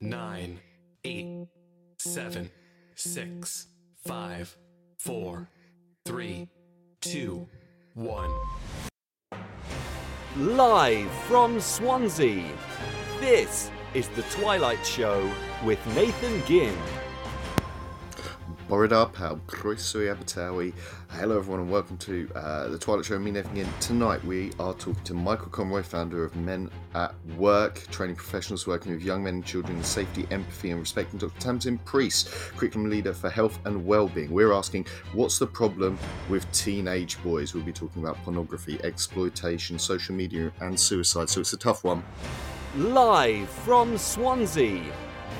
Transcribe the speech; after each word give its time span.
nine, 0.00 0.58
eight, 1.04 1.46
seven, 1.98 2.50
six, 2.94 3.66
five, 4.06 4.56
four, 4.98 5.50
three, 6.06 6.48
two, 7.02 7.46
one. 7.94 8.30
Live 10.38 11.10
from 11.28 11.60
Swansea, 11.60 12.50
this 13.20 13.70
is 13.92 14.08
The 14.08 14.22
Twilight 14.22 14.86
Show 14.86 15.30
with 15.64 15.84
Nathan 15.94 16.46
Ginn. 16.46 16.76
Borodar 18.70 19.12
Pal, 19.12 19.40
Abertawe. 19.48 20.72
Hello, 21.08 21.38
everyone, 21.38 21.62
and 21.62 21.72
welcome 21.72 21.98
to 21.98 22.30
uh, 22.36 22.68
the 22.68 22.78
Twilight 22.78 23.04
Show. 23.04 23.18
Me. 23.18 23.36
Again, 23.36 23.66
tonight 23.80 24.24
we 24.24 24.52
are 24.60 24.74
talking 24.74 25.02
to 25.02 25.12
Michael 25.12 25.48
Conroy, 25.48 25.82
founder 25.82 26.22
of 26.22 26.36
Men 26.36 26.70
at 26.94 27.12
Work, 27.36 27.84
training 27.90 28.14
professionals 28.14 28.68
working 28.68 28.92
with 28.92 29.02
young 29.02 29.24
men 29.24 29.34
and 29.34 29.44
children 29.44 29.76
in 29.76 29.82
safety, 29.82 30.24
empathy, 30.30 30.70
and 30.70 30.78
respect, 30.78 31.10
and 31.10 31.20
Dr. 31.20 31.40
Tamsin 31.40 31.78
Priest, 31.78 32.28
curriculum 32.56 32.88
leader 32.88 33.12
for 33.12 33.28
health 33.28 33.58
and 33.64 33.84
well-being. 33.84 34.30
We're 34.30 34.52
asking, 34.52 34.86
what's 35.14 35.40
the 35.40 35.48
problem 35.48 35.98
with 36.28 36.48
teenage 36.52 37.20
boys? 37.24 37.54
We'll 37.54 37.64
be 37.64 37.72
talking 37.72 38.04
about 38.04 38.18
pornography, 38.18 38.78
exploitation, 38.84 39.80
social 39.80 40.14
media, 40.14 40.52
and 40.60 40.78
suicide. 40.78 41.28
So 41.28 41.40
it's 41.40 41.54
a 41.54 41.58
tough 41.58 41.82
one. 41.82 42.04
Live 42.76 43.48
from 43.48 43.98
Swansea, 43.98 44.80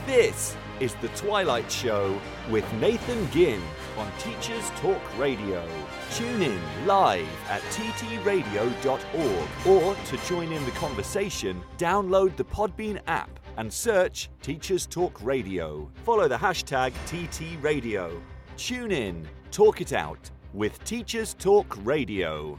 this 0.05 0.57
is 0.81 0.95
The 0.97 1.09
Twilight 1.09 1.71
Show 1.71 2.19
with 2.49 2.71
Nathan 2.75 3.31
Ginn 3.31 3.61
on 3.99 4.11
Teachers 4.19 4.71
Talk 4.77 5.01
Radio. 5.19 5.69
Tune 6.15 6.43
in 6.43 6.59
live 6.87 7.29
at 7.51 7.61
ttradio.org 7.65 9.67
or 9.67 9.95
to 9.95 10.17
join 10.27 10.51
in 10.51 10.65
the 10.65 10.71
conversation, 10.73 11.63
download 11.77 12.35
the 12.37 12.45
Podbean 12.45 12.99
app 13.07 13.39
and 13.59 13.71
search 13.71 14.31
Teachers 14.41 14.87
Talk 14.87 15.23
Radio. 15.23 15.91
Follow 16.05 16.29
the 16.29 16.37
hashtag 16.37 16.93
TTRadio. 17.07 18.19
Tune 18.57 18.91
in, 18.91 19.29
talk 19.51 19.83
it 19.83 19.93
out 19.93 20.31
with 20.55 20.83
Teachers 20.85 21.35
Talk 21.35 21.77
Radio. 21.85 22.59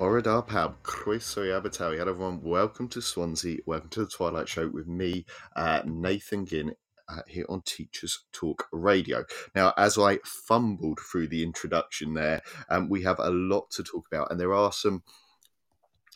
Borodar 0.00 0.48
Pab, 0.48 0.76
Croeso 0.82 1.42
Abertawe. 1.44 1.98
Hello, 1.98 2.10
everyone. 2.10 2.40
Welcome 2.42 2.88
to 2.88 3.02
Swansea. 3.02 3.58
Welcome 3.66 3.90
to 3.90 4.00
the 4.00 4.10
Twilight 4.10 4.48
Show 4.48 4.66
with 4.66 4.86
me, 4.88 5.26
uh, 5.54 5.82
Nathan 5.84 6.46
Ginn, 6.46 6.72
uh, 7.06 7.20
here 7.28 7.44
on 7.50 7.60
Teachers 7.66 8.24
Talk 8.32 8.66
Radio. 8.72 9.26
Now, 9.54 9.74
as 9.76 9.98
I 9.98 10.20
fumbled 10.24 11.00
through 11.00 11.28
the 11.28 11.42
introduction 11.42 12.14
there, 12.14 12.40
um, 12.70 12.88
we 12.88 13.02
have 13.02 13.18
a 13.18 13.28
lot 13.28 13.70
to 13.72 13.82
talk 13.82 14.06
about, 14.10 14.30
and 14.30 14.40
there 14.40 14.54
are 14.54 14.72
some 14.72 15.02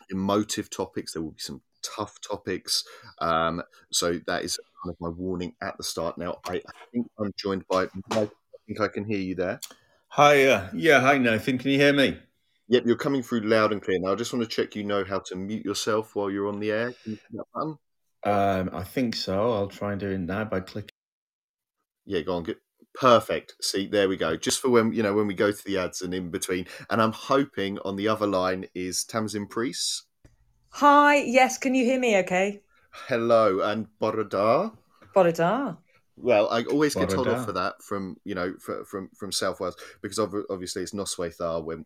emotive 0.09 0.71
topics. 0.71 1.13
There 1.13 1.21
will 1.21 1.33
be 1.33 1.39
some 1.39 1.61
tough 1.83 2.19
topics. 2.27 2.85
Um, 3.19 3.61
so 3.91 4.19
that 4.25 4.43
is 4.43 4.59
kind 4.83 4.95
of 4.95 4.99
my 4.99 5.09
warning 5.09 5.53
at 5.61 5.77
the 5.77 5.83
start. 5.83 6.17
Now, 6.17 6.39
I, 6.47 6.55
I 6.55 6.71
think 6.91 7.05
I'm 7.19 7.31
joined 7.37 7.67
by 7.67 7.89
Mike. 8.09 8.31
I 8.31 8.57
think 8.65 8.81
I 8.81 8.87
can 8.87 9.05
hear 9.05 9.19
you 9.19 9.35
there. 9.35 9.59
Hi, 10.07 10.43
uh, 10.45 10.69
yeah, 10.73 11.01
hi 11.01 11.19
Nathan. 11.19 11.59
Can 11.59 11.69
you 11.69 11.77
hear 11.77 11.93
me? 11.93 12.17
Yep, 12.67 12.83
you're 12.85 12.95
coming 12.95 13.21
through 13.21 13.41
loud 13.41 13.71
and 13.71 13.81
clear. 13.81 13.99
Now, 13.99 14.13
I 14.13 14.15
just 14.15 14.33
want 14.33 14.43
to 14.43 14.49
check 14.49 14.75
you 14.75 14.83
know 14.83 15.03
how 15.03 15.19
to 15.19 15.35
mute 15.35 15.63
yourself 15.63 16.15
while 16.15 16.31
you're 16.31 16.47
on 16.47 16.59
the 16.59 16.71
air. 16.71 16.93
Can 17.03 17.11
you 17.13 17.19
that 17.33 17.45
button? 17.53 17.77
Um, 18.23 18.69
I 18.73 18.83
think 18.83 19.15
so. 19.15 19.53
I'll 19.53 19.67
try 19.67 19.91
and 19.91 20.01
do 20.01 20.09
it 20.09 20.17
now 20.17 20.45
by 20.45 20.61
clicking. 20.61 20.89
Yeah, 22.05 22.21
go 22.21 22.35
on. 22.37 22.43
Good. 22.43 22.57
Perfect. 22.95 23.55
See, 23.61 23.87
there 23.87 24.09
we 24.09 24.17
go. 24.17 24.35
Just 24.37 24.61
for 24.61 24.69
when 24.69 24.93
you 24.93 25.03
know 25.03 25.13
when 25.13 25.27
we 25.27 25.33
go 25.33 25.51
to 25.51 25.65
the 25.65 25.77
ads 25.77 26.01
and 26.01 26.13
in 26.13 26.31
between. 26.31 26.65
And 26.89 27.01
I'm 27.01 27.11
hoping 27.11 27.77
on 27.85 27.97
the 27.97 28.07
other 28.07 28.25
line 28.25 28.65
is 28.73 29.03
Tamsin 29.03 29.47
Priest. 29.47 30.05
Hi, 30.69 31.17
yes, 31.17 31.57
can 31.57 31.75
you 31.75 31.85
hear 31.85 31.99
me 31.99 32.17
okay? 32.19 32.61
Hello, 32.91 33.59
and 33.61 33.87
Borodar. 34.01 34.75
Borodar. 35.13 35.77
Well, 36.17 36.49
I 36.49 36.63
always 36.63 36.95
get 36.95 37.09
told 37.09 37.27
Borodar. 37.27 37.39
off 37.39 37.45
for 37.45 37.51
that 37.53 37.81
from 37.81 38.17
you 38.23 38.35
know 38.35 38.53
fr- 38.59 38.83
from 38.83 39.09
from 39.15 39.31
South 39.31 39.59
Wales 39.59 39.75
because 40.01 40.17
obviously 40.17 40.81
it's 40.81 40.93
Noswaithar 40.93 41.63
when 41.63 41.85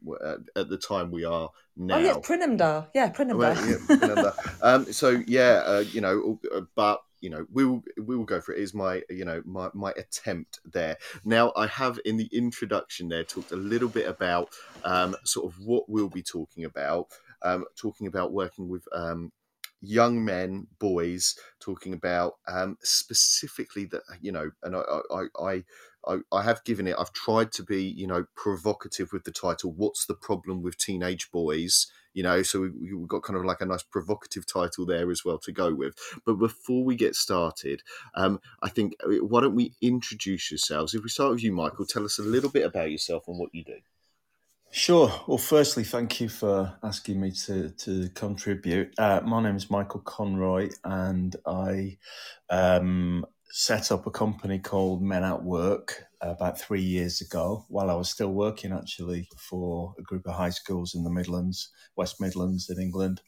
at 0.55 0.69
the 0.69 0.77
time 0.77 1.11
we 1.11 1.25
are 1.25 1.49
now. 1.75 1.95
Oh, 1.95 1.99
yes, 1.99 2.17
Prinamdar. 2.17 2.87
Yeah, 2.93 3.09
Prinamdar. 3.09 3.35
Well, 3.35 3.69
yeah, 3.69 3.77
remember. 3.89 4.33
um, 4.61 4.91
so 4.93 5.23
yeah, 5.25 5.63
uh, 5.65 5.83
you 5.91 6.01
know, 6.01 6.39
uh, 6.53 6.61
but 6.75 7.01
you 7.21 7.29
know, 7.29 7.45
we 7.51 7.65
will 7.65 7.83
we 7.97 8.15
will 8.15 8.25
go 8.25 8.39
for 8.39 8.53
it. 8.53 8.59
Is 8.59 8.73
my 8.73 9.01
you 9.09 9.25
know 9.25 9.41
my 9.45 9.69
my 9.73 9.91
attempt 9.97 10.59
there. 10.63 10.97
Now 11.25 11.51
I 11.55 11.67
have 11.67 11.99
in 12.05 12.17
the 12.17 12.29
introduction 12.31 13.09
there 13.09 13.23
talked 13.23 13.51
a 13.51 13.57
little 13.57 13.89
bit 13.89 14.07
about 14.07 14.49
um, 14.83 15.15
sort 15.23 15.51
of 15.51 15.59
what 15.65 15.89
we'll 15.89 16.09
be 16.09 16.23
talking 16.23 16.65
about. 16.65 17.07
Um, 17.41 17.63
talking 17.77 18.07
about 18.07 18.33
working 18.33 18.67
with 18.67 18.85
um, 18.91 19.31
young 19.81 20.23
men, 20.23 20.67
boys, 20.79 21.35
talking 21.59 21.93
about 21.93 22.33
um, 22.47 22.77
specifically 22.81 23.85
that 23.85 24.01
you 24.21 24.31
know, 24.31 24.51
and 24.63 24.75
I, 24.75 24.83
I, 25.11 25.63
I, 26.07 26.17
I, 26.31 26.43
have 26.43 26.63
given 26.63 26.87
it. 26.87 26.95
I've 26.97 27.13
tried 27.13 27.51
to 27.53 27.63
be 27.63 27.83
you 27.83 28.07
know 28.07 28.25
provocative 28.35 29.11
with 29.13 29.23
the 29.23 29.31
title. 29.31 29.73
What's 29.75 30.05
the 30.05 30.15
problem 30.15 30.61
with 30.61 30.77
teenage 30.77 31.31
boys? 31.31 31.87
You 32.13 32.23
know, 32.23 32.41
so 32.41 32.61
we, 32.61 32.69
we've 32.93 33.07
got 33.07 33.23
kind 33.23 33.37
of 33.37 33.45
like 33.45 33.61
a 33.61 33.65
nice 33.65 33.83
provocative 33.83 34.45
title 34.51 34.85
there 34.85 35.11
as 35.11 35.23
well 35.23 35.37
to 35.39 35.51
go 35.51 35.73
with. 35.73 35.95
But 36.25 36.35
before 36.35 36.83
we 36.83 36.95
get 36.95 37.15
started, 37.15 37.83
um, 38.15 38.39
I 38.63 38.69
think 38.69 38.95
uh, 39.03 39.23
why 39.25 39.41
don't 39.41 39.55
we 39.55 39.75
introduce 39.81 40.51
yourselves? 40.51 40.93
If 40.93 41.03
we 41.03 41.09
start 41.09 41.31
with 41.31 41.43
you, 41.43 41.51
Michael, 41.51 41.85
tell 41.85 42.05
us 42.05 42.19
a 42.19 42.23
little 42.23 42.49
bit 42.49 42.65
about 42.65 42.91
yourself 42.91 43.27
and 43.27 43.37
what 43.37 43.53
you 43.53 43.63
do. 43.63 43.77
Sure. 44.71 45.11
Well, 45.27 45.39
firstly, 45.39 45.83
thank 45.83 46.21
you 46.21 46.29
for 46.29 46.77
asking 46.83 47.19
me 47.19 47.31
to 47.45 47.71
to 47.71 48.09
contribute. 48.09 48.93
Uh, 48.99 49.19
my 49.25 49.41
name 49.41 49.55
is 49.55 49.71
Michael 49.71 50.01
Conroy, 50.01 50.69
and 50.83 51.35
I 51.47 51.97
um, 52.51 53.25
set 53.49 53.91
up 53.91 54.05
a 54.05 54.11
company 54.11 54.59
called 54.59 55.01
Men 55.01 55.23
at 55.23 55.43
Work 55.43 56.03
about 56.21 56.59
three 56.59 56.83
years 56.83 57.19
ago, 57.19 57.65
while 57.67 57.89
I 57.89 57.95
was 57.95 58.11
still 58.11 58.31
working 58.31 58.71
actually 58.71 59.27
for 59.37 59.95
a 59.97 60.03
group 60.03 60.27
of 60.27 60.35
high 60.35 60.51
schools 60.51 60.93
in 60.93 61.03
the 61.03 61.09
Midlands, 61.09 61.69
West 61.95 62.21
Midlands 62.21 62.69
in 62.69 62.79
England. 62.79 63.21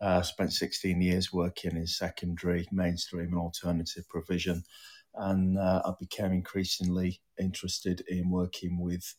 Uh, 0.00 0.22
spent 0.22 0.52
16 0.52 1.00
years 1.02 1.32
working 1.32 1.76
in 1.76 1.86
secondary, 1.86 2.66
mainstream, 2.72 3.28
and 3.32 3.38
alternative 3.38 4.08
provision. 4.08 4.64
And 5.14 5.58
uh, 5.58 5.82
I 5.84 5.92
became 6.00 6.32
increasingly 6.32 7.20
interested 7.38 8.02
in 8.08 8.30
working 8.30 8.80
with 8.80 9.14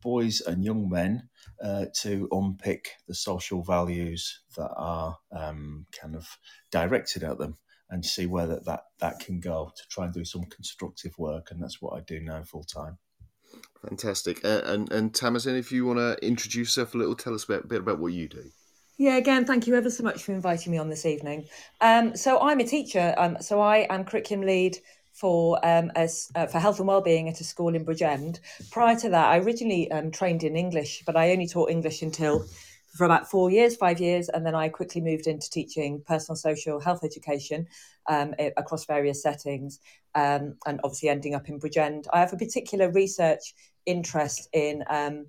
boys 0.00 0.40
and 0.40 0.64
young 0.64 0.88
men 0.88 1.28
uh, 1.62 1.86
to 2.00 2.28
unpick 2.32 2.92
the 3.06 3.14
social 3.14 3.62
values 3.62 4.40
that 4.56 4.70
are 4.76 5.18
um, 5.32 5.86
kind 5.92 6.16
of 6.16 6.38
directed 6.70 7.22
at 7.22 7.38
them 7.38 7.56
and 7.90 8.04
see 8.04 8.26
where 8.26 8.46
that, 8.46 8.64
that, 8.64 8.84
that 9.00 9.18
can 9.20 9.40
go 9.40 9.72
to 9.76 9.82
try 9.88 10.04
and 10.04 10.14
do 10.14 10.24
some 10.24 10.44
constructive 10.44 11.18
work. 11.18 11.50
And 11.50 11.62
that's 11.62 11.82
what 11.82 11.96
I 11.96 12.00
do 12.00 12.20
now 12.20 12.42
full 12.42 12.64
time. 12.64 12.98
Fantastic. 13.88 14.44
Uh, 14.44 14.62
and 14.64 14.92
and 14.92 15.14
Tamsin, 15.14 15.56
if 15.56 15.72
you 15.72 15.86
want 15.86 15.98
to 15.98 16.16
introduce 16.24 16.68
yourself 16.68 16.94
a 16.94 16.98
little, 16.98 17.16
tell 17.16 17.34
us 17.34 17.44
a 17.44 17.48
bit, 17.48 17.68
bit 17.68 17.80
about 17.80 17.98
what 17.98 18.12
you 18.12 18.28
do. 18.28 18.44
Yeah, 18.98 19.16
again, 19.16 19.46
thank 19.46 19.66
you 19.66 19.74
ever 19.76 19.88
so 19.88 20.04
much 20.04 20.22
for 20.22 20.32
inviting 20.32 20.72
me 20.72 20.78
on 20.78 20.90
this 20.90 21.06
evening. 21.06 21.46
Um, 21.80 22.14
so 22.14 22.38
I'm 22.38 22.60
a 22.60 22.64
teacher. 22.64 23.14
Um, 23.16 23.38
so 23.40 23.60
I 23.60 23.86
am 23.88 24.04
curriculum 24.04 24.44
lead 24.44 24.76
for 25.20 25.64
um, 25.64 25.92
as, 25.94 26.30
uh, 26.34 26.46
for 26.46 26.58
health 26.58 26.78
and 26.78 26.88
wellbeing 26.88 27.28
at 27.28 27.40
a 27.40 27.44
school 27.44 27.74
in 27.74 27.84
Bridgend. 27.84 28.40
Prior 28.70 28.96
to 28.96 29.10
that, 29.10 29.26
I 29.28 29.38
originally 29.38 29.90
um, 29.92 30.10
trained 30.10 30.42
in 30.42 30.56
English, 30.56 31.02
but 31.04 31.16
I 31.16 31.32
only 31.32 31.46
taught 31.46 31.70
English 31.70 32.00
until 32.02 32.46
for 32.96 33.04
about 33.04 33.30
four 33.30 33.50
years, 33.50 33.76
five 33.76 34.00
years, 34.00 34.28
and 34.28 34.44
then 34.44 34.54
I 34.54 34.68
quickly 34.68 35.00
moved 35.00 35.26
into 35.26 35.48
teaching 35.50 36.02
personal 36.06 36.36
social 36.36 36.80
health 36.80 37.04
education 37.04 37.68
um, 38.08 38.34
across 38.56 38.86
various 38.86 39.22
settings, 39.22 39.78
um, 40.14 40.56
and 40.66 40.80
obviously 40.82 41.08
ending 41.08 41.34
up 41.34 41.48
in 41.48 41.60
Bridgend. 41.60 42.06
I 42.12 42.20
have 42.20 42.32
a 42.32 42.36
particular 42.36 42.90
research 42.90 43.54
interest 43.86 44.48
in 44.52 44.82
um, 44.88 45.26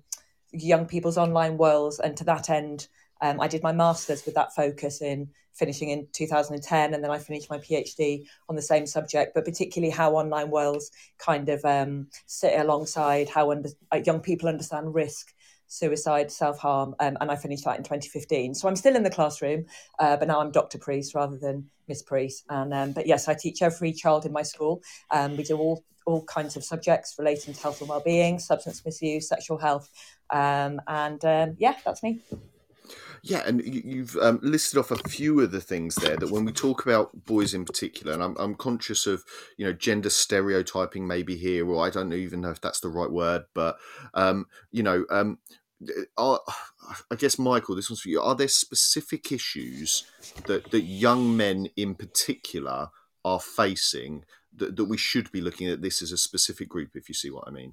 young 0.52 0.86
people's 0.86 1.18
online 1.18 1.56
worlds, 1.56 2.00
and 2.00 2.16
to 2.16 2.24
that 2.24 2.50
end, 2.50 2.88
um, 3.22 3.40
I 3.40 3.48
did 3.48 3.62
my 3.62 3.72
master's 3.72 4.26
with 4.26 4.34
that 4.34 4.54
focus 4.54 5.00
in 5.00 5.28
finishing 5.54 5.90
in 5.90 6.08
2010, 6.12 6.92
and 6.92 7.04
then 7.04 7.10
I 7.10 7.18
finished 7.18 7.48
my 7.48 7.58
PhD 7.58 8.26
on 8.48 8.56
the 8.56 8.62
same 8.62 8.84
subject, 8.84 9.32
but 9.34 9.44
particularly 9.44 9.90
how 9.90 10.14
online 10.14 10.50
worlds 10.50 10.90
kind 11.18 11.48
of 11.48 11.64
um, 11.64 12.08
sit 12.26 12.58
alongside 12.58 13.28
how 13.28 13.52
under, 13.52 13.68
young 14.04 14.20
people 14.20 14.48
understand 14.48 14.94
risk, 14.94 15.32
suicide, 15.68 16.32
self 16.32 16.58
harm, 16.58 16.94
um, 17.00 17.16
and 17.20 17.30
I 17.30 17.36
finished 17.36 17.64
that 17.64 17.76
in 17.76 17.84
2015. 17.84 18.54
So 18.54 18.68
I'm 18.68 18.76
still 18.76 18.96
in 18.96 19.04
the 19.04 19.10
classroom, 19.10 19.66
uh, 20.00 20.16
but 20.16 20.28
now 20.28 20.40
I'm 20.40 20.50
Dr. 20.50 20.78
Priest 20.78 21.14
rather 21.14 21.38
than 21.38 21.70
Miss 21.86 22.02
Priest. 22.02 22.44
And 22.48 22.74
um, 22.74 22.92
but 22.92 23.06
yes, 23.06 23.28
I 23.28 23.34
teach 23.34 23.62
every 23.62 23.92
child 23.92 24.26
in 24.26 24.32
my 24.32 24.42
school. 24.42 24.82
Um, 25.10 25.36
we 25.36 25.44
do 25.44 25.56
all 25.56 25.84
all 26.04 26.24
kinds 26.24 26.56
of 26.56 26.64
subjects 26.64 27.14
relating 27.16 27.54
to 27.54 27.60
health 27.60 27.80
and 27.80 27.88
well-being, 27.88 28.40
substance 28.40 28.84
misuse, 28.84 29.28
sexual 29.28 29.56
health, 29.56 29.88
um, 30.30 30.80
and 30.88 31.24
um, 31.24 31.54
yeah, 31.58 31.76
that's 31.84 32.02
me. 32.02 32.20
Yeah, 33.24 33.42
and 33.46 33.64
you- 33.64 33.82
you've 33.84 34.16
um, 34.16 34.40
listed 34.42 34.78
off 34.78 34.90
a 34.90 35.08
few 35.08 35.40
of 35.40 35.52
the 35.52 35.60
things 35.60 35.94
there 35.94 36.16
that 36.16 36.30
when 36.30 36.44
we 36.44 36.52
talk 36.52 36.84
about 36.84 37.24
boys 37.24 37.54
in 37.54 37.64
particular, 37.64 38.12
and 38.12 38.22
I'm, 38.22 38.36
I'm 38.36 38.54
conscious 38.56 39.06
of 39.06 39.24
you 39.56 39.64
know 39.64 39.72
gender 39.72 40.10
stereotyping 40.10 41.06
maybe 41.06 41.36
here, 41.36 41.68
or 41.68 41.86
I 41.86 41.90
don't 41.90 42.12
even 42.12 42.40
know 42.40 42.50
if 42.50 42.60
that's 42.60 42.80
the 42.80 42.88
right 42.88 43.10
word, 43.10 43.44
but 43.54 43.76
um, 44.14 44.46
you 44.72 44.82
know, 44.82 45.06
um, 45.10 45.38
are, 46.16 46.40
I 47.12 47.14
guess 47.16 47.38
Michael, 47.38 47.76
this 47.76 47.88
one's 47.88 48.00
for 48.00 48.08
you. 48.08 48.20
Are 48.20 48.34
there 48.34 48.48
specific 48.48 49.30
issues 49.30 50.04
that 50.46 50.72
that 50.72 50.82
young 50.82 51.36
men 51.36 51.68
in 51.76 51.94
particular 51.94 52.88
are 53.24 53.40
facing 53.40 54.24
that, 54.56 54.76
that 54.76 54.84
we 54.86 54.96
should 54.96 55.30
be 55.30 55.40
looking 55.40 55.68
at 55.68 55.80
this 55.80 56.02
as 56.02 56.10
a 56.12 56.18
specific 56.18 56.68
group, 56.68 56.90
if 56.96 57.08
you 57.08 57.14
see 57.14 57.30
what 57.30 57.46
I 57.46 57.52
mean. 57.52 57.72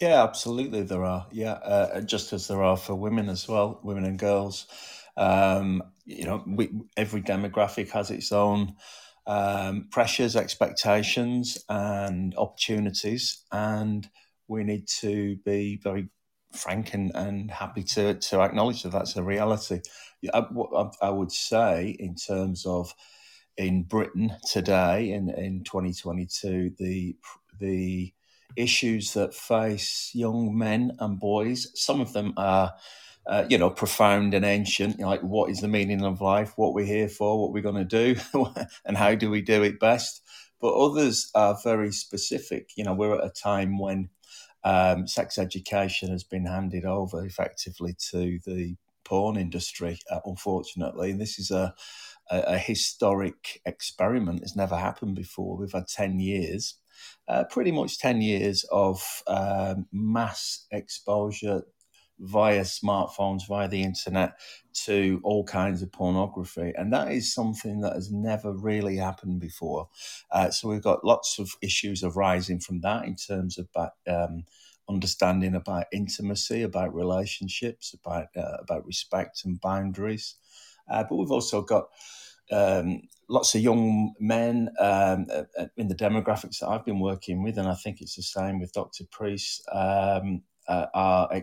Yeah, 0.00 0.22
absolutely. 0.24 0.82
There 0.82 1.04
are. 1.04 1.26
Yeah, 1.32 1.52
uh, 1.52 2.00
just 2.02 2.32
as 2.32 2.48
there 2.48 2.62
are 2.62 2.76
for 2.76 2.94
women 2.94 3.28
as 3.28 3.48
well, 3.48 3.80
women 3.82 4.04
and 4.04 4.18
girls. 4.18 4.66
Um, 5.16 5.82
you 6.04 6.24
know, 6.24 6.44
we, 6.46 6.70
every 6.96 7.22
demographic 7.22 7.90
has 7.90 8.10
its 8.10 8.30
own 8.30 8.74
um, 9.26 9.88
pressures, 9.90 10.36
expectations, 10.36 11.64
and 11.70 12.34
opportunities, 12.36 13.44
and 13.50 14.08
we 14.48 14.64
need 14.64 14.86
to 15.00 15.36
be 15.44 15.80
very 15.82 16.08
frank 16.52 16.94
and, 16.94 17.10
and 17.14 17.50
happy 17.50 17.82
to 17.82 18.14
to 18.14 18.40
acknowledge 18.40 18.82
that 18.82 18.92
that's 18.92 19.16
a 19.16 19.22
reality. 19.22 19.80
I, 20.32 20.44
I 21.00 21.08
would 21.10 21.32
say, 21.32 21.96
in 21.98 22.14
terms 22.16 22.66
of 22.66 22.92
in 23.56 23.84
Britain 23.84 24.36
today, 24.50 25.10
in 25.12 25.30
in 25.30 25.64
2022, 25.64 26.72
the 26.78 27.16
the 27.58 28.12
issues 28.56 29.12
that 29.14 29.34
face 29.34 30.10
young 30.14 30.56
men 30.56 30.92
and 31.00 31.18
boys. 31.18 31.66
Some 31.74 32.00
of 32.00 32.12
them 32.12 32.34
are, 32.36 32.74
uh, 33.26 33.44
you 33.48 33.58
know, 33.58 33.70
profound 33.70 34.34
and 34.34 34.44
ancient, 34.44 35.00
like 35.00 35.22
what 35.22 35.50
is 35.50 35.60
the 35.60 35.68
meaning 35.68 36.02
of 36.04 36.20
life, 36.20 36.52
what 36.56 36.74
we're 36.74 36.86
here 36.86 37.08
for, 37.08 37.40
what 37.40 37.52
we're 37.52 37.62
going 37.62 37.86
to 37.86 38.14
do, 38.14 38.20
and 38.84 38.96
how 38.96 39.14
do 39.14 39.30
we 39.30 39.42
do 39.42 39.62
it 39.62 39.80
best. 39.80 40.22
But 40.60 40.74
others 40.74 41.30
are 41.34 41.58
very 41.62 41.92
specific. 41.92 42.70
You 42.76 42.84
know, 42.84 42.94
we're 42.94 43.18
at 43.18 43.26
a 43.26 43.30
time 43.30 43.78
when 43.78 44.10
um, 44.64 45.06
sex 45.06 45.38
education 45.38 46.10
has 46.10 46.24
been 46.24 46.46
handed 46.46 46.84
over 46.84 47.24
effectively 47.24 47.94
to 48.10 48.38
the 48.46 48.76
porn 49.04 49.36
industry, 49.36 49.98
uh, 50.10 50.20
unfortunately. 50.24 51.10
And 51.12 51.20
this 51.20 51.38
is 51.38 51.50
a, 51.50 51.74
a, 52.30 52.40
a 52.40 52.58
historic 52.58 53.60
experiment. 53.64 54.42
It's 54.42 54.56
never 54.56 54.76
happened 54.76 55.14
before. 55.14 55.56
We've 55.56 55.72
had 55.72 55.88
10 55.88 56.18
years 56.20 56.74
uh, 57.28 57.44
pretty 57.44 57.72
much 57.72 57.98
10 57.98 58.20
years 58.20 58.64
of 58.70 59.22
um, 59.26 59.86
mass 59.92 60.66
exposure 60.70 61.62
via 62.18 62.62
smartphones, 62.62 63.46
via 63.46 63.68
the 63.68 63.82
internet, 63.82 64.38
to 64.72 65.20
all 65.22 65.44
kinds 65.44 65.82
of 65.82 65.92
pornography. 65.92 66.72
And 66.76 66.92
that 66.92 67.12
is 67.12 67.32
something 67.32 67.80
that 67.80 67.94
has 67.94 68.10
never 68.10 68.52
really 68.52 68.96
happened 68.96 69.40
before. 69.40 69.88
Uh, 70.30 70.50
so 70.50 70.68
we've 70.68 70.82
got 70.82 71.04
lots 71.04 71.38
of 71.38 71.50
issues 71.62 72.02
arising 72.02 72.60
from 72.60 72.80
that 72.80 73.04
in 73.04 73.16
terms 73.16 73.58
of 73.58 73.68
um, 74.06 74.44
understanding 74.88 75.54
about 75.54 75.86
intimacy, 75.92 76.62
about 76.62 76.94
relationships, 76.94 77.94
about, 77.94 78.28
uh, 78.36 78.56
about 78.60 78.86
respect 78.86 79.42
and 79.44 79.60
boundaries. 79.60 80.36
Uh, 80.90 81.04
but 81.08 81.16
we've 81.16 81.32
also 81.32 81.62
got 81.62 81.88
um, 82.52 83.02
lots 83.28 83.54
of 83.54 83.60
young 83.60 84.14
men 84.20 84.70
um, 84.78 85.26
in 85.76 85.88
the 85.88 85.94
demographics 85.94 86.60
that 86.60 86.68
I've 86.68 86.84
been 86.84 87.00
working 87.00 87.42
with, 87.42 87.58
and 87.58 87.68
I 87.68 87.74
think 87.74 88.00
it's 88.00 88.16
the 88.16 88.22
same 88.22 88.60
with 88.60 88.72
Dr. 88.72 89.04
Priest, 89.10 89.66
um, 89.72 90.42
uh, 90.68 90.86
are, 90.94 91.42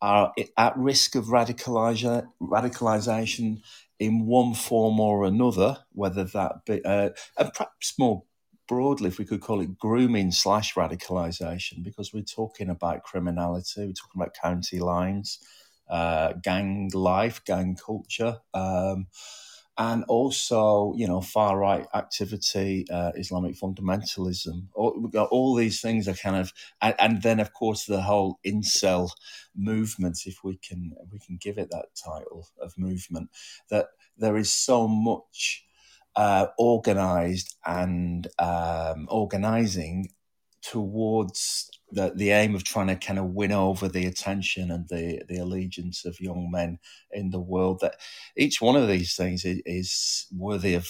are 0.00 0.32
at 0.56 0.76
risk 0.76 1.14
of 1.14 1.26
radicalization, 1.26 2.26
radicalization 2.40 3.62
in 3.98 4.26
one 4.26 4.54
form 4.54 5.00
or 5.00 5.24
another, 5.24 5.78
whether 5.92 6.24
that 6.24 6.64
be, 6.66 6.84
uh, 6.84 7.10
and 7.38 7.52
perhaps 7.52 7.98
more 7.98 8.24
broadly, 8.66 9.08
if 9.08 9.18
we 9.18 9.24
could 9.24 9.40
call 9.40 9.60
it 9.60 9.78
grooming 9.78 10.32
slash 10.32 10.74
radicalization, 10.74 11.82
because 11.82 12.12
we're 12.12 12.22
talking 12.22 12.70
about 12.70 13.02
criminality, 13.02 13.86
we're 13.86 13.92
talking 13.92 14.20
about 14.20 14.34
county 14.34 14.78
lines, 14.78 15.38
uh, 15.88 16.32
gang 16.42 16.90
life, 16.94 17.44
gang 17.44 17.76
culture. 17.76 18.38
Um, 18.52 19.06
and 19.76 20.04
also, 20.04 20.94
you 20.96 21.06
know, 21.06 21.20
far 21.20 21.58
right 21.58 21.86
activity, 21.94 22.86
uh, 22.90 23.10
Islamic 23.16 23.56
fundamentalism. 23.56 24.68
All, 24.74 24.94
we've 25.00 25.12
got 25.12 25.30
all 25.30 25.54
these 25.54 25.80
things 25.80 26.06
are 26.06 26.14
kind 26.14 26.36
of, 26.36 26.52
and, 26.80 26.94
and, 26.98 27.22
then 27.22 27.40
of 27.40 27.52
course 27.52 27.84
the 27.84 28.02
whole 28.02 28.38
incel 28.46 29.10
movement, 29.56 30.18
if 30.26 30.44
we 30.44 30.58
can, 30.58 30.92
if 31.04 31.12
we 31.12 31.18
can 31.18 31.38
give 31.40 31.58
it 31.58 31.70
that 31.70 31.86
title 31.96 32.46
of 32.62 32.72
movement, 32.78 33.30
that 33.70 33.86
there 34.16 34.36
is 34.36 34.52
so 34.52 34.86
much 34.86 35.64
uh, 36.14 36.46
organized 36.56 37.56
and 37.66 38.28
um, 38.38 39.08
organizing 39.10 40.10
towards 40.62 41.68
the, 41.94 42.12
the 42.14 42.30
aim 42.30 42.54
of 42.54 42.64
trying 42.64 42.88
to 42.88 42.96
kind 42.96 43.18
of 43.18 43.26
win 43.26 43.52
over 43.52 43.88
the 43.88 44.06
attention 44.06 44.70
and 44.70 44.88
the, 44.88 45.22
the 45.28 45.38
allegiance 45.38 46.04
of 46.04 46.20
young 46.20 46.50
men 46.50 46.78
in 47.12 47.30
the 47.30 47.40
world 47.40 47.80
that 47.80 47.96
each 48.36 48.60
one 48.60 48.76
of 48.76 48.88
these 48.88 49.14
things 49.14 49.44
is, 49.44 49.62
is 49.64 50.26
worthy 50.36 50.74
of 50.74 50.88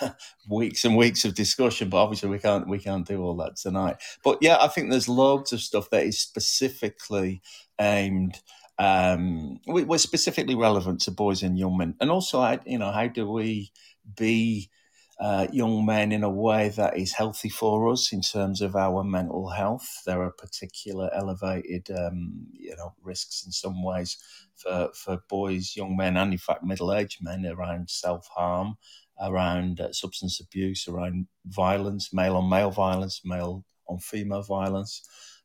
weeks 0.50 0.84
and 0.84 0.96
weeks 0.96 1.24
of 1.24 1.34
discussion 1.34 1.88
but 1.88 2.02
obviously 2.02 2.28
we 2.28 2.40
can't 2.40 2.68
we 2.68 2.78
can't 2.78 3.06
do 3.06 3.22
all 3.22 3.36
that 3.36 3.56
tonight. 3.56 3.96
But 4.24 4.38
yeah 4.40 4.58
i 4.60 4.66
think 4.68 4.90
there's 4.90 5.08
loads 5.08 5.52
of 5.52 5.60
stuff 5.60 5.90
that 5.90 6.04
is 6.04 6.20
specifically 6.20 7.40
aimed 7.80 8.40
um 8.78 9.60
we're 9.66 9.98
specifically 9.98 10.54
relevant 10.54 11.00
to 11.02 11.10
boys 11.10 11.42
and 11.42 11.58
young 11.58 11.76
men. 11.76 11.94
And 12.00 12.10
also 12.10 12.58
you 12.66 12.78
know 12.78 12.90
how 12.90 13.06
do 13.06 13.30
we 13.30 13.70
be 14.16 14.70
uh, 15.18 15.46
young 15.50 15.86
men 15.86 16.12
in 16.12 16.22
a 16.22 16.30
way 16.30 16.68
that 16.70 16.98
is 16.98 17.12
healthy 17.14 17.48
for 17.48 17.90
us 17.90 18.12
in 18.12 18.20
terms 18.20 18.60
of 18.60 18.76
our 18.76 19.02
mental 19.02 19.48
health. 19.48 20.02
There 20.04 20.20
are 20.22 20.30
particular 20.30 21.10
elevated, 21.14 21.90
um, 21.90 22.46
you 22.52 22.76
know, 22.76 22.94
risks 23.02 23.44
in 23.46 23.52
some 23.52 23.82
ways 23.82 24.18
for 24.56 24.90
for 24.94 25.18
boys, 25.28 25.74
young 25.74 25.96
men, 25.96 26.16
and 26.16 26.32
in 26.32 26.38
fact 26.38 26.64
middle-aged 26.64 27.22
men 27.22 27.46
around 27.46 27.88
self-harm, 27.88 28.76
around 29.20 29.80
uh, 29.80 29.92
substance 29.92 30.40
abuse, 30.40 30.86
around 30.86 31.26
violence, 31.46 32.12
male 32.12 32.36
on 32.36 32.50
male 32.50 32.70
violence, 32.70 33.22
male 33.24 33.64
on 33.88 33.98
female 33.98 34.42
violence, 34.42 35.02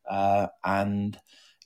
uh, 0.09 0.47
and 0.65 1.17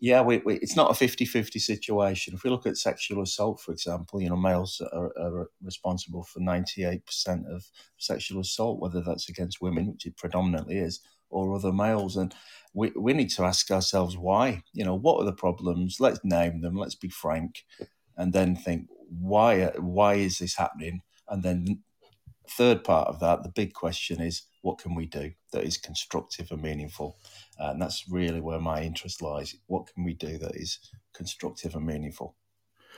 yeah, 0.06 0.22
we, 0.22 0.38
we, 0.46 0.58
it's 0.58 0.76
not 0.76 0.92
a 0.92 0.94
50 0.94 1.26
50 1.26 1.58
situation. 1.58 2.36
If 2.36 2.44
we 2.44 2.52
look 2.52 2.68
at 2.68 2.78
sexual 2.78 3.24
assault, 3.24 3.60
for 3.60 3.72
example, 3.72 4.22
you 4.22 4.30
know, 4.30 4.36
males 4.36 4.80
are, 4.94 5.12
are, 5.18 5.50
responsible 5.64 6.22
for 6.22 6.42
98% 6.42 7.02
of 7.52 7.66
sexual 7.98 8.40
assault, 8.40 8.80
whether 8.80 9.02
that's 9.02 9.30
against 9.30 9.64
women, 9.64 9.88
which 9.88 10.06
it 10.06 10.16
predominantly 10.16 10.78
is, 10.78 11.00
or 11.32 11.56
other 11.56 11.74
males. 11.74 12.18
And 12.18 12.36
we, 12.72 12.92
we 12.96 13.14
need 13.14 13.32
to 13.32 13.46
ask 13.46 13.72
ourselves 13.72 14.16
why. 14.16 14.62
You 14.74 14.86
know, 14.86 14.94
what 14.94 15.20
are 15.20 15.26
the 15.26 15.34
problems? 15.34 15.98
Let's 16.00 16.20
name 16.24 16.62
them, 16.62 16.76
let's 16.76 16.94
be 16.94 17.10
frank, 17.10 17.64
and 18.16 18.32
then 18.32 18.56
think, 18.56 18.86
why, 19.10 19.72
why 19.80 20.16
is 20.16 20.38
this 20.38 20.56
happening? 20.56 21.02
And 21.30 21.42
then, 21.42 21.82
third 22.50 22.84
part 22.84 23.08
of 23.08 23.20
that, 23.20 23.44
the 23.44 23.50
big 23.50 23.74
question 23.74 24.22
is, 24.22 24.44
what 24.62 24.78
can 24.80 24.96
we 24.96 25.06
do 25.06 25.32
that 25.52 25.64
is 25.64 25.78
constructive 25.78 26.52
and 26.52 26.62
meaningful? 26.62 27.18
Uh, 27.60 27.70
and 27.72 27.82
that's 27.82 28.06
really 28.10 28.42
where 28.42 28.60
my 28.60 28.82
interest 28.82 29.22
lies. 29.22 29.56
What 29.68 29.88
can 29.94 30.04
we 30.04 30.14
do 30.14 30.38
that 30.40 30.56
is 30.56 30.80
constructive 31.14 31.76
and 31.76 31.86
meaningful? 31.86 32.36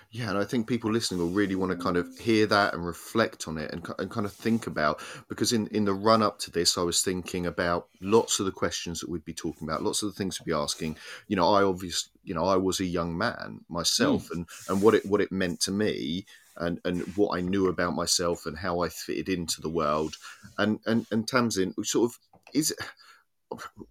Yeah, 0.09 0.29
and 0.29 0.37
I 0.37 0.45
think 0.45 0.67
people 0.67 0.91
listening 0.91 1.19
will 1.19 1.27
really 1.29 1.55
want 1.55 1.71
to 1.73 1.77
kind 1.77 1.97
of 1.97 2.17
hear 2.17 2.45
that 2.47 2.73
and 2.73 2.85
reflect 2.85 3.47
on 3.47 3.57
it 3.57 3.71
and, 3.73 3.85
and 3.99 4.09
kind 4.09 4.25
of 4.25 4.31
think 4.31 4.65
about 4.65 5.01
because 5.27 5.51
in, 5.51 5.67
in 5.67 5.83
the 5.83 5.93
run 5.93 6.23
up 6.23 6.39
to 6.39 6.51
this, 6.51 6.77
I 6.77 6.81
was 6.83 7.01
thinking 7.01 7.45
about 7.45 7.87
lots 7.99 8.39
of 8.39 8.45
the 8.45 8.53
questions 8.53 9.01
that 9.01 9.09
we'd 9.09 9.25
be 9.25 9.33
talking 9.33 9.67
about, 9.67 9.83
lots 9.83 10.03
of 10.03 10.09
the 10.09 10.15
things 10.15 10.39
we'd 10.39 10.51
be 10.51 10.57
asking. 10.57 10.95
You 11.27 11.35
know, 11.35 11.53
I 11.53 11.63
obviously, 11.63 12.11
you 12.23 12.33
know, 12.33 12.45
I 12.45 12.55
was 12.55 12.79
a 12.79 12.85
young 12.85 13.17
man 13.17 13.65
myself, 13.67 14.29
mm. 14.29 14.31
and 14.31 14.45
and 14.69 14.81
what 14.81 14.95
it 14.95 15.05
what 15.05 15.19
it 15.19 15.31
meant 15.31 15.59
to 15.61 15.71
me 15.71 16.25
and 16.55 16.79
and 16.85 17.01
what 17.17 17.37
I 17.37 17.41
knew 17.41 17.67
about 17.67 17.93
myself 17.93 18.45
and 18.45 18.57
how 18.57 18.79
I 18.79 18.87
fitted 18.87 19.27
into 19.27 19.59
the 19.59 19.69
world, 19.69 20.15
and 20.57 20.79
and 20.85 21.05
and 21.11 21.27
Tamsin 21.27 21.73
sort 21.83 22.11
of 22.11 22.17
is 22.53 22.73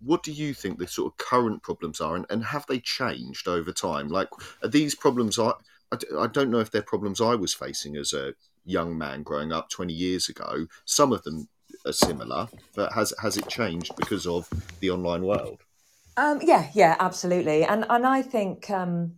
what 0.00 0.23
do 0.23 0.32
you 0.32 0.54
think 0.54 0.78
the 0.78 0.87
sort 0.87 1.12
of 1.12 1.18
current 1.18 1.62
problems 1.62 2.00
are 2.00 2.14
and, 2.14 2.26
and 2.28 2.44
have 2.44 2.66
they 2.66 2.78
changed 2.78 3.49
over 3.49 3.73
time 3.73 4.08
like 4.08 4.28
are 4.62 4.68
these 4.68 4.94
problems 4.94 5.38
I, 5.92 6.26
don't 6.26 6.50
know 6.50 6.58
if 6.58 6.70
they're 6.70 6.82
problems 6.82 7.20
i 7.20 7.34
was 7.34 7.54
facing 7.54 7.96
as 7.96 8.12
a 8.12 8.34
young 8.66 8.98
man 8.98 9.22
growing 9.22 9.52
up 9.52 9.70
20 9.70 9.92
years 9.92 10.28
ago. 10.28 10.66
Some 10.84 11.12
of 11.12 11.22
them 11.22 11.48
are 11.86 11.92
similar 11.92 12.48
but 12.74 12.92
has 12.92 13.14
has 13.20 13.36
it 13.36 13.48
changed 13.48 13.94
because 13.96 14.26
of 14.26 14.48
the 14.80 14.90
online 14.90 15.22
world? 15.22 15.62
Um, 16.16 16.40
yeah 16.42 16.68
yeah 16.74 16.96
absolutely. 16.98 17.64
And 17.64 17.86
and 17.88 18.06
i 18.06 18.22
think 18.22 18.68
um, 18.70 19.12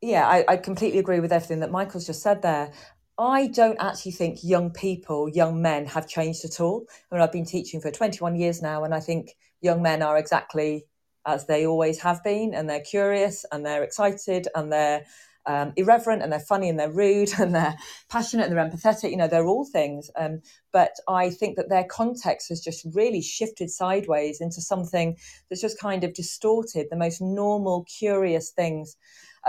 yeah 0.00 0.26
I, 0.28 0.44
I 0.48 0.56
completely 0.56 0.98
agree 0.98 1.20
with 1.20 1.32
everything 1.32 1.60
that 1.60 1.70
michael's 1.70 2.06
just 2.06 2.22
said 2.22 2.42
there. 2.42 2.72
I 3.16 3.46
don't 3.46 3.78
actually 3.78 4.10
think 4.12 4.42
young 4.42 4.72
people, 4.72 5.28
young 5.28 5.62
men 5.62 5.86
have 5.86 6.08
changed 6.08 6.44
at 6.44 6.60
all. 6.60 6.86
I 7.10 7.14
mean, 7.14 7.22
I've 7.22 7.30
been 7.30 7.44
teaching 7.44 7.80
for 7.80 7.92
21 7.92 8.34
years 8.34 8.60
now, 8.60 8.82
and 8.82 8.92
I 8.92 8.98
think 8.98 9.36
young 9.60 9.82
men 9.82 10.02
are 10.02 10.18
exactly 10.18 10.86
as 11.24 11.46
they 11.46 11.64
always 11.64 12.00
have 12.00 12.24
been, 12.24 12.54
and 12.54 12.68
they're 12.68 12.80
curious 12.80 13.46
and 13.52 13.64
they're 13.64 13.84
excited 13.84 14.48
and 14.56 14.72
they're 14.72 15.04
um, 15.46 15.72
irreverent 15.76 16.22
and 16.22 16.32
they're 16.32 16.40
funny 16.40 16.68
and 16.68 16.78
they're 16.78 16.90
rude 16.90 17.30
and 17.38 17.54
they're 17.54 17.76
passionate 18.08 18.48
and 18.48 18.56
they're 18.56 18.64
empathetic. 18.64 19.10
You 19.10 19.16
know, 19.16 19.28
they're 19.28 19.46
all 19.46 19.64
things. 19.64 20.10
Um, 20.16 20.40
but 20.72 20.92
I 21.08 21.30
think 21.30 21.56
that 21.56 21.68
their 21.68 21.84
context 21.84 22.48
has 22.48 22.60
just 22.60 22.86
really 22.92 23.22
shifted 23.22 23.70
sideways 23.70 24.40
into 24.40 24.60
something 24.60 25.16
that's 25.48 25.62
just 25.62 25.78
kind 25.78 26.04
of 26.04 26.14
distorted 26.14 26.88
the 26.90 26.96
most 26.96 27.20
normal, 27.20 27.84
curious 27.84 28.50
things 28.50 28.96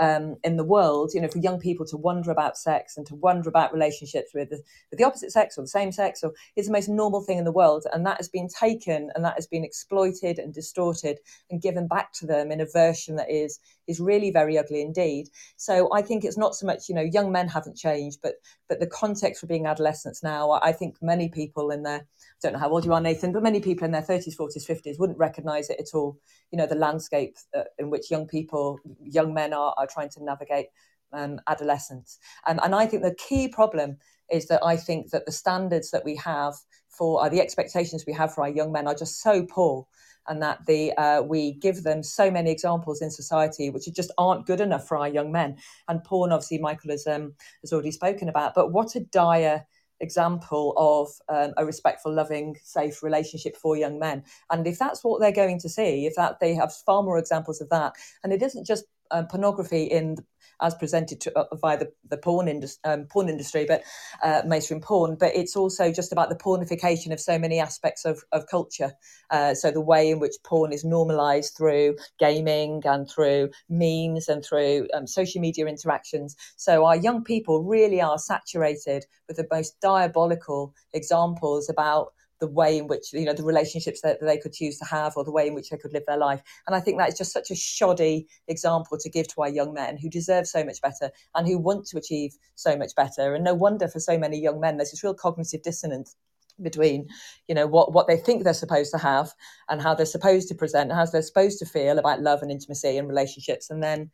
um, 0.00 0.36
in 0.44 0.56
the 0.56 0.64
world, 0.64 1.10
you 1.14 1.20
know, 1.20 1.28
for 1.28 1.38
young 1.38 1.58
people 1.58 1.86
to 1.86 1.96
wonder 1.96 2.30
about 2.30 2.56
sex 2.56 2.96
and 2.96 3.06
to 3.06 3.14
wonder 3.14 3.48
about 3.48 3.72
relationships 3.72 4.32
with 4.34 4.50
the, 4.50 4.62
with 4.90 4.98
the 4.98 5.04
opposite 5.04 5.32
sex 5.32 5.56
or 5.56 5.62
the 5.62 5.68
same 5.68 5.92
sex, 5.92 6.22
or 6.22 6.32
it's 6.54 6.68
the 6.68 6.72
most 6.72 6.88
normal 6.88 7.22
thing 7.22 7.38
in 7.38 7.44
the 7.44 7.52
world, 7.52 7.86
and 7.92 8.04
that 8.06 8.18
has 8.18 8.28
been 8.28 8.48
taken 8.48 9.10
and 9.14 9.24
that 9.24 9.34
has 9.34 9.46
been 9.46 9.64
exploited 9.64 10.38
and 10.38 10.54
distorted 10.54 11.18
and 11.50 11.62
given 11.62 11.86
back 11.86 12.12
to 12.12 12.26
them 12.26 12.50
in 12.50 12.60
a 12.60 12.66
version 12.66 13.16
that 13.16 13.30
is 13.30 13.58
is 13.86 14.00
really 14.00 14.30
very 14.30 14.58
ugly 14.58 14.82
indeed. 14.82 15.28
So 15.56 15.88
I 15.92 16.02
think 16.02 16.24
it's 16.24 16.38
not 16.38 16.54
so 16.54 16.66
much, 16.66 16.88
you 16.88 16.94
know, 16.94 17.02
young 17.02 17.30
men 17.30 17.48
haven't 17.48 17.76
changed, 17.76 18.18
but 18.22 18.34
but 18.68 18.80
the 18.80 18.86
context 18.86 19.40
for 19.40 19.46
being 19.46 19.66
adolescents 19.66 20.22
now, 20.22 20.50
I 20.50 20.72
think 20.72 20.96
many 21.00 21.28
people 21.28 21.70
in 21.70 21.82
their 21.82 22.06
don't 22.42 22.52
know 22.52 22.58
how 22.58 22.70
old 22.70 22.84
you 22.84 22.92
are, 22.92 23.00
Nathan, 23.00 23.32
but 23.32 23.42
many 23.42 23.60
people 23.60 23.84
in 23.84 23.92
their 23.92 24.02
30s, 24.02 24.36
40s, 24.36 24.68
50s 24.68 24.98
wouldn't 24.98 25.18
recognise 25.18 25.70
it 25.70 25.80
at 25.80 25.94
all. 25.94 26.18
You 26.50 26.58
know, 26.58 26.66
the 26.66 26.74
landscape 26.74 27.36
uh, 27.56 27.64
in 27.78 27.90
which 27.90 28.10
young 28.10 28.26
people, 28.26 28.78
young 29.02 29.32
men 29.32 29.52
are, 29.52 29.74
are 29.78 29.86
trying 29.86 30.10
to 30.10 30.24
navigate 30.24 30.66
um, 31.12 31.40
adolescence. 31.46 32.18
Um, 32.46 32.60
and 32.62 32.74
I 32.74 32.86
think 32.86 33.02
the 33.02 33.14
key 33.14 33.48
problem 33.48 33.96
is 34.30 34.48
that 34.48 34.64
I 34.64 34.76
think 34.76 35.10
that 35.10 35.24
the 35.24 35.32
standards 35.32 35.90
that 35.92 36.04
we 36.04 36.16
have 36.16 36.54
for 36.88 37.24
uh, 37.24 37.28
the 37.28 37.40
expectations 37.40 38.04
we 38.06 38.12
have 38.12 38.34
for 38.34 38.42
our 38.42 38.50
young 38.50 38.72
men 38.72 38.86
are 38.86 38.94
just 38.94 39.22
so 39.22 39.44
poor 39.44 39.86
and 40.28 40.42
that 40.42 40.66
the 40.66 40.92
uh, 40.94 41.22
we 41.22 41.52
give 41.52 41.82
them 41.82 42.02
so 42.02 42.30
many 42.30 42.50
examples 42.50 43.00
in 43.00 43.10
society 43.10 43.70
which 43.70 43.84
just 43.94 44.12
aren't 44.18 44.46
good 44.46 44.60
enough 44.60 44.86
for 44.86 44.96
our 44.96 45.08
young 45.08 45.30
men. 45.30 45.56
And 45.88 46.02
porn, 46.02 46.32
obviously, 46.32 46.58
Michael 46.58 46.90
has 46.90 47.06
um, 47.06 47.34
has 47.62 47.72
already 47.72 47.92
spoken 47.92 48.28
about. 48.28 48.54
But 48.54 48.72
what 48.72 48.94
a 48.96 49.00
dire 49.00 49.64
example 50.00 50.74
of 50.76 51.08
um, 51.28 51.52
a 51.56 51.64
respectful, 51.64 52.12
loving, 52.12 52.56
safe 52.62 53.02
relationship 53.02 53.56
for 53.56 53.76
young 53.76 53.98
men. 53.98 54.24
And 54.50 54.66
if 54.66 54.78
that's 54.78 55.02
what 55.02 55.20
they're 55.20 55.32
going 55.32 55.58
to 55.60 55.68
see, 55.68 56.06
if 56.06 56.14
that 56.16 56.40
they 56.40 56.54
have 56.54 56.74
far 56.74 57.02
more 57.02 57.18
examples 57.18 57.60
of 57.60 57.68
that, 57.70 57.94
and 58.22 58.32
it 58.32 58.42
isn't 58.42 58.66
just 58.66 58.84
um, 59.10 59.26
pornography 59.26 59.84
in 59.84 60.16
as 60.60 60.74
presented 60.74 61.20
to, 61.20 61.38
uh, 61.38 61.54
via 61.56 61.78
the, 61.78 61.92
the 62.08 62.16
porn, 62.16 62.48
indus- 62.48 62.78
um, 62.84 63.04
porn 63.04 63.28
industry, 63.28 63.64
but 63.66 63.82
uh, 64.22 64.42
mainstream 64.46 64.80
porn. 64.80 65.16
But 65.18 65.34
it's 65.34 65.56
also 65.56 65.92
just 65.92 66.12
about 66.12 66.28
the 66.28 66.36
pornification 66.36 67.12
of 67.12 67.20
so 67.20 67.38
many 67.38 67.60
aspects 67.60 68.04
of, 68.04 68.24
of 68.32 68.46
culture. 68.46 68.92
Uh, 69.30 69.54
so 69.54 69.70
the 69.70 69.80
way 69.80 70.10
in 70.10 70.20
which 70.20 70.34
porn 70.44 70.72
is 70.72 70.84
normalized 70.84 71.56
through 71.56 71.96
gaming 72.18 72.82
and 72.84 73.08
through 73.10 73.50
memes 73.68 74.28
and 74.28 74.44
through 74.44 74.88
um, 74.94 75.06
social 75.06 75.40
media 75.40 75.66
interactions. 75.66 76.36
So 76.56 76.84
our 76.84 76.96
young 76.96 77.24
people 77.24 77.62
really 77.62 78.00
are 78.00 78.18
saturated 78.18 79.06
with 79.28 79.36
the 79.36 79.46
most 79.50 79.80
diabolical 79.80 80.74
examples 80.92 81.68
about 81.68 82.12
the 82.40 82.46
way 82.46 82.78
in 82.78 82.86
which 82.86 83.12
you 83.12 83.24
know 83.24 83.32
the 83.32 83.44
relationships 83.44 84.00
that, 84.02 84.20
they 84.20 84.38
could 84.38 84.52
choose 84.52 84.78
to 84.78 84.84
have 84.84 85.14
or 85.16 85.24
the 85.24 85.32
way 85.32 85.46
in 85.46 85.54
which 85.54 85.70
they 85.70 85.76
could 85.76 85.92
live 85.92 86.04
their 86.06 86.16
life. 86.16 86.42
And 86.66 86.76
i 86.76 86.80
think 86.80 86.98
that 86.98 87.08
is 87.08 87.18
just 87.18 87.32
such 87.32 87.50
a 87.50 87.56
shoddy 87.56 88.26
example 88.48 88.98
to 88.98 89.10
give 89.10 89.28
to 89.28 89.42
our 89.42 89.48
young 89.48 89.72
men 89.72 89.96
who 89.96 90.08
deserve 90.08 90.46
so 90.46 90.64
much 90.64 90.80
better 90.80 91.10
and 91.34 91.46
who 91.46 91.58
want 91.58 91.86
to 91.86 91.98
achieve 91.98 92.32
so 92.54 92.76
much 92.76 92.94
better. 92.96 93.34
And 93.34 93.44
no 93.44 93.54
wonder 93.54 93.88
for 93.88 94.00
so 94.00 94.18
many 94.18 94.40
young 94.40 94.60
men 94.60 94.76
there's 94.76 94.90
this 94.90 95.04
real 95.04 95.14
cognitive 95.14 95.62
dissonance 95.62 96.16
between 96.62 97.06
you 97.48 97.54
know 97.54 97.66
what 97.66 97.92
what 97.92 98.06
they 98.06 98.16
think 98.16 98.42
they're 98.42 98.54
supposed 98.54 98.90
to 98.90 98.98
have 98.98 99.30
and 99.68 99.82
how 99.82 99.94
they're 99.94 100.06
supposed 100.06 100.48
to 100.48 100.54
present 100.54 100.92
how 100.92 101.04
they're 101.04 101.22
supposed 101.22 101.58
to 101.58 101.66
feel 101.66 101.98
about 101.98 102.22
love 102.22 102.42
and 102.42 102.50
intimacy 102.50 102.96
and 102.96 103.08
relationships 103.08 103.70
and 103.70 103.82
then 103.82 104.10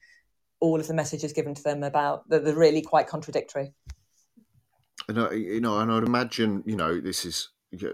all 0.61 0.79
of 0.79 0.87
the 0.87 0.95
messages 0.95 1.33
given 1.33 1.55
to 1.55 1.63
them 1.63 1.83
about 1.83 2.29
that 2.29 2.45
they're 2.45 2.55
really 2.55 2.83
quite 2.83 3.09
contradictory. 3.09 3.73
And 5.09 5.17
you 5.33 5.61
know 5.61 5.79
and 5.79 5.91
i'd 5.91 6.05
imagine 6.05 6.63
you 6.65 6.77
know 6.77 7.01
this 7.01 7.25
is 7.25 7.49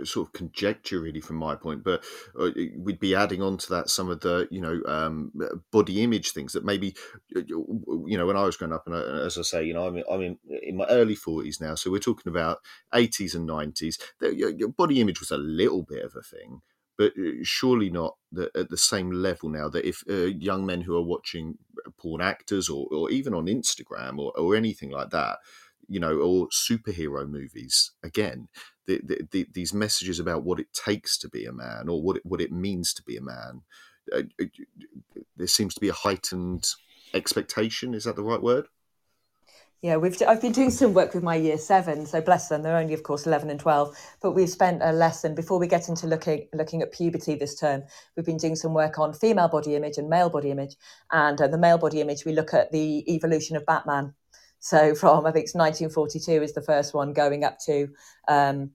sort 0.04 0.26
of 0.28 0.32
conjecture 0.32 1.00
really 1.00 1.20
from 1.20 1.36
my 1.36 1.54
point 1.54 1.84
but 1.84 2.02
uh, 2.38 2.50
we'd 2.76 2.98
be 2.98 3.14
adding 3.14 3.42
on 3.42 3.56
to 3.56 3.68
that 3.68 3.88
some 3.88 4.10
of 4.10 4.20
the 4.20 4.48
you 4.50 4.60
know 4.60 4.80
um, 4.86 5.32
body 5.70 6.02
image 6.02 6.32
things 6.32 6.52
that 6.52 6.64
maybe 6.64 6.94
you 7.34 8.18
know 8.18 8.26
when 8.26 8.36
i 8.36 8.44
was 8.44 8.56
growing 8.56 8.72
up 8.72 8.86
and 8.86 8.94
I, 8.94 9.00
as 9.24 9.38
i 9.38 9.42
say 9.42 9.64
you 9.64 9.74
know 9.74 9.86
i'm, 9.86 10.02
I'm 10.10 10.22
in, 10.22 10.38
in 10.62 10.76
my 10.76 10.86
early 10.86 11.16
40s 11.16 11.60
now 11.60 11.74
so 11.74 11.90
we're 11.90 11.98
talking 11.98 12.30
about 12.30 12.58
80s 12.92 13.34
and 13.34 13.48
90s 13.48 13.98
your 14.20 14.68
body 14.68 15.00
image 15.00 15.20
was 15.20 15.30
a 15.30 15.38
little 15.38 15.82
bit 15.82 16.04
of 16.04 16.14
a 16.16 16.22
thing 16.22 16.60
but 16.96 17.12
uh, 17.16 17.42
surely 17.42 17.88
not 17.88 18.16
the, 18.32 18.50
at 18.56 18.68
the 18.68 18.76
same 18.76 19.10
level 19.10 19.48
now 19.48 19.68
that 19.68 19.86
if 19.86 20.02
uh, 20.10 20.14
young 20.14 20.66
men 20.66 20.82
who 20.82 20.96
are 20.96 21.02
watching 21.02 21.56
porn 21.98 22.20
actors 22.20 22.68
or, 22.68 22.86
or 22.90 23.10
even 23.10 23.32
on 23.32 23.46
instagram 23.46 24.18
or, 24.18 24.32
or 24.36 24.56
anything 24.56 24.90
like 24.90 25.10
that 25.10 25.38
you 25.88 26.00
know, 26.00 26.18
or 26.18 26.48
superhero 26.48 27.28
movies. 27.28 27.92
Again, 28.02 28.48
the, 28.86 29.00
the, 29.04 29.28
the, 29.30 29.46
these 29.52 29.74
messages 29.74 30.20
about 30.20 30.44
what 30.44 30.60
it 30.60 30.72
takes 30.72 31.18
to 31.18 31.28
be 31.28 31.46
a 31.46 31.52
man 31.52 31.88
or 31.88 32.02
what 32.02 32.16
it, 32.16 32.26
what 32.26 32.40
it 32.40 32.52
means 32.52 32.92
to 32.94 33.02
be 33.02 33.16
a 33.16 33.22
man. 33.22 33.62
Uh, 34.12 34.22
uh 34.40 34.46
there 35.36 35.46
seems 35.46 35.74
to 35.74 35.80
be 35.80 35.88
a 35.88 35.94
heightened 35.94 36.66
expectation. 37.14 37.94
Is 37.94 38.04
that 38.04 38.16
the 38.16 38.22
right 38.22 38.42
word? 38.42 38.66
Yeah, 39.80 39.96
we've 39.96 40.20
I've 40.26 40.40
been 40.40 40.50
doing 40.50 40.70
some 40.70 40.92
work 40.92 41.14
with 41.14 41.22
my 41.22 41.36
year 41.36 41.56
seven, 41.56 42.04
so 42.04 42.20
bless 42.20 42.48
them. 42.48 42.62
They're 42.62 42.76
only, 42.76 42.94
of 42.94 43.04
course, 43.04 43.28
eleven 43.28 43.48
and 43.48 43.60
twelve. 43.60 43.96
But 44.20 44.32
we've 44.32 44.50
spent 44.50 44.82
a 44.82 44.90
lesson 44.90 45.36
before 45.36 45.60
we 45.60 45.68
get 45.68 45.88
into 45.88 46.08
looking 46.08 46.48
looking 46.52 46.82
at 46.82 46.90
puberty 46.90 47.36
this 47.36 47.54
term. 47.54 47.84
We've 48.16 48.26
been 48.26 48.38
doing 48.38 48.56
some 48.56 48.74
work 48.74 48.98
on 48.98 49.12
female 49.12 49.46
body 49.46 49.76
image 49.76 49.96
and 49.96 50.08
male 50.08 50.30
body 50.30 50.50
image. 50.50 50.74
And 51.12 51.40
uh, 51.40 51.46
the 51.46 51.58
male 51.58 51.78
body 51.78 52.00
image, 52.00 52.24
we 52.24 52.32
look 52.32 52.52
at 52.54 52.72
the 52.72 53.04
evolution 53.14 53.56
of 53.56 53.64
Batman. 53.66 54.14
So 54.60 54.94
from 54.94 55.26
I 55.26 55.32
think 55.32 55.44
it's 55.44 55.54
1942 55.54 56.42
is 56.42 56.52
the 56.52 56.62
first 56.62 56.94
one, 56.94 57.12
going 57.12 57.44
up 57.44 57.58
to 57.66 57.88
um, 58.28 58.70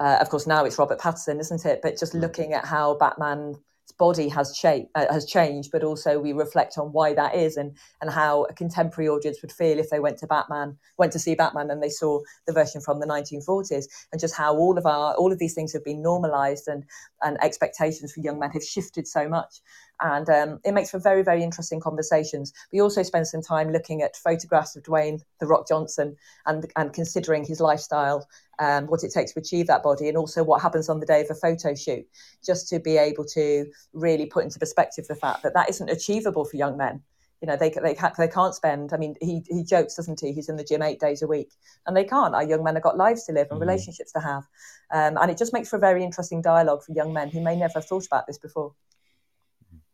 uh, 0.00 0.16
of 0.18 0.30
course, 0.30 0.46
now 0.46 0.64
it's 0.64 0.78
Robert 0.78 0.98
Pattinson, 0.98 1.38
isn't 1.38 1.66
it? 1.66 1.80
But 1.82 1.98
just 1.98 2.14
mm. 2.14 2.20
looking 2.20 2.54
at 2.54 2.64
how 2.64 2.94
Batman's 2.94 3.58
body 3.98 4.30
has, 4.30 4.56
cha- 4.56 4.86
uh, 4.94 5.12
has 5.12 5.26
changed, 5.26 5.70
but 5.70 5.84
also 5.84 6.18
we 6.18 6.32
reflect 6.32 6.78
on 6.78 6.90
why 6.92 7.12
that 7.12 7.34
is 7.34 7.58
and, 7.58 7.76
and 8.00 8.10
how 8.10 8.44
a 8.44 8.54
contemporary 8.54 9.10
audience 9.10 9.42
would 9.42 9.52
feel 9.52 9.78
if 9.78 9.90
they 9.90 10.00
went 10.00 10.16
to 10.18 10.26
Batman, 10.26 10.78
went 10.96 11.12
to 11.12 11.18
see 11.18 11.34
Batman 11.34 11.70
and 11.70 11.82
they 11.82 11.90
saw 11.90 12.18
the 12.46 12.52
version 12.54 12.80
from 12.80 12.98
the 12.98 13.06
1940s, 13.06 13.84
and 14.10 14.18
just 14.18 14.34
how 14.34 14.56
all 14.56 14.78
of 14.78 14.86
our 14.86 15.12
all 15.16 15.32
of 15.32 15.38
these 15.38 15.54
things 15.54 15.70
have 15.74 15.84
been 15.84 16.00
normalized 16.00 16.66
and 16.66 16.84
and 17.22 17.36
expectations 17.44 18.12
for 18.12 18.20
young 18.20 18.38
men 18.38 18.50
have 18.52 18.64
shifted 18.64 19.06
so 19.06 19.28
much 19.28 19.60
and 20.02 20.28
um, 20.28 20.60
it 20.64 20.72
makes 20.72 20.90
for 20.90 20.98
very 20.98 21.22
very 21.22 21.42
interesting 21.42 21.80
conversations. 21.80 22.52
We 22.72 22.80
also 22.80 23.02
spend 23.02 23.26
some 23.26 23.42
time 23.42 23.72
looking 23.72 24.02
at 24.02 24.16
photographs 24.16 24.76
of 24.76 24.82
dwayne 24.82 25.20
the 25.38 25.46
rock 25.46 25.66
johnson 25.68 26.16
and 26.46 26.70
and 26.76 26.92
considering 26.92 27.44
his 27.44 27.60
lifestyle 27.60 28.26
um, 28.58 28.86
what 28.86 29.02
it 29.02 29.12
takes 29.12 29.32
to 29.32 29.40
achieve 29.40 29.66
that 29.66 29.82
body 29.82 30.08
and 30.08 30.16
also 30.16 30.44
what 30.44 30.60
happens 30.60 30.88
on 30.88 31.00
the 31.00 31.06
day 31.06 31.22
of 31.22 31.30
a 31.30 31.34
photo 31.34 31.74
shoot 31.74 32.06
just 32.44 32.68
to 32.68 32.78
be 32.78 32.96
able 32.96 33.24
to 33.24 33.66
really 33.92 34.26
put 34.26 34.44
into 34.44 34.58
perspective 34.58 35.06
the 35.08 35.14
fact 35.14 35.42
that 35.42 35.54
that 35.54 35.70
isn't 35.70 35.88
achievable 35.90 36.44
for 36.44 36.56
young 36.56 36.76
men. 36.76 37.02
You 37.40 37.48
know 37.48 37.56
they 37.56 37.70
they 37.70 37.94
can't, 37.94 38.14
they 38.18 38.28
can't 38.28 38.54
spend 38.54 38.92
i 38.92 38.98
mean 38.98 39.14
he 39.22 39.42
he 39.48 39.64
jokes 39.64 39.96
doesn't 39.96 40.20
he? 40.20 40.32
He's 40.32 40.50
in 40.50 40.56
the 40.56 40.64
gym 40.64 40.82
8 40.82 41.00
days 41.00 41.22
a 41.22 41.26
week 41.26 41.50
and 41.86 41.96
they 41.96 42.04
can't. 42.04 42.34
Our 42.34 42.44
young 42.44 42.62
men 42.62 42.74
have 42.74 42.82
got 42.82 42.98
lives 42.98 43.24
to 43.24 43.32
live 43.32 43.46
and 43.50 43.58
mm-hmm. 43.58 43.68
relationships 43.68 44.12
to 44.12 44.20
have. 44.20 44.44
Um, 44.92 45.16
and 45.16 45.30
it 45.30 45.38
just 45.38 45.54
makes 45.54 45.70
for 45.70 45.76
a 45.76 45.80
very 45.80 46.04
interesting 46.04 46.42
dialogue 46.42 46.82
for 46.82 46.92
young 46.92 47.14
men 47.14 47.30
who 47.30 47.40
may 47.40 47.56
never 47.56 47.74
have 47.76 47.86
thought 47.86 48.06
about 48.06 48.26
this 48.26 48.36
before 48.36 48.74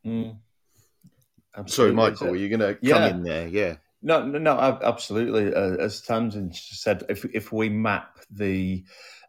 Mm. 0.07 0.37
I'm 1.55 1.69
sorry, 1.69 1.93
Michael, 1.93 2.29
were 2.29 2.37
you 2.37 2.49
going 2.49 2.61
to 2.61 2.79
yeah. 2.83 2.93
come 2.95 3.03
in 3.17 3.23
there? 3.23 3.49
Yeah. 3.49 3.77
No, 4.03 4.25
no, 4.25 4.39
no 4.39 4.59
absolutely. 4.85 5.53
Uh, 5.53 5.77
as 5.83 6.01
Tamsin 6.01 6.53
said, 6.53 7.03
if 7.09 7.25
if 7.35 7.51
we 7.51 7.69
map 7.69 8.19
the 8.31 8.85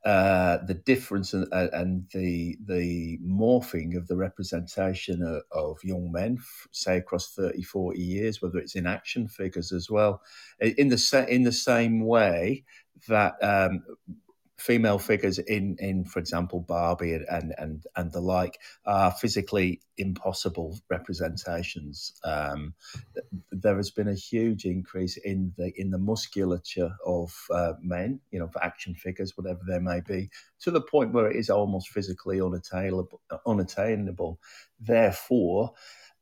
uh, 0.05 0.59
the 0.65 0.73
difference 0.73 1.33
and, 1.33 1.47
uh, 1.51 1.67
and, 1.73 2.05
the 2.13 2.57
the 2.65 3.17
morphing 3.25 3.97
of 3.97 4.07
the 4.07 4.15
representation 4.15 5.23
of, 5.23 5.41
of, 5.51 5.83
young 5.83 6.11
men, 6.11 6.37
say 6.71 6.97
across 6.97 7.33
30, 7.33 7.63
40 7.63 7.99
years, 7.99 8.41
whether 8.41 8.59
it's 8.59 8.75
in 8.75 8.85
action 8.85 9.27
figures 9.27 9.71
as 9.71 9.89
well, 9.89 10.21
in 10.59 10.89
the 10.89 11.25
in 11.29 11.43
the 11.43 11.51
same 11.51 12.05
way 12.05 12.63
that 13.07 13.35
um, 13.41 13.83
female 14.57 14.97
figures 14.97 15.37
in 15.37 15.77
in 15.79 16.03
for 16.03 16.19
example 16.19 16.59
Barbie 16.59 17.13
and 17.13 17.53
and 17.57 17.85
and 17.95 18.11
the 18.11 18.19
like 18.19 18.59
are 18.85 19.11
physically 19.11 19.81
impossible 19.97 20.79
representations. 20.89 22.13
Um, 22.23 22.73
there 23.51 23.77
has 23.77 23.91
been 23.91 24.07
a 24.07 24.15
huge 24.15 24.65
increase 24.65 25.17
in 25.17 25.53
the 25.57 25.71
in 25.75 25.91
the 25.91 25.99
musculature 25.99 26.91
of 27.05 27.33
uh, 27.51 27.73
men 27.81 28.19
you 28.31 28.39
know 28.39 28.47
for 28.47 28.63
action 28.63 28.95
figures 28.95 29.37
whatever 29.37 29.61
they 29.67 29.79
may 29.79 30.01
be 30.01 30.29
to 30.61 30.71
the 30.71 30.81
point 30.81 31.13
where 31.13 31.29
it 31.29 31.35
is 31.35 31.49
almost 31.49 31.89
physically 31.89 32.41
unattainable 32.41 33.21
unattainable. 33.45 34.39
Therefore 34.79 35.73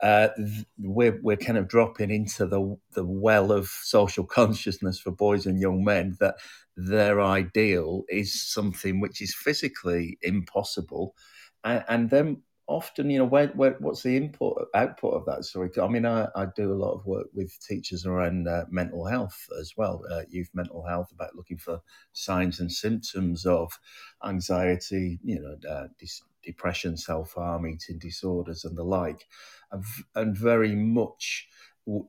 uh, 0.02 0.30
we're 0.78 1.20
we're 1.22 1.38
kind 1.38 1.58
of 1.58 1.68
dropping 1.68 2.12
into 2.12 2.46
the 2.46 2.78
the 2.94 3.06
well 3.06 3.52
of 3.52 3.68
social 3.68 4.24
consciousness 4.40 5.00
for 5.00 5.12
boys 5.12 5.46
and 5.46 5.60
young 5.60 5.84
men 5.84 6.18
that 6.20 6.36
their 6.78 7.22
ideal 7.22 8.04
is 8.10 8.42
something 8.42 9.00
which 9.00 9.22
is 9.22 9.34
physically 9.34 10.18
impossible, 10.22 11.16
and, 11.64 11.84
and 11.88 12.10
then 12.10 12.42
often, 12.68 13.10
you 13.10 13.20
know, 13.20 13.25
where, 13.25 13.48
where, 13.50 13.75
what's 13.80 14.04
the 14.04 14.18
input 14.18 14.68
output 14.74 15.14
of 15.14 15.25
that 15.25 15.46
story? 15.46 15.70
I 15.82 15.88
mean, 15.88 16.06
I, 16.06 16.28
I 16.36 16.48
do 16.56 16.74
a 16.74 16.75
lot 16.75 16.94
of 16.94 17.06
work 17.06 17.28
with 17.34 17.58
teachers 17.66 18.06
around 18.06 18.48
uh, 18.48 18.66
mental 18.70 19.06
health 19.06 19.48
as 19.60 19.74
well, 19.78 20.04
uh, 20.12 20.22
youth 20.30 20.50
mental 20.54 20.84
health, 20.84 21.12
about 21.12 21.36
looking 21.36 21.58
for 21.58 21.80
signs 22.14 22.60
and 22.60 22.72
symptoms 22.72 23.46
of 23.46 23.80
anxiety, 24.25 25.20
you 25.24 25.40
know, 25.40 25.70
uh, 25.70 25.88
dis- 26.00 26.24
depression, 26.46 26.98
self 26.98 27.34
harm, 27.34 27.68
eating 27.68 28.00
disorders, 28.00 28.66
and 28.66 28.78
the 28.78 28.84
like, 28.84 29.28
and, 29.72 29.84
and 30.16 30.38
very 30.38 30.75
much 30.75 31.48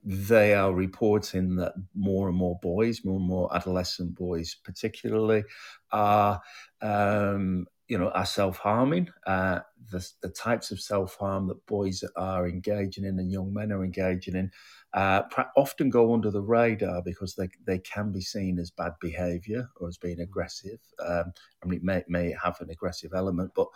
they 0.04 0.54
are 0.54 0.72
reporting 0.72 1.56
that 1.56 1.74
more 1.94 2.28
and 2.28 2.36
more 2.36 2.58
boys, 2.62 3.04
more 3.04 3.18
and 3.18 3.26
more 3.26 3.54
adolescent 3.54 4.14
boys, 4.14 4.56
particularly, 4.64 5.44
are 5.92 6.40
um, 6.80 7.66
you 7.88 7.98
know 7.98 8.08
are 8.10 8.26
self 8.26 8.58
harming. 8.58 9.08
Uh, 9.26 9.60
the, 9.90 10.08
the 10.22 10.30
types 10.30 10.70
of 10.70 10.80
self 10.80 11.16
harm 11.16 11.46
that 11.48 11.64
boys 11.66 12.02
are 12.16 12.48
engaging 12.48 13.04
in 13.04 13.18
and 13.18 13.30
young 13.30 13.52
men 13.52 13.70
are 13.72 13.84
engaging 13.84 14.34
in 14.34 14.50
uh, 14.96 15.22
often 15.56 15.90
go 15.90 16.14
under 16.14 16.30
the 16.30 16.40
radar 16.40 17.02
because 17.02 17.34
they, 17.34 17.50
they 17.66 17.78
can 17.80 18.10
be 18.10 18.22
seen 18.22 18.58
as 18.58 18.70
bad 18.70 18.92
behavior 18.98 19.68
or 19.76 19.88
as 19.88 19.98
being 19.98 20.20
aggressive. 20.20 20.78
Um, 21.06 21.34
I 21.62 21.66
mean, 21.66 21.80
it 21.80 21.84
may, 21.84 22.02
may 22.08 22.34
have 22.42 22.58
an 22.62 22.70
aggressive 22.70 23.12
element, 23.14 23.52
but 23.54 23.68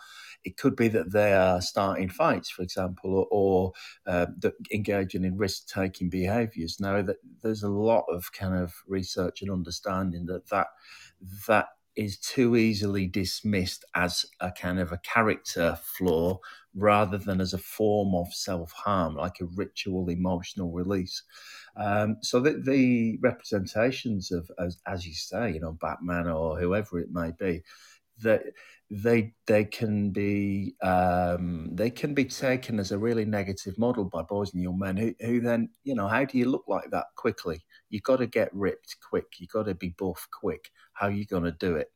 it 0.45 0.57
could 0.57 0.75
be 0.75 0.87
that 0.87 1.11
they 1.11 1.33
are 1.33 1.61
starting 1.61 2.09
fights, 2.09 2.49
for 2.49 2.63
example, 2.63 3.13
or, 3.13 3.27
or 3.29 3.71
uh, 4.07 4.25
engaging 4.73 5.23
in 5.23 5.37
risk 5.37 5.67
taking 5.67 6.09
behaviors. 6.09 6.79
Now, 6.79 7.03
that 7.03 7.17
there's 7.43 7.61
a 7.61 7.69
lot 7.69 8.05
of 8.09 8.31
kind 8.31 8.55
of 8.55 8.73
research 8.87 9.43
and 9.43 9.51
understanding 9.51 10.25
that 10.25 10.49
that, 10.49 10.67
that 11.47 11.67
is 11.95 12.17
too 12.17 12.55
easily 12.55 13.07
dismissed 13.07 13.85
as 13.95 14.25
a 14.39 14.51
kind 14.51 14.79
of 14.79 14.91
a 14.91 14.99
character 14.99 15.77
flaw 15.83 16.39
rather 16.75 17.17
than 17.17 17.41
as 17.41 17.53
a 17.53 17.57
form 17.57 18.15
of 18.15 18.33
self 18.33 18.71
harm, 18.71 19.15
like 19.15 19.41
a 19.41 19.45
ritual 19.55 20.09
emotional 20.09 20.71
release. 20.71 21.23
Um, 21.77 22.17
so 22.21 22.39
the, 22.39 22.61
the 22.65 23.17
representations 23.21 24.31
of, 24.31 24.49
as, 24.59 24.77
as, 24.87 25.05
you 25.05 25.13
say, 25.13 25.53
you 25.53 25.59
know, 25.59 25.77
Batman 25.81 26.27
or 26.27 26.59
whoever 26.59 26.99
it 26.99 27.09
may 27.11 27.31
be, 27.39 27.61
that 28.21 28.43
they 28.89 29.33
they 29.47 29.63
can 29.63 30.11
be 30.11 30.75
um, 30.83 31.69
they 31.73 31.89
can 31.89 32.13
be 32.13 32.25
taken 32.25 32.79
as 32.79 32.91
a 32.91 32.97
really 32.97 33.25
negative 33.25 33.77
model 33.77 34.03
by 34.03 34.21
boys 34.21 34.53
and 34.53 34.61
young 34.61 34.77
men 34.77 34.97
who, 34.97 35.15
who 35.21 35.39
then 35.39 35.69
you 35.83 35.95
know 35.95 36.07
how 36.07 36.25
do 36.25 36.37
you 36.37 36.45
look 36.45 36.65
like 36.67 36.89
that 36.91 37.05
quickly? 37.15 37.63
You've 37.91 38.03
got 38.03 38.17
to 38.17 38.27
get 38.27 38.49
ripped 38.53 38.95
quick. 39.07 39.27
You've 39.37 39.51
got 39.51 39.67
to 39.67 39.75
be 39.75 39.89
buff 39.89 40.27
quick. 40.31 40.71
How 40.93 41.07
are 41.07 41.11
you 41.11 41.25
going 41.25 41.43
to 41.43 41.51
do 41.51 41.75
it? 41.75 41.91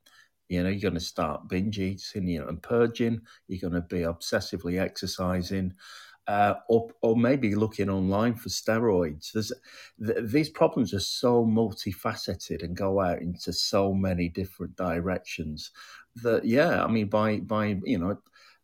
You 0.49 0.61
know, 0.61 0.69
you're 0.69 0.81
going 0.81 0.93
to 0.93 0.99
start 0.99 1.49
binge 1.49 1.79
eating, 1.79 2.27
you 2.27 2.41
know, 2.41 2.47
and 2.47 2.61
purging. 2.61 3.21
You're 3.47 3.67
going 3.67 3.81
to 3.81 3.87
be 3.87 4.01
obsessively 4.01 4.79
exercising, 4.79 5.73
uh, 6.27 6.55
or, 6.69 6.89
or 7.01 7.15
maybe 7.15 7.55
looking 7.55 7.89
online 7.89 8.35
for 8.35 8.49
steroids. 8.49 9.31
Th- 9.33 10.23
these 10.23 10.49
problems 10.49 10.93
are 10.93 10.99
so 10.99 11.43
multifaceted 11.43 12.63
and 12.63 12.77
go 12.77 13.01
out 13.01 13.21
into 13.21 13.51
so 13.53 13.93
many 13.93 14.29
different 14.29 14.75
directions 14.75 15.71
that, 16.21 16.45
yeah, 16.45 16.83
I 16.83 16.87
mean, 16.87 17.07
by 17.07 17.39
by 17.39 17.77
you 17.83 17.97
know 17.97 18.17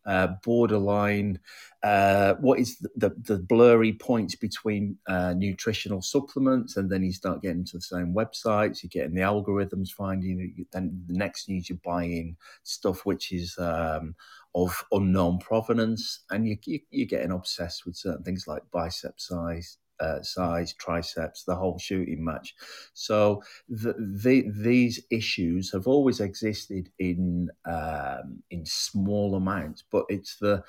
uh, 0.06 0.28
borderline, 0.44 1.38
uh, 1.82 2.34
what 2.34 2.58
is 2.58 2.78
the, 2.78 2.90
the, 2.96 3.34
the, 3.34 3.38
blurry 3.38 3.92
points 3.92 4.34
between 4.34 4.96
uh, 5.08 5.32
nutritional 5.36 6.02
supplements, 6.02 6.76
and 6.76 6.90
then 6.90 7.02
you 7.02 7.12
start 7.12 7.42
getting 7.42 7.64
to 7.64 7.76
the 7.76 7.82
same 7.82 8.14
websites, 8.14 8.82
you're 8.82 8.90
getting 8.90 9.14
the 9.14 9.20
algorithms 9.20 9.90
finding, 9.90 10.66
then 10.72 11.04
the 11.06 11.16
next 11.16 11.48
news 11.48 11.68
you're 11.68 11.78
buying 11.84 12.36
stuff 12.62 13.04
which 13.04 13.32
is 13.32 13.56
um, 13.58 14.14
of 14.54 14.84
unknown 14.92 15.38
provenance, 15.38 16.20
and 16.30 16.46
you, 16.46 16.56
you, 16.64 16.80
you're 16.90 17.06
getting 17.06 17.32
obsessed 17.32 17.86
with 17.86 17.96
certain 17.96 18.22
things 18.22 18.46
like 18.46 18.62
bicep 18.72 19.20
size, 19.20 19.78
uh, 20.02 20.22
size, 20.22 20.74
triceps, 20.74 21.44
the 21.44 21.54
whole 21.54 21.78
shooting 21.78 22.24
match. 22.24 22.54
So 22.92 23.42
the, 23.68 23.94
the, 23.98 24.50
these 24.50 25.04
issues 25.10 25.72
have 25.72 25.86
always 25.86 26.20
existed 26.20 26.90
in 26.98 27.50
um, 27.64 28.42
in 28.50 28.66
small 28.66 29.36
amounts, 29.36 29.84
but 29.90 30.04
it's 30.08 30.36
the 30.38 30.64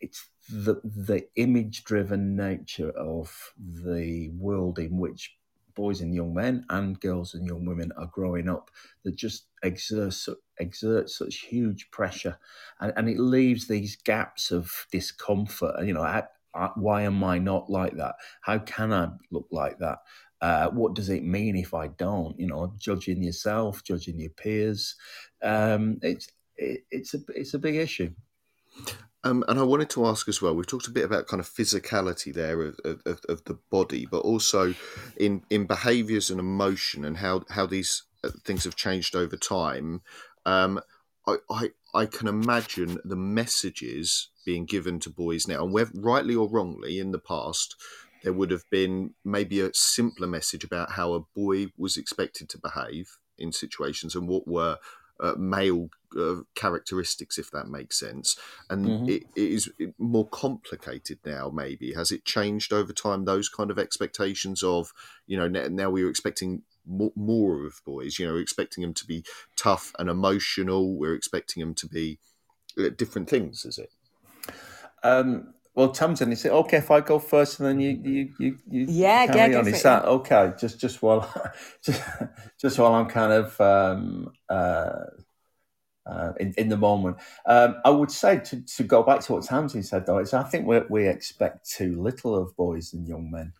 it's 0.00 0.28
the 0.48 0.80
the 0.84 1.26
image 1.36 1.84
driven 1.84 2.36
nature 2.36 2.90
of 2.90 3.52
the 3.58 4.30
world 4.30 4.78
in 4.78 4.98
which 4.98 5.36
boys 5.74 6.00
and 6.00 6.14
young 6.14 6.32
men 6.34 6.64
and 6.70 7.00
girls 7.00 7.34
and 7.34 7.46
young 7.46 7.64
women 7.64 7.92
are 7.98 8.10
growing 8.12 8.48
up 8.48 8.70
that 9.04 9.16
just 9.16 9.46
exerts 9.62 10.28
exert 10.58 11.10
such 11.10 11.40
huge 11.40 11.90
pressure 11.90 12.38
and, 12.80 12.92
and 12.96 13.08
it 13.08 13.18
leaves 13.18 13.66
these 13.66 13.96
gaps 13.96 14.50
of 14.50 14.86
discomfort 14.90 15.74
and 15.78 15.88
you 15.88 15.94
know 15.94 16.02
why 16.74 17.02
am 17.02 17.22
I 17.24 17.38
not 17.38 17.70
like 17.70 17.96
that? 17.96 18.16
How 18.40 18.58
can 18.58 18.92
I 18.92 19.08
look 19.30 19.48
like 19.50 19.78
that? 19.78 19.98
Uh, 20.40 20.68
what 20.70 20.94
does 20.94 21.08
it 21.08 21.24
mean 21.24 21.56
if 21.56 21.74
I 21.74 21.88
don't? 21.88 22.38
You 22.38 22.46
know, 22.48 22.74
judging 22.78 23.22
yourself, 23.22 23.82
judging 23.82 24.20
your 24.20 24.30
peers. 24.30 24.94
Um, 25.42 25.98
it's 26.02 26.28
it, 26.56 26.84
it's 26.90 27.14
a 27.14 27.18
it's 27.34 27.54
a 27.54 27.58
big 27.58 27.76
issue. 27.76 28.12
Um, 29.24 29.44
and 29.48 29.58
I 29.58 29.64
wanted 29.64 29.90
to 29.90 30.06
ask 30.06 30.28
as 30.28 30.40
well. 30.40 30.54
We've 30.54 30.66
talked 30.66 30.86
a 30.86 30.92
bit 30.92 31.04
about 31.04 31.26
kind 31.26 31.40
of 31.40 31.48
physicality 31.48 32.32
there 32.32 32.62
of, 32.62 32.78
of, 32.84 33.20
of 33.28 33.44
the 33.44 33.58
body, 33.70 34.06
but 34.06 34.20
also 34.20 34.74
in 35.16 35.42
in 35.50 35.66
behaviours 35.66 36.30
and 36.30 36.38
emotion 36.38 37.04
and 37.04 37.16
how 37.16 37.42
how 37.50 37.66
these 37.66 38.04
uh, 38.22 38.30
things 38.44 38.64
have 38.64 38.76
changed 38.76 39.16
over 39.16 39.36
time. 39.36 40.02
Um, 40.44 40.80
I, 41.26 41.36
I 41.50 41.70
I 41.94 42.06
can 42.06 42.28
imagine 42.28 42.98
the 43.04 43.16
messages 43.16 44.28
being 44.44 44.66
given 44.66 45.00
to 45.00 45.10
boys 45.10 45.48
now, 45.48 45.64
and 45.64 45.72
whether 45.72 45.90
rightly 45.94 46.34
or 46.34 46.48
wrongly 46.48 46.98
in 46.98 47.12
the 47.12 47.18
past, 47.18 47.74
there 48.22 48.32
would 48.32 48.50
have 48.50 48.64
been 48.70 49.14
maybe 49.24 49.60
a 49.60 49.70
simpler 49.74 50.26
message 50.26 50.64
about 50.64 50.92
how 50.92 51.14
a 51.14 51.20
boy 51.34 51.66
was 51.76 51.96
expected 51.96 52.48
to 52.50 52.58
behave 52.58 53.18
in 53.38 53.52
situations 53.52 54.14
and 54.14 54.28
what 54.28 54.46
were 54.46 54.78
uh, 55.20 55.34
male 55.36 55.88
uh, 56.18 56.36
characteristics, 56.54 57.38
if 57.38 57.50
that 57.50 57.68
makes 57.68 57.98
sense. 57.98 58.36
And 58.68 58.86
mm-hmm. 58.86 59.08
it, 59.08 59.22
it 59.34 59.52
is 59.52 59.70
more 59.98 60.28
complicated 60.28 61.18
now, 61.24 61.50
maybe. 61.50 61.94
Has 61.94 62.12
it 62.12 62.24
changed 62.24 62.72
over 62.72 62.92
time, 62.92 63.24
those 63.24 63.48
kind 63.48 63.70
of 63.70 63.78
expectations 63.78 64.62
of, 64.62 64.92
you 65.26 65.36
know, 65.36 65.48
now 65.48 65.90
we 65.90 66.02
are 66.02 66.10
expecting 66.10 66.62
more 66.86 67.66
of 67.66 67.80
boys, 67.84 68.18
you 68.18 68.26
know, 68.26 68.32
we're 68.32 68.40
expecting 68.40 68.82
them 68.82 68.94
to 68.94 69.06
be 69.06 69.24
tough 69.56 69.92
and 69.98 70.08
emotional, 70.08 70.96
we're 70.96 71.14
expecting 71.14 71.60
them 71.60 71.74
to 71.74 71.88
be 71.88 72.18
uh, 72.78 72.90
different 72.96 73.28
things, 73.28 73.64
is 73.64 73.78
it? 73.78 73.90
Um, 75.02 75.54
well, 75.74 75.90
Tamsin, 75.90 76.32
is 76.32 76.44
it 76.46 76.52
okay 76.52 76.78
if 76.78 76.90
I 76.90 77.00
go 77.00 77.18
first 77.18 77.60
and 77.60 77.68
then 77.68 77.80
you 77.80 77.90
you 78.02 78.32
you, 78.38 78.58
you 78.66 78.86
yeah, 78.88 79.26
carry 79.26 79.52
yeah, 79.52 79.58
on? 79.58 79.68
Is 79.68 79.82
that 79.82 80.06
okay? 80.06 80.52
Just 80.58 80.80
just 80.80 81.02
while 81.02 81.30
just, 81.84 82.02
just 82.58 82.78
while 82.78 82.94
I'm 82.94 83.06
kind 83.06 83.32
of 83.32 83.60
um, 83.60 84.32
uh, 84.48 85.04
uh, 86.06 86.32
in 86.40 86.54
in 86.56 86.68
the 86.70 86.78
moment, 86.78 87.18
um, 87.44 87.76
I 87.84 87.90
would 87.90 88.10
say 88.10 88.38
to, 88.38 88.62
to 88.62 88.82
go 88.84 89.02
back 89.02 89.20
to 89.20 89.34
what 89.34 89.44
Tamsin 89.44 89.82
said 89.82 90.06
though 90.06 90.18
is 90.18 90.32
I 90.32 90.44
think 90.44 90.66
we 90.66 90.80
we 90.88 91.08
expect 91.08 91.70
too 91.70 92.00
little 92.00 92.34
of 92.34 92.56
boys 92.56 92.94
and 92.94 93.06
young 93.06 93.30
men. 93.30 93.52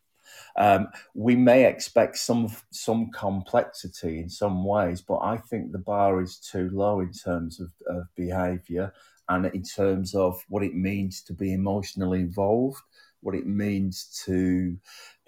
Um, 0.58 0.88
we 1.14 1.36
may 1.36 1.66
expect 1.66 2.16
some 2.16 2.50
some 2.70 3.10
complexity 3.10 4.20
in 4.20 4.28
some 4.28 4.64
ways, 4.64 5.00
but 5.02 5.18
I 5.18 5.36
think 5.36 5.72
the 5.72 5.78
bar 5.78 6.22
is 6.22 6.38
too 6.38 6.70
low 6.72 7.00
in 7.00 7.12
terms 7.12 7.60
of, 7.60 7.70
of 7.86 8.06
behaviour 8.14 8.92
and 9.28 9.46
in 9.46 9.62
terms 9.62 10.14
of 10.14 10.42
what 10.48 10.62
it 10.62 10.74
means 10.74 11.20
to 11.22 11.32
be 11.32 11.52
emotionally 11.52 12.20
involved, 12.20 12.80
what 13.20 13.34
it 13.34 13.46
means 13.46 14.22
to 14.24 14.78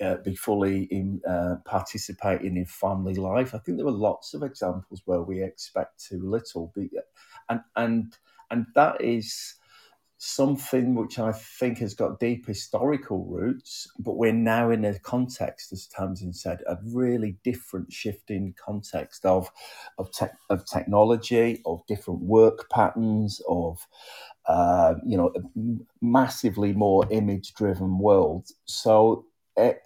uh, 0.01 0.17
be 0.17 0.35
fully 0.35 0.85
in 0.85 1.21
uh, 1.29 1.57
participating 1.65 2.57
in 2.57 2.65
family 2.65 3.15
life. 3.15 3.55
I 3.55 3.59
think 3.59 3.77
there 3.77 3.87
are 3.87 3.91
lots 3.91 4.35
of 4.35 4.43
examples 4.43 5.03
where 5.05 5.23
we 5.23 5.43
expect 5.43 6.07
too 6.09 6.23
little, 6.23 6.73
and 7.49 7.61
and 7.77 8.17
and 8.51 8.67
that 8.75 9.01
is 9.03 9.57
something 10.19 10.97
which 10.97 11.19
I 11.19 11.31
think 11.33 11.79
has 11.79 11.95
got 11.95 12.19
deep 12.19 12.47
historical 12.47 13.25
roots, 13.25 13.87
but 14.01 14.17
we're 14.17 14.33
now 14.33 14.71
in 14.71 14.85
a 14.85 14.99
context, 14.99 15.73
as 15.73 15.87
Tamsin 15.87 16.33
said, 16.33 16.61
a 16.67 16.77
really 16.85 17.37
different 17.45 17.93
shifting 17.93 18.55
context 18.63 19.25
of 19.25 19.51
of, 19.97 20.11
te- 20.11 20.27
of 20.51 20.67
technology, 20.67 21.63
of 21.65 21.87
different 21.87 22.21
work 22.21 22.69
patterns, 22.69 23.41
of 23.49 23.87
uh, 24.47 24.95
you 25.07 25.17
know, 25.17 25.33
massively 26.03 26.73
more 26.73 27.07
image 27.11 27.55
driven 27.55 27.99
world. 27.99 28.49
So 28.65 29.25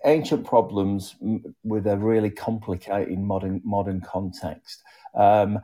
ancient 0.04 0.46
problems 0.46 1.16
with 1.64 1.86
a 1.86 1.96
really 1.96 2.30
complicated 2.30 3.18
modern 3.18 3.60
modern 3.64 4.00
context. 4.00 4.82
Um, 5.14 5.60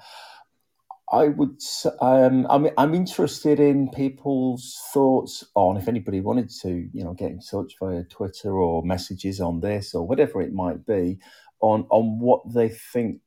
I 1.11 1.29
would. 1.29 1.61
Um, 2.01 2.47
I'm. 2.51 2.69
I'm 2.77 2.95
interested 2.95 3.61
in 3.61 3.91
people's 3.91 4.79
thoughts 4.93 5.45
on 5.55 5.77
if 5.77 5.89
anybody 5.89 6.21
wanted 6.21 6.51
to, 6.63 6.89
you 6.93 7.05
know, 7.05 7.15
get 7.15 7.31
in 7.31 7.41
touch 7.41 7.75
via 7.81 8.05
Twitter 8.05 8.53
or 8.53 8.83
messages 8.83 9.41
on 9.41 9.61
this 9.61 9.95
or 9.95 10.07
whatever 10.07 10.43
it 10.43 10.53
might 10.53 10.85
be, 10.87 11.19
on 11.61 11.87
on 11.91 12.19
what 12.19 12.43
they 12.53 12.69
think 12.69 13.23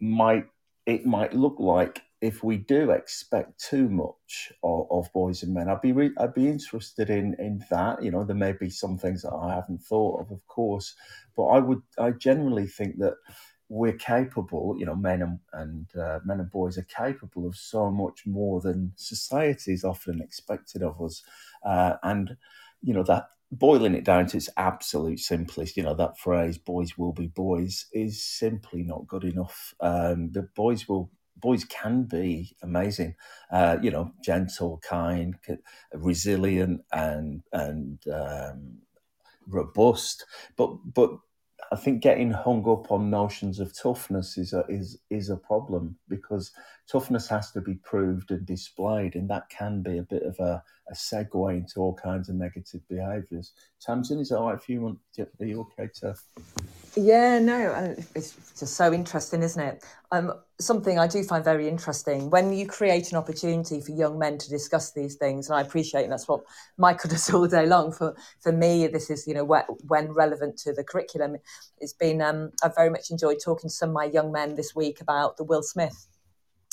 might 0.00 0.46
it 0.86 1.04
might 1.04 1.34
look 1.34 1.56
like 1.58 2.02
if 2.20 2.44
we 2.44 2.58
do 2.58 2.90
expect 2.90 3.58
too 3.58 3.88
much 3.88 4.52
of, 4.62 4.86
of 4.90 5.12
boys 5.12 5.42
and 5.42 5.54
men. 5.54 5.68
I'd 5.68 5.80
be 5.80 5.92
re- 5.92 6.14
I'd 6.18 6.34
be 6.34 6.48
interested 6.48 7.10
in 7.10 7.34
in 7.38 7.64
that. 7.70 8.02
You 8.04 8.12
know, 8.12 8.24
there 8.24 8.36
may 8.36 8.52
be 8.52 8.70
some 8.70 8.98
things 8.98 9.22
that 9.22 9.32
I 9.34 9.54
haven't 9.54 9.82
thought 9.82 10.20
of, 10.20 10.30
of 10.30 10.46
course, 10.46 10.94
but 11.36 11.46
I 11.46 11.58
would. 11.58 11.82
I 11.98 12.12
generally 12.12 12.66
think 12.66 12.98
that 12.98 13.14
we're 13.70 13.92
capable, 13.92 14.74
you 14.78 14.84
know, 14.84 14.96
men 14.96 15.22
and, 15.22 15.38
and 15.52 15.86
uh, 15.96 16.18
men 16.24 16.40
and 16.40 16.50
boys 16.50 16.76
are 16.76 16.82
capable 16.82 17.46
of 17.46 17.54
so 17.56 17.88
much 17.90 18.26
more 18.26 18.60
than 18.60 18.92
society 18.96 19.72
is 19.72 19.84
often 19.84 20.20
expected 20.20 20.82
of 20.82 21.00
us, 21.00 21.22
uh, 21.64 21.94
and 22.02 22.36
you 22.82 22.92
know 22.92 23.04
that 23.04 23.28
boiling 23.52 23.94
it 23.94 24.04
down 24.04 24.26
to 24.26 24.36
its 24.36 24.48
absolute 24.56 25.20
simplest, 25.20 25.76
you 25.76 25.84
know, 25.84 25.94
that 25.94 26.18
phrase 26.18 26.58
"boys 26.58 26.98
will 26.98 27.12
be 27.12 27.28
boys" 27.28 27.86
is 27.92 28.22
simply 28.24 28.82
not 28.82 29.06
good 29.06 29.22
enough. 29.24 29.72
Um, 29.80 30.32
the 30.32 30.42
boys 30.42 30.88
will 30.88 31.10
boys 31.36 31.64
can 31.64 32.02
be 32.04 32.56
amazing, 32.62 33.14
uh, 33.52 33.78
you 33.80 33.92
know, 33.92 34.12
gentle, 34.24 34.80
kind, 34.82 35.36
resilient, 35.94 36.82
and 36.92 37.42
and 37.52 38.00
um, 38.08 38.78
robust. 39.46 40.24
But 40.56 40.76
but 40.92 41.10
I 41.72 41.76
think 41.76 42.02
getting 42.02 42.32
hung 42.32 42.68
up 42.68 42.90
on 42.90 43.10
notions 43.10 43.60
of 43.60 43.72
toughness 43.76 44.36
is 44.36 44.52
a 44.52 44.64
is 44.68 44.98
is 45.10 45.30
a 45.30 45.36
problem 45.36 45.96
because 46.08 46.52
toughness 46.90 47.28
has 47.28 47.52
to 47.52 47.60
be 47.60 47.74
proved 47.74 48.30
and 48.30 48.44
displayed, 48.46 49.14
and 49.14 49.28
that 49.30 49.48
can 49.48 49.82
be 49.82 49.98
a 49.98 50.02
bit 50.02 50.22
of 50.22 50.38
a, 50.40 50.62
a 50.90 50.94
segue 50.94 51.56
into 51.56 51.78
all 51.78 51.94
kinds 51.94 52.28
of 52.28 52.34
negative 52.34 52.80
behaviours. 52.88 53.52
Tamsin, 53.80 54.18
is 54.18 54.30
that 54.30 54.38
all 54.38 54.50
right 54.50 54.60
for 54.60 54.72
you? 54.72 54.98
Are 55.18 55.46
you 55.46 55.60
okay 55.60 55.88
to? 56.00 56.14
Yeah, 56.96 57.38
no, 57.38 57.94
it's 58.16 58.34
just 58.58 58.74
so 58.74 58.92
interesting, 58.92 59.44
isn't 59.44 59.62
it? 59.62 59.84
Um, 60.10 60.32
something 60.58 60.98
I 60.98 61.06
do 61.06 61.22
find 61.22 61.44
very 61.44 61.68
interesting 61.68 62.30
when 62.30 62.52
you 62.52 62.66
create 62.66 63.12
an 63.12 63.18
opportunity 63.18 63.80
for 63.80 63.92
young 63.92 64.18
men 64.18 64.38
to 64.38 64.50
discuss 64.50 64.90
these 64.90 65.14
things, 65.14 65.48
and 65.48 65.56
I 65.56 65.60
appreciate 65.60 66.08
that's 66.08 66.26
what 66.26 66.40
Michael 66.76 67.10
does 67.10 67.32
all 67.32 67.46
day 67.46 67.66
long. 67.66 67.92
For 67.92 68.16
for 68.40 68.50
me, 68.50 68.88
this 68.88 69.08
is 69.10 69.28
you 69.28 69.34
know 69.34 69.44
when 69.44 70.12
relevant 70.12 70.56
to 70.58 70.72
the 70.72 70.82
curriculum. 70.82 71.36
It's 71.78 71.92
been 71.92 72.20
um, 72.20 72.50
I've 72.64 72.74
very 72.74 72.90
much 72.90 73.12
enjoyed 73.12 73.38
talking 73.44 73.70
to 73.70 73.74
some 73.74 73.90
of 73.90 73.94
my 73.94 74.06
young 74.06 74.32
men 74.32 74.56
this 74.56 74.74
week 74.74 75.00
about 75.00 75.36
the 75.36 75.44
Will 75.44 75.62
Smith 75.62 76.08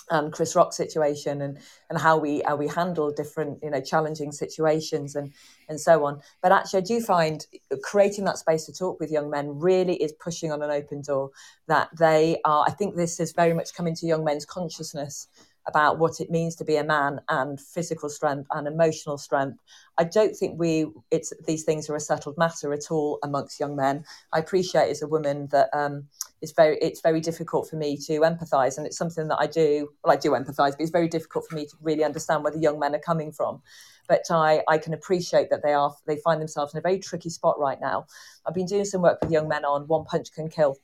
and 0.10 0.32
Chris 0.32 0.56
Rock 0.56 0.74
situation 0.74 1.42
and 1.42 1.58
and 1.90 2.00
how 2.00 2.18
we 2.18 2.42
how 2.46 2.56
we 2.56 2.68
handle 2.68 3.12
different 3.12 3.60
you 3.62 3.70
know 3.70 3.82
challenging 3.82 4.32
situations 4.32 5.16
and 5.16 5.34
and 5.70 5.80
so 5.80 6.06
on. 6.06 6.22
But 6.42 6.52
actually, 6.52 6.80
I 6.80 6.84
do 6.84 7.02
find 7.02 7.46
creating 7.84 8.26
that 8.26 8.38
space 8.38 8.66
to 8.66 8.74
talk 8.74 9.00
with 9.00 9.12
young 9.12 9.30
men 9.30 9.60
really 9.60 9.96
is 9.96 10.14
pushing 10.14 10.52
on 10.52 10.62
an 10.62 10.72
open 10.72 11.02
door. 11.02 11.32
That 11.68 11.90
they 11.98 12.40
are. 12.46 12.66
I 12.68 12.72
think 12.72 12.96
this 12.96 13.18
has 13.18 13.32
very 13.32 13.54
much 13.54 13.74
come 13.74 13.88
into 13.88 14.06
young 14.06 14.24
men's 14.24 14.46
consciousness 14.46 15.28
about 15.68 16.00
what 16.00 16.20
it 16.20 16.32
means 16.32 16.56
to 16.56 16.64
be 16.64 16.78
a 16.78 16.84
man 16.84 17.20
and 17.30 17.60
physical 17.60 18.10
strength 18.10 18.48
and 18.52 18.68
emotional 18.68 19.18
strength. 19.18 19.60
I 19.98 20.06
don't 20.06 20.36
think 20.36 20.60
we 20.60 20.88
it's 21.12 21.34
these 21.46 21.64
things 21.64 21.90
are 21.90 21.96
a 21.96 22.00
settled 22.00 22.38
matter 22.38 22.74
at 22.74 22.90
all 22.90 23.20
amongst 23.24 23.60
young 23.60 23.76
men. 23.76 24.06
I 24.34 24.40
appreciate 24.40 24.90
as 24.90 25.02
a 25.02 25.08
woman 25.08 25.48
that 25.52 25.70
um, 25.74 26.08
it's 26.42 26.54
very 26.54 26.78
it's 26.78 27.02
very 27.02 27.20
difficult 27.20 27.70
for 27.70 27.76
me 27.76 27.98
to 27.98 28.20
empathise, 28.20 28.78
and 28.78 28.86
it's 28.86 28.98
something 28.98 29.28
that 29.28 29.40
I 29.40 29.48
do. 29.48 29.90
Well, 30.04 30.14
I 30.14 30.18
do 30.18 30.32
empathise, 30.32 30.72
but 30.72 30.82
it's 30.82 30.92
very 30.92 31.08
difficult 31.08 31.48
for 31.50 31.56
me 31.56 31.66
to 31.66 31.76
really 31.82 32.04
understand 32.04 32.44
where 32.44 32.54
the 32.54 32.60
young 32.60 32.80
men 32.80 32.96
are 32.96 33.00
coming 33.00 33.32
from. 33.32 33.62
But 34.08 34.22
I, 34.32 34.64
I 34.70 34.78
can 34.78 34.94
appreciate 34.94 35.50
that 35.50 35.64
they 35.64 35.74
are 35.74 35.94
they 36.06 36.18
find 36.18 36.40
themselves 36.40 36.74
in 36.74 36.78
a 36.78 36.82
very 36.82 37.00
tricky 37.00 37.30
spot 37.30 37.60
right 37.60 37.80
now. 37.82 38.06
I've 38.46 38.54
been 38.54 38.68
doing 38.68 38.86
some 38.86 39.02
work 39.02 39.20
with 39.22 39.32
young 39.32 39.50
men 39.50 39.66
on 39.66 39.88
one 39.88 40.06
punch 40.06 40.32
can 40.32 40.50
kill 40.50 40.78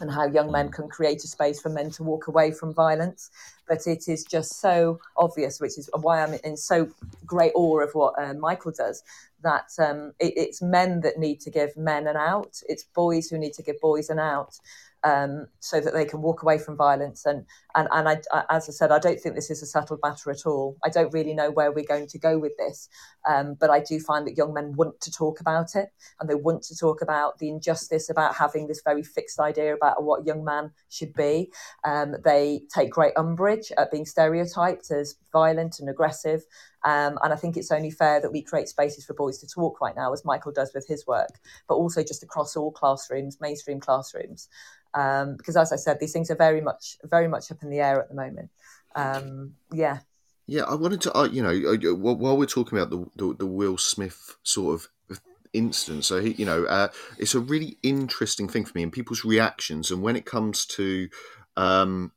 and 0.00 0.10
how 0.10 0.26
young 0.26 0.50
men 0.52 0.68
mm. 0.68 0.72
can 0.72 0.88
create 0.88 1.24
a 1.24 1.28
space 1.28 1.60
for 1.60 1.68
men 1.68 1.90
to 1.90 2.02
walk 2.02 2.28
away 2.28 2.52
from 2.52 2.74
violence. 2.74 3.30
But 3.66 3.86
it 3.86 4.08
is 4.08 4.24
just 4.24 4.60
so 4.60 4.98
obvious, 5.16 5.60
which 5.60 5.78
is 5.78 5.90
why 6.00 6.22
I'm 6.22 6.34
in 6.44 6.56
so 6.56 6.88
great 7.26 7.52
awe 7.54 7.80
of 7.80 7.94
what 7.94 8.14
uh, 8.18 8.34
Michael 8.34 8.72
does, 8.72 9.02
that 9.42 9.70
um, 9.78 10.12
it, 10.18 10.34
it's 10.36 10.62
men 10.62 11.00
that 11.02 11.18
need 11.18 11.40
to 11.40 11.50
give 11.50 11.76
men 11.76 12.06
an 12.06 12.16
out. 12.16 12.60
It's 12.68 12.84
boys 12.84 13.28
who 13.28 13.38
need 13.38 13.52
to 13.54 13.62
give 13.62 13.80
boys 13.80 14.10
an 14.10 14.18
out 14.18 14.58
um, 15.04 15.46
so 15.60 15.80
that 15.80 15.92
they 15.92 16.04
can 16.04 16.22
walk 16.22 16.42
away 16.42 16.58
from 16.58 16.76
violence. 16.76 17.24
And 17.26 17.44
and 17.74 17.88
and 17.92 18.08
I, 18.08 18.20
I, 18.32 18.44
as 18.50 18.68
I 18.68 18.72
said, 18.72 18.90
I 18.90 18.98
don't 18.98 19.20
think 19.20 19.34
this 19.34 19.50
is 19.50 19.62
a 19.62 19.66
settled 19.66 20.00
matter 20.02 20.30
at 20.30 20.46
all. 20.46 20.76
I 20.84 20.88
don't 20.88 21.12
really 21.12 21.34
know 21.34 21.50
where 21.50 21.72
we're 21.72 21.84
going 21.84 22.08
to 22.08 22.18
go 22.18 22.38
with 22.38 22.52
this, 22.58 22.88
um, 23.28 23.54
but 23.54 23.70
I 23.70 23.80
do 23.80 24.00
find 24.00 24.26
that 24.26 24.36
young 24.36 24.54
men 24.54 24.74
want 24.76 25.00
to 25.00 25.12
talk 25.12 25.40
about 25.40 25.74
it, 25.74 25.90
and 26.20 26.28
they 26.28 26.34
want 26.34 26.62
to 26.64 26.76
talk 26.76 27.02
about 27.02 27.38
the 27.38 27.48
injustice 27.48 28.10
about 28.10 28.34
having 28.34 28.66
this 28.66 28.82
very 28.84 29.02
fixed 29.02 29.40
idea 29.40 29.74
about 29.74 30.02
what 30.02 30.22
a 30.22 30.24
young 30.24 30.44
man 30.44 30.72
should 30.88 31.12
be. 31.14 31.52
Um, 31.84 32.16
they 32.24 32.62
take 32.74 32.90
great 32.90 33.12
umbrage 33.16 33.72
at 33.76 33.90
being 33.90 34.06
stereotyped 34.06 34.90
as 34.90 35.16
violent 35.32 35.80
and 35.80 35.88
aggressive. 35.88 36.44
Um, 36.84 37.18
and 37.22 37.32
I 37.32 37.36
think 37.36 37.56
it's 37.56 37.72
only 37.72 37.90
fair 37.90 38.20
that 38.20 38.32
we 38.32 38.40
create 38.42 38.68
spaces 38.68 39.04
for 39.04 39.14
boys 39.14 39.38
to 39.38 39.46
talk 39.46 39.80
right 39.80 39.96
now, 39.96 40.12
as 40.12 40.24
Michael 40.24 40.52
does 40.52 40.72
with 40.74 40.86
his 40.86 41.06
work, 41.06 41.40
but 41.68 41.74
also 41.74 42.02
just 42.02 42.22
across 42.22 42.56
all 42.56 42.70
classrooms, 42.70 43.38
mainstream 43.40 43.80
classrooms 43.80 44.48
um, 44.94 45.36
because 45.36 45.56
as 45.56 45.72
I 45.72 45.76
said, 45.76 46.00
these 46.00 46.12
things 46.12 46.30
are 46.30 46.36
very 46.36 46.60
much 46.60 46.96
very 47.04 47.28
much 47.28 47.50
up 47.50 47.62
in 47.62 47.70
the 47.70 47.80
air 47.80 48.00
at 48.00 48.08
the 48.08 48.14
moment. 48.14 48.50
Um, 48.94 49.54
yeah. 49.72 50.00
Yeah, 50.46 50.62
I 50.62 50.74
wanted 50.74 51.02
to, 51.02 51.16
uh, 51.16 51.28
you 51.28 51.42
know, 51.42 51.50
uh, 51.50 51.94
while 51.94 52.38
we're 52.38 52.46
talking 52.46 52.78
about 52.78 52.88
the, 52.88 53.04
the, 53.16 53.34
the 53.34 53.46
Will 53.46 53.76
Smith 53.76 54.36
sort 54.44 54.76
of 54.76 55.20
instance, 55.52 56.06
so 56.06 56.22
he, 56.22 56.32
you 56.32 56.46
know, 56.46 56.64
uh, 56.64 56.88
it's 57.18 57.34
a 57.34 57.40
really 57.40 57.76
interesting 57.82 58.48
thing 58.48 58.64
for 58.64 58.72
me 58.74 58.82
and 58.82 58.92
people's 58.92 59.26
reactions, 59.26 59.90
and 59.90 60.02
when 60.02 60.16
it 60.16 60.24
comes 60.24 60.64
to 60.64 61.10
um, 61.58 62.12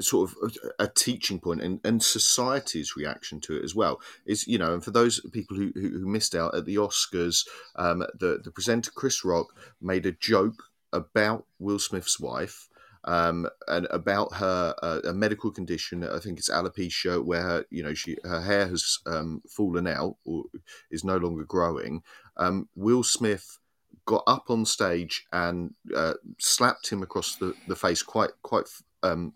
sort 0.00 0.30
of 0.30 0.52
a, 0.78 0.84
a, 0.84 0.88
teaching 0.88 1.38
point 1.38 1.60
and, 1.60 1.80
and 1.84 2.02
society's 2.02 2.96
reaction 2.96 3.40
to 3.40 3.56
it 3.56 3.64
as 3.64 3.74
well 3.74 4.00
is 4.24 4.46
you 4.46 4.56
know 4.56 4.72
and 4.72 4.82
for 4.82 4.90
those 4.90 5.20
people 5.32 5.56
who, 5.56 5.70
who, 5.74 5.90
who 5.90 6.06
missed 6.06 6.34
out 6.34 6.54
at 6.54 6.64
the 6.64 6.76
oscars 6.76 7.46
um, 7.76 7.98
the, 8.18 8.40
the 8.42 8.50
presenter 8.50 8.90
chris 8.90 9.24
rock 9.24 9.48
made 9.80 10.06
a 10.06 10.12
joke 10.12 10.64
about 10.92 11.46
Will 11.58 11.78
Smith's 11.78 12.20
wife 12.20 12.68
um, 13.04 13.48
and 13.66 13.86
about 13.90 14.34
her 14.34 14.74
uh, 14.82 15.00
a 15.04 15.12
medical 15.12 15.50
condition. 15.50 16.04
I 16.04 16.18
think 16.18 16.38
it's 16.38 16.50
alopecia, 16.50 17.24
where 17.24 17.42
her, 17.42 17.64
you 17.70 17.82
know 17.82 17.94
she 17.94 18.16
her 18.24 18.40
hair 18.40 18.68
has 18.68 18.98
um, 19.06 19.42
fallen 19.48 19.86
out 19.86 20.16
or 20.24 20.44
is 20.90 21.04
no 21.04 21.16
longer 21.16 21.44
growing. 21.44 22.02
Um, 22.36 22.68
Will 22.76 23.02
Smith 23.02 23.58
got 24.04 24.24
up 24.26 24.50
on 24.50 24.64
stage 24.64 25.26
and 25.32 25.74
uh, 25.94 26.14
slapped 26.38 26.90
him 26.90 27.02
across 27.02 27.36
the, 27.36 27.54
the 27.68 27.76
face 27.76 28.02
quite 28.02 28.30
quite 28.42 28.66
um, 29.02 29.32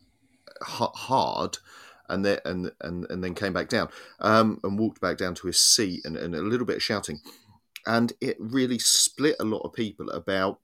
hard. 0.62 1.58
And 2.08 2.24
then 2.24 2.38
and, 2.44 2.70
and 2.82 3.04
and 3.10 3.24
then 3.24 3.34
came 3.34 3.52
back 3.52 3.68
down 3.68 3.88
um, 4.20 4.60
and 4.62 4.78
walked 4.78 5.00
back 5.00 5.16
down 5.16 5.34
to 5.34 5.48
his 5.48 5.58
seat 5.58 6.02
and, 6.04 6.16
and 6.16 6.36
a 6.36 6.40
little 6.40 6.64
bit 6.64 6.76
of 6.76 6.82
shouting, 6.82 7.18
and 7.84 8.12
it 8.20 8.36
really 8.38 8.78
split 8.78 9.34
a 9.40 9.44
lot 9.44 9.62
of 9.62 9.72
people 9.72 10.08
about 10.10 10.60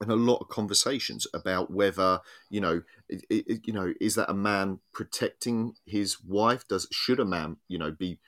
and 0.00 0.10
a 0.10 0.16
lot 0.16 0.38
of 0.38 0.48
conversations 0.48 1.26
about 1.32 1.70
whether 1.70 2.20
you 2.50 2.60
know 2.60 2.82
it, 3.08 3.24
it, 3.30 3.66
you 3.66 3.72
know 3.72 3.92
is 4.00 4.14
that 4.14 4.30
a 4.30 4.34
man 4.34 4.80
protecting 4.92 5.74
his 5.86 6.22
wife 6.22 6.66
does 6.68 6.86
should 6.92 7.20
a 7.20 7.24
man 7.24 7.56
you 7.68 7.78
know 7.78 7.90
be 7.90 8.18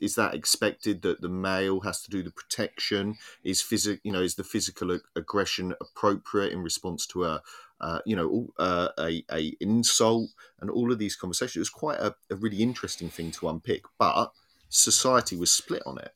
is 0.00 0.14
that 0.14 0.34
expected 0.34 1.02
that 1.02 1.20
the 1.20 1.28
male 1.28 1.80
has 1.80 2.02
to 2.02 2.10
do 2.10 2.22
the 2.22 2.30
protection 2.30 3.16
is 3.42 3.60
physical 3.60 4.00
you 4.04 4.12
know 4.12 4.20
is 4.20 4.36
the 4.36 4.44
physical 4.44 4.98
aggression 5.16 5.74
appropriate 5.80 6.52
in 6.52 6.62
response 6.62 7.06
to 7.06 7.24
a 7.24 7.42
uh, 7.82 7.98
you 8.06 8.16
know 8.16 8.48
uh, 8.58 8.88
a, 8.98 9.24
a 9.32 9.54
insult 9.60 10.30
and 10.60 10.70
all 10.70 10.92
of 10.92 10.98
these 10.98 11.16
conversations 11.16 11.56
it 11.56 11.60
was 11.60 11.70
quite 11.70 11.98
a, 11.98 12.14
a 12.30 12.36
really 12.36 12.62
interesting 12.62 13.10
thing 13.10 13.30
to 13.30 13.48
unpick 13.48 13.82
but 13.98 14.30
society 14.68 15.36
was 15.36 15.52
split 15.52 15.82
on 15.84 15.98
it 15.98 16.12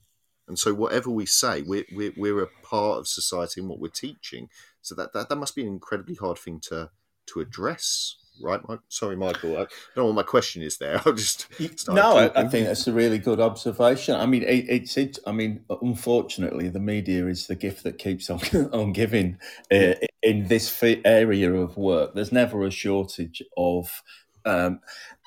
and 0.49 0.59
so 0.59 0.73
whatever 0.73 1.11
we 1.11 1.27
say 1.27 1.63
we're, 1.63 1.85
we're, 1.93 2.13
we're 2.17 2.43
a 2.43 2.49
part 2.63 2.99
of 2.99 3.09
society 3.09 3.61
and 3.61 3.69
what 3.69 3.81
we're 3.81 3.89
teaching 3.89 4.49
so 4.81 4.95
that, 4.95 5.13
that, 5.13 5.29
that 5.29 5.37
must 5.37 5.57
be 5.57 5.63
an 5.63 5.69
incredibly 5.69 6.15
hard 6.15 6.39
thing 6.39 6.61
to 6.61 6.91
to 7.27 7.41
address, 7.41 8.17
right? 8.41 8.61
Sorry, 8.89 9.17
Michael. 9.17 9.53
I 9.55 9.61
don't 9.61 9.97
know 9.97 10.07
what 10.07 10.15
my 10.15 10.23
question 10.23 10.63
is 10.63 10.79
there. 10.79 11.01
I'll 11.07 11.13
just 11.13 11.47
no. 11.89 12.17
I, 12.17 12.43
I, 12.43 12.49
think 12.49 12.67
that's 12.67 12.87
a 12.87 12.93
really 12.93 13.19
good 13.19 13.41
observation. 13.41 14.15
I 14.15 14.27
mean, 14.27 14.43
it, 14.43 14.67
it's 14.69 14.97
it. 14.97 15.19
I 15.27 15.33
mean, 15.33 15.65
unfortunately, 15.83 16.69
the 16.69 16.81
media 16.81 17.27
is 17.27 17.47
the 17.47 17.57
gift 17.57 17.83
that 17.85 17.99
keeps 17.99 18.31
on 18.31 18.41
on 18.73 18.93
giving 18.93 19.39
uh, 19.73 19.95
in 20.01 20.09
this 20.33 20.83
area 21.05 21.53
of 21.53 21.77
work. 21.77 22.15
There's 22.15 22.33
never 22.33 22.65
a 22.65 22.71
shortage 22.71 23.43
of 23.57 24.03
um, 24.47 24.79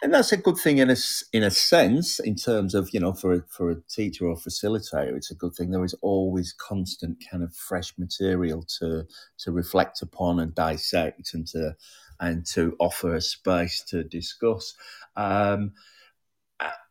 and 0.02 0.14
that's 0.14 0.32
a 0.32 0.38
good 0.38 0.58
thing 0.58 0.78
in 0.78 0.90
a 0.90 0.96
in 1.34 1.44
a 1.44 1.52
sense, 1.52 2.20
in 2.22 2.36
terms 2.36 2.74
of 2.74 2.90
you 2.94 3.02
know, 3.02 3.12
for 3.12 3.34
a, 3.34 3.44
for 3.50 3.70
a 3.70 3.82
teacher 3.82 4.26
or 4.26 4.38
facilitator, 4.38 5.16
it's 5.16 5.30
a 5.30 5.36
good 5.36 5.54
thing. 5.54 5.72
There 5.72 5.84
is 5.84 5.96
always 6.02 6.54
constant 6.54 7.22
kind 7.30 7.44
of 7.44 7.54
fresh 7.54 7.94
material 7.98 8.64
to 8.80 9.06
to 9.40 9.52
reflect 9.52 10.02
upon 10.02 10.40
and 10.40 10.56
dissect, 10.56 11.34
and 11.34 11.46
to 11.48 11.76
and 12.22 12.46
to 12.48 12.78
offer 12.80 13.14
a 13.14 13.22
space 13.22 13.84
to 13.90 14.06
discuss. 14.06 14.74
Um, 15.18 15.74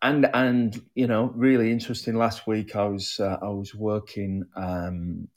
and 0.02 0.28
and 0.34 0.82
you 0.94 1.06
know, 1.06 1.32
really 1.34 1.72
interesting. 1.72 2.14
Last 2.14 2.46
week, 2.46 2.76
I 2.76 2.84
was 2.84 3.18
uh, 3.20 3.38
I 3.40 3.48
was 3.48 3.74
working 3.74 4.44
um, 4.54 5.28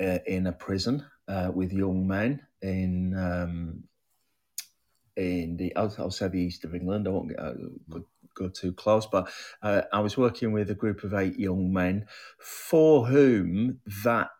uh, 0.00 0.18
in 0.26 0.46
a 0.46 0.52
prison 0.52 1.04
uh, 1.30 1.50
with 1.54 1.72
young 1.72 2.06
men 2.06 2.42
in 2.60 3.14
um, 3.16 3.84
in 5.16 5.56
the 5.56 5.74
I'll, 5.76 5.94
I'll 5.98 6.10
say 6.10 6.28
the 6.28 6.40
east 6.40 6.64
of 6.64 6.74
England. 6.74 7.06
I 7.06 7.10
won't 7.10 7.28
get, 7.28 7.38
uh, 7.38 7.54
go, 7.88 8.04
go, 8.34 8.48
too 8.48 8.72
close, 8.72 9.06
but 9.06 9.30
uh, 9.62 9.82
I 9.92 10.00
was 10.00 10.18
working 10.18 10.52
with 10.52 10.70
a 10.70 10.74
group 10.74 11.04
of 11.04 11.14
eight 11.14 11.38
young 11.38 11.72
men 11.72 12.06
for 12.38 13.06
whom 13.06 13.80
that 14.04 14.30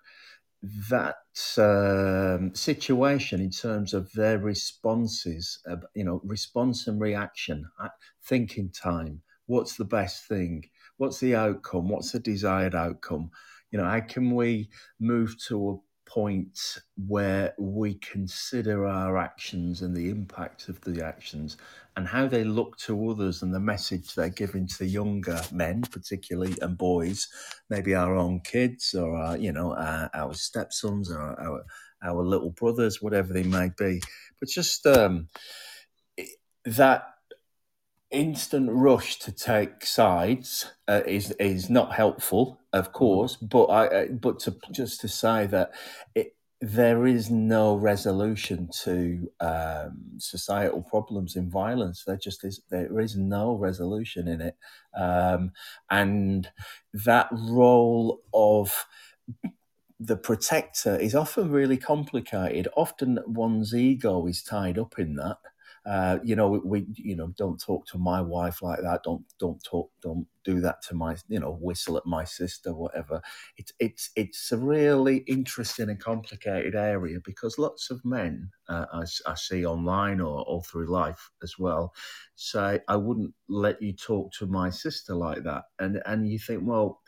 that 0.90 1.16
um, 1.58 2.54
situation 2.54 3.40
in 3.40 3.50
terms 3.50 3.94
of 3.94 4.12
their 4.12 4.38
responses, 4.38 5.58
uh, 5.70 5.76
you 5.94 6.04
know, 6.04 6.20
response 6.24 6.86
and 6.86 7.00
reaction, 7.00 7.64
uh, 7.80 7.88
thinking 8.24 8.70
time. 8.70 9.22
What's 9.46 9.76
the 9.76 9.84
best 9.84 10.26
thing? 10.26 10.64
What's 10.98 11.18
the 11.18 11.34
outcome? 11.34 11.88
What's 11.88 12.12
the 12.12 12.20
desired 12.20 12.74
outcome? 12.74 13.30
You 13.70 13.78
know, 13.78 13.86
how 13.86 14.00
can 14.00 14.34
we 14.34 14.68
move 14.98 15.36
to 15.46 15.70
a 15.70 15.89
point 16.12 16.78
where 17.06 17.54
we 17.58 17.94
consider 17.94 18.86
our 18.86 19.16
actions 19.16 19.82
and 19.82 19.96
the 19.96 20.10
impact 20.10 20.68
of 20.68 20.80
the 20.80 21.04
actions 21.04 21.56
and 21.96 22.08
how 22.08 22.26
they 22.26 22.42
look 22.44 22.76
to 22.78 23.10
others 23.10 23.42
and 23.42 23.54
the 23.54 23.60
message 23.60 24.14
they're 24.14 24.28
giving 24.28 24.66
to 24.66 24.84
younger 24.84 25.40
men, 25.52 25.82
particularly 25.82 26.56
and 26.60 26.76
boys, 26.76 27.28
maybe 27.68 27.94
our 27.94 28.16
own 28.16 28.40
kids 28.40 28.94
or 28.94 29.16
our, 29.16 29.36
you 29.36 29.52
know 29.52 29.74
our, 29.74 30.10
our 30.14 30.34
stepsons 30.34 31.10
or 31.10 31.20
our 31.20 31.64
our 32.02 32.22
little 32.22 32.50
brothers, 32.50 33.02
whatever 33.02 33.32
they 33.32 33.42
may 33.42 33.70
be. 33.78 34.00
But 34.40 34.48
just 34.48 34.86
um, 34.86 35.28
that 36.64 37.04
instant 38.10 38.68
rush 38.72 39.18
to 39.20 39.32
take 39.32 39.84
sides 39.84 40.66
uh, 40.88 41.02
is 41.06 41.30
is 41.32 41.70
not 41.70 41.92
helpful, 41.92 42.59
of 42.72 42.92
course. 42.92 43.36
But 43.36 43.66
I 43.66 44.06
but 44.08 44.40
to 44.40 44.56
just 44.72 45.00
to 45.00 45.08
say 45.08 45.46
that 45.46 45.72
it, 46.14 46.34
there 46.60 47.06
is 47.06 47.30
no 47.30 47.74
resolution 47.74 48.68
to 48.82 49.30
um, 49.40 49.98
societal 50.18 50.82
problems 50.82 51.36
in 51.36 51.50
violence. 51.50 52.04
There 52.06 52.16
just 52.18 52.44
is 52.44 52.62
there 52.70 53.00
is 53.00 53.16
no 53.16 53.54
resolution 53.54 54.28
in 54.28 54.40
it, 54.40 54.56
um, 54.94 55.52
and 55.90 56.50
that 56.92 57.28
role 57.32 58.20
of 58.34 58.86
the 59.98 60.16
protector 60.16 60.96
is 60.96 61.14
often 61.14 61.50
really 61.50 61.76
complicated. 61.76 62.68
Often 62.76 63.18
one's 63.26 63.74
ego 63.74 64.26
is 64.26 64.42
tied 64.42 64.78
up 64.78 64.98
in 64.98 65.14
that. 65.16 65.38
Uh, 65.86 66.18
you 66.22 66.36
know, 66.36 66.60
we, 66.64 66.86
you 66.94 67.16
know, 67.16 67.32
don't 67.38 67.58
talk 67.60 67.86
to 67.86 67.98
my 67.98 68.20
wife 68.20 68.60
like 68.60 68.80
that. 68.82 69.02
Don't, 69.02 69.24
don't 69.38 69.62
talk, 69.64 69.90
don't 70.02 70.26
do 70.44 70.60
that 70.60 70.82
to 70.82 70.94
my, 70.94 71.16
you 71.28 71.40
know, 71.40 71.56
whistle 71.60 71.96
at 71.96 72.04
my 72.04 72.22
sister, 72.24 72.74
whatever. 72.74 73.22
It's, 73.56 73.72
it's, 73.78 74.10
it's 74.14 74.52
a 74.52 74.58
really 74.58 75.18
interesting 75.26 75.88
and 75.88 75.98
complicated 75.98 76.74
area 76.74 77.18
because 77.24 77.58
lots 77.58 77.90
of 77.90 78.04
men, 78.04 78.50
uh, 78.68 78.86
I, 78.92 79.04
I 79.26 79.34
see 79.34 79.64
online 79.64 80.20
or 80.20 80.42
all 80.42 80.62
through 80.62 80.90
life 80.90 81.30
as 81.42 81.58
well, 81.58 81.94
say, 82.36 82.80
I 82.86 82.96
wouldn't 82.96 83.34
let 83.48 83.80
you 83.80 83.94
talk 83.94 84.32
to 84.34 84.46
my 84.46 84.68
sister 84.70 85.14
like 85.14 85.44
that. 85.44 85.64
And, 85.78 86.02
and 86.04 86.28
you 86.28 86.38
think, 86.38 86.60
well, 86.62 87.00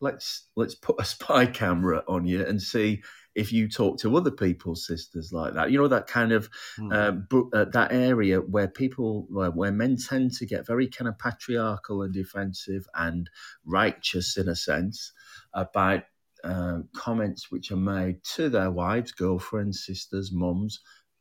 let's, 0.00 0.48
let's 0.54 0.76
put 0.76 1.00
a 1.00 1.04
spy 1.04 1.46
camera 1.46 2.04
on 2.06 2.26
you 2.26 2.46
and 2.46 2.62
see 2.62 3.02
if 3.40 3.52
you 3.54 3.68
talk 3.68 3.98
to 3.98 4.14
other 4.18 4.30
people's 4.30 4.86
sisters 4.86 5.32
like 5.32 5.54
that. 5.54 5.70
You 5.70 5.78
know 5.78 5.88
that 5.88 6.06
kind 6.06 6.32
of 6.32 6.50
mm. 6.78 6.92
uh, 6.92 7.56
uh, 7.56 7.64
that 7.72 7.90
area 7.90 8.38
where 8.40 8.68
people 8.68 9.26
where, 9.30 9.50
where 9.50 9.72
men 9.72 9.96
tend 9.96 10.32
to 10.34 10.46
get 10.46 10.66
very 10.66 10.88
kind 10.88 11.08
of 11.08 11.18
patriarchal 11.18 12.02
and 12.02 12.12
defensive 12.12 12.86
and 12.94 13.30
righteous 13.64 14.36
in 14.36 14.46
a 14.48 14.54
sense 14.54 15.12
about 15.54 16.02
uh, 16.44 16.80
comments 16.94 17.50
which 17.50 17.72
are 17.72 17.76
made 17.76 18.22
to 18.24 18.50
their 18.50 18.70
wives, 18.70 19.12
girlfriends, 19.12 19.86
sisters, 19.86 20.30
mums, 20.30 20.80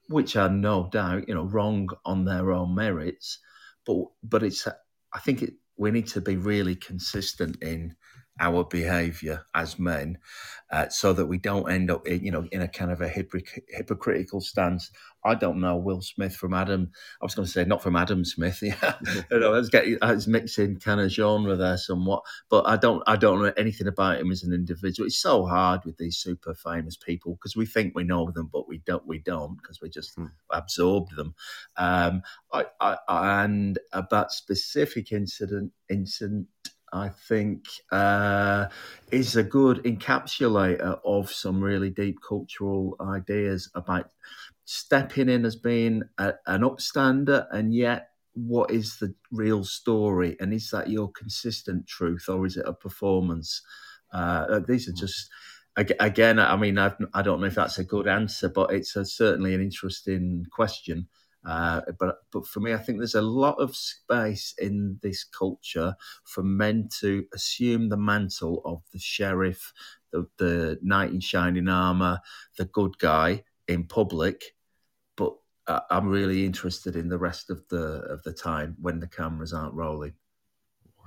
which 0.09 0.35
are 0.35 0.49
no 0.49 0.89
doubt 0.91 1.29
you 1.29 1.33
know 1.33 1.45
wrong 1.45 1.87
on 2.03 2.25
their 2.25 2.51
own 2.51 2.75
merits, 2.75 3.39
but 3.85 3.97
but 4.21 4.43
it's 4.43 4.67
I 4.67 5.19
think 5.19 5.41
it, 5.41 5.53
we 5.77 5.91
need 5.91 6.07
to 6.07 6.19
be 6.19 6.35
really 6.35 6.75
consistent 6.75 7.63
in 7.63 7.95
our 8.39 8.63
behavior 8.63 9.45
as 9.53 9.77
men 9.77 10.17
uh, 10.71 10.87
so 10.89 11.13
that 11.13 11.25
we 11.25 11.37
don't 11.37 11.69
end 11.69 11.89
up 11.89 12.07
in, 12.07 12.23
you 12.23 12.31
know 12.31 12.47
in 12.51 12.61
a 12.61 12.67
kind 12.67 12.91
of 12.91 13.01
a 13.01 13.09
hypocritical 13.09 14.41
stance. 14.41 14.91
I 15.23 15.35
don't 15.35 15.59
know 15.59 15.75
will 15.75 16.01
smith 16.01 16.33
from 16.33 16.53
adam 16.53 16.91
i 17.21 17.25
was 17.25 17.35
going 17.35 17.45
to 17.45 17.51
say 17.51 17.65
not 17.65 17.83
from 17.83 17.97
adam 17.97 18.23
smith 18.23 18.59
yeah. 18.61 18.93
You 19.31 19.39
know 19.39 19.51
let's 19.51 19.67
get 19.67 19.83
it's 19.85 20.27
mixing 20.27 20.79
kind 20.79 21.01
of 21.01 21.11
genre 21.11 21.57
there 21.57 21.77
somewhat 21.77 22.23
but 22.49 22.65
i 22.65 22.77
don't 22.77 23.03
i 23.05 23.17
don't 23.17 23.41
know 23.41 23.51
anything 23.57 23.87
about 23.87 24.19
him 24.19 24.31
as 24.31 24.43
an 24.43 24.53
individual. 24.53 25.07
It's 25.07 25.19
so 25.19 25.45
hard 25.45 25.83
with 25.83 25.97
these 25.97 26.17
super 26.17 26.53
famous 26.53 26.95
people 26.95 27.33
because 27.33 27.55
we 27.55 27.65
think 27.65 27.93
we 27.95 28.03
know 28.03 28.31
them 28.31 28.49
but 28.51 28.67
we 28.67 28.77
don't 28.77 29.05
we 29.05 29.19
don't 29.19 29.57
because 29.57 29.81
we 29.81 29.89
just 29.89 30.15
hmm. 30.15 30.27
absorbed 30.51 31.15
them. 31.15 31.35
Um 31.75 32.21
I, 32.53 32.65
I 32.79 33.43
and 33.43 33.77
about 33.91 34.31
specific 34.31 35.11
incident 35.11 35.73
incident 35.89 36.47
I 36.93 37.09
think, 37.09 37.65
uh, 37.91 38.67
is 39.11 39.35
a 39.35 39.43
good 39.43 39.83
encapsulator 39.83 40.99
of 41.05 41.31
some 41.31 41.61
really 41.61 41.89
deep 41.89 42.17
cultural 42.27 42.95
ideas 43.01 43.69
about 43.75 44.11
stepping 44.65 45.29
in 45.29 45.45
as 45.45 45.55
being 45.55 46.03
a, 46.17 46.33
an 46.45 46.61
upstander 46.61 47.47
and 47.51 47.73
yet 47.73 48.09
what 48.33 48.71
is 48.71 48.97
the 48.99 49.13
real 49.31 49.63
story 49.63 50.37
and 50.39 50.53
is 50.53 50.69
that 50.69 50.89
your 50.89 51.11
consistent 51.11 51.87
truth 51.87 52.29
or 52.29 52.45
is 52.45 52.57
it 52.57 52.65
a 52.67 52.73
performance? 52.73 53.61
Uh, 54.13 54.59
these 54.67 54.87
are 54.87 54.93
just 54.93 55.29
again 55.77 56.39
i 56.39 56.55
mean 56.55 56.77
I've, 56.77 56.95
i 57.13 57.21
do 57.21 57.29
not 57.29 57.39
know 57.39 57.45
if 57.45 57.55
that's 57.55 57.77
a 57.77 57.83
good 57.83 58.07
answer 58.07 58.49
but 58.49 58.73
it's 58.73 58.95
a, 58.95 59.05
certainly 59.05 59.53
an 59.53 59.61
interesting 59.61 60.45
question 60.51 61.07
uh, 61.49 61.81
but 61.97 62.17
but 62.31 62.45
for 62.45 62.59
me, 62.59 62.73
I 62.73 62.77
think 62.77 62.99
there's 62.99 63.15
a 63.15 63.21
lot 63.23 63.55
of 63.55 63.75
space 63.75 64.53
in 64.59 64.99
this 65.01 65.23
culture 65.23 65.95
for 66.23 66.43
men 66.43 66.89
to 66.99 67.25
assume 67.33 67.89
the 67.89 67.97
mantle 67.97 68.61
of 68.65 68.83
the 68.93 68.99
sheriff, 68.99 69.73
the, 70.11 70.27
the 70.37 70.77
knight 70.83 71.09
in 71.09 71.19
shining 71.19 71.67
armor, 71.67 72.19
the 72.59 72.65
good 72.65 72.99
guy 72.99 73.43
in 73.67 73.85
public. 73.85 74.43
But 75.17 75.33
uh, 75.65 75.79
I'm 75.89 76.07
really 76.07 76.45
interested 76.45 76.95
in 76.95 77.09
the 77.09 77.17
rest 77.17 77.49
of 77.49 77.67
the 77.69 78.03
of 78.03 78.21
the 78.21 78.33
time 78.33 78.75
when 78.79 78.99
the 78.99 79.07
cameras 79.07 79.51
aren't 79.51 79.73
rolling. 79.73 80.13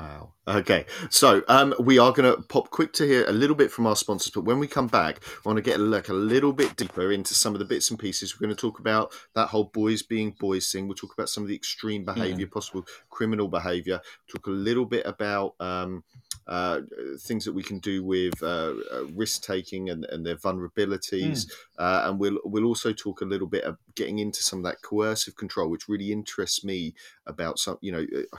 Wow. 0.03 0.33
Okay. 0.49 0.87
So 1.11 1.43
um, 1.47 1.75
we 1.79 2.01
are 2.01 2.11
going 2.13 2.35
to 2.35 2.43
pop 2.43 2.71
quick 2.71 2.93
to 2.95 3.07
hear 3.07 3.25
a 3.29 3.33
little 3.33 3.55
bit 3.55 3.71
from 3.71 3.87
our 3.87 3.95
sponsors, 3.95 4.33
but 4.33 4.45
when 4.45 4.59
we 4.59 4.67
come 4.67 4.89
back, 4.89 5.21
I 5.23 5.49
want 5.49 5.59
to 5.59 5.63
get 5.63 5.79
a 5.79 5.83
look 5.83 6.09
a 6.09 6.13
little 6.13 6.53
bit 6.53 6.75
deeper 6.75 7.13
into 7.13 7.35
some 7.35 7.55
of 7.55 7.61
the 7.61 7.65
bits 7.65 7.89
and 7.91 7.99
pieces. 7.99 8.35
We're 8.35 8.47
going 8.47 8.57
to 8.57 8.61
talk 8.61 8.81
about 8.81 9.13
that 9.35 9.47
whole 9.47 9.71
boys 9.73 10.03
being 10.03 10.33
boys 10.33 10.71
thing. 10.73 10.89
We'll 10.89 10.97
talk 10.97 11.13
about 11.13 11.29
some 11.29 11.45
of 11.45 11.49
the 11.49 11.55
extreme 11.55 12.05
behaviour, 12.05 12.47
yeah. 12.47 12.53
possible 12.53 12.85
criminal 13.11 13.47
behaviour. 13.47 14.01
Talk 14.29 14.49
a 14.49 14.51
little 14.51 14.87
bit 14.87 15.07
about 15.07 15.55
um, 15.61 16.03
uh, 16.49 16.81
things 17.21 17.45
that 17.45 17.53
we 17.53 17.63
can 17.63 17.79
do 17.79 18.03
with 18.03 18.43
uh, 18.43 18.75
uh, 18.93 19.05
risk 19.15 19.45
taking 19.45 19.91
and, 19.91 20.05
and, 20.07 20.27
their 20.27 20.35
vulnerabilities, 20.35 21.47
mm. 21.47 21.53
Uh, 21.83 22.05
and 22.05 22.21
we'll 22.21 22.39
we'll 22.45 22.65
also 22.65 22.93
talk 22.93 23.23
a 23.23 23.25
little 23.25 23.49
bit 23.49 23.65
of 23.65 23.77
getting 23.97 24.21
into 24.21 24.41
some 24.41 24.61
of 24.61 24.65
that 24.65 24.81
coercive 24.83 25.35
control, 25.35 25.69
which 25.69 25.89
really 25.89 26.13
interests 26.13 26.63
me 26.63 26.95
about 27.27 27.59
some. 27.59 27.77
You 27.81 27.91
know, 27.91 28.07
uh, 28.17 28.39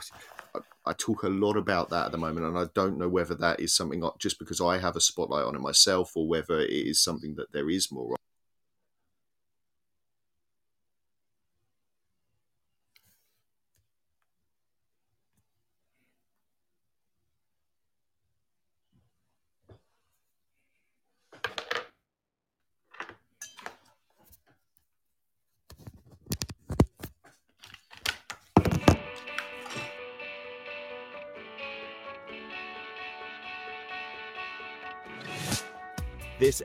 I, 0.54 0.60
I 0.86 0.92
talk 0.94 1.24
a 1.24 1.28
lot 1.28 1.58
about 1.58 1.90
that 1.90 2.06
at 2.06 2.12
the 2.12 2.16
moment, 2.16 2.46
and 2.46 2.56
I 2.56 2.68
don't 2.72 2.96
know 2.96 3.10
whether 3.10 3.34
that 3.34 3.60
is 3.60 3.76
something 3.76 4.02
just 4.18 4.38
because 4.38 4.62
I 4.62 4.78
have 4.78 4.96
a 4.96 5.00
spotlight 5.00 5.44
on 5.44 5.54
it 5.54 5.60
myself, 5.60 6.16
or 6.16 6.26
whether 6.26 6.58
it 6.58 6.70
is 6.70 7.04
something 7.04 7.34
that 7.34 7.52
there 7.52 7.68
is 7.68 7.92
more 7.92 8.16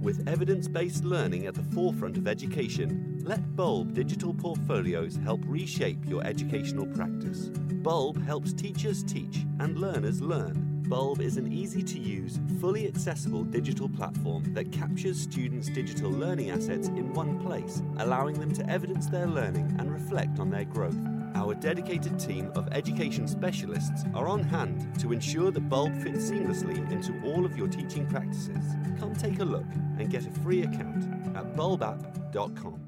With 0.00 0.28
evidence 0.28 0.68
based 0.68 1.02
learning 1.02 1.46
at 1.46 1.54
the 1.54 1.64
forefront 1.74 2.16
of 2.18 2.28
education, 2.28 3.20
let 3.24 3.56
Bulb 3.56 3.94
digital 3.94 4.32
portfolios 4.32 5.18
help 5.24 5.40
reshape 5.44 6.06
your 6.06 6.24
educational 6.24 6.86
practice. 6.86 7.48
Bulb 7.82 8.24
helps 8.24 8.52
teachers 8.52 9.02
teach 9.02 9.44
and 9.58 9.76
learners 9.76 10.22
learn. 10.22 10.73
Bulb 10.88 11.22
is 11.22 11.38
an 11.38 11.50
easy 11.50 11.82
to 11.82 11.98
use, 11.98 12.38
fully 12.60 12.86
accessible 12.86 13.42
digital 13.42 13.88
platform 13.88 14.52
that 14.52 14.70
captures 14.70 15.18
students' 15.18 15.70
digital 15.70 16.10
learning 16.10 16.50
assets 16.50 16.88
in 16.88 17.14
one 17.14 17.40
place, 17.40 17.82
allowing 17.98 18.38
them 18.38 18.52
to 18.52 18.68
evidence 18.68 19.06
their 19.06 19.26
learning 19.26 19.74
and 19.78 19.90
reflect 19.90 20.38
on 20.38 20.50
their 20.50 20.64
growth. 20.64 20.96
Our 21.34 21.54
dedicated 21.54 22.20
team 22.20 22.52
of 22.54 22.68
education 22.70 23.26
specialists 23.26 24.04
are 24.14 24.28
on 24.28 24.42
hand 24.42 25.00
to 25.00 25.12
ensure 25.12 25.50
that 25.50 25.68
Bulb 25.70 25.96
fits 26.02 26.30
seamlessly 26.30 26.90
into 26.90 27.18
all 27.24 27.46
of 27.46 27.56
your 27.56 27.68
teaching 27.68 28.06
practices. 28.06 28.64
Come 28.98 29.14
take 29.14 29.40
a 29.40 29.44
look 29.44 29.66
and 29.98 30.10
get 30.10 30.26
a 30.26 30.30
free 30.40 30.64
account 30.64 31.04
at 31.34 31.56
bulbapp.com. 31.56 32.80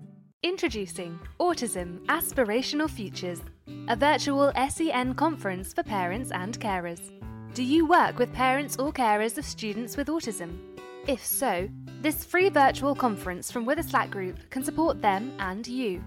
Introducing 0.42 1.18
Autism 1.40 2.04
Aspirational 2.06 2.90
Futures, 2.90 3.40
a 3.88 3.96
virtual 3.96 4.52
SEN 4.68 5.14
conference 5.14 5.72
for 5.72 5.82
parents 5.82 6.30
and 6.30 6.60
carers. 6.60 7.15
Do 7.56 7.62
you 7.62 7.86
work 7.86 8.18
with 8.18 8.34
parents 8.34 8.76
or 8.76 8.92
carers 8.92 9.38
of 9.38 9.44
students 9.46 9.96
with 9.96 10.08
autism? 10.08 10.58
If 11.06 11.24
so, 11.24 11.70
this 12.02 12.22
free 12.22 12.50
virtual 12.50 12.94
conference 12.94 13.50
from 13.50 13.64
Witherslack 13.64 14.10
Group 14.10 14.38
can 14.50 14.62
support 14.62 15.00
them 15.00 15.32
and 15.38 15.66
you. 15.66 16.04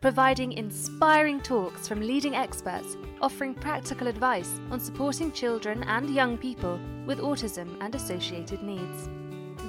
Providing 0.00 0.54
inspiring 0.54 1.40
talks 1.40 1.86
from 1.86 2.00
leading 2.00 2.34
experts 2.34 2.96
offering 3.20 3.54
practical 3.54 4.08
advice 4.08 4.58
on 4.72 4.80
supporting 4.80 5.30
children 5.30 5.84
and 5.84 6.10
young 6.10 6.36
people 6.36 6.80
with 7.06 7.20
autism 7.20 7.76
and 7.80 7.94
associated 7.94 8.64
needs. 8.64 9.08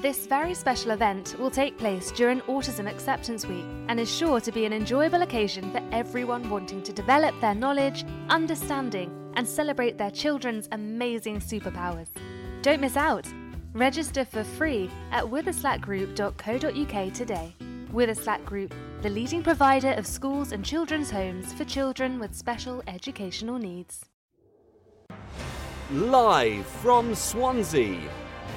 This 0.02 0.26
very 0.26 0.56
special 0.56 0.89
event 0.89 1.36
will 1.38 1.52
take 1.52 1.78
place 1.78 2.10
during 2.10 2.41
Autism 2.41 2.89
Acceptance 2.89 3.45
Week 3.45 3.65
and 3.88 3.99
is 3.99 4.12
sure 4.12 4.41
to 4.41 4.52
be 4.52 4.65
an 4.65 4.73
enjoyable 4.73 5.21
occasion 5.21 5.71
for 5.71 5.84
everyone 5.91 6.49
wanting 6.49 6.82
to 6.82 6.91
develop 6.91 7.39
their 7.39 7.54
knowledge, 7.54 8.04
understanding, 8.30 9.22
and 9.36 9.48
celebrate 9.48 9.98
their 9.98 10.12
children's 10.12 10.67
amazing 10.72 11.39
superpowers. 11.39 12.08
Don't 12.62 12.82
miss 12.82 12.98
out! 12.98 13.28
Register 13.74 14.24
for 14.24 14.43
free 14.43 14.89
at 15.12 15.24
witherslackgroup.co.uk 15.24 17.13
today. 17.13 17.56
Witherslack 17.91 18.46
Group, 18.46 18.74
the 19.02 19.10
leading 19.10 19.43
provider 19.43 19.91
of 19.93 20.08
schools 20.08 20.52
and 20.52 20.63
children's 20.63 21.12
homes 21.12 21.54
for 21.54 21.65
children 21.65 22.19
with 22.19 22.36
special 22.36 22.84
educational 22.88 23.58
needs. 23.58 24.06
Live 25.91 26.65
from 26.65 27.13
Swansea, 27.13 28.00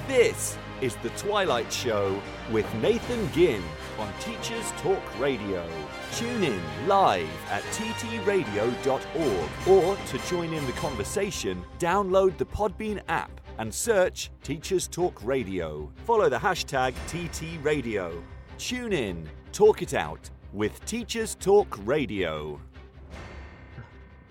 this 0.07 0.57
is 0.81 0.95
The 0.97 1.09
Twilight 1.09 1.71
Show 1.71 2.21
with 2.51 2.71
Nathan 2.75 3.31
Ginn 3.31 3.63
on 3.99 4.11
Teachers 4.19 4.71
Talk 4.77 5.19
Radio. 5.19 5.67
Tune 6.13 6.43
in 6.43 6.61
live 6.87 7.29
at 7.51 7.61
ttradio.org 7.63 9.49
or 9.67 9.95
to 9.95 10.17
join 10.27 10.53
in 10.53 10.65
the 10.65 10.71
conversation, 10.73 11.63
download 11.79 12.37
the 12.37 12.45
Podbean 12.45 13.01
app 13.07 13.41
and 13.59 13.73
search 13.73 14.31
Teachers 14.43 14.87
Talk 14.87 15.23
Radio. 15.23 15.91
Follow 16.05 16.29
the 16.29 16.37
hashtag 16.37 16.93
TTRadio. 17.07 18.21
Tune 18.57 18.93
in, 18.93 19.29
talk 19.51 19.81
it 19.81 19.93
out 19.93 20.29
with 20.53 20.83
Teachers 20.85 21.35
Talk 21.35 21.77
Radio. 21.85 22.59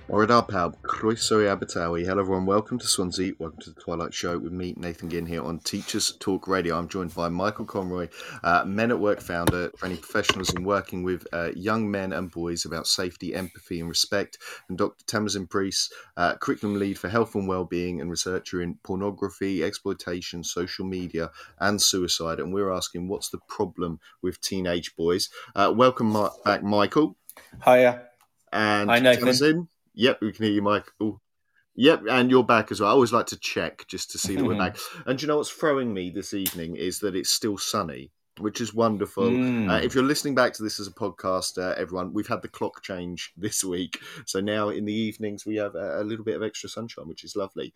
Oridar 0.09 0.49
Pawb, 0.49 0.77
croeso 0.83 1.41
i 1.43 1.53
Abertawe. 1.53 2.07
Hello 2.07 2.21
everyone, 2.21 2.47
welcome 2.47 2.79
to 2.79 2.87
Swansea, 2.87 3.33
welcome 3.41 3.59
to 3.61 3.71
the 3.71 3.81
Twilight 3.81 4.15
Show 4.15 4.39
with 4.39 4.53
me, 4.53 4.73
Nathan 4.77 5.11
Ginn, 5.11 5.27
here 5.27 5.43
on 5.43 5.59
Teachers 5.59 6.17
Talk 6.21 6.47
Radio. 6.47 6.79
I'm 6.79 6.87
joined 6.87 7.13
by 7.13 7.29
Michael 7.29 7.65
Conroy, 7.65 8.07
uh, 8.45 8.63
Men 8.65 8.93
at 8.93 9.01
Work 9.01 9.21
founder, 9.21 9.71
training 9.71 9.99
professionals 9.99 10.55
in 10.55 10.63
working 10.63 11.03
with 11.03 11.27
uh, 11.33 11.51
young 11.57 11.91
men 11.91 12.13
and 12.13 12.31
boys 12.31 12.65
about 12.65 12.87
safety, 12.87 13.35
empathy 13.35 13.81
and 13.81 13.89
respect, 13.89 14.39
and 14.69 14.79
Dr. 14.79 15.05
Tamsin 15.09 15.49
Priest, 15.49 15.93
uh, 16.17 16.37
curriculum 16.37 16.79
lead 16.79 17.01
for 17.01 17.09
health 17.09 17.35
and 17.35 17.49
well-being 17.49 18.01
and 18.01 18.09
researcher 18.09 18.63
in 18.63 18.79
pornography, 18.85 19.65
exploitation, 19.65 20.45
social 20.45 20.87
media 20.87 21.33
and 21.59 21.83
suicide. 21.83 22.39
And 22.39 22.55
we're 22.55 22.71
asking, 22.73 23.09
what's 23.09 23.31
the 23.31 23.41
problem 23.49 23.99
with 24.23 24.41
teenage 24.41 24.95
boys? 24.95 25.31
Uh, 25.57 25.75
welcome 25.75 26.17
back, 26.45 26.63
Michael. 26.63 27.17
Hiya. 27.65 28.05
And 28.53 28.89
Hi, 28.89 29.01
Nathan. 29.01 29.67
Yep, 29.97 30.19
we 30.21 30.33
can 30.33 30.45
hear 30.45 30.55
you, 30.55 30.63
Michael. 30.63 31.21
Yep, 31.75 32.05
and 32.09 32.31
you're 32.31 32.45
back 32.45 32.71
as 32.71 32.81
well. 32.81 32.91
I 32.91 32.93
always 32.93 33.13
like 33.13 33.27
to 33.27 33.39
check 33.39 33.87
just 33.89 34.11
to 34.13 34.19
see 34.19 34.37
that 34.37 34.45
we're 34.45 34.57
back. 34.57 34.77
And 35.07 35.21
you 35.21 35.29
know 35.29 35.39
what's 35.39 35.51
throwing 35.51 35.93
me 35.93 36.11
this 36.11 36.33
evening 36.33 36.77
is 36.77 37.01
that 37.01 37.17
it's 37.17 37.31
still 37.31 37.59
sunny, 37.59 38.11
which 38.39 38.61
is 38.61 38.75
wonderful. 38.75 39.25
Mm. 39.25 39.71
Uh, 39.71 39.83
if 39.83 39.95
you're 39.95 40.05
listening 40.05 40.35
back 40.35 40.53
to 40.55 40.63
this 40.63 40.81
as 40.81 40.87
a 40.87 40.93
podcast, 40.93 41.59
uh, 41.59 41.75
everyone, 41.79 42.13
we've 42.13 42.27
had 42.27 42.43
the 42.43 42.49
clock 42.49 42.83
change 42.83 43.33
this 43.37 43.65
week. 43.65 43.99
So 44.27 44.41
now 44.41 44.69
in 44.69 44.85
the 44.85 44.95
evenings, 44.95 45.47
we 45.47 45.57
have 45.57 45.75
a, 45.75 46.01
a 46.01 46.05
little 46.05 46.25
bit 46.25 46.37
of 46.37 46.43
extra 46.43 46.69
sunshine, 46.69 47.09
which 47.09 47.25
is 47.25 47.37
lovely. 47.37 47.73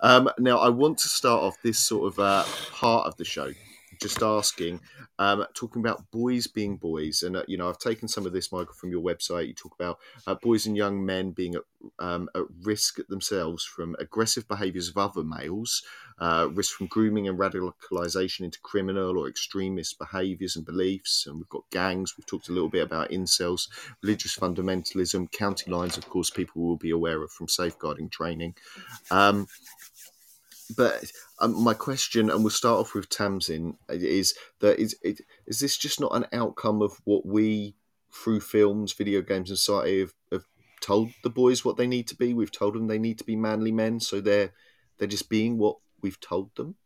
Um, 0.00 0.30
now, 0.38 0.58
I 0.58 0.68
want 0.68 0.98
to 0.98 1.08
start 1.08 1.42
off 1.42 1.56
this 1.62 1.78
sort 1.78 2.12
of 2.12 2.18
uh, 2.20 2.44
part 2.72 3.06
of 3.06 3.16
the 3.16 3.24
show 3.24 3.52
just 4.00 4.22
asking, 4.22 4.80
um, 5.18 5.44
talking 5.54 5.80
about 5.80 6.10
boys 6.10 6.46
being 6.46 6.76
boys, 6.76 7.22
and 7.22 7.36
uh, 7.36 7.42
you 7.46 7.56
know, 7.56 7.68
I've 7.68 7.78
taken 7.78 8.08
some 8.08 8.26
of 8.26 8.32
this, 8.32 8.52
Michael, 8.52 8.74
from 8.74 8.90
your 8.90 9.02
website. 9.02 9.48
You 9.48 9.54
talk 9.54 9.74
about 9.78 9.98
uh, 10.26 10.34
boys 10.34 10.66
and 10.66 10.76
young 10.76 11.04
men 11.04 11.30
being 11.30 11.54
at, 11.54 11.62
um, 11.98 12.28
at 12.34 12.42
risk 12.62 12.98
themselves 13.08 13.64
from 13.64 13.96
aggressive 13.98 14.46
behaviours 14.48 14.88
of 14.88 14.96
other 14.96 15.22
males, 15.22 15.82
uh, 16.18 16.48
risk 16.52 16.76
from 16.76 16.86
grooming 16.86 17.28
and 17.28 17.38
radicalisation 17.38 18.40
into 18.40 18.60
criminal 18.60 19.18
or 19.18 19.28
extremist 19.28 19.98
behaviours 19.98 20.56
and 20.56 20.64
beliefs. 20.64 21.26
And 21.26 21.36
we've 21.36 21.48
got 21.48 21.68
gangs. 21.70 22.14
We've 22.16 22.26
talked 22.26 22.48
a 22.48 22.52
little 22.52 22.68
bit 22.70 22.82
about 22.82 23.10
incels, 23.10 23.68
religious 24.02 24.36
fundamentalism, 24.36 25.30
county 25.32 25.70
lines. 25.70 25.96
Of 25.96 26.08
course, 26.08 26.30
people 26.30 26.62
will 26.62 26.76
be 26.76 26.90
aware 26.90 27.22
of 27.22 27.30
from 27.30 27.48
safeguarding 27.48 28.08
training. 28.10 28.54
Um, 29.10 29.46
but 30.76 31.04
um, 31.40 31.62
my 31.62 31.74
question, 31.74 32.30
and 32.30 32.42
we'll 32.42 32.50
start 32.50 32.80
off 32.80 32.94
with 32.94 33.08
Tamsin, 33.08 33.76
is 33.88 34.34
that 34.60 34.78
is 34.78 34.96
it, 35.02 35.20
is 35.46 35.60
this 35.60 35.76
just 35.76 36.00
not 36.00 36.14
an 36.14 36.26
outcome 36.32 36.82
of 36.82 37.00
what 37.04 37.26
we, 37.26 37.76
through 38.12 38.40
films, 38.40 38.92
video 38.92 39.22
games, 39.22 39.50
and 39.50 39.58
society, 39.58 40.00
have, 40.00 40.14
have 40.32 40.44
told 40.80 41.10
the 41.22 41.30
boys 41.30 41.64
what 41.64 41.76
they 41.76 41.86
need 41.86 42.08
to 42.08 42.16
be? 42.16 42.34
We've 42.34 42.52
told 42.52 42.74
them 42.74 42.86
they 42.86 42.98
need 42.98 43.18
to 43.18 43.24
be 43.24 43.36
manly 43.36 43.72
men, 43.72 44.00
so 44.00 44.20
they're 44.20 44.52
they're 44.98 45.08
just 45.08 45.28
being 45.28 45.58
what 45.58 45.76
we've 46.00 46.20
told 46.20 46.54
them. 46.56 46.76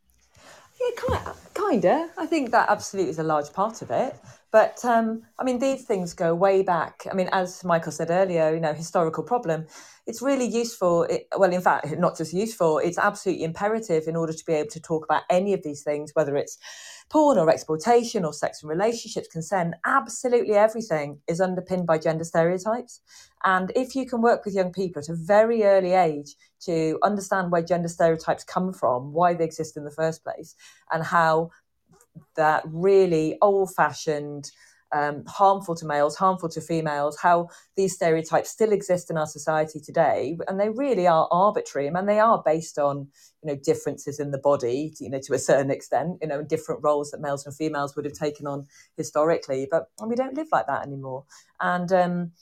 Yeah, 0.81 0.91
kind 0.97 1.37
kinda. 1.71 2.11
I 2.19 2.27
think 2.27 2.51
that 2.51 2.69
absolutely 2.71 3.11
is 3.11 3.19
a 3.19 3.23
large 3.23 3.53
part 3.53 3.83
of 3.83 3.91
it. 3.91 4.17
But 4.51 4.85
um, 4.85 5.23
I 5.39 5.45
mean, 5.45 5.61
these 5.61 5.85
things 5.85 6.13
go 6.13 6.35
way 6.35 6.63
back. 6.63 7.07
I 7.11 7.15
mean, 7.15 7.29
as 7.33 7.63
Michael 7.65 7.93
said 7.93 8.11
earlier, 8.11 8.53
you 8.53 8.61
know, 8.61 8.73
historical 8.73 9.23
problem. 9.23 9.67
It's 10.07 10.21
really 10.23 10.47
useful. 10.47 11.05
It, 11.05 11.29
well, 11.37 11.53
in 11.53 11.61
fact, 11.61 11.87
not 11.99 12.17
just 12.17 12.33
useful. 12.33 12.79
It's 12.79 12.99
absolutely 12.99 13.45
imperative 13.45 14.09
in 14.09 14.17
order 14.17 14.33
to 14.33 14.45
be 14.45 14.55
able 14.55 14.71
to 14.71 14.81
talk 14.81 15.05
about 15.05 15.23
any 15.31 15.53
of 15.53 15.63
these 15.63 15.85
things, 15.85 16.11
whether 16.15 16.37
it's 16.37 16.59
porn 17.11 17.39
or 17.39 17.51
exploitation 17.51 18.25
or 18.25 18.33
sex 18.33 18.63
and 18.63 18.71
relationships, 18.71 19.29
consent. 19.29 19.75
Absolutely 19.85 20.55
everything 20.55 21.19
is 21.27 21.41
underpinned 21.41 21.87
by 21.87 21.99
gender 21.99 22.25
stereotypes. 22.25 23.01
And 23.45 23.73
if 23.75 23.97
you 23.97 24.07
can 24.07 24.23
work 24.23 24.45
with 24.45 24.55
young 24.55 24.73
people 24.73 25.01
at 25.01 25.09
a 25.09 25.15
very 25.15 25.65
early 25.65 25.93
age 25.93 26.37
to 26.61 26.99
understand 27.03 27.51
where 27.51 27.63
gender 27.63 27.89
stereotypes 27.89 28.45
come 28.45 28.73
from, 28.73 29.13
why 29.13 29.35
they 29.35 29.45
exist 29.45 29.77
in 29.77 29.85
the 29.85 29.91
first 29.91 30.23
place, 30.23 30.55
and 30.93 31.03
how 31.03 31.51
that 32.37 32.63
really 32.67 33.37
old 33.43 33.75
fashioned, 33.75 34.51
um, 34.93 35.25
harmful 35.27 35.75
to 35.77 35.87
males, 35.87 36.17
harmful 36.17 36.49
to 36.51 36.61
females, 36.61 37.19
how 37.19 37.49
these 37.77 37.95
stereotypes 37.95 38.51
still 38.51 38.73
exist 38.73 39.11
in 39.11 39.17
our 39.17 39.27
society 39.27 39.81
today, 39.81 40.37
and 40.49 40.59
they 40.59 40.69
really 40.69 41.07
are 41.07 41.29
arbitrary. 41.31 41.89
I 41.89 41.93
mean, 41.93 42.07
they 42.07 42.21
are 42.21 42.43
based 42.45 42.79
on 42.79 43.09
you 43.43 43.49
know 43.49 43.57
differences 43.63 44.21
in 44.21 44.31
the 44.31 44.39
body, 44.39 44.95
you 44.99 45.11
know, 45.11 45.21
to 45.21 45.35
a 45.35 45.39
certain 45.39 45.71
extent, 45.71 46.19
you 46.21 46.29
know, 46.29 46.43
different 46.43 46.83
roles 46.83 47.11
that 47.11 47.21
males 47.21 47.47
and 47.47 47.55
females 47.55 47.95
would 47.97 48.05
have 48.05 48.15
taken 48.15 48.47
on 48.47 48.67
historically. 48.97 49.69
But 49.71 49.87
we 50.05 50.17
don't 50.17 50.35
live 50.35 50.49
like 50.53 50.67
that 50.67 50.87
anymore, 50.87 51.25
and. 51.61 51.93
Um, 51.93 52.33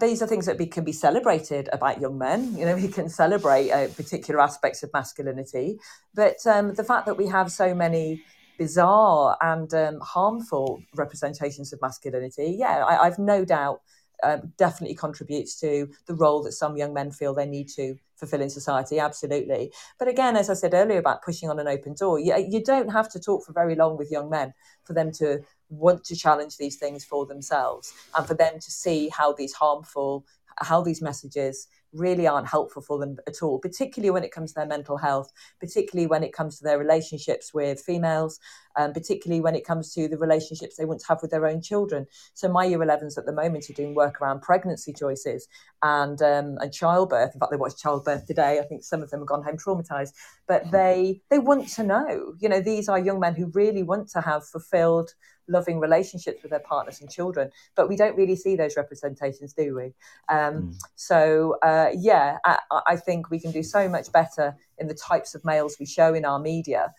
these 0.00 0.20
are 0.20 0.26
things 0.26 0.46
that 0.46 0.58
be, 0.58 0.66
can 0.66 0.82
be 0.82 0.90
celebrated 0.90 1.68
about 1.72 2.00
young 2.00 2.18
men. 2.18 2.56
You 2.58 2.64
know, 2.64 2.74
we 2.82 2.88
can 2.88 3.08
celebrate 3.08 3.70
uh, 3.70 3.86
particular 3.88 4.40
aspects 4.40 4.82
of 4.82 4.90
masculinity, 4.92 5.78
but 6.12 6.44
um, 6.44 6.74
the 6.74 6.82
fact 6.82 7.06
that 7.06 7.16
we 7.16 7.28
have 7.28 7.52
so 7.52 7.72
many 7.72 8.20
bizarre 8.58 9.36
and 9.40 9.72
um, 9.74 10.00
harmful 10.00 10.82
representations 10.94 11.72
of 11.72 11.80
masculinity, 11.80 12.56
yeah, 12.58 12.84
I, 12.84 13.06
I've 13.06 13.18
no 13.18 13.44
doubt 13.44 13.80
um, 14.22 14.52
definitely 14.56 14.96
contributes 14.96 15.60
to 15.60 15.88
the 16.06 16.14
role 16.14 16.42
that 16.42 16.52
some 16.52 16.76
young 16.76 16.94
men 16.94 17.10
feel 17.10 17.34
they 17.34 17.46
need 17.46 17.68
to 17.70 17.96
fulfill 18.16 18.40
in 18.40 18.50
society. 18.50 18.98
Absolutely. 18.98 19.72
But 19.98 20.08
again, 20.08 20.36
as 20.36 20.48
I 20.48 20.54
said 20.54 20.74
earlier 20.74 20.98
about 20.98 21.22
pushing 21.22 21.50
on 21.50 21.58
an 21.58 21.68
open 21.68 21.94
door, 21.94 22.18
you, 22.18 22.34
you 22.48 22.64
don't 22.64 22.88
have 22.88 23.10
to 23.10 23.20
talk 23.20 23.44
for 23.44 23.52
very 23.52 23.74
long 23.74 23.96
with 23.96 24.10
young 24.10 24.30
men 24.30 24.54
for 24.84 24.94
them 24.94 25.12
to 25.12 25.42
want 25.68 26.04
to 26.04 26.16
challenge 26.16 26.56
these 26.56 26.76
things 26.76 27.04
for 27.04 27.26
themselves 27.26 27.92
and 28.16 28.26
for 28.26 28.34
them 28.34 28.54
to 28.54 28.70
see 28.70 29.10
how 29.10 29.32
these 29.32 29.52
harmful, 29.52 30.24
how 30.60 30.80
these 30.80 31.02
messages 31.02 31.68
really 31.96 32.26
aren't 32.26 32.46
helpful 32.46 32.82
for 32.82 32.98
them 32.98 33.16
at 33.26 33.42
all, 33.42 33.58
particularly 33.58 34.10
when 34.10 34.24
it 34.24 34.32
comes 34.32 34.50
to 34.50 34.54
their 34.56 34.66
mental 34.66 34.96
health, 34.96 35.32
particularly 35.60 36.06
when 36.06 36.22
it 36.22 36.32
comes 36.32 36.58
to 36.58 36.64
their 36.64 36.78
relationships 36.78 37.52
with 37.52 37.80
females, 37.80 38.38
um, 38.76 38.92
particularly 38.92 39.40
when 39.40 39.54
it 39.54 39.66
comes 39.66 39.92
to 39.94 40.08
the 40.08 40.18
relationships 40.18 40.76
they 40.76 40.84
want 40.84 41.00
to 41.00 41.06
have 41.08 41.22
with 41.22 41.30
their 41.30 41.46
own 41.46 41.60
children. 41.60 42.06
So 42.34 42.48
my 42.48 42.64
year 42.64 42.78
11s 42.78 43.18
at 43.18 43.26
the 43.26 43.32
moment 43.32 43.70
are 43.70 43.74
doing 43.74 43.94
work 43.94 44.20
around 44.20 44.42
pregnancy 44.42 44.92
choices 44.92 45.48
and 45.82 46.20
um, 46.22 46.58
and 46.60 46.72
childbirth. 46.72 47.34
In 47.34 47.40
fact, 47.40 47.50
they 47.50 47.56
watched 47.56 47.78
childbirth 47.78 48.26
today. 48.26 48.58
I 48.58 48.66
think 48.66 48.84
some 48.84 49.02
of 49.02 49.10
them 49.10 49.20
have 49.20 49.28
gone 49.28 49.42
home 49.42 49.56
traumatized, 49.56 50.12
but 50.46 50.70
they 50.70 51.20
they 51.30 51.38
want 51.38 51.68
to 51.68 51.82
know. 51.82 52.34
You 52.38 52.48
know, 52.48 52.60
these 52.60 52.88
are 52.88 52.98
young 52.98 53.20
men 53.20 53.34
who 53.34 53.46
really 53.54 53.82
want 53.82 54.08
to 54.10 54.20
have 54.20 54.46
fulfilled 54.46 55.12
loving 55.48 55.78
relationships 55.78 56.42
with 56.42 56.50
their 56.50 56.60
partners 56.60 57.00
and 57.00 57.10
children. 57.10 57.50
But 57.74 57.88
we 57.88 57.96
don't 57.96 58.16
really 58.16 58.36
see 58.36 58.56
those 58.56 58.76
representations, 58.76 59.52
do 59.52 59.74
we? 59.74 59.84
Um, 60.28 60.54
mm. 60.54 60.74
So, 60.96 61.56
uh, 61.62 61.90
yeah, 61.94 62.38
I, 62.44 62.58
I, 62.86 62.96
think 62.96 63.30
we 63.30 63.38
can 63.38 63.52
do 63.52 63.62
so 63.62 63.88
much 63.88 64.10
better 64.12 64.56
in 64.78 64.88
the 64.88 64.94
types 64.94 65.34
of 65.34 65.44
males 65.44 65.76
we 65.78 65.86
show 65.86 66.14
in 66.14 66.24
our 66.24 66.38
media. 66.38 66.92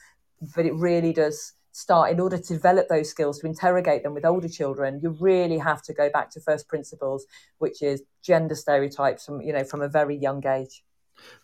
But 0.56 0.66
it 0.66 0.74
really 0.76 1.14
does 1.14 1.54
start 1.78 2.12
in 2.12 2.20
order 2.20 2.40
to 2.40 2.54
develop 2.54 2.88
those 2.88 3.08
skills 3.08 3.40
to 3.40 3.46
interrogate 3.46 4.02
them 4.02 4.16
with 4.16 4.26
older 4.26 4.50
children 4.50 5.00
you 5.02 5.10
really 5.20 5.60
have 5.60 5.82
to 5.84 5.94
go 5.94 6.10
back 6.10 6.32
to 6.32 6.40
first 6.40 6.68
principles 6.68 7.26
which 7.60 7.84
is 7.84 8.02
gender 8.24 8.56
stereotypes 8.56 9.26
from 9.26 9.42
you 9.42 9.54
know 9.54 9.64
from 9.64 9.82
a 9.82 9.88
very 9.88 10.16
young 10.16 10.46
age 10.48 10.84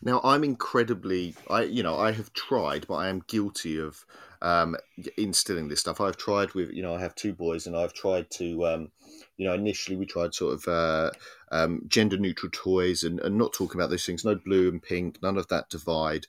now 0.02 0.20
i'm 0.24 0.44
incredibly 0.44 1.36
i 1.52 1.62
you 1.62 1.84
know 1.84 1.98
i 2.00 2.12
have 2.12 2.34
tried 2.34 2.88
but 2.88 2.96
i 2.96 3.10
am 3.10 3.22
guilty 3.28 3.80
of 3.80 4.06
um, 4.44 4.76
instilling 5.18 5.70
this 5.70 5.80
stuff. 5.80 6.02
I've 6.02 6.18
tried 6.18 6.54
with, 6.54 6.72
you 6.72 6.84
know, 6.84 6.94
I 6.94 7.00
have 7.00 7.16
two 7.16 7.34
boys, 7.34 7.66
and 7.66 7.76
I've 7.76 7.94
tried 7.94 8.30
to, 8.32 8.68
um, 8.68 8.92
you 9.38 9.48
know, 9.48 9.54
initially 9.54 9.96
we 9.96 10.06
tried 10.06 10.36
sort 10.36 10.56
of 10.56 10.68
uh, 10.68 11.12
um, 11.52 11.84
gender 11.88 12.18
neutral 12.18 12.52
toys 12.52 13.04
and, 13.04 13.22
and 13.22 13.38
not 13.38 13.54
talking 13.54 13.80
about 13.80 13.90
those 13.90 14.06
things, 14.06 14.26
no 14.26 14.36
blue 14.36 14.68
and 14.68 14.84
pink, 14.84 15.24
none 15.24 15.38
of 15.38 15.48
that 15.48 15.70
divide. 15.70 16.28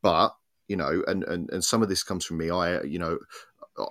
But 0.00 0.36
you 0.68 0.76
know, 0.76 1.02
and 1.06 1.24
and 1.24 1.50
and 1.50 1.64
some 1.64 1.82
of 1.82 1.88
this 1.88 2.02
comes 2.02 2.24
from 2.24 2.38
me. 2.38 2.50
I, 2.50 2.82
you 2.82 2.98
know, 2.98 3.18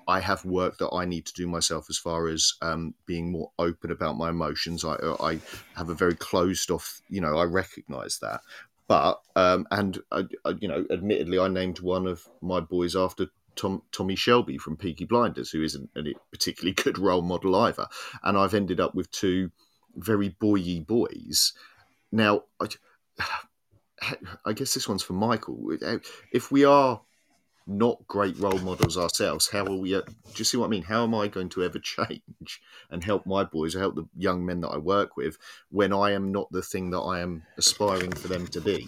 I 0.07 0.19
have 0.19 0.45
work 0.45 0.77
that 0.79 0.89
I 0.89 1.05
need 1.05 1.25
to 1.27 1.33
do 1.33 1.47
myself 1.47 1.87
as 1.89 1.97
far 1.97 2.27
as 2.27 2.53
um, 2.61 2.93
being 3.05 3.31
more 3.31 3.51
open 3.59 3.91
about 3.91 4.17
my 4.17 4.29
emotions. 4.29 4.83
I, 4.83 4.95
I 5.19 5.39
have 5.75 5.89
a 5.89 5.95
very 5.95 6.15
closed 6.15 6.71
off, 6.71 7.01
you 7.09 7.21
know, 7.21 7.37
I 7.37 7.43
recognize 7.43 8.19
that. 8.19 8.41
But, 8.87 9.21
um, 9.35 9.67
and, 9.71 9.99
I 10.11 10.23
you 10.59 10.67
know, 10.67 10.85
admittedly, 10.91 11.39
I 11.39 11.47
named 11.47 11.79
one 11.79 12.07
of 12.07 12.27
my 12.41 12.59
boys 12.59 12.95
after 12.95 13.27
Tom, 13.55 13.81
Tommy 13.91 14.15
Shelby 14.15 14.57
from 14.57 14.77
Peaky 14.77 15.05
Blinders, 15.05 15.51
who 15.51 15.63
isn't 15.63 15.89
a 15.95 16.01
particularly 16.31 16.73
good 16.83 16.97
role 16.97 17.21
model 17.21 17.55
either. 17.55 17.87
And 18.23 18.37
I've 18.37 18.53
ended 18.53 18.79
up 18.79 18.95
with 18.95 19.11
two 19.11 19.51
very 19.95 20.29
boy 20.29 20.81
boys. 20.81 21.53
Now, 22.11 22.43
I, 22.59 22.67
I 24.45 24.53
guess 24.53 24.73
this 24.73 24.87
one's 24.87 25.03
for 25.03 25.13
Michael. 25.13 25.71
If 26.31 26.51
we 26.51 26.65
are 26.65 27.01
not 27.67 28.05
great 28.07 28.37
role 28.37 28.59
models 28.59 28.97
ourselves, 28.97 29.49
how 29.49 29.65
are 29.65 29.75
we? 29.75 29.91
Do 29.91 30.03
you 30.35 30.45
see 30.45 30.57
what 30.57 30.67
I 30.67 30.69
mean? 30.69 30.83
How 30.83 31.03
am 31.03 31.15
I 31.15 31.27
going 31.27 31.49
to 31.49 31.63
ever 31.63 31.79
change 31.83 32.61
and 32.89 33.03
help 33.03 33.25
my 33.25 33.43
boys 33.43 33.75
or 33.75 33.79
help 33.79 33.95
the 33.95 34.07
young 34.17 34.45
men 34.45 34.61
that 34.61 34.69
I 34.69 34.77
work 34.77 35.17
with 35.17 35.37
when 35.69 35.93
I 35.93 36.11
am 36.11 36.31
not 36.31 36.51
the 36.51 36.61
thing 36.61 36.91
that 36.91 36.99
I 36.99 37.21
am 37.21 37.43
aspiring 37.57 38.11
for 38.11 38.27
them 38.27 38.47
to 38.47 38.61
be? 38.61 38.87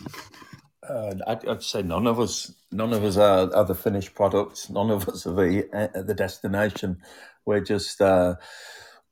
Uh, 0.88 1.16
I'd, 1.26 1.45
I'd, 1.47 1.64
say 1.64 1.82
none 1.82 2.08
of 2.08 2.20
us, 2.20 2.53
none 2.72 2.93
of 2.93 3.03
us 3.03 3.18
are, 3.18 3.53
are 3.53 3.66
the 3.66 3.76
finished 3.76 4.14
products. 4.14 4.70
None 4.70 4.89
of 4.89 5.10
us 5.10 5.26
are 5.26 5.34
the 5.34 5.68
uh, 5.74 6.01
the 6.01 6.14
destination. 6.14 7.01
We're 7.45 7.62
just 7.62 7.99
uh, 7.99 8.36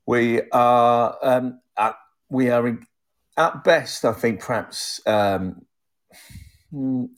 we 0.06 0.42
are 0.52 1.18
um, 1.22 1.60
at, 1.76 1.96
we 2.30 2.50
are 2.50 2.66
in, 2.66 2.86
at 3.36 3.64
best. 3.64 4.04
I 4.04 4.12
think 4.12 4.40
perhaps 4.40 5.00
um, 5.06 5.66
mm, 6.72 7.08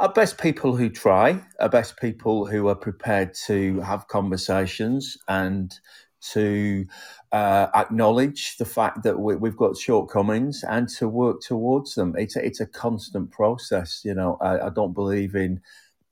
at 0.00 0.14
best 0.14 0.38
people 0.38 0.76
who 0.76 0.88
try, 0.88 1.40
at 1.60 1.70
best 1.70 1.98
people 2.00 2.46
who 2.46 2.68
are 2.68 2.74
prepared 2.74 3.34
to 3.46 3.80
have 3.80 4.08
conversations 4.08 5.16
and 5.28 5.78
to 6.22 6.86
uh, 7.32 7.66
acknowledge 7.74 8.56
the 8.56 8.64
fact 8.64 9.02
that 9.02 9.18
we, 9.18 9.34
have 9.34 9.56
got 9.56 9.76
shortcomings 9.76 10.64
and 10.68 10.88
to 10.88 11.08
work 11.08 11.40
towards 11.40 11.94
them. 11.94 12.14
It's 12.16 12.36
a, 12.36 12.44
it's 12.44 12.60
a 12.60 12.66
constant 12.66 13.30
process. 13.30 14.02
You 14.04 14.14
know, 14.14 14.38
I, 14.40 14.66
I, 14.66 14.70
don't 14.70 14.92
believe 14.92 15.34
in 15.34 15.60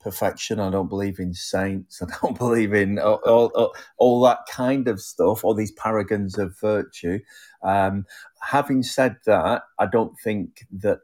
perfection. 0.01 0.59
I 0.59 0.69
don't 0.69 0.89
believe 0.89 1.19
in 1.19 1.33
saints. 1.33 2.01
I 2.01 2.07
don't 2.21 2.37
believe 2.37 2.73
in 2.73 2.99
all, 2.99 3.21
all, 3.25 3.73
all 3.97 4.21
that 4.23 4.39
kind 4.49 4.87
of 4.87 4.99
stuff, 4.99 5.45
all 5.45 5.53
these 5.53 5.71
paragons 5.71 6.37
of 6.37 6.59
virtue. 6.59 7.19
Um, 7.63 8.05
having 8.41 8.83
said 8.83 9.17
that, 9.25 9.63
I 9.79 9.85
don't 9.85 10.19
think 10.19 10.65
that 10.71 10.99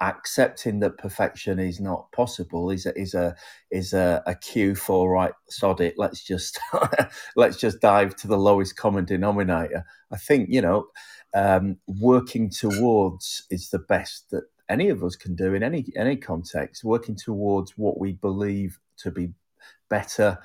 accepting 0.00 0.80
that 0.80 0.98
perfection 0.98 1.58
is 1.58 1.80
not 1.80 2.10
possible 2.12 2.70
is 2.70 2.86
a, 2.86 2.98
is 2.98 3.14
a 3.14 3.34
is 3.70 3.92
a, 3.92 4.22
a 4.26 4.34
cue 4.34 4.74
for 4.74 5.10
right 5.10 5.32
sod 5.50 5.80
it 5.80 5.94
let's 5.98 6.24
just 6.24 6.58
let's 7.36 7.58
just 7.58 7.80
dive 7.80 8.16
to 8.16 8.26
the 8.26 8.38
lowest 8.38 8.76
common 8.76 9.04
denominator. 9.04 9.84
I 10.10 10.16
think 10.16 10.48
you 10.50 10.62
know 10.62 10.86
um, 11.34 11.76
working 11.86 12.50
towards 12.50 13.44
is 13.50 13.70
the 13.70 13.78
best 13.78 14.30
that 14.30 14.44
any 14.68 14.88
of 14.88 15.04
us 15.04 15.16
can 15.16 15.34
do 15.34 15.54
in 15.54 15.62
any 15.62 15.84
any 15.96 16.16
context. 16.16 16.84
Working 16.84 17.16
towards 17.16 17.72
what 17.76 17.98
we 17.98 18.12
believe 18.12 18.78
to 18.98 19.10
be 19.10 19.30
better 19.88 20.38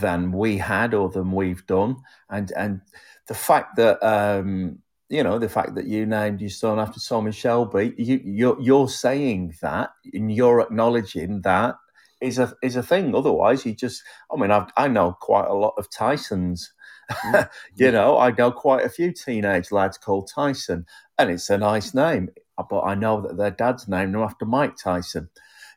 than 0.00 0.32
we 0.32 0.58
had 0.58 0.94
or 0.94 1.08
than 1.08 1.32
we've 1.32 1.66
done. 1.66 1.96
And 2.30 2.52
and 2.52 2.80
the 3.26 3.34
fact 3.34 3.76
that 3.76 4.02
um, 4.06 4.78
you 5.08 5.22
know 5.22 5.38
the 5.38 5.48
fact 5.48 5.74
that 5.76 5.86
you 5.86 6.06
named 6.06 6.40
your 6.40 6.50
son 6.50 6.78
after 6.78 7.00
Tommy 7.00 7.32
Shelby, 7.32 7.94
you, 7.96 8.20
you're 8.24 8.60
you're 8.60 8.88
saying 8.88 9.54
that 9.62 9.90
and 10.12 10.32
you're 10.32 10.60
acknowledging 10.60 11.42
that 11.42 11.76
is 12.20 12.38
a 12.38 12.52
is 12.62 12.76
a 12.76 12.82
thing. 12.82 13.14
Otherwise, 13.14 13.64
you 13.64 13.74
just 13.74 14.02
I 14.32 14.36
mean 14.36 14.50
i 14.50 14.66
I 14.76 14.88
know 14.88 15.16
quite 15.20 15.46
a 15.46 15.54
lot 15.54 15.74
of 15.78 15.90
Tysons. 15.90 16.68
Mm. 17.10 17.48
you 17.76 17.92
know, 17.92 18.18
I 18.18 18.32
know 18.32 18.50
quite 18.50 18.84
a 18.84 18.88
few 18.88 19.12
teenage 19.12 19.70
lads 19.70 19.98
called 19.98 20.30
Tyson, 20.34 20.86
and 21.18 21.30
it's 21.30 21.50
a 21.50 21.58
nice 21.58 21.94
name. 21.94 22.30
But 22.70 22.80
I 22.80 22.94
know 22.94 23.20
that 23.20 23.36
their 23.36 23.50
dad's 23.50 23.86
named 23.86 24.14
them 24.14 24.22
after 24.22 24.44
Mike 24.44 24.76
Tyson, 24.76 25.28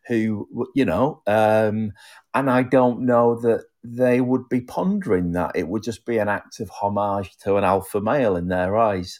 who 0.08 0.48
you 0.74 0.86
know, 0.86 1.22
um, 1.28 1.92
and 2.34 2.50
I 2.50 2.64
don't 2.64 3.02
know 3.02 3.36
that 3.42 3.66
they 3.84 4.22
would 4.22 4.50
be 4.50 4.62
pondering 4.62 5.32
that. 5.34 5.56
It 5.56 5.68
would 5.68 5.84
just 5.84 6.06
be 6.06 6.18
an 6.18 6.30
act 6.30 6.60
of 6.60 6.70
homage 6.70 7.36
to 7.40 7.58
an 7.58 7.64
alpha 7.64 8.02
male 8.02 8.36
in 8.36 8.48
their 8.48 8.78
eyes. 8.78 9.20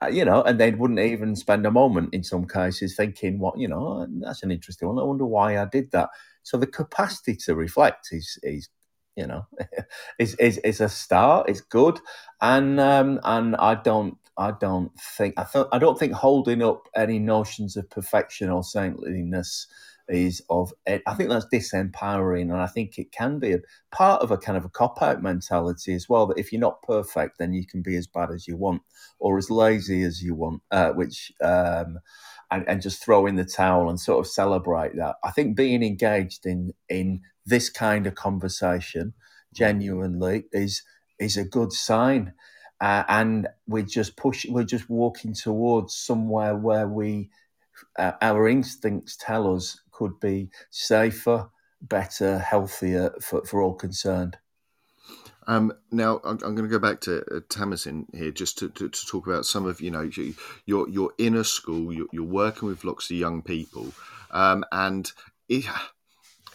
Uh, 0.00 0.06
you 0.06 0.24
know, 0.24 0.42
and 0.42 0.60
they 0.60 0.70
wouldn't 0.70 1.00
even 1.00 1.34
spend 1.34 1.66
a 1.66 1.70
moment 1.70 2.14
in 2.14 2.22
some 2.22 2.46
cases 2.46 2.94
thinking, 2.96 3.38
"What, 3.40 3.58
you 3.58 3.66
know, 3.68 4.06
that's 4.20 4.44
an 4.44 4.52
interesting 4.52 4.88
one. 4.88 4.98
I 4.98 5.02
wonder 5.02 5.26
why 5.26 5.58
I 5.58 5.64
did 5.64 5.90
that." 5.90 6.10
So 6.44 6.56
the 6.56 6.68
capacity 6.68 7.34
to 7.44 7.56
reflect 7.56 8.08
is, 8.12 8.38
is 8.44 8.68
you 9.16 9.26
know, 9.26 9.46
is, 10.18 10.34
is 10.36 10.58
is 10.58 10.80
a 10.80 10.88
start. 10.88 11.48
It's 11.48 11.60
good, 11.60 11.98
and 12.40 12.78
um, 12.78 13.20
and 13.24 13.56
I 13.56 13.74
don't 13.74 14.16
I 14.38 14.52
don't 14.52 14.92
think 15.16 15.34
I 15.36 15.44
th- 15.44 15.66
I 15.72 15.78
don't 15.78 15.98
think 15.98 16.12
holding 16.12 16.62
up 16.62 16.88
any 16.94 17.18
notions 17.18 17.76
of 17.76 17.90
perfection 17.90 18.50
or 18.50 18.62
saintliness 18.62 19.66
is 20.08 20.42
of 20.48 20.72
I 20.86 21.14
think 21.14 21.30
that's 21.30 21.46
disempowering, 21.52 22.50
and 22.50 22.56
I 22.56 22.66
think 22.66 22.98
it 22.98 23.12
can 23.12 23.38
be 23.38 23.52
a 23.52 23.60
part 23.90 24.22
of 24.22 24.30
a 24.30 24.38
kind 24.38 24.56
of 24.56 24.64
a 24.64 24.68
cop 24.68 25.02
out 25.02 25.22
mentality 25.22 25.94
as 25.94 26.08
well. 26.08 26.26
That 26.26 26.38
if 26.38 26.52
you're 26.52 26.60
not 26.60 26.82
perfect, 26.82 27.38
then 27.38 27.52
you 27.52 27.66
can 27.66 27.82
be 27.82 27.96
as 27.96 28.06
bad 28.06 28.30
as 28.30 28.46
you 28.46 28.56
want 28.56 28.82
or 29.18 29.38
as 29.38 29.50
lazy 29.50 30.02
as 30.02 30.22
you 30.22 30.34
want, 30.34 30.62
uh, 30.70 30.90
which 30.90 31.32
um, 31.42 31.98
and, 32.50 32.64
and 32.68 32.82
just 32.82 33.02
throw 33.02 33.26
in 33.26 33.36
the 33.36 33.44
towel 33.44 33.88
and 33.88 34.00
sort 34.00 34.20
of 34.20 34.30
celebrate 34.30 34.96
that. 34.96 35.16
I 35.22 35.30
think 35.30 35.56
being 35.56 35.82
engaged 35.82 36.46
in 36.46 36.72
in 36.88 37.20
this 37.44 37.68
kind 37.70 38.06
of 38.06 38.14
conversation 38.14 39.14
genuinely 39.54 40.44
is 40.52 40.82
is 41.18 41.36
a 41.36 41.44
good 41.44 41.72
sign. 41.72 42.32
Uh, 42.80 43.02
and 43.08 43.48
we're 43.66 43.82
just 43.82 44.16
pushing, 44.16 44.52
we're 44.52 44.62
just 44.62 44.88
walking 44.88 45.34
towards 45.34 45.96
somewhere 45.96 46.54
where 46.56 46.86
we, 46.86 47.28
uh, 47.98 48.12
our 48.22 48.48
instincts 48.48 49.16
tell 49.20 49.52
us 49.52 49.80
could 49.98 50.20
be 50.20 50.48
safer, 50.70 51.50
better, 51.82 52.38
healthier 52.38 53.12
for, 53.20 53.44
for 53.44 53.60
all 53.60 53.74
concerned. 53.74 54.38
Um, 55.48 55.72
now 55.90 56.20
I'm, 56.24 56.38
I'm, 56.44 56.54
going 56.54 56.68
to 56.68 56.68
go 56.68 56.78
back 56.78 57.00
to 57.02 57.24
uh, 57.34 57.96
here 58.12 58.30
just 58.30 58.58
to, 58.58 58.68
to, 58.68 58.88
to, 58.88 59.06
talk 59.06 59.26
about 59.26 59.46
some 59.46 59.64
of 59.64 59.80
you 59.80 59.90
know 59.90 60.08
your 60.66 60.88
your 60.90 61.12
inner 61.16 61.42
school. 61.42 61.90
You're, 61.90 62.06
you're 62.12 62.22
working 62.22 62.68
with 62.68 62.84
lots 62.84 63.10
of 63.10 63.16
young 63.16 63.40
people, 63.40 63.94
um, 64.30 64.62
and 64.70 65.10
it, 65.48 65.64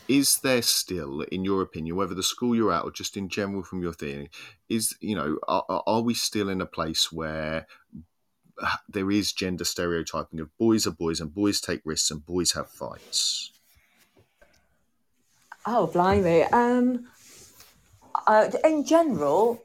is 0.07 0.37
there 0.39 0.61
still, 0.61 1.21
in 1.21 1.43
your 1.43 1.63
opinion, 1.63 1.95
whether 1.95 2.13
the 2.13 2.21
school 2.21 2.55
you're 2.55 2.71
at 2.71 2.83
or 2.83 2.91
just 2.91 3.17
in 3.17 3.29
general 3.29 3.63
from 3.63 3.81
your 3.81 3.93
theory, 3.93 4.29
is 4.69 4.95
you 5.01 5.15
know 5.15 5.39
are, 5.47 5.65
are 5.87 6.01
we 6.01 6.13
still 6.13 6.47
in 6.47 6.61
a 6.61 6.67
place 6.67 7.11
where 7.11 7.65
there 8.89 9.11
is 9.11 9.31
gender 9.31 9.65
stereotyping 9.65 10.39
of 10.39 10.55
boys 10.57 10.87
are 10.87 10.91
boys 10.91 11.19
and 11.19 11.33
boys 11.33 11.59
take 11.61 11.81
risks 11.85 12.11
and 12.11 12.25
boys 12.25 12.53
have 12.53 12.69
fights? 12.69 13.51
Oh, 15.65 15.87
blimey. 15.87 16.43
Um, 16.51 17.07
uh, 18.27 18.49
in 18.63 18.85
general, 18.85 19.61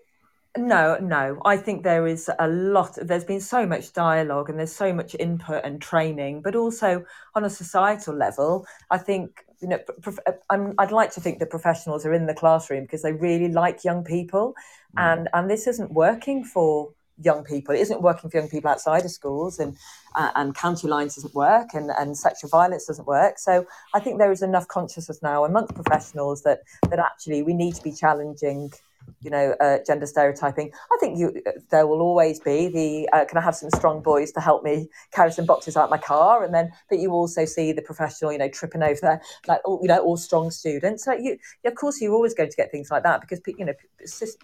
no, 0.57 0.97
no. 1.01 1.41
I 1.45 1.57
think 1.57 1.83
there 1.83 2.07
is 2.07 2.31
a 2.39 2.49
lot. 2.49 2.97
There's 3.01 3.25
been 3.25 3.41
so 3.41 3.67
much 3.67 3.93
dialogue 3.93 4.49
and 4.49 4.59
there's 4.59 4.75
so 4.75 4.93
much 4.93 5.15
input 5.19 5.65
and 5.65 5.81
training, 5.81 6.43
but 6.43 6.57
also 6.57 7.05
on 7.35 7.45
a 7.45 7.51
societal 7.51 8.15
level, 8.15 8.67
I 8.91 8.99
think 8.99 9.45
you 9.61 9.69
know. 9.69 9.79
Prof- 10.03 10.19
I'm, 10.51 10.75
I'd 10.79 10.93
like 10.93 11.13
to 11.13 11.21
think 11.21 11.39
that 11.41 11.51
professionals 11.51 12.07
are 12.07 12.15
in 12.15 12.27
the 12.27 12.35
classroom 12.35 12.85
because 12.85 13.03
they 13.03 13.13
really 13.13 13.49
like 13.49 13.85
young 13.85 14.05
people, 14.05 14.55
mm. 14.97 15.03
and 15.03 15.29
and 15.33 15.51
this 15.51 15.67
isn't 15.67 15.93
working 15.93 16.45
for 16.45 16.93
young 17.21 17.45
people. 17.45 17.75
It 17.75 17.81
isn't 17.81 18.03
working 18.03 18.31
for 18.31 18.39
young 18.39 18.49
people 18.49 18.71
outside 18.71 19.05
of 19.05 19.11
schools, 19.11 19.59
and 19.59 19.77
uh, 20.15 20.31
and 20.37 20.55
county 20.55 20.89
lines 20.89 21.17
doesn't 21.17 21.35
work, 21.35 21.69
and, 21.75 21.91
and 21.99 22.17
sexual 22.17 22.51
violence 22.51 22.87
doesn't 22.87 23.07
work. 23.07 23.39
So 23.39 23.67
I 23.95 24.01
think 24.01 24.19
there 24.19 24.33
is 24.33 24.43
enough 24.43 24.69
consciousness 24.69 25.21
now 25.23 25.45
amongst 25.45 25.75
professionals 25.75 26.43
that 26.43 26.61
that 26.91 26.99
actually 26.99 27.43
we 27.43 27.55
need 27.55 27.75
to 27.75 27.83
be 27.83 27.93
challenging 27.93 28.73
you 29.21 29.31
know, 29.31 29.55
uh, 29.61 29.79
gender 29.87 30.07
stereotyping. 30.07 30.73
I 30.93 30.97
think 31.01 31.19
you 31.19 31.43
there 31.71 31.87
will 31.87 32.01
always 32.01 32.41
be 32.41 32.69
the 32.69 33.09
uh, 33.13 33.25
can 33.25 33.39
I 33.39 33.41
have 33.41 33.57
some 33.57 33.71
strong 33.71 34.03
boys 34.03 34.33
to 34.33 34.41
help 34.41 34.63
me 34.63 34.89
carry 35.13 35.33
some 35.33 35.47
boxes 35.47 35.77
out 35.77 35.91
my 35.91 35.99
car, 35.99 36.45
and 36.45 36.55
then 36.55 36.73
but 36.89 36.99
you 36.99 37.13
also 37.13 37.45
see 37.45 37.73
the 37.73 37.83
professional, 37.83 38.33
you 38.33 38.39
know, 38.39 38.49
tripping 38.49 38.83
over 38.83 38.99
there, 39.01 39.23
like 39.47 39.61
all, 39.65 39.79
you 39.83 39.89
know, 39.89 39.99
all 39.99 40.17
strong 40.17 40.51
students. 40.51 41.05
So 41.05 41.13
you, 41.13 41.39
of 41.65 41.75
course, 41.75 42.01
you're 42.01 42.15
always 42.15 42.35
going 42.35 42.51
to 42.51 42.57
get 42.57 42.71
things 42.71 42.91
like 42.91 43.03
that 43.03 43.21
because 43.21 43.41
you 43.47 43.65
know 43.65 43.75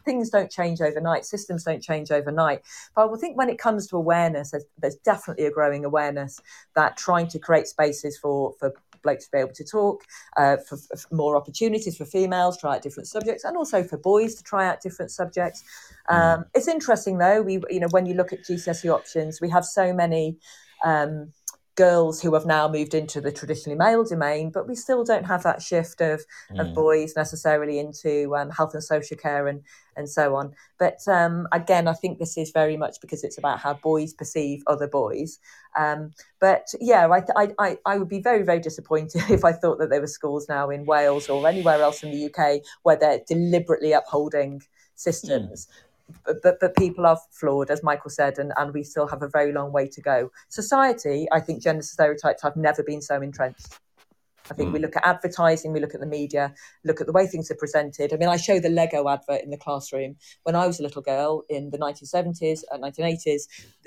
things 0.04 0.30
don't 0.30 0.50
change 0.50 0.80
overnight, 0.80 1.24
systems 1.24 1.64
don't 1.64 1.82
change 1.82 2.10
overnight. 2.10 2.62
But 2.94 3.12
I 3.12 3.16
think 3.16 3.36
when 3.36 3.48
it 3.48 3.58
comes 3.58 3.86
to 3.88 3.96
awareness, 3.96 4.50
there's, 4.50 4.64
there's 4.78 4.96
definitely 4.96 5.46
a 5.46 5.50
growing 5.50 5.84
awareness 5.84 6.40
that 6.74 6.96
trying 6.96 7.28
to 7.28 7.38
create 7.38 7.66
spaces 7.66 8.18
for 8.18 8.54
for 8.58 8.72
blokes 9.04 9.26
to 9.26 9.30
be 9.30 9.38
able 9.38 9.52
to 9.52 9.64
talk, 9.64 10.02
uh, 10.36 10.56
for, 10.68 10.76
for, 10.76 11.14
more 11.14 11.36
opportunities 11.36 11.96
for 11.96 12.04
females, 12.04 12.58
try 12.58 12.74
out 12.74 12.82
different 12.82 13.06
subjects, 13.06 13.44
and 13.44 13.56
also 13.56 13.84
for 13.84 13.98
boys 13.98 14.34
to 14.34 14.42
try 14.42 14.66
out 14.66 14.80
different 14.80 15.10
subjects. 15.10 15.62
Um, 16.08 16.18
mm. 16.18 16.44
It's 16.54 16.68
interesting 16.68 17.18
though. 17.18 17.42
We, 17.42 17.60
you 17.70 17.80
know, 17.80 17.88
when 17.90 18.06
you 18.06 18.14
look 18.14 18.32
at 18.32 18.40
GCSE 18.40 18.92
options, 18.92 19.40
we 19.40 19.48
have 19.50 19.64
so 19.64 19.92
many. 19.92 20.38
Um, 20.84 21.32
girls 21.76 22.22
who 22.22 22.32
have 22.34 22.46
now 22.46 22.68
moved 22.68 22.94
into 22.94 23.20
the 23.20 23.32
traditionally 23.32 23.76
male 23.76 24.04
domain, 24.04 24.50
but 24.50 24.68
we 24.68 24.74
still 24.74 25.04
don't 25.04 25.24
have 25.24 25.42
that 25.42 25.60
shift 25.60 26.00
of, 26.00 26.24
mm. 26.52 26.60
of 26.60 26.74
boys 26.74 27.14
necessarily 27.16 27.78
into 27.78 28.34
um, 28.36 28.50
health 28.50 28.74
and 28.74 28.84
social 28.84 29.16
care 29.16 29.48
and, 29.48 29.62
and 29.96 30.08
so 30.08 30.36
on. 30.36 30.52
But 30.78 30.98
um, 31.08 31.48
again, 31.52 31.88
I 31.88 31.92
think 31.92 32.18
this 32.18 32.36
is 32.36 32.50
very 32.50 32.76
much 32.76 33.00
because 33.00 33.24
it's 33.24 33.38
about 33.38 33.58
how 33.58 33.74
boys 33.74 34.12
perceive 34.12 34.62
other 34.66 34.86
boys. 34.86 35.38
Um, 35.76 36.12
but 36.40 36.68
yeah, 36.80 37.08
I, 37.08 37.52
I, 37.58 37.78
I 37.84 37.98
would 37.98 38.08
be 38.08 38.20
very, 38.20 38.44
very 38.44 38.60
disappointed 38.60 39.22
if 39.30 39.44
I 39.44 39.52
thought 39.52 39.78
that 39.78 39.90
there 39.90 40.00
were 40.00 40.06
schools 40.06 40.48
now 40.48 40.70
in 40.70 40.86
Wales 40.86 41.28
or 41.28 41.46
anywhere 41.48 41.82
else 41.82 42.02
in 42.02 42.10
the 42.10 42.26
UK 42.26 42.62
where 42.82 42.96
they're 42.96 43.22
deliberately 43.26 43.92
upholding 43.92 44.62
systems. 44.94 45.66
Mm 45.66 45.84
but, 46.42 46.60
but 46.60 46.76
people 46.76 47.06
are 47.06 47.18
flawed, 47.30 47.70
as 47.70 47.82
Michael 47.82 48.10
said, 48.10 48.38
and, 48.38 48.52
and 48.56 48.72
we 48.72 48.82
still 48.82 49.06
have 49.06 49.22
a 49.22 49.28
very 49.28 49.52
long 49.52 49.72
way 49.72 49.88
to 49.88 50.00
go. 50.00 50.30
Society, 50.48 51.26
I 51.32 51.40
think 51.40 51.62
gender 51.62 51.82
stereotypes 51.82 52.42
have 52.42 52.56
never 52.56 52.82
been 52.82 53.00
so 53.00 53.20
entrenched. 53.20 53.78
I 54.50 54.54
think 54.54 54.70
mm. 54.70 54.72
we 54.74 54.78
look 54.78 54.96
at 54.96 55.06
advertising, 55.06 55.72
we 55.72 55.80
look 55.80 55.94
at 55.94 56.00
the 56.00 56.06
media, 56.06 56.52
look 56.84 57.00
at 57.00 57.06
the 57.06 57.12
way 57.12 57.26
things 57.26 57.50
are 57.50 57.56
presented. 57.56 58.12
I 58.12 58.16
mean, 58.16 58.28
I 58.28 58.36
show 58.36 58.60
the 58.60 58.68
Lego 58.68 59.08
advert 59.08 59.42
in 59.42 59.50
the 59.50 59.56
classroom. 59.56 60.16
When 60.42 60.54
I 60.54 60.66
was 60.66 60.80
a 60.80 60.82
little 60.82 61.00
girl 61.00 61.44
in 61.48 61.70
the 61.70 61.78
1970s 61.78 62.60
and 62.70 62.82
1980s, 62.82 63.42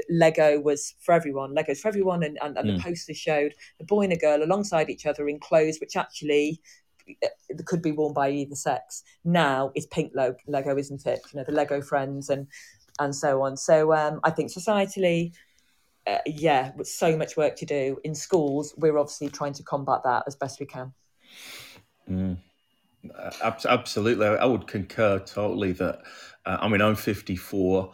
Lego 0.10 0.60
was 0.60 0.96
for 1.00 1.14
everyone. 1.14 1.54
Lego's 1.54 1.80
for 1.80 1.90
everyone, 1.90 2.24
and, 2.24 2.40
and, 2.42 2.58
and 2.58 2.70
mm. 2.70 2.78
the 2.78 2.84
posters 2.84 3.18
showed 3.18 3.54
a 3.80 3.84
boy 3.84 4.02
and 4.02 4.14
a 4.14 4.18
girl 4.18 4.42
alongside 4.42 4.90
each 4.90 5.06
other 5.06 5.30
in 5.30 5.40
clothes 5.40 5.80
which 5.80 5.96
actually 5.96 6.60
it 7.08 7.66
could 7.66 7.82
be 7.82 7.92
worn 7.92 8.14
by 8.14 8.30
either 8.30 8.56
sex. 8.56 9.04
Now 9.24 9.72
it's 9.76 9.86
pink 9.88 10.14
Lego, 10.16 10.78
isn't 10.78 11.06
it? 11.06 11.20
You 11.32 11.40
know, 11.40 11.44
the 11.44 11.52
Lego 11.52 11.82
friends 11.82 12.30
and 12.30 12.48
and 13.00 13.16
so 13.16 13.42
on. 13.42 13.58
So 13.58 13.94
um, 13.94 14.20
I 14.24 14.32
think 14.32 14.52
societally, 14.52 15.34
uh, 16.06 16.18
yeah, 16.26 16.72
with 16.76 16.88
so 16.88 17.16
much 17.16 17.38
work 17.38 17.56
to 17.58 17.66
do 17.66 17.98
in 18.04 18.16
schools, 18.16 18.74
we're 18.78 18.98
obviously 18.98 19.30
trying 19.30 19.54
to 19.54 19.64
combat 19.64 20.02
that 20.04 20.24
as 20.28 20.36
best 20.36 20.60
we 20.60 20.66
can. 20.66 20.94
Mm. 22.10 22.38
Absolutely, 23.42 24.26
I 24.26 24.46
would 24.46 24.68
concur 24.68 25.20
totally 25.20 25.72
that. 25.74 26.00
Uh, 26.46 26.58
I 26.62 26.68
mean, 26.68 26.82
I'm 26.82 26.96
54, 26.96 27.92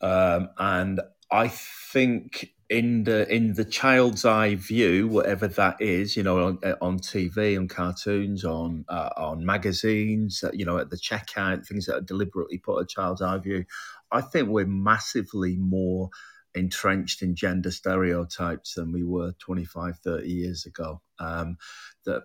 um, 0.00 0.50
and 0.58 1.00
I 1.30 1.48
think 1.48 2.52
in 2.70 3.02
the 3.02 3.28
in 3.34 3.54
the 3.54 3.64
child's 3.64 4.24
eye 4.24 4.54
view, 4.54 5.08
whatever 5.08 5.48
that 5.48 5.80
is, 5.80 6.16
you 6.16 6.22
know, 6.22 6.46
on, 6.46 6.58
uh, 6.62 6.76
on 6.80 7.00
TV, 7.00 7.58
on 7.58 7.66
cartoons, 7.66 8.44
on 8.44 8.84
uh, 8.88 9.10
on 9.16 9.44
magazines, 9.44 10.44
uh, 10.44 10.52
you 10.54 10.64
know, 10.64 10.78
at 10.78 10.88
the 10.88 10.96
checkout, 10.96 11.66
things 11.66 11.86
that 11.86 11.96
are 11.96 12.00
deliberately 12.00 12.58
put 12.58 12.80
a 12.80 12.86
child's 12.86 13.20
eye 13.20 13.38
view. 13.38 13.64
I 14.12 14.20
think 14.20 14.48
we're 14.48 14.66
massively 14.66 15.56
more 15.56 16.10
entrenched 16.54 17.22
in 17.22 17.34
gender 17.34 17.72
stereotypes 17.72 18.74
than 18.74 18.92
we 18.92 19.02
were 19.02 19.32
25, 19.40 19.98
30 19.98 20.28
years 20.28 20.64
ago. 20.64 21.00
Um, 21.18 21.58
that 22.04 22.22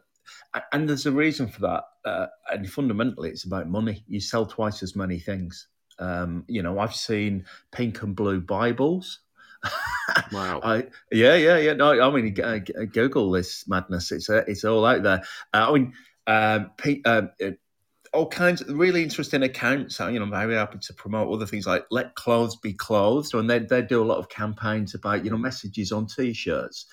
and 0.71 0.87
there's 0.87 1.07
a 1.07 1.11
reason 1.11 1.47
for 1.47 1.61
that. 1.61 1.83
Uh, 2.03 2.27
and 2.51 2.69
fundamentally, 2.69 3.29
it's 3.29 3.45
about 3.45 3.67
money. 3.67 4.03
You 4.07 4.21
sell 4.21 4.45
twice 4.45 4.83
as 4.83 4.95
many 4.95 5.17
things. 5.17 5.67
Um, 5.97 6.45
you 6.47 6.61
know, 6.61 6.77
I've 6.77 6.95
seen 6.95 7.45
pink 7.71 8.03
and 8.03 8.15
blue 8.15 8.41
Bibles 8.41 9.21
Wow. 10.31 10.59
I, 10.63 10.87
yeah, 11.11 11.35
yeah, 11.35 11.57
yeah. 11.57 11.73
No, 11.73 11.99
I 11.99 12.09
mean, 12.11 12.39
uh, 12.41 12.59
Google 12.91 13.31
this 13.31 13.67
madness. 13.67 14.11
It's 14.11 14.29
uh, 14.29 14.43
it's 14.47 14.63
all 14.63 14.85
out 14.85 15.03
there. 15.03 15.23
Uh, 15.53 15.69
I 15.69 15.73
mean, 15.73 15.93
um, 16.27 16.71
um, 17.05 17.31
all 18.13 18.27
kinds 18.27 18.61
of 18.61 18.69
really 18.77 19.03
interesting 19.03 19.43
accounts. 19.43 19.99
You 19.99 20.11
know, 20.19 20.23
I'm 20.23 20.31
very 20.31 20.55
happy 20.55 20.79
to 20.79 20.93
promote 20.93 21.31
other 21.33 21.45
things 21.45 21.67
like 21.67 21.85
"Let 21.91 22.15
Clothes 22.15 22.55
Be 22.55 22.73
Clothes," 22.73 23.33
and 23.33 23.49
they 23.49 23.59
they 23.59 23.81
do 23.81 24.01
a 24.01 24.05
lot 24.05 24.17
of 24.17 24.29
campaigns 24.29 24.95
about 24.95 25.23
you 25.25 25.31
know 25.31 25.37
messages 25.37 25.91
on 25.91 26.07
T-shirts. 26.07 26.85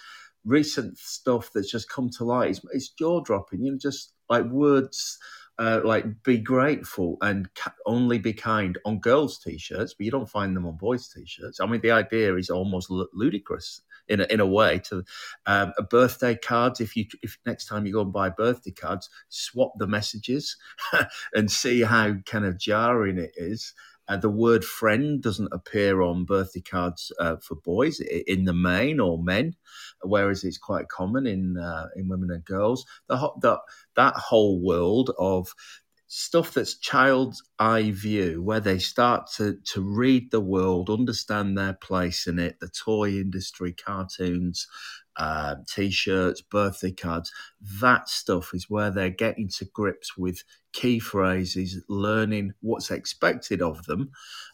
Recent 0.44 0.98
stuff 0.98 1.50
that's 1.54 1.70
just 1.70 1.88
come 1.88 2.10
to 2.18 2.24
light. 2.24 2.50
It's, 2.50 2.60
it's 2.72 2.88
jaw 2.90 3.20
dropping. 3.20 3.64
You 3.64 3.72
know, 3.72 3.78
just 3.78 4.12
like 4.28 4.44
words 4.46 5.18
uh, 5.58 5.80
like 5.84 6.22
be 6.22 6.38
grateful 6.38 7.16
and 7.20 7.48
only 7.86 8.18
be 8.18 8.32
kind 8.32 8.78
on 8.84 8.98
girls' 8.98 9.38
t-shirts, 9.38 9.94
but 9.94 10.04
you 10.04 10.10
don't 10.10 10.28
find 10.28 10.56
them 10.56 10.66
on 10.66 10.76
boys' 10.76 11.08
t-shirts. 11.08 11.60
I 11.60 11.66
mean, 11.66 11.80
the 11.80 11.90
idea 11.90 12.34
is 12.36 12.50
almost 12.50 12.90
ludicrous 12.90 13.82
in 14.08 14.20
a, 14.20 14.24
in 14.24 14.40
a 14.40 14.46
way. 14.46 14.78
To 14.90 15.04
um, 15.46 15.72
birthday 15.90 16.36
cards, 16.36 16.80
if 16.80 16.96
you 16.96 17.06
if 17.22 17.38
next 17.46 17.66
time 17.66 17.86
you 17.86 17.92
go 17.92 18.02
and 18.02 18.12
buy 18.12 18.28
birthday 18.28 18.70
cards, 18.72 19.08
swap 19.28 19.72
the 19.78 19.86
messages 19.86 20.56
and 21.34 21.50
see 21.50 21.82
how 21.82 22.14
kind 22.26 22.44
of 22.44 22.58
jarring 22.58 23.18
it 23.18 23.32
is. 23.36 23.74
Uh, 24.12 24.16
the 24.18 24.28
word 24.28 24.62
friend 24.62 25.22
doesn't 25.22 25.52
appear 25.52 26.02
on 26.02 26.24
birthday 26.24 26.60
cards 26.60 27.10
uh, 27.18 27.36
for 27.36 27.54
boys 27.54 27.98
in 28.00 28.44
the 28.44 28.52
main 28.52 29.00
or 29.00 29.22
men, 29.22 29.54
whereas 30.02 30.44
it's 30.44 30.58
quite 30.58 30.88
common 30.88 31.26
in 31.26 31.56
uh, 31.56 31.86
in 31.96 32.08
women 32.08 32.30
and 32.30 32.44
girls. 32.44 32.84
The, 33.08 33.16
the 33.40 33.58
that 33.96 34.14
whole 34.16 34.60
world 34.60 35.12
of 35.18 35.54
stuff 36.08 36.52
that's 36.52 36.74
child's 36.74 37.42
eye 37.58 37.90
view, 37.90 38.42
where 38.42 38.60
they 38.60 38.78
start 38.78 39.30
to, 39.34 39.56
to 39.64 39.80
read 39.80 40.30
the 40.30 40.40
world, 40.42 40.90
understand 40.90 41.56
their 41.56 41.72
place 41.72 42.26
in 42.26 42.38
it, 42.38 42.60
the 42.60 42.68
toy 42.68 43.12
industry, 43.12 43.72
cartoons, 43.72 44.68
uh, 45.16 45.56
t-shirts, 45.68 46.40
birthday 46.40 46.92
cards, 46.92 47.32
that 47.80 48.08
stuff 48.08 48.54
is 48.54 48.70
where 48.70 48.90
they're 48.90 49.10
getting 49.10 49.48
to 49.48 49.64
grips 49.66 50.16
with 50.16 50.42
key 50.72 50.98
phrases, 50.98 51.82
learning 51.88 52.52
what's 52.60 52.90
expected 52.90 53.62
of 53.62 53.84
them, 53.86 54.10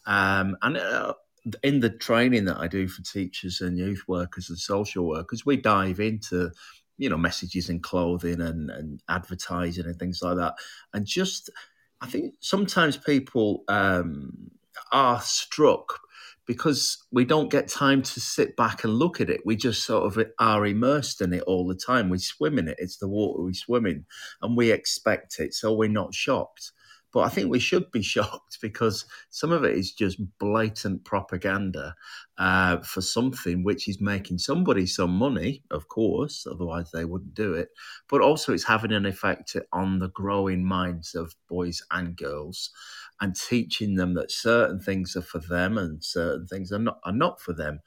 um, 0.07 0.57
and 0.63 0.77
uh, 0.77 1.15
in 1.63 1.81
the 1.81 1.91
training 1.91 2.45
that 2.47 2.59
I 2.59 2.67
do 2.67 2.89
for 2.89 3.03
teachers 3.03 3.61
and 3.61 3.79
youth 3.79 4.05
workers 4.09 4.51
and 4.51 4.59
social 4.59 5.07
workers, 5.07 5.47
we 5.47 5.57
dive 5.57 6.01
into 6.01 6.51
you 6.99 7.09
know 7.09 7.17
messages 7.17 7.69
in 7.69 7.81
clothing 7.81 8.41
and, 8.41 8.71
and 8.71 9.01
advertising 9.09 9.87
and 9.87 9.99
things 9.99 10.21
like 10.23 10.37
that. 10.37 10.55
And 10.93 11.07
just 11.07 11.51
i 12.01 12.07
think 12.07 12.35
sometimes 12.41 12.97
people 12.97 13.65
um, 13.69 14.51
are 14.93 15.21
struck 15.21 16.01
because 16.49 16.97
we 17.13 17.27
don't 17.27 17.51
get 17.51 17.69
time 17.69 18.03
to 18.03 18.21
sit 18.21 18.57
back 18.57 18.83
and 18.83 18.95
look 18.95 19.21
at 19.21 19.29
it. 19.29 19.43
We 19.45 19.55
just 19.55 19.85
sort 19.85 20.17
of 20.17 20.27
are 20.41 20.67
immersed 20.67 21.21
in 21.21 21.35
it 21.35 21.43
all 21.43 21.69
the 21.69 21.75
time. 21.77 22.09
We 22.09 22.19
swim 22.19 22.59
in 22.59 22.69
it. 22.69 22.79
It's 22.79 22.97
the 22.97 23.07
water 23.07 23.43
we 23.43 23.53
swim 23.53 23.87
in 23.87 24.07
and 24.41 24.57
we 24.57 24.73
expect 24.73 25.39
it. 25.39 25.53
So 25.53 25.75
we're 25.75 25.91
not 25.91 26.15
shocked 26.15 26.73
But 27.13 27.21
I 27.21 27.29
think 27.29 27.51
we 27.51 27.59
should 27.59 27.91
be 27.91 28.03
shocked 28.15 28.59
because 28.61 29.05
some 29.31 29.53
of 29.53 29.65
it 29.65 29.77
is 29.77 29.93
just 29.93 30.19
blatant 30.39 31.05
propaganda 31.05 31.95
uh, 32.39 32.79
for 32.79 33.01
something 33.01 33.65
which 33.65 33.89
is 33.89 34.01
making 34.01 34.39
somebody 34.39 34.87
some 34.87 35.11
money, 35.11 35.63
of 35.71 35.89
course, 35.89 36.47
otherwise 36.51 36.91
they 36.93 37.05
wouldn't 37.05 37.35
do 37.35 37.55
it. 37.55 37.71
But 38.09 38.21
also, 38.21 38.53
it's 38.53 38.65
having 38.65 38.93
an 38.93 39.07
effect 39.07 39.57
on 39.73 39.99
the 39.99 40.09
growing 40.09 40.65
minds 40.65 41.15
of 41.15 41.35
boys 41.49 41.83
and 41.91 42.17
girls 42.17 42.71
and 43.21 43.35
teaching 43.35 43.97
them 43.97 44.15
that 44.15 44.31
certain 44.31 44.79
things 44.81 45.17
are 45.17 45.23
for 45.23 45.39
them 45.41 45.77
and 45.77 46.03
certain 46.03 46.47
things 46.47 46.71
are 46.73 46.79
not 46.79 47.01
are 47.05 47.13
not 47.13 47.41
for 47.41 47.53
them. 47.53 47.81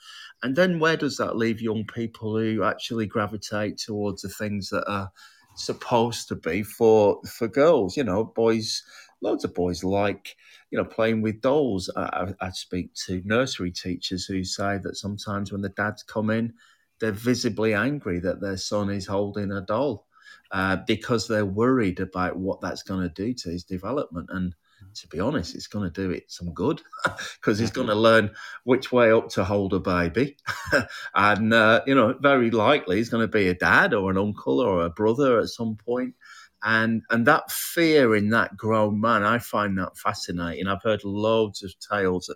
And 0.43 0.55
then 0.55 0.80
where 0.80 0.97
does 0.97 1.17
that 1.17 1.38
leave 1.38 1.61
young 1.61 1.86
people 1.86 2.38
who 2.38 2.63
actually 2.63 3.05
gravitate 3.05 3.78
towards 3.78 4.22
the 4.22 4.30
things 4.30 4.69
that 4.69 4.89
are 4.89 5.11
supposed 5.55 6.28
to 6.30 6.36
be 6.36 6.63
for 6.63 7.22
for 7.24 7.47
girls? 7.47 7.95
You 7.97 8.03
know, 8.03 8.24
boys. 8.26 8.84
Loads 9.22 9.43
of 9.43 9.53
boys 9.53 9.84
like 9.84 10.36
you 10.72 10.78
know 10.78 10.86
playing 10.86 11.22
with 11.22 11.41
dolls. 11.41 11.89
I, 11.95 12.34
I 12.39 12.49
speak 12.51 12.93
to 13.05 13.22
nursery 13.26 13.72
teachers 13.72 14.26
who 14.26 14.43
say 14.43 14.80
that 14.80 14.97
sometimes 14.97 15.51
when 15.51 15.61
the 15.61 15.69
dads 15.69 16.03
come 16.03 16.30
in, 16.30 16.53
they're 16.99 17.11
visibly 17.11 17.74
angry 17.74 18.19
that 18.19 18.41
their 18.41 18.57
son 18.57 18.89
is 18.89 19.05
holding 19.07 19.51
a 19.51 19.61
doll. 19.61 20.07
Uh, 20.51 20.78
because 20.86 21.28
they're 21.30 21.45
worried 21.45 22.01
about 22.01 22.36
what 22.36 22.59
that's 22.59 22.84
going 22.84 23.01
to 23.01 23.07
do 23.07 23.34
to 23.34 23.49
his 23.49 23.63
development. 23.63 24.28
And 24.34 24.53
to 24.95 25.07
be 25.07 25.19
honest, 25.19 25.55
it's 25.55 25.67
going 25.67 25.89
to 25.89 26.01
do 26.01 26.11
it 26.11 26.30
some 26.30 26.53
good 26.53 26.82
because 27.39 27.57
he's 27.57 27.72
going 27.72 27.88
to 27.88 27.95
learn 27.95 28.32
which 28.65 28.91
way 28.91 29.11
up 29.13 29.30
to 29.30 29.45
hold 29.45 29.74
a 29.74 29.80
baby. 29.80 30.36
and, 31.15 31.53
uh, 31.53 31.82
you 31.88 31.95
know, 31.95 32.13
very 32.19 32.51
likely 32.51 32.97
he's 32.97 33.09
going 33.09 33.24
to 33.24 33.32
be 33.32 33.47
a 33.47 33.53
dad 33.53 33.93
or 33.93 34.11
an 34.11 34.17
uncle 34.17 34.59
or 34.59 34.84
a 34.84 34.89
brother 34.89 35.39
at 35.39 35.47
some 35.47 35.78
point. 35.78 36.15
And, 36.64 37.01
and 37.09 37.26
that 37.26 37.51
fear 37.51 38.16
in 38.16 38.30
that 38.30 38.55
grown 38.55 39.01
man, 39.01 39.24
I 39.24 39.39
find 39.39 39.78
that 39.80 39.97
fascinating. 39.97 40.68
I've 40.68 40.84
heard 40.84 41.03
loads 41.03 41.64
of 41.64 41.74
tales 41.80 42.30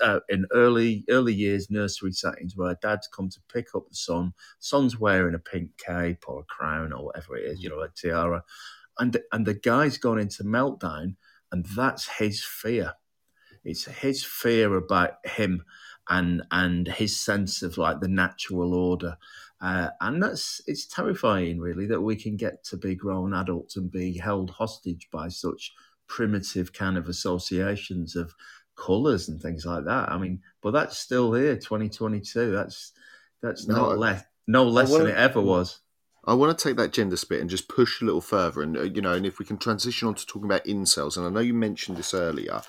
uh, 0.00 0.20
in 0.28 0.46
early 0.52 1.04
early 1.10 1.34
years 1.34 1.70
nursery 1.70 2.12
settings 2.12 2.56
where 2.56 2.76
dads 2.80 3.08
come 3.08 3.28
to 3.30 3.40
pick 3.52 3.74
up 3.74 3.88
the 3.88 3.94
son. 3.96 4.32
Son's 4.60 4.98
wearing 4.98 5.34
a 5.34 5.38
pink 5.38 5.70
cape 5.78 6.24
or 6.28 6.40
a 6.40 6.44
crown 6.44 6.92
or 6.92 7.06
whatever 7.06 7.36
it 7.36 7.44
is, 7.46 7.62
you 7.62 7.68
know, 7.68 7.80
a 7.80 7.88
tiara, 7.88 8.44
and 8.98 9.18
and 9.32 9.46
the 9.46 9.54
guy's 9.54 9.98
gone 9.98 10.18
into 10.18 10.44
meltdown 10.44 11.16
and 11.52 11.66
that's 11.76 12.08
his 12.18 12.44
fear. 12.44 12.94
It's 13.64 13.84
his 13.86 14.24
fear 14.24 14.74
about 14.76 15.14
him 15.24 15.64
and 16.08 16.42
and 16.50 16.86
his 16.86 17.18
sense 17.18 17.62
of 17.62 17.78
like 17.78 18.00
the 18.00 18.08
natural 18.08 18.74
order. 18.74 19.16
Uh, 19.64 19.88
and 20.02 20.22
that's 20.22 20.60
it's 20.66 20.84
terrifying, 20.84 21.58
really, 21.58 21.86
that 21.86 22.02
we 22.02 22.14
can 22.14 22.36
get 22.36 22.62
to 22.62 22.76
be 22.76 22.94
grown 22.94 23.32
adults 23.32 23.78
and 23.78 23.90
be 23.90 24.18
held 24.18 24.50
hostage 24.50 25.08
by 25.10 25.26
such 25.26 25.72
primitive 26.06 26.70
kind 26.74 26.98
of 26.98 27.08
associations 27.08 28.14
of 28.14 28.34
colours 28.76 29.30
and 29.30 29.40
things 29.40 29.64
like 29.64 29.86
that. 29.86 30.12
I 30.12 30.18
mean, 30.18 30.42
but 30.60 30.72
that's 30.72 30.98
still 30.98 31.32
here, 31.32 31.56
2022. 31.56 32.50
That's 32.50 32.92
that's 33.40 33.66
no, 33.66 33.76
not 33.76 33.98
less 33.98 34.24
no 34.46 34.64
less 34.64 34.92
than 34.92 35.06
it 35.06 35.16
ever 35.16 35.40
was. 35.40 35.80
I 36.26 36.34
want 36.34 36.58
to 36.58 36.62
take 36.62 36.76
that 36.76 36.92
gender 36.92 37.16
split 37.16 37.40
and 37.40 37.48
just 37.48 37.66
push 37.66 38.02
a 38.02 38.04
little 38.04 38.20
further, 38.20 38.60
and 38.60 38.76
uh, 38.76 38.82
you 38.82 39.00
know, 39.00 39.14
and 39.14 39.24
if 39.24 39.38
we 39.38 39.46
can 39.46 39.56
transition 39.56 40.08
on 40.08 40.14
to 40.14 40.26
talking 40.26 40.44
about 40.44 40.66
incels, 40.66 41.16
and 41.16 41.24
I 41.24 41.30
know 41.30 41.40
you 41.40 41.54
mentioned 41.54 41.96
this 41.96 42.12
earlier, 42.12 42.60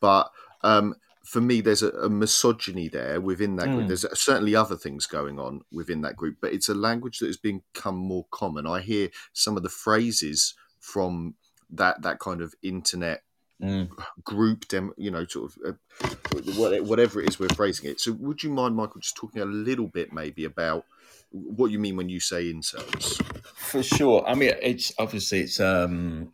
but 0.00 0.30
um, 0.60 0.96
for 1.32 1.40
me, 1.40 1.62
there's 1.62 1.82
a, 1.82 1.88
a, 1.92 2.10
misogyny 2.10 2.88
there 2.88 3.18
within 3.18 3.56
that 3.56 3.68
group. 3.68 3.84
Mm. 3.84 3.88
There's 3.88 4.20
certainly 4.20 4.54
other 4.54 4.76
things 4.76 5.06
going 5.06 5.38
on 5.38 5.62
within 5.72 6.02
that 6.02 6.14
group, 6.14 6.36
but 6.42 6.52
it's 6.52 6.68
a 6.68 6.74
language 6.74 7.20
that 7.20 7.26
has 7.28 7.38
become 7.38 7.96
more 7.96 8.26
common. 8.30 8.66
I 8.66 8.80
hear 8.80 9.08
some 9.32 9.56
of 9.56 9.62
the 9.62 9.70
phrases 9.70 10.52
from 10.78 11.36
that 11.70 12.02
that 12.02 12.18
kind 12.18 12.42
of 12.42 12.54
internet 12.62 13.22
mm. 13.62 13.88
group, 14.22 14.68
dem, 14.68 14.92
you 14.98 15.10
know, 15.10 15.24
sort 15.24 15.52
of 15.64 15.78
uh, 16.04 16.82
whatever 16.82 17.22
it 17.22 17.30
is 17.30 17.40
we're 17.40 17.48
phrasing 17.48 17.88
it. 17.88 17.98
So, 17.98 18.12
would 18.12 18.42
you 18.42 18.50
mind, 18.50 18.76
Michael, 18.76 19.00
just 19.00 19.16
talking 19.16 19.40
a 19.40 19.46
little 19.46 19.88
bit 19.88 20.12
maybe 20.12 20.44
about 20.44 20.84
what 21.30 21.70
you 21.70 21.78
mean 21.78 21.96
when 21.96 22.10
you 22.10 22.20
say 22.20 22.52
incels. 22.52 23.22
For 23.54 23.82
sure. 23.82 24.22
I 24.26 24.34
mean, 24.34 24.52
it's 24.60 24.92
obviously 24.98 25.40
it's 25.40 25.60
um, 25.60 26.30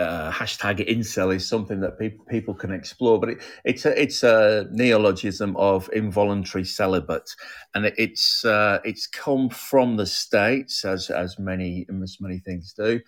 uh, 0.00 0.32
hashtag 0.32 0.88
incel 0.88 1.34
is 1.34 1.46
something 1.46 1.80
that 1.80 1.98
pe- 1.98 2.16
people 2.28 2.54
can 2.54 2.72
explore, 2.72 3.20
but 3.20 3.28
it, 3.30 3.38
it's 3.64 3.84
a 3.84 4.00
it's 4.00 4.22
a 4.22 4.66
neologism 4.70 5.56
of 5.56 5.88
involuntary 5.92 6.64
celibate, 6.64 7.30
and 7.74 7.86
it, 7.86 7.94
it's 7.98 8.44
uh, 8.44 8.80
it's 8.84 9.06
come 9.06 9.48
from 9.50 9.96
the 9.96 10.06
states 10.06 10.84
as 10.84 11.10
as 11.10 11.38
many 11.38 11.86
as 12.02 12.18
many 12.20 12.38
things 12.38 12.72
do. 12.72 13.00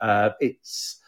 Uh, 0.00 0.30
it's 0.40 0.99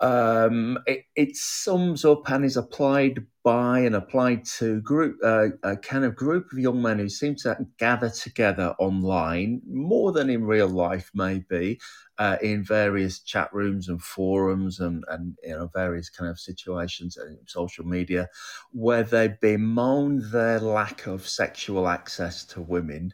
um, 0.00 0.78
it, 0.86 1.04
it, 1.14 1.36
sums 1.36 2.04
up 2.04 2.28
and 2.30 2.44
is 2.44 2.56
applied 2.56 3.24
by 3.42 3.80
and 3.80 3.94
applied 3.94 4.44
to 4.44 4.80
group 4.82 5.16
uh, 5.24 5.48
a 5.62 5.76
kind 5.76 6.04
of 6.04 6.14
group 6.14 6.46
of 6.52 6.58
young 6.58 6.82
men 6.82 6.98
who 6.98 7.08
seem 7.08 7.34
to 7.36 7.56
gather 7.78 8.10
together 8.10 8.74
online 8.78 9.62
more 9.66 10.12
than 10.12 10.28
in 10.28 10.44
real 10.44 10.68
life, 10.68 11.10
maybe 11.14 11.78
uh, 12.18 12.36
in 12.42 12.62
various 12.62 13.20
chat 13.20 13.52
rooms 13.52 13.88
and 13.88 14.02
forums 14.02 14.80
and 14.80 15.04
and 15.08 15.36
you 15.42 15.50
know 15.50 15.70
various 15.74 16.10
kind 16.10 16.30
of 16.30 16.38
situations 16.38 17.16
and 17.16 17.38
social 17.46 17.84
media 17.84 18.28
where 18.72 19.02
they 19.02 19.34
bemoan 19.40 20.30
their 20.30 20.60
lack 20.60 21.06
of 21.06 21.26
sexual 21.26 21.88
access 21.88 22.44
to 22.44 22.60
women 22.60 23.12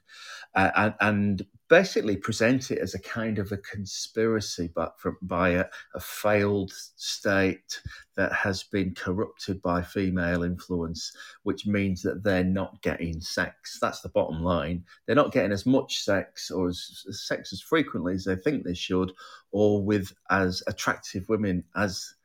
uh, 0.55 0.71
and, 0.77 0.95
and 1.01 1.47
basically 1.73 2.19
present 2.19 2.71
it 2.71 2.81
as 2.81 2.93
a 2.93 2.99
kind 2.99 3.39
of 3.39 3.51
a 3.51 3.57
conspiracy, 3.57 4.69
but 4.75 4.93
from, 5.01 5.17
by 5.23 5.49
a, 5.49 5.65
a, 5.95 6.01
failed 6.01 6.71
state 6.97 7.81
that 8.15 8.31
has 8.31 8.63
been 8.63 8.95
corrupted 8.95 9.63
by 9.63 9.81
female 9.81 10.43
influence, 10.43 11.17
which 11.45 11.67
means 11.67 12.03
that 12.03 12.23
they're 12.23 12.45
not 12.45 12.83
getting 12.83 13.19
sex. 13.23 13.79
That's 13.81 14.03
the 14.03 14.11
bottom 14.11 14.43
line. 14.43 14.85
They're 15.07 15.17
not 15.17 15.33
getting 15.33 15.51
as 15.51 15.65
much 15.65 16.05
sex 16.05 16.51
or 16.51 16.69
as, 16.69 17.07
as 17.09 17.27
sex 17.27 17.55
as 17.55 17.63
frequently 17.63 18.13
as 18.13 18.27
they 18.27 18.37
think 18.37 18.65
they 18.65 18.75
should, 18.75 19.11
or 19.51 19.83
with 19.83 20.13
as 20.29 20.63
attractive 20.67 21.27
women 21.31 21.65
as 21.75 22.17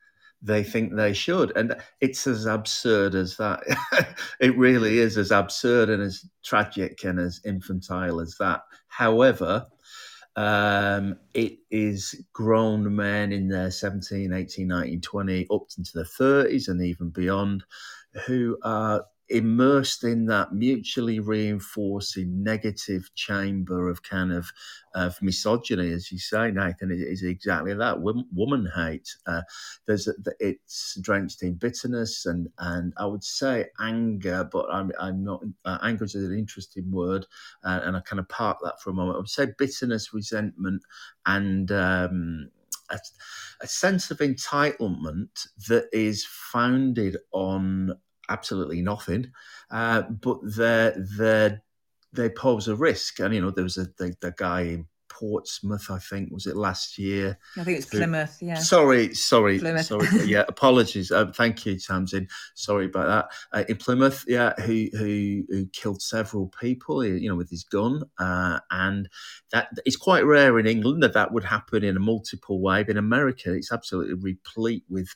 they 0.42 0.62
think 0.62 0.94
they 0.94 1.12
should. 1.12 1.56
And 1.56 1.74
it's 2.00 2.26
as 2.26 2.46
absurd 2.46 3.14
as 3.14 3.36
that. 3.36 3.62
it 4.40 4.56
really 4.56 4.98
is 4.98 5.18
as 5.18 5.30
absurd 5.30 5.90
and 5.90 6.02
as 6.02 6.24
tragic 6.44 7.04
and 7.04 7.18
as 7.18 7.40
infantile 7.44 8.20
as 8.20 8.36
that. 8.38 8.62
However, 8.86 9.66
um, 10.36 11.16
it 11.34 11.58
is 11.70 12.14
grown 12.32 12.94
men 12.94 13.32
in 13.32 13.48
their 13.48 13.70
17, 13.70 14.32
18, 14.32 14.68
19, 14.68 15.00
20, 15.00 15.46
up 15.50 15.62
into 15.76 15.92
the 15.94 16.04
30s 16.04 16.68
and 16.68 16.80
even 16.82 17.10
beyond 17.10 17.64
who 18.26 18.56
are 18.62 19.04
immersed 19.30 20.04
in 20.04 20.26
that 20.26 20.54
mutually 20.54 21.20
reinforcing 21.20 22.42
negative 22.42 23.10
chamber 23.14 23.88
of 23.88 24.02
kind 24.02 24.32
of 24.32 24.50
of 24.94 25.20
misogyny, 25.20 25.92
as 25.92 26.10
you 26.10 26.18
say, 26.18 26.50
Nathan, 26.50 26.90
it 26.90 27.00
is 27.00 27.22
exactly 27.22 27.74
that 27.74 28.00
woman 28.00 28.68
hate. 28.74 29.14
Uh, 29.26 29.42
there's 29.86 30.08
it's 30.40 30.98
drenched 31.00 31.42
in 31.42 31.54
bitterness 31.54 32.26
and 32.26 32.48
and 32.58 32.92
I 32.96 33.06
would 33.06 33.22
say 33.22 33.66
anger, 33.80 34.48
but 34.50 34.66
I'm 34.70 34.90
I'm 34.98 35.22
not. 35.22 35.42
Uh, 35.64 35.78
anger 35.82 36.04
is 36.04 36.14
an 36.14 36.36
interesting 36.36 36.90
word, 36.90 37.26
uh, 37.64 37.80
and 37.84 37.96
I 37.96 38.00
kind 38.00 38.20
of 38.20 38.28
park 38.28 38.58
that 38.64 38.80
for 38.80 38.90
a 38.90 38.94
moment. 38.94 39.16
I 39.16 39.20
would 39.20 39.28
say 39.28 39.48
bitterness, 39.58 40.14
resentment, 40.14 40.82
and 41.26 41.70
um, 41.70 42.50
a, 42.90 42.98
a, 43.60 43.66
sense 43.66 44.10
of 44.10 44.18
entitlement 44.18 45.48
that 45.68 45.88
is 45.92 46.24
founded 46.24 47.18
on 47.32 47.94
absolutely 48.28 48.82
nothing, 48.82 49.32
uh, 49.70 50.02
but 50.02 50.38
they 50.42 50.92
they 51.18 51.58
they 52.12 52.28
pose 52.30 52.68
a 52.68 52.76
risk. 52.76 53.20
And 53.20 53.34
you 53.34 53.40
know, 53.40 53.50
there 53.50 53.64
was 53.64 53.78
a 53.78 53.84
the, 53.98 54.14
the 54.20 54.34
guy 54.36 54.62
in 54.62 54.86
Portsmouth, 55.18 55.90
I 55.90 55.98
think, 55.98 56.30
was 56.30 56.46
it 56.46 56.56
last 56.56 56.96
year? 56.96 57.38
I 57.56 57.64
think 57.64 57.78
it's 57.78 57.86
Plymouth. 57.86 58.38
Yeah. 58.40 58.54
Sorry, 58.54 59.14
sorry, 59.14 59.58
Plymouth. 59.58 59.86
sorry. 59.86 60.06
yeah, 60.24 60.44
apologies. 60.48 61.10
Um, 61.10 61.32
thank 61.32 61.66
you, 61.66 61.78
Tamsin. 61.78 62.28
Sorry 62.54 62.86
about 62.86 63.30
that. 63.52 63.58
Uh, 63.58 63.64
in 63.68 63.76
Plymouth, 63.76 64.24
yeah, 64.28 64.52
who 64.60 64.88
who 64.92 65.44
who 65.48 65.66
killed 65.72 66.02
several 66.02 66.52
people, 66.60 67.04
you 67.04 67.28
know, 67.28 67.36
with 67.36 67.50
his 67.50 67.64
gun, 67.64 68.04
uh, 68.18 68.60
and 68.70 69.08
that 69.52 69.70
it's 69.84 69.96
quite 69.96 70.24
rare 70.24 70.58
in 70.58 70.66
England 70.66 71.02
that 71.02 71.14
that 71.14 71.32
would 71.32 71.44
happen 71.44 71.82
in 71.82 71.96
a 71.96 72.00
multiple 72.00 72.60
way. 72.60 72.84
But 72.84 72.92
in 72.92 72.98
America, 72.98 73.52
it's 73.52 73.72
absolutely 73.72 74.14
replete 74.14 74.84
with 74.88 75.14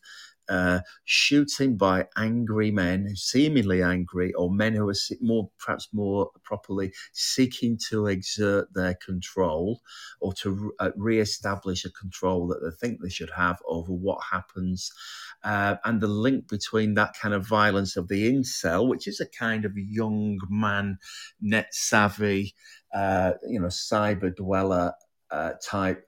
uh, 0.48 0.80
shooting 1.04 1.76
by 1.76 2.06
angry 2.16 2.70
men, 2.70 3.14
seemingly 3.16 3.82
angry, 3.82 4.32
or 4.34 4.50
men 4.50 4.74
who 4.74 4.88
are 4.88 4.94
more, 5.20 5.50
perhaps 5.58 5.88
more 5.92 6.30
properly, 6.42 6.92
seeking 7.12 7.78
to 7.90 8.06
exert 8.06 8.72
their 8.74 8.94
control 8.94 9.80
or 10.20 10.32
to 10.34 10.72
uh, 10.78 10.90
re-establish 10.96 11.84
a 11.84 11.90
control 11.90 12.46
that 12.48 12.60
they 12.62 12.70
think 12.86 13.00
they 13.00 13.08
should 13.08 13.30
have 13.30 13.58
over 13.66 13.92
what 13.92 14.20
happens, 14.30 14.90
uh, 15.44 15.76
and 15.84 16.00
the 16.00 16.06
link 16.06 16.48
between 16.48 16.94
that 16.94 17.14
kind 17.20 17.34
of 17.34 17.46
violence 17.46 17.96
of 17.96 18.08
the 18.08 18.32
incel, 18.32 18.88
which 18.88 19.06
is 19.06 19.20
a 19.20 19.26
kind 19.26 19.64
of 19.64 19.72
young 19.76 20.38
man, 20.48 20.98
net 21.40 21.68
savvy, 21.72 22.54
uh, 22.94 23.32
you 23.48 23.60
know, 23.60 23.68
cyber 23.68 24.34
dweller 24.34 24.92
uh, 25.30 25.52
type 25.64 26.06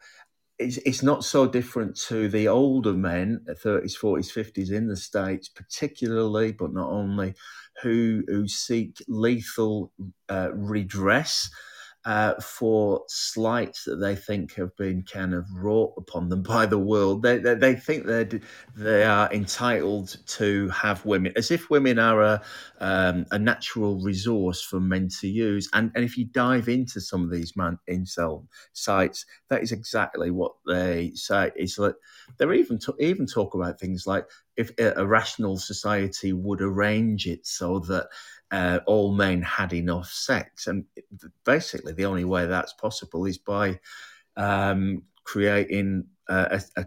it's, 0.64 0.78
it's 0.78 1.02
not 1.02 1.24
so 1.24 1.46
different 1.46 1.96
to 2.08 2.28
the 2.28 2.48
older 2.48 2.94
men, 2.94 3.40
30s, 3.48 3.98
40s, 3.98 4.32
50s 4.32 4.72
in 4.72 4.88
the 4.88 4.96
States, 4.96 5.48
particularly, 5.48 6.52
but 6.52 6.72
not 6.72 6.90
only, 6.90 7.34
who, 7.82 8.24
who 8.26 8.48
seek 8.48 8.96
lethal 9.06 9.92
uh, 10.28 10.50
redress 10.54 11.50
uh, 12.04 12.34
for 12.40 13.02
slights 13.08 13.84
that 13.84 13.96
they 13.96 14.14
think 14.14 14.54
have 14.54 14.76
been 14.76 15.02
kind 15.02 15.32
of 15.32 15.46
wrought 15.54 15.94
upon 15.96 16.28
them 16.28 16.42
by 16.54 16.66
the 16.66 16.78
world. 16.78 17.22
They, 17.22 17.38
they, 17.38 17.54
they 17.54 17.74
think 17.74 18.06
they 18.06 18.40
they 18.76 19.04
are 19.04 19.32
entitled 19.32 20.16
to 20.26 20.68
have 20.70 21.04
women, 21.04 21.32
as 21.36 21.50
if 21.50 21.70
women 21.70 21.98
are 21.98 22.22
a, 22.22 22.42
um, 22.80 23.26
a 23.30 23.38
natural 23.38 24.00
resource 24.00 24.62
for 24.62 24.80
men 24.80 25.08
to 25.20 25.28
use. 25.28 25.68
And, 25.72 25.90
and 25.94 26.04
if 26.04 26.18
you 26.18 26.26
dive 26.26 26.68
into 26.68 27.00
some 27.00 27.22
of 27.22 27.30
these 27.30 27.56
man 27.56 27.78
incel 27.88 28.46
sites, 28.72 29.24
that 29.48 29.62
is 29.62 29.72
exactly 29.72 30.30
what 30.30 30.52
they 30.66 31.12
say. 31.14 31.52
Is 31.56 31.76
that 31.76 31.96
they're 32.38 32.52
even 32.54 32.78
even 32.98 33.26
talk 33.26 33.54
about 33.54 33.80
things 33.80 34.06
like 34.06 34.26
if 34.56 34.70
a 34.78 35.06
rational 35.06 35.56
society 35.56 36.32
would 36.32 36.60
arrange 36.60 37.26
it 37.26 37.46
so 37.46 37.80
that 37.80 38.08
uh, 38.50 38.80
all 38.86 39.12
men 39.12 39.42
had 39.42 39.72
enough 39.72 40.08
sex. 40.08 40.66
And 40.66 40.84
basically, 41.44 41.92
the 41.92 42.04
only 42.04 42.24
way 42.24 42.46
that's 42.46 42.72
possible 42.74 43.24
is 43.26 43.38
by 43.38 43.78
um, 44.36 45.02
creating 45.24 46.04
a, 46.28 46.60
a, 46.76 46.86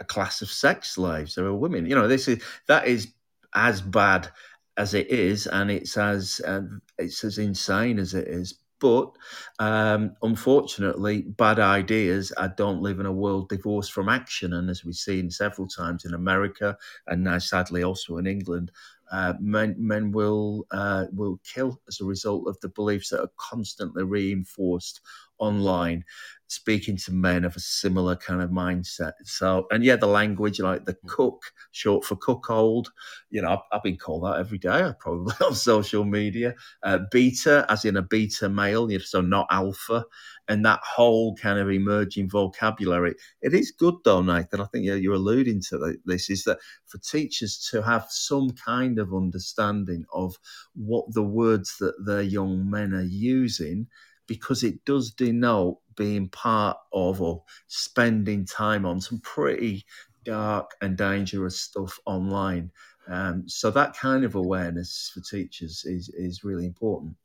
a, 0.00 0.04
class 0.04 0.42
of 0.42 0.50
sex 0.50 0.92
slaves. 0.92 1.34
There 1.34 1.46
are 1.46 1.54
women. 1.54 1.86
You 1.86 1.94
know, 1.94 2.08
this 2.08 2.28
is 2.28 2.42
that 2.68 2.86
is 2.86 3.12
as 3.54 3.80
bad 3.80 4.28
as 4.76 4.94
it 4.94 5.08
is, 5.08 5.46
and 5.46 5.70
it's 5.70 5.96
as 5.96 6.40
uh, 6.46 6.62
it's 6.98 7.24
as 7.24 7.38
insane 7.38 7.98
as 7.98 8.14
it 8.14 8.28
is. 8.28 8.58
But 8.78 9.12
um, 9.58 10.16
unfortunately, 10.22 11.22
bad 11.22 11.58
ideas 11.58 12.32
I 12.36 12.48
don't 12.48 12.82
live 12.82 13.00
in 13.00 13.06
a 13.06 13.12
world 13.12 13.48
divorced 13.48 13.92
from 13.92 14.08
action. 14.08 14.52
And 14.52 14.68
as 14.68 14.84
we've 14.84 14.94
seen 14.94 15.30
several 15.30 15.66
times 15.66 16.04
in 16.04 16.12
America 16.14 16.76
and 17.06 17.24
now 17.24 17.38
sadly 17.38 17.82
also 17.82 18.18
in 18.18 18.26
England, 18.26 18.70
uh, 19.10 19.34
men 19.40 19.74
men 19.78 20.10
will 20.10 20.66
uh, 20.72 21.06
will 21.12 21.40
kill 21.44 21.80
as 21.88 22.00
a 22.00 22.04
result 22.04 22.48
of 22.48 22.58
the 22.60 22.68
beliefs 22.68 23.10
that 23.10 23.20
are 23.20 23.30
constantly 23.38 24.02
reinforced 24.02 25.00
online 25.38 26.04
speaking 26.48 26.96
to 26.96 27.12
men 27.12 27.44
of 27.44 27.56
a 27.56 27.60
similar 27.60 28.16
kind 28.16 28.40
of 28.40 28.50
mindset. 28.50 29.12
So, 29.24 29.66
and 29.70 29.84
yeah, 29.84 29.96
the 29.96 30.06
language 30.06 30.60
like 30.60 30.84
the 30.84 30.94
mm. 30.94 31.08
cuck, 31.08 31.42
short 31.72 32.04
for 32.04 32.16
cuckold, 32.16 32.92
you 33.30 33.42
know, 33.42 33.50
I've, 33.50 33.58
I've 33.72 33.82
been 33.82 33.96
called 33.96 34.24
that 34.24 34.38
every 34.38 34.58
day, 34.58 34.84
I 34.84 34.92
probably 35.00 35.34
on 35.44 35.54
social 35.54 36.04
media. 36.04 36.54
Uh, 36.82 36.98
beta, 37.10 37.66
as 37.68 37.84
in 37.84 37.96
a 37.96 38.02
beta 38.02 38.48
male, 38.48 38.90
you 38.90 38.98
know, 38.98 39.04
so 39.04 39.20
not 39.20 39.46
alpha, 39.50 40.04
and 40.48 40.64
that 40.64 40.80
whole 40.84 41.34
kind 41.36 41.58
of 41.58 41.70
emerging 41.70 42.30
vocabulary. 42.30 43.14
It 43.42 43.54
is 43.54 43.72
good 43.72 43.94
though, 44.04 44.22
Nathan. 44.22 44.60
I 44.60 44.66
think 44.66 44.84
you're 44.84 45.14
alluding 45.14 45.62
to 45.70 45.96
this 46.04 46.30
is 46.30 46.44
that 46.44 46.58
for 46.86 46.98
teachers 46.98 47.68
to 47.72 47.82
have 47.82 48.06
some 48.10 48.50
kind 48.50 48.98
of 48.98 49.14
understanding 49.14 50.04
of 50.12 50.36
what 50.74 51.12
the 51.12 51.22
words 51.22 51.76
that 51.80 51.94
their 52.04 52.22
young 52.22 52.70
men 52.70 52.94
are 52.94 53.02
using 53.02 53.88
because 54.26 54.62
it 54.62 54.84
does 54.84 55.10
denote 55.10 55.78
being 55.96 56.28
part 56.28 56.76
of 56.92 57.20
or 57.20 57.42
spending 57.66 58.44
time 58.44 58.84
on 58.84 59.00
some 59.00 59.20
pretty 59.20 59.84
dark 60.24 60.72
and 60.80 60.96
dangerous 60.96 61.60
stuff 61.60 61.98
online. 62.04 62.70
Um, 63.08 63.48
so 63.48 63.70
that 63.70 63.96
kind 63.96 64.24
of 64.24 64.34
awareness 64.34 65.10
for 65.14 65.20
teachers 65.20 65.84
is 65.84 66.08
is 66.10 66.44
really 66.44 66.66
important. 66.66 67.16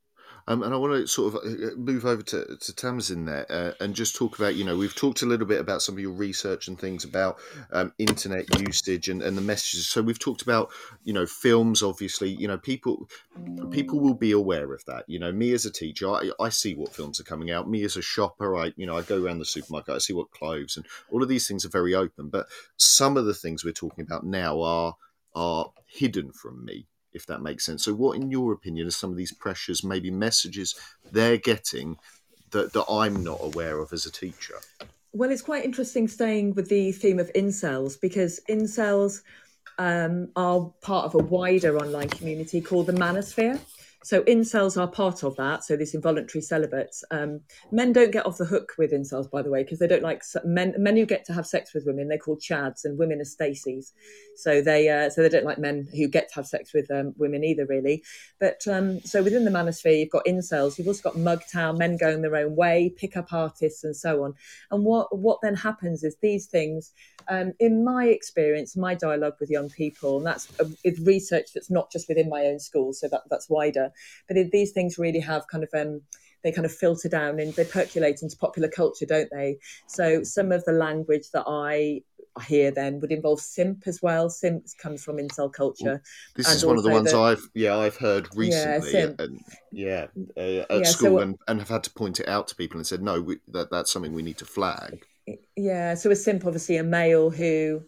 Um, 0.48 0.64
and 0.64 0.74
I 0.74 0.78
want 0.78 0.94
to 0.94 1.08
sort 1.08 1.34
of 1.34 1.42
uh, 1.46 1.68
uh, 1.68 1.76
move 1.76 2.06
over 2.06 2.22
to, 2.22 2.58
to 2.60 2.76
Tamsin 2.76 3.26
there 3.26 3.46
uh, 3.50 3.72
and 3.80 3.96
just 3.96 4.16
talk 4.16 4.38
about, 4.38 4.56
you 4.56 4.64
know, 4.64 4.78
we've 4.78 4.96
talked 4.96 5.22
a 5.22 5.26
little 5.26 5.46
bit 5.46 5.60
about 5.60 5.82
some 5.82 5.96
of 5.96 6.00
your 6.00 6.12
research 6.12 6.68
and 6.68 6.80
things 6.80 7.04
about 7.04 7.38
um, 7.72 7.94
internet 7.98 8.60
usage 8.60 9.08
and, 9.08 9.22
and 9.22 9.38
the 9.38 9.42
messages. 9.42 9.88
So 9.88 10.02
we've 10.02 10.20
talked 10.20 10.42
about, 10.42 10.72
you 11.04 11.14
know, 11.14 11.26
films, 11.26 11.84
obviously, 11.84 12.30
you 12.30 12.48
know, 12.48 12.58
people 12.58 13.10
people 13.70 14.00
will 14.00 14.14
be 14.14 14.32
aware 14.32 14.74
of 14.74 14.84
that. 14.86 15.06
You 15.08 15.20
know, 15.20 15.32
me 15.32 15.54
as 15.54 15.66
a 15.66 15.72
teacher, 15.72 16.10
I, 16.10 16.32
I 16.40 16.50
see 16.50 16.76
what 16.76 16.94
films 16.94 17.20
are 17.20 17.26
coming 17.26 17.52
out. 17.52 17.70
Me 17.70 17.84
as 17.84 17.98
a 17.98 18.02
shopper, 18.02 18.56
I, 18.58 18.74
you 18.76 18.86
know, 18.86 18.98
I 18.98 19.02
go 19.02 19.24
around 19.24 19.40
the 19.40 19.46
supermarket, 19.46 19.96
I 19.96 20.00
see 20.00 20.14
what 20.14 20.32
clothes 20.32 20.78
and 20.78 20.86
all 21.12 21.24
of 21.24 21.30
these 21.30 21.48
things 21.48 21.66
are 21.66 21.70
very 21.70 21.96
open. 21.96 22.30
But 22.30 22.48
some 22.78 23.18
of 23.18 23.26
the 23.26 23.34
things 23.34 23.64
we're 23.64 23.72
talking 23.72 24.04
about 24.04 24.26
now 24.26 24.62
are 24.62 24.96
are 25.34 25.72
hidden 25.86 26.32
from 26.32 26.66
me 26.66 26.88
if 27.14 27.26
that 27.28 27.42
makes 27.42 27.66
sense. 27.66 27.84
So, 27.84 27.94
what, 27.94 28.18
in 28.18 28.32
your 28.32 28.54
opinion, 28.54 28.88
are 28.88 28.92
some 28.92 29.12
of 29.12 29.18
these 29.18 29.34
pressures, 29.34 29.84
maybe 29.84 30.12
messages 30.12 30.76
they're 31.12 31.38
getting 31.38 31.98
that, 32.52 32.74
that 32.74 32.86
I'm 32.90 33.24
not 33.24 33.40
aware 33.42 33.80
of 33.80 33.94
as 33.94 34.06
a 34.06 34.12
teacher? 34.12 34.56
Well, 35.14 35.30
it's 35.30 35.42
quite 35.42 35.66
interesting 35.66 36.08
staying 36.08 36.54
with 36.54 36.70
the 36.70 36.92
theme 36.94 37.20
of 37.20 37.32
incels 37.34 38.00
because 38.00 38.40
incels 38.50 39.22
um, 39.78 40.30
are 40.36 40.72
part 40.82 41.06
of 41.06 41.16
a 41.16 41.20
wider 41.24 41.78
online 41.78 42.10
community 42.10 42.62
called 42.62 42.88
the 42.88 42.94
Manosphere. 42.94 43.60
So 44.04 44.24
incels 44.24 44.82
are 44.82 44.88
part 44.88 45.24
of 45.24 45.36
that. 45.36 45.64
So 45.64 45.76
these 45.76 45.94
involuntary 45.94 46.42
celibates. 46.42 47.04
Um, 47.12 47.42
men 47.72 47.94
don't 47.94 48.12
get 48.12 48.26
off 48.26 48.38
the 48.38 48.46
hook 48.46 48.74
with 48.78 48.92
incels, 48.92 49.30
by 49.30 49.44
the 49.44 49.52
way, 49.52 49.64
because 49.64 49.78
they 49.78 49.88
don't 49.88 50.02
like 50.02 50.24
men. 50.44 50.74
Men 50.78 50.98
who 50.98 51.06
get 51.06 51.24
to 51.26 51.34
have 51.34 51.46
sex 51.46 51.74
with 51.74 51.86
women, 51.86 52.08
they're 52.08 52.18
called 52.18 52.42
chads, 52.42 52.84
and 52.84 52.98
women 52.98 53.22
are 53.22 53.26
Stacys. 53.26 53.92
So 54.36 54.62
they 54.62 54.90
uh, 54.90 55.10
so 55.12 55.22
they 55.22 55.30
don't 55.30 55.46
like 55.46 55.60
men 55.60 55.88
who 55.96 56.08
get 56.08 56.30
to 56.30 56.36
have 56.36 56.48
sex 56.48 56.74
with 56.74 56.90
um, 56.90 57.14
women 57.18 57.44
either, 57.44 57.66
really. 57.68 58.04
But 58.40 58.68
um, 58.68 59.02
so 59.02 59.22
within 59.22 59.46
the 59.46 59.52
manosphere, 59.52 60.00
you've 60.00 60.10
got 60.10 60.26
incels. 60.26 60.78
You've 60.78 60.88
also 60.88 61.12
got 61.12 61.16
MGTOW, 61.16 61.78
men 61.78 61.98
going 61.98 62.22
their 62.22 62.36
own 62.36 62.56
way, 62.56 62.94
pickup 62.98 63.32
artists, 63.32 63.84
and 63.84 63.96
so 63.96 64.24
on. 64.24 64.34
And 64.72 64.84
what 64.84 65.16
what 65.16 65.40
then 65.44 65.56
happens 65.56 66.04
is 66.04 66.16
these 66.22 66.48
things, 66.48 66.92
um, 67.28 67.54
in 67.60 67.84
my 67.84 68.06
experience, 68.06 68.76
my 68.76 68.96
dialogue 68.96 69.36
with 69.40 69.50
young 69.50 69.70
people, 69.70 70.18
and 70.18 70.26
that's 70.26 70.48
uh, 70.60 70.66
with 70.84 71.00
research 71.06 71.48
that's 71.54 71.70
not 71.70 71.92
just 71.92 72.08
within 72.08 72.30
my 72.30 72.46
own 72.46 72.60
school, 72.60 72.94
so 72.94 73.08
that 73.08 73.22
that's 73.30 73.50
wider 73.50 73.92
but 74.28 74.38
it, 74.38 74.52
these 74.52 74.72
things 74.72 74.98
really 74.98 75.20
have 75.20 75.48
kind 75.48 75.64
of 75.64 75.70
um, 75.74 76.02
they 76.44 76.52
kind 76.52 76.66
of 76.66 76.72
filter 76.72 77.10
down 77.10 77.40
and 77.40 77.54
they 77.54 77.66
percolate 77.66 78.22
into 78.22 78.36
popular 78.38 78.68
culture, 78.68 79.06
don't 79.06 79.30
they? 79.32 79.58
So 79.88 80.24
some 80.24 80.52
of 80.52 80.66
the 80.66 80.72
language 80.72 81.30
that 81.34 81.44
I 81.48 82.02
hear 82.48 82.72
then 82.72 83.00
would 83.02 83.12
involve 83.12 83.42
simp 83.42 83.84
as 83.86 84.02
well. 84.02 84.30
Simp 84.30 84.66
comes 84.82 85.04
from 85.04 85.18
incel 85.18 85.52
culture. 85.52 86.02
This 86.36 86.48
and 86.48 86.56
is 86.56 86.66
one 86.66 86.78
of 86.78 86.84
the 86.84 86.90
ones 86.90 87.12
the, 87.12 87.20
I've 87.20 87.48
yeah 87.54 87.78
I've 87.78 87.98
heard 87.98 88.30
recently. 88.36 88.92
Yeah, 88.94 89.12
and, 89.20 89.40
yeah 89.72 90.08
uh, 90.38 90.40
at 90.40 90.80
yeah, 90.80 90.84
school 90.84 91.18
so, 91.18 91.20
and, 91.20 91.38
and 91.48 91.60
have 91.60 91.70
had 91.70 91.84
to 91.84 91.94
point 91.94 92.20
it 92.20 92.28
out 92.28 92.48
to 92.48 92.56
people 92.56 92.78
and 92.78 92.88
said 92.88 93.04
no 93.04 93.22
we, 93.22 93.38
that 93.50 93.70
that's 93.70 93.92
something 93.92 94.14
we 94.14 94.24
need 94.24 94.38
to 94.38 94.46
flag. 94.46 95.06
Yeah, 95.56 95.94
so 95.96 96.12
a 96.12 96.16
simp 96.16 96.46
obviously 96.46 96.78
a 96.78 96.84
male 96.84 97.30
who 97.30 97.84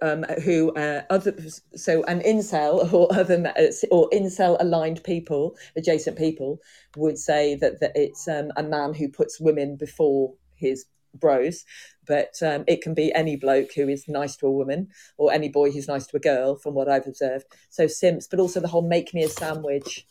um, 0.00 0.22
who 0.44 0.72
uh, 0.74 1.02
other 1.10 1.34
so 1.74 2.04
an 2.04 2.20
incel 2.20 2.92
or 2.94 3.12
other 3.12 3.52
or 3.90 4.08
incel 4.10 4.56
aligned 4.60 5.02
people, 5.04 5.56
adjacent 5.76 6.16
people, 6.16 6.60
would 6.96 7.18
say 7.18 7.54
that, 7.56 7.80
that 7.80 7.92
it's 7.94 8.28
um, 8.28 8.52
a 8.56 8.62
man 8.62 8.94
who 8.94 9.08
puts 9.08 9.40
women 9.40 9.76
before 9.76 10.34
his 10.54 10.86
bros, 11.14 11.64
but 12.06 12.34
um, 12.42 12.64
it 12.66 12.82
can 12.82 12.94
be 12.94 13.12
any 13.14 13.36
bloke 13.36 13.72
who 13.74 13.88
is 13.88 14.08
nice 14.08 14.36
to 14.36 14.46
a 14.46 14.52
woman 14.52 14.88
or 15.18 15.32
any 15.32 15.48
boy 15.48 15.70
who's 15.70 15.88
nice 15.88 16.06
to 16.06 16.16
a 16.16 16.20
girl, 16.20 16.56
from 16.56 16.74
what 16.74 16.88
I've 16.88 17.06
observed. 17.06 17.46
So 17.70 17.86
simps, 17.86 18.26
but 18.26 18.40
also 18.40 18.60
the 18.60 18.68
whole 18.68 18.86
make 18.86 19.12
me 19.12 19.22
a 19.22 19.28
sandwich 19.28 20.06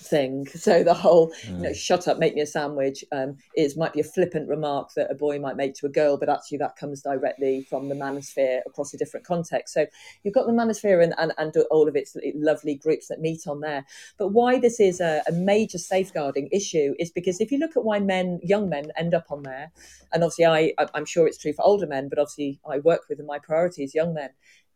thing. 0.00 0.46
So 0.60 0.82
the 0.82 0.94
whole, 0.94 1.28
mm. 1.44 1.48
you 1.48 1.62
know, 1.62 1.70
mm. 1.70 1.76
shut 1.76 2.08
up, 2.08 2.18
make 2.18 2.34
me 2.34 2.42
a 2.42 2.46
sandwich 2.46 3.04
um, 3.12 3.36
is 3.56 3.76
might 3.76 3.92
be 3.92 4.00
a 4.00 4.04
flippant 4.04 4.48
remark 4.48 4.90
that 4.94 5.10
a 5.10 5.14
boy 5.14 5.38
might 5.38 5.56
make 5.56 5.74
to 5.76 5.86
a 5.86 5.88
girl, 5.88 6.16
but 6.16 6.28
actually 6.28 6.58
that 6.58 6.76
comes 6.76 7.02
directly 7.02 7.66
from 7.68 7.88
the 7.88 7.94
manosphere 7.94 8.60
across 8.66 8.92
a 8.94 8.98
different 8.98 9.26
context. 9.26 9.74
So 9.74 9.86
you've 10.22 10.34
got 10.34 10.46
the 10.46 10.52
manosphere 10.52 11.02
and, 11.02 11.14
and, 11.18 11.32
and 11.38 11.56
all 11.70 11.88
of 11.88 11.96
its 11.96 12.16
lovely 12.34 12.74
groups 12.74 13.08
that 13.08 13.20
meet 13.20 13.46
on 13.46 13.60
there. 13.60 13.84
But 14.18 14.28
why 14.28 14.58
this 14.58 14.80
is 14.80 15.00
a, 15.00 15.22
a 15.28 15.32
major 15.32 15.78
safeguarding 15.78 16.48
issue 16.52 16.94
is 16.98 17.10
because 17.10 17.40
if 17.40 17.50
you 17.50 17.58
look 17.58 17.76
at 17.76 17.84
why 17.84 18.00
men, 18.00 18.40
young 18.42 18.68
men, 18.68 18.92
end 18.96 19.14
up 19.14 19.26
on 19.30 19.42
there, 19.42 19.72
and 20.12 20.22
obviously 20.22 20.46
I, 20.46 20.72
I'm 20.94 21.04
sure 21.04 21.26
it's 21.26 21.38
true 21.38 21.52
for 21.52 21.64
older 21.64 21.86
men, 21.86 22.08
but 22.08 22.18
obviously 22.18 22.60
I 22.68 22.78
work 22.78 23.02
with 23.08 23.18
and 23.18 23.28
my 23.28 23.38
priority 23.38 23.84
is 23.84 23.94
young 23.94 24.14
men 24.14 24.30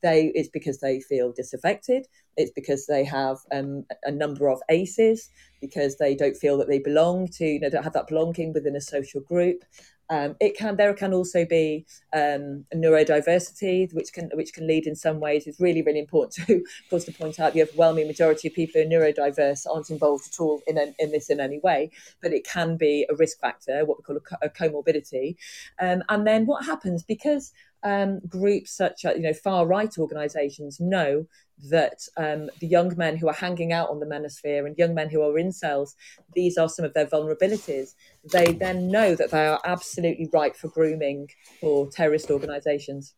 they 0.04 0.30
it's 0.34 0.50
because 0.50 0.78
they 0.78 1.00
feel 1.00 1.32
disaffected 1.32 2.06
it's 2.36 2.52
because 2.52 2.86
they 2.86 3.04
have 3.04 3.38
um, 3.52 3.84
a 4.04 4.10
number 4.10 4.48
of 4.48 4.60
ACEs 4.68 5.30
because 5.60 5.96
they 5.96 6.14
don't 6.14 6.36
feel 6.36 6.58
that 6.58 6.68
they 6.68 6.78
belong 6.78 7.26
to 7.26 7.44
you 7.44 7.60
know 7.60 7.70
don't 7.70 7.82
have 7.82 7.94
that 7.94 8.06
belonging 8.06 8.52
within 8.52 8.76
a 8.76 8.80
social 8.80 9.20
group 9.22 9.64
um, 10.10 10.36
it 10.40 10.56
can 10.56 10.76
there 10.76 10.92
can 10.94 11.14
also 11.14 11.44
be 11.44 11.86
um, 12.12 12.64
neurodiversity, 12.74 13.92
which 13.94 14.12
can 14.12 14.30
which 14.34 14.52
can 14.52 14.66
lead 14.66 14.86
in 14.86 14.94
some 14.94 15.18
ways. 15.18 15.46
It's 15.46 15.60
really 15.60 15.82
really 15.82 15.98
important 15.98 16.46
to, 16.46 16.54
of 16.56 16.90
course, 16.90 17.04
to 17.04 17.12
point 17.12 17.40
out 17.40 17.54
the 17.54 17.62
overwhelming 17.62 18.06
majority 18.06 18.48
of 18.48 18.54
people 18.54 18.80
who 18.80 18.86
are 18.86 18.90
neurodiverse 18.90 19.66
aren't 19.66 19.90
involved 19.90 20.28
at 20.32 20.40
all 20.40 20.60
in, 20.66 20.78
in 20.98 21.10
this 21.10 21.30
in 21.30 21.40
any 21.40 21.58
way, 21.60 21.90
but 22.22 22.32
it 22.32 22.46
can 22.46 22.76
be 22.76 23.06
a 23.08 23.14
risk 23.16 23.40
factor, 23.40 23.84
what 23.84 23.98
we 23.98 24.02
call 24.02 24.18
a, 24.42 24.46
a 24.46 24.50
comorbidity. 24.50 25.36
Um, 25.80 26.02
and 26.08 26.26
then 26.26 26.44
what 26.44 26.64
happens 26.64 27.02
because 27.02 27.52
um, 27.84 28.20
groups 28.28 28.72
such 28.76 29.04
as 29.04 29.16
you 29.16 29.22
know 29.22 29.32
far 29.32 29.66
right 29.66 29.96
organisations 29.98 30.80
know 30.80 31.26
that 31.70 32.00
um, 32.16 32.50
the 32.60 32.66
young 32.66 32.96
men 32.96 33.16
who 33.16 33.28
are 33.28 33.34
hanging 33.34 33.72
out 33.72 33.88
on 33.88 34.00
the 34.00 34.06
manosphere 34.06 34.66
and 34.66 34.76
young 34.76 34.94
men 34.94 35.08
who 35.08 35.22
are 35.22 35.34
incels, 35.34 35.94
these 36.34 36.58
are 36.58 36.68
some 36.68 36.84
of 36.84 36.94
their 36.94 37.06
vulnerabilities. 37.06 37.94
They 38.32 38.52
then 38.52 38.90
know 38.90 39.14
that 39.14 39.30
they 39.30 39.46
are 39.46 39.60
absolutely 39.64 40.28
ripe 40.32 40.56
for 40.56 40.68
grooming 40.68 41.30
for 41.60 41.88
terrorist 41.88 42.30
organisations. 42.30 43.14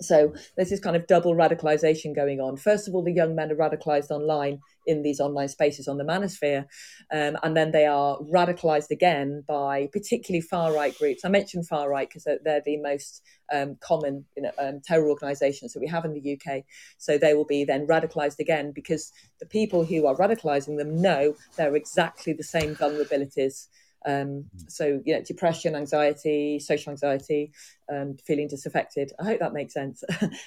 So 0.00 0.34
there's 0.56 0.70
this 0.70 0.80
kind 0.80 0.96
of 0.96 1.06
double 1.06 1.34
radicalization 1.34 2.14
going 2.14 2.40
on. 2.40 2.56
First 2.56 2.88
of 2.88 2.94
all, 2.94 3.04
the 3.04 3.12
young 3.12 3.34
men 3.34 3.52
are 3.52 3.56
radicalized 3.56 4.10
online 4.10 4.60
in 4.86 5.02
these 5.02 5.20
online 5.20 5.48
spaces 5.48 5.88
on 5.88 5.98
the 5.98 6.04
manosphere, 6.04 6.66
um, 7.12 7.38
and 7.42 7.56
then 7.56 7.70
they 7.70 7.86
are 7.86 8.18
radicalized 8.18 8.90
again 8.90 9.44
by 9.46 9.88
particularly 9.92 10.40
far 10.40 10.74
right 10.74 10.96
groups. 10.98 11.24
I 11.24 11.28
mentioned 11.28 11.68
far 11.68 11.88
right 11.88 12.08
because 12.08 12.24
they're, 12.24 12.40
they're, 12.44 12.62
the 12.64 12.76
most 12.78 13.22
um, 13.52 13.76
common 13.80 14.24
you 14.36 14.42
know, 14.42 14.50
um, 14.58 14.80
terror 14.84 15.08
organizations 15.08 15.72
that 15.72 15.80
we 15.80 15.86
have 15.86 16.04
in 16.04 16.12
the 16.12 16.38
UK. 16.38 16.64
So 16.98 17.16
they 17.16 17.34
will 17.34 17.46
be 17.46 17.64
then 17.64 17.86
radicalized 17.86 18.40
again 18.40 18.72
because 18.72 19.12
the 19.38 19.46
people 19.46 19.84
who 19.84 20.06
are 20.06 20.16
radicalizing 20.16 20.76
them 20.76 21.00
know 21.00 21.36
they're 21.56 21.76
exactly 21.76 22.32
the 22.32 22.42
same 22.42 22.74
vulnerabilities 22.74 23.68
um, 24.06 24.44
so, 24.68 25.00
you 25.04 25.14
know, 25.14 25.22
depression, 25.22 25.74
anxiety, 25.74 26.58
social 26.58 26.90
anxiety, 26.90 27.52
um, 27.92 28.16
feeling 28.24 28.48
disaffected. 28.48 29.12
I 29.18 29.24
hope 29.24 29.40
that 29.40 29.52
makes 29.52 29.74
sense. 29.74 30.02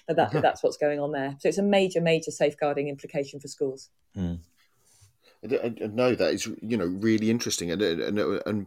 but 0.07 0.15
that, 0.15 0.31
that's 0.41 0.63
what's 0.63 0.77
going 0.77 0.99
on 0.99 1.11
there. 1.11 1.35
So 1.39 1.49
it's 1.49 1.57
a 1.57 1.63
major, 1.63 2.01
major 2.01 2.31
safeguarding 2.31 2.87
implication 2.87 3.39
for 3.39 3.47
schools. 3.47 3.89
Mm. 4.15 4.39
No, 5.43 6.15
that 6.15 6.33
is 6.33 6.49
you 6.61 6.77
know 6.77 6.85
really 6.85 7.29
interesting 7.29 7.69
and 7.69 7.79
and, 7.81 8.17
and 8.17 8.65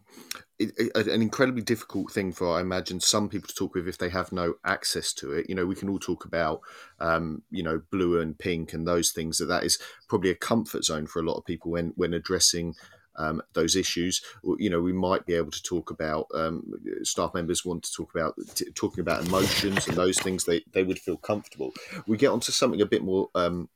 an 0.61 1.23
incredibly 1.23 1.63
difficult 1.63 2.13
thing 2.13 2.33
for 2.33 2.57
I 2.57 2.61
imagine 2.61 3.01
some 3.01 3.29
people 3.29 3.49
to 3.49 3.55
talk 3.55 3.75
with 3.75 3.89
if 3.89 3.99
they 3.99 4.09
have 4.11 4.31
no 4.31 4.55
access 4.65 5.13
to 5.15 5.33
it. 5.33 5.47
You 5.49 5.57
know, 5.57 5.67
we 5.67 5.75
can 5.75 5.89
all 5.89 5.99
talk 5.99 6.25
about 6.25 6.61
um, 7.01 7.43
you 7.51 7.65
know 7.65 7.83
blue 7.91 8.21
and 8.21 8.39
pink 8.39 8.73
and 8.73 8.87
those 8.87 9.11
things. 9.11 9.39
That 9.39 9.47
that 9.47 9.65
is 9.65 9.79
probably 10.09 10.31
a 10.31 10.37
comfort 10.37 10.85
zone 10.85 11.07
for 11.07 11.19
a 11.19 11.25
lot 11.25 11.39
of 11.39 11.45
people 11.45 11.73
when 11.73 11.93
when 11.97 12.15
addressing 12.15 12.77
um, 13.21 13.43
those 13.53 13.77
issues. 13.77 14.23
You 14.59 14.71
know, 14.71 14.81
we 14.81 14.93
might 14.93 15.27
be 15.27 15.35
able 15.35 15.51
to 15.51 15.63
talk 15.63 15.91
about 15.91 16.27
um, 16.35 16.73
staff 17.03 17.35
members 17.35 17.65
want 17.65 17.83
to 17.85 17.93
talk 17.93 18.15
about 18.15 18.35
t- 18.55 18.71
talking 18.75 19.01
about 19.01 19.27
emotions 19.27 19.87
and 19.87 19.97
those 19.97 20.19
things. 20.19 20.45
They 20.45 20.65
they 20.73 20.83
would 20.83 20.99
feel 20.99 21.19
comfortable. 21.19 21.73
We 22.07 22.17
get 22.17 22.31
onto 22.31 22.53
something 22.53 22.81
a 22.81 22.87
bit 22.87 23.03
more 23.03 23.29
um, 23.35 23.69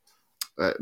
uh, 0.59 0.73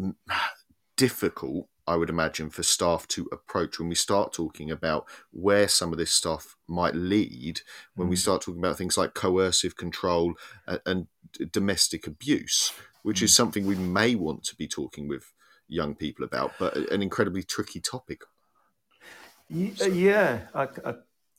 difficult. 0.96 1.68
I 1.84 1.96
would 1.96 2.10
imagine 2.10 2.50
for 2.50 2.62
staff 2.62 3.08
to 3.08 3.28
approach 3.32 3.80
when 3.80 3.88
we 3.88 3.96
start 3.96 4.32
talking 4.32 4.70
about 4.70 5.04
where 5.32 5.66
some 5.66 5.90
of 5.90 5.98
this 5.98 6.12
stuff 6.12 6.56
might 6.68 6.94
lead, 6.94 7.60
when 7.96 8.06
mm. 8.06 8.10
we 8.10 8.16
start 8.16 8.42
talking 8.42 8.60
about 8.60 8.78
things 8.78 8.96
like 8.96 9.14
coercive 9.14 9.76
control 9.76 10.34
and, 10.68 10.80
and 10.86 11.06
domestic 11.50 12.06
abuse, 12.06 12.72
which 13.02 13.18
mm. 13.18 13.24
is 13.24 13.34
something 13.34 13.66
we 13.66 13.74
may 13.74 14.14
want 14.14 14.44
to 14.44 14.54
be 14.54 14.68
talking 14.68 15.08
with 15.08 15.32
young 15.66 15.96
people 15.96 16.24
about, 16.24 16.52
but 16.58 16.76
an 16.76 17.02
incredibly 17.02 17.42
tricky 17.42 17.80
topic 17.80 18.20
so. 19.74 19.86
Yeah, 19.86 20.40
I, 20.54 20.68
I, 20.84 20.94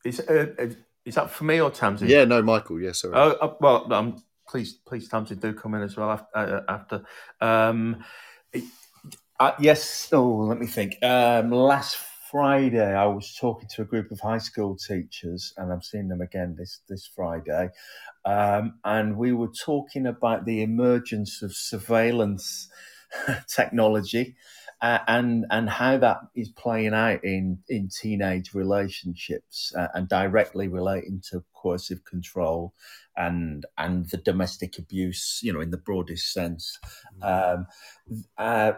is, 0.05 0.19
uh, 0.19 0.47
uh, 0.59 0.67
is 1.05 1.15
that 1.15 1.31
for 1.31 1.43
me 1.43 1.59
or 1.59 1.71
Tamsin? 1.71 2.07
Yeah, 2.07 2.25
no, 2.25 2.41
Michael. 2.41 2.79
Yeah, 2.79 2.91
sorry. 2.93 3.13
Oh, 3.15 3.31
uh, 3.31 3.53
well, 3.59 3.91
um, 3.93 4.23
please, 4.47 4.73
please, 4.73 5.07
Tamsin, 5.07 5.39
do 5.39 5.53
come 5.53 5.73
in 5.75 5.81
as 5.81 5.97
well 5.97 6.11
after. 6.11 6.37
Uh, 6.37 6.61
after. 6.69 7.03
Um, 7.41 8.03
uh, 9.39 9.51
yes. 9.59 10.09
Oh, 10.11 10.37
let 10.37 10.59
me 10.59 10.67
think. 10.67 10.95
Um, 11.03 11.51
last 11.51 11.97
Friday, 12.31 12.95
I 12.95 13.05
was 13.05 13.35
talking 13.35 13.67
to 13.75 13.81
a 13.81 13.85
group 13.85 14.11
of 14.11 14.19
high 14.19 14.37
school 14.37 14.75
teachers, 14.75 15.53
and 15.57 15.71
I'm 15.71 15.81
seeing 15.81 16.07
them 16.07 16.21
again 16.21 16.55
this 16.57 16.79
this 16.87 17.07
Friday. 17.07 17.69
Um, 18.25 18.75
and 18.85 19.17
we 19.17 19.33
were 19.33 19.49
talking 19.49 20.07
about 20.07 20.45
the 20.45 20.61
emergence 20.61 21.41
of 21.41 21.53
surveillance 21.53 22.69
technology 23.47 24.35
uh, 24.83 24.99
and 25.07 25.45
and 25.49 25.69
how 25.69 25.97
that 25.97 26.17
is 26.35 26.49
playing 26.49 26.93
out 26.93 27.23
in 27.23 27.57
in 27.69 27.87
teenage 27.87 28.53
relationships 28.53 29.73
uh, 29.77 29.87
and 29.95 30.09
directly 30.09 30.67
relating 30.67 31.21
to 31.31 31.41
coercive 31.55 32.03
control 32.03 32.73
and 33.15 33.65
and 33.77 34.09
the 34.09 34.17
domestic 34.17 34.77
abuse 34.77 35.39
you 35.41 35.53
know 35.53 35.61
in 35.61 35.71
the 35.71 35.77
broadest 35.77 36.33
sense 36.33 36.77
mm-hmm. 37.23 37.61
um, 37.61 37.67
uh, 38.37 38.73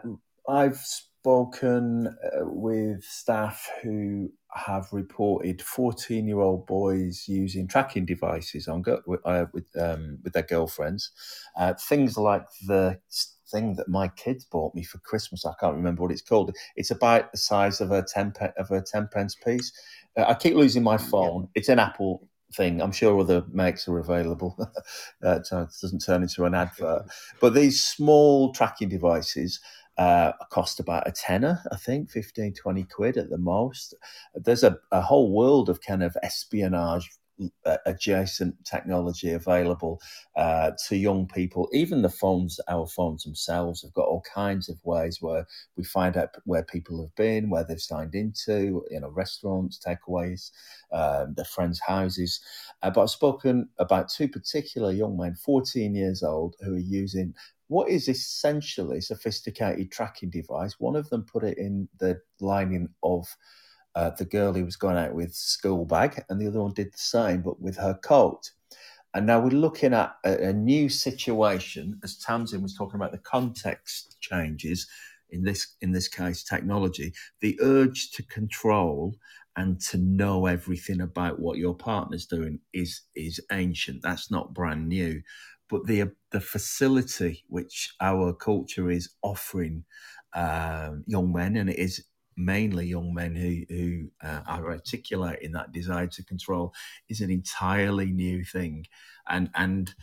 i've 0.48 0.78
spoken 0.78 2.08
uh, 2.08 2.46
with 2.46 3.04
staff 3.04 3.68
who 3.82 4.32
have 4.54 4.88
reported 4.94 5.60
14 5.60 6.28
year 6.28 6.40
old 6.40 6.68
boys 6.68 7.26
using 7.28 7.68
tracking 7.68 8.06
devices 8.06 8.68
on 8.68 8.84
go- 8.84 9.02
uh, 9.26 9.46
with 9.54 9.66
um, 9.76 10.20
with 10.24 10.34
their 10.34 10.44
girlfriends 10.44 11.10
uh, 11.58 11.74
things 11.74 12.16
like 12.16 12.46
the 12.68 13.00
thing 13.48 13.76
that 13.76 13.88
my 13.88 14.08
kids 14.10 14.46
bought 14.46 14.76
me 14.76 14.84
for 14.84 14.98
Christmas. 15.00 15.46
I 15.46 15.54
can't 15.60 15.76
remember 15.76 16.02
what 16.02 16.12
it's 16.12 16.22
called. 16.22 16.56
It's 16.76 16.92
about 16.92 17.32
the 17.32 17.38
size 17.38 17.82
of 17.82 17.92
a 17.92 18.04
ten 18.04 18.32
pe- 18.32 18.54
of 18.58 18.72
a 18.72 18.82
ten 18.82 19.08
pence 19.12 19.36
piece. 19.36 19.72
Uh, 20.18 20.26
I 20.28 20.34
keep 20.34 20.56
losing 20.56 20.84
my 20.84 20.98
phone. 20.98 21.44
Yeah. 21.44 21.50
It's 21.56 21.70
an 21.70 21.80
Apple 21.80 22.28
thing. 22.54 22.82
I'm 22.82 22.92
sure 22.92 23.20
other 23.20 23.44
makes 23.52 23.88
are 23.88 24.00
available. 24.00 24.58
uh, 25.24 25.44
so 25.44 25.62
it 25.62 25.70
doesn't 25.82 26.06
turn 26.06 26.24
into 26.24 26.46
an 26.46 26.56
advert. 26.56 27.04
But 27.42 27.54
these 27.54 27.84
small 27.84 28.54
tracking 28.54 28.90
devices 28.90 29.60
uh, 29.98 30.34
cost 30.50 30.80
about 30.80 31.08
a 31.08 31.12
tenner, 31.12 31.62
I 31.72 31.78
think, 31.78 32.10
15, 32.12 32.54
20 32.54 32.84
quid 32.84 33.18
at 33.18 33.30
the 33.30 33.38
most. 33.38 33.94
There's 34.34 34.64
a, 34.64 34.78
a 34.92 35.02
whole 35.02 35.32
world 35.32 35.70
of 35.70 35.82
kind 35.82 36.04
of 36.04 36.18
espionage 36.24 37.10
adjacent 37.86 38.64
technology 38.66 39.32
available 39.32 40.00
uh, 40.36 40.72
to 40.88 40.96
young 40.96 41.28
people. 41.28 41.70
Even 41.74 42.02
the 42.02 42.10
phones, 42.10 42.60
our 42.68 42.88
phones 42.88 43.24
themselves, 43.24 43.82
have 43.82 43.94
got 43.94 44.08
all 44.08 44.24
kinds 44.34 44.70
of 44.70 44.78
ways 44.84 45.22
where 45.22 45.46
we 45.76 45.84
find 45.84 46.18
out 46.18 46.30
where 46.46 46.64
people 46.64 47.02
have 47.02 47.16
been, 47.16 47.50
where 47.50 47.64
they've 47.64 47.82
signed 47.82 48.16
into, 48.16 48.84
you 48.90 49.00
know, 49.00 49.10
restaurants, 49.10 49.80
takeaways, 49.86 50.52
um, 50.92 51.34
their 51.36 51.46
friends' 51.46 51.82
houses. 51.86 52.40
Uh, 52.82 52.90
but 52.90 53.04
I've 53.04 53.10
spoken 53.10 53.70
about 53.80 54.10
two 54.10 54.28
particular 54.28 54.92
young 54.92 55.18
men, 55.18 55.36
14 55.36 55.94
years 55.96 56.24
old, 56.24 56.56
who 56.62 56.76
are 56.76 56.80
using 56.80 57.34
what 57.68 57.90
is 57.90 58.08
essentially 58.08 59.02
sophisticated 59.02 59.92
tracking 59.92 60.30
device. 60.30 60.76
One 60.80 60.96
of 60.96 61.10
them 61.10 61.24
put 61.24 61.44
it 61.44 61.58
in 61.58 61.90
the 62.00 62.20
lining 62.40 62.90
of 63.04 63.28
uh, 63.96 64.12
the 64.18 64.26
girl 64.26 64.54
who 64.54 64.66
was 64.66 64.76
going 64.76 64.98
out 64.98 65.14
with 65.14 65.34
school 65.34 65.86
bag, 65.86 66.24
and 66.30 66.40
the 66.40 66.48
other 66.48 66.62
one 66.62 66.74
did 66.74 66.94
the 66.94 66.98
same, 66.98 67.42
but 67.42 67.62
with 67.62 67.78
her 67.78 67.94
coat. 67.94 68.52
And 69.14 69.26
now 69.26 69.40
we're 69.40 69.50
looking 69.50 69.94
at 69.94 70.16
a, 70.26 70.50
a 70.50 70.54
new 70.54 70.90
situation, 70.90 72.00
as 72.04 72.18
Tamsin 72.18 72.62
was 72.62 72.76
talking 72.76 73.00
about 73.00 73.14
the 73.14 73.18
context 73.20 74.18
changes. 74.20 74.88
In 75.32 75.44
this, 75.44 75.76
in 75.82 75.92
this 75.92 76.08
case, 76.08 76.44
technology, 76.44 77.14
the 77.42 77.58
urge 77.62 78.12
to 78.12 78.24
control 78.24 79.16
and 79.56 79.82
to 79.82 79.98
know 79.98 80.46
everything 80.46 81.02
about 81.02 81.40
what 81.40 81.58
your 81.58 81.74
partner's 81.74 82.26
doing 82.26 82.60
is 82.74 83.02
is 83.16 83.40
ancient. 83.52 84.02
That's 84.04 84.30
not 84.30 84.54
brand 84.54 84.88
new, 84.88 85.22
but 85.70 85.86
the 85.88 86.12
the 86.32 86.42
facility 86.42 87.44
which 87.48 87.96
our 88.02 88.34
culture 88.34 88.92
is 88.92 89.10
offering 89.22 89.86
um, 90.34 91.04
young 91.08 91.34
men, 91.34 91.56
and 91.56 91.70
it 91.70 91.80
is 91.80 92.06
mainly 92.38 92.88
young 92.88 93.14
men 93.14 93.36
who 93.36 93.64
who 93.70 94.12
uh, 94.22 94.42
are 94.48 94.72
articulating 94.72 95.52
that 95.54 95.72
desire 95.72 96.08
to 96.08 96.24
control 96.24 96.74
is 97.10 97.22
an 97.22 97.32
entirely 97.32 98.12
new 98.12 98.44
thing, 98.44 98.86
and 99.28 99.50
and 99.56 99.96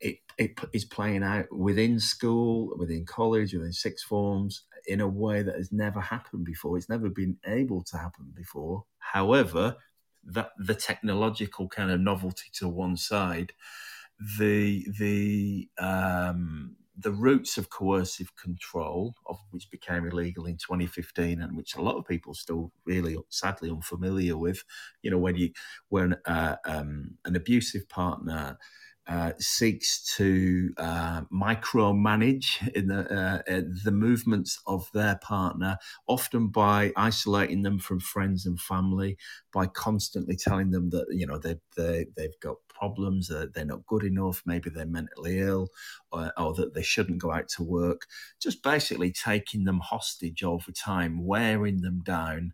it 0.00 0.18
it 0.38 0.58
is 0.72 0.84
playing 0.84 1.22
out 1.22 1.46
within 1.50 1.98
school, 2.00 2.76
within 2.78 3.04
college, 3.06 3.54
within 3.54 3.72
sixth 3.72 4.06
forms 4.06 4.64
in 4.86 5.00
a 5.00 5.08
way 5.08 5.42
that 5.42 5.56
has 5.56 5.72
never 5.72 6.00
happened 6.00 6.44
before. 6.44 6.76
It's 6.76 6.88
never 6.88 7.08
been 7.08 7.38
able 7.46 7.82
to 7.84 7.96
happen 7.98 8.32
before. 8.34 8.84
However, 8.98 9.76
that 10.24 10.50
the 10.58 10.74
technological 10.74 11.68
kind 11.68 11.90
of 11.90 12.00
novelty 12.00 12.50
to 12.54 12.68
one 12.68 12.96
side, 12.96 13.52
the 14.38 14.86
the 14.98 15.68
um, 15.78 16.76
the 16.98 17.12
roots 17.12 17.58
of 17.58 17.70
coercive 17.70 18.34
control, 18.36 19.14
of 19.26 19.38
which 19.50 19.70
became 19.70 20.06
illegal 20.06 20.46
in 20.46 20.56
2015, 20.56 21.40
and 21.40 21.56
which 21.56 21.74
a 21.76 21.82
lot 21.82 21.96
of 21.96 22.06
people 22.06 22.34
still 22.34 22.72
really 22.84 23.16
sadly 23.28 23.70
unfamiliar 23.70 24.36
with. 24.36 24.64
You 25.02 25.10
know, 25.10 25.18
when 25.18 25.36
you 25.36 25.50
when 25.88 26.16
uh, 26.24 26.56
um, 26.64 27.18
an 27.24 27.36
abusive 27.36 27.88
partner 27.88 28.58
uh, 29.08 29.32
seeks 29.38 30.16
to 30.16 30.72
uh, 30.78 31.22
micromanage 31.32 32.66
in 32.74 32.88
the 32.88 33.08
uh, 33.08 33.42
uh, 33.48 33.62
the 33.84 33.92
movements 33.92 34.60
of 34.66 34.90
their 34.92 35.16
partner, 35.16 35.78
often 36.08 36.48
by 36.48 36.92
isolating 36.96 37.62
them 37.62 37.78
from 37.78 38.00
friends 38.00 38.46
and 38.46 38.60
family, 38.60 39.16
by 39.56 39.66
constantly 39.66 40.36
telling 40.36 40.70
them 40.70 40.90
that 40.90 41.06
you 41.08 41.26
know 41.26 41.38
they 41.38 41.56
they 41.78 42.04
they've 42.14 42.38
got 42.40 42.56
problems, 42.68 43.30
uh, 43.30 43.46
they're 43.54 43.64
not 43.64 43.86
good 43.86 44.04
enough, 44.04 44.42
maybe 44.44 44.68
they're 44.68 44.84
mentally 44.84 45.40
ill, 45.40 45.68
uh, 46.12 46.30
or 46.36 46.52
that 46.52 46.74
they 46.74 46.82
shouldn't 46.82 47.22
go 47.22 47.32
out 47.32 47.48
to 47.48 47.62
work, 47.62 48.02
just 48.38 48.62
basically 48.62 49.10
taking 49.10 49.64
them 49.64 49.80
hostage 49.80 50.42
over 50.44 50.70
time, 50.72 51.24
wearing 51.24 51.80
them 51.80 52.02
down 52.04 52.52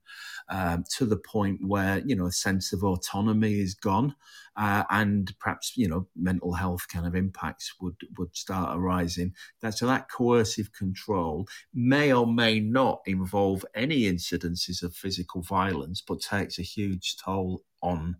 um, 0.48 0.84
to 0.96 1.04
the 1.04 1.16
point 1.16 1.60
where, 1.66 1.98
you 2.06 2.14
know, 2.14 2.26
a 2.26 2.32
sense 2.32 2.72
of 2.72 2.84
autonomy 2.84 3.60
is 3.60 3.74
gone. 3.74 4.14
Uh, 4.54 4.84
and 4.90 5.32
perhaps 5.40 5.78
you 5.78 5.88
know 5.88 6.06
mental 6.14 6.52
health 6.52 6.86
kind 6.92 7.06
of 7.06 7.14
impacts 7.14 7.72
would 7.80 7.96
would 8.18 8.36
start 8.36 8.76
arising. 8.76 9.32
That 9.62 9.78
so 9.78 9.86
that 9.86 10.10
coercive 10.10 10.74
control 10.74 11.48
may 11.72 12.12
or 12.12 12.26
may 12.26 12.60
not 12.60 13.00
involve 13.06 13.64
any 13.74 14.02
incidences 14.02 14.82
of 14.82 14.94
physical 14.94 15.40
violence, 15.40 16.02
but 16.06 16.20
takes 16.20 16.58
a 16.58 16.62
huge 16.62 16.91
toll 16.98 17.62
on 17.82 18.16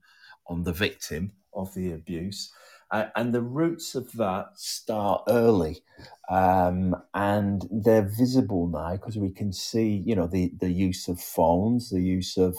on 0.46 0.64
the 0.64 0.72
victim 0.72 1.32
of 1.54 1.74
the 1.74 1.92
abuse. 1.92 2.52
Uh, 2.90 3.08
and 3.16 3.32
the 3.32 3.40
roots 3.40 3.94
of 3.94 4.12
that 4.12 4.46
start 4.54 5.22
early, 5.26 5.82
um, 6.28 6.94
and 7.14 7.66
they're 7.70 8.06
visible 8.18 8.68
now 8.68 8.92
because 8.92 9.16
we 9.16 9.30
can 9.30 9.50
see, 9.50 10.02
you 10.04 10.14
know, 10.14 10.26
the 10.26 10.52
the 10.60 10.70
use 10.70 11.08
of 11.08 11.18
phones, 11.18 11.88
the 11.88 12.02
use 12.02 12.36
of 12.36 12.54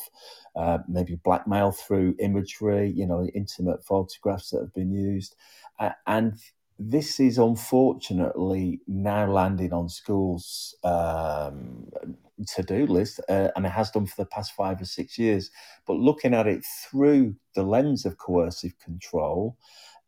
uh, 0.55 0.79
maybe 0.87 1.15
blackmail 1.23 1.71
through 1.71 2.15
imagery, 2.19 2.91
you 2.95 3.05
know, 3.05 3.27
intimate 3.35 3.85
photographs 3.85 4.49
that 4.49 4.61
have 4.61 4.73
been 4.73 4.91
used, 4.91 5.35
uh, 5.79 5.91
and 6.07 6.33
this 6.79 7.19
is 7.19 7.37
unfortunately 7.37 8.81
now 8.87 9.31
landing 9.31 9.73
on 9.73 9.89
schools' 9.89 10.75
um, 10.83 11.89
to-do 12.47 12.85
list, 12.87 13.19
uh, 13.29 13.49
and 13.55 13.65
it 13.65 13.71
has 13.71 13.91
done 13.91 14.05
for 14.05 14.15
the 14.17 14.25
past 14.25 14.53
five 14.53 14.81
or 14.81 14.85
six 14.85 15.17
years. 15.17 15.51
But 15.85 15.97
looking 15.97 16.33
at 16.33 16.47
it 16.47 16.65
through 16.65 17.35
the 17.55 17.63
lens 17.63 18.05
of 18.05 18.17
coercive 18.17 18.77
control 18.79 19.57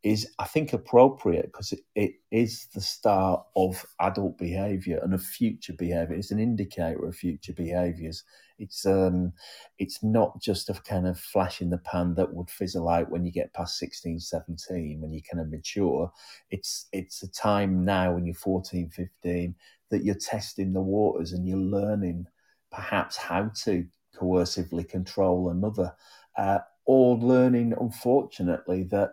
is, 0.05 0.29
I 0.37 0.45
think, 0.45 0.71
appropriate 0.71 1.47
because 1.47 1.71
it, 1.71 1.79
it 1.95 2.11
is 2.29 2.67
the 2.75 2.79
start 2.79 3.43
of 3.55 3.83
adult 3.99 4.37
behaviour 4.37 4.99
and 5.01 5.15
of 5.15 5.23
future 5.23 5.73
behaviour. 5.73 6.15
It's 6.15 6.29
an 6.29 6.39
indicator 6.39 7.03
of 7.07 7.15
future 7.15 7.53
behaviours. 7.53 8.23
It's 8.59 8.85
um, 8.85 9.33
it's 9.79 10.03
not 10.03 10.39
just 10.39 10.69
a 10.69 10.75
kind 10.75 11.07
of 11.07 11.19
flash 11.19 11.59
in 11.59 11.71
the 11.71 11.79
pan 11.79 12.13
that 12.15 12.31
would 12.31 12.51
fizzle 12.51 12.87
out 12.87 13.09
when 13.09 13.25
you 13.25 13.31
get 13.31 13.51
past 13.53 13.79
16, 13.79 14.19
17, 14.19 15.01
when 15.01 15.11
you 15.11 15.21
kind 15.23 15.41
of 15.41 15.49
mature. 15.49 16.11
It's 16.51 16.85
it's 16.91 17.23
a 17.23 17.31
time 17.31 17.83
now 17.83 18.13
when 18.13 18.27
you're 18.27 18.35
14, 18.35 18.91
15 18.91 19.55
that 19.89 20.03
you're 20.03 20.13
testing 20.13 20.73
the 20.73 20.81
waters 20.81 21.31
and 21.31 21.47
you're 21.47 21.57
learning 21.57 22.27
perhaps 22.71 23.17
how 23.17 23.49
to 23.63 23.87
coercively 24.15 24.87
control 24.87 25.49
another, 25.49 25.95
uh, 26.37 26.59
or 26.85 27.17
learning, 27.17 27.73
unfortunately, 27.79 28.83
that 28.83 29.11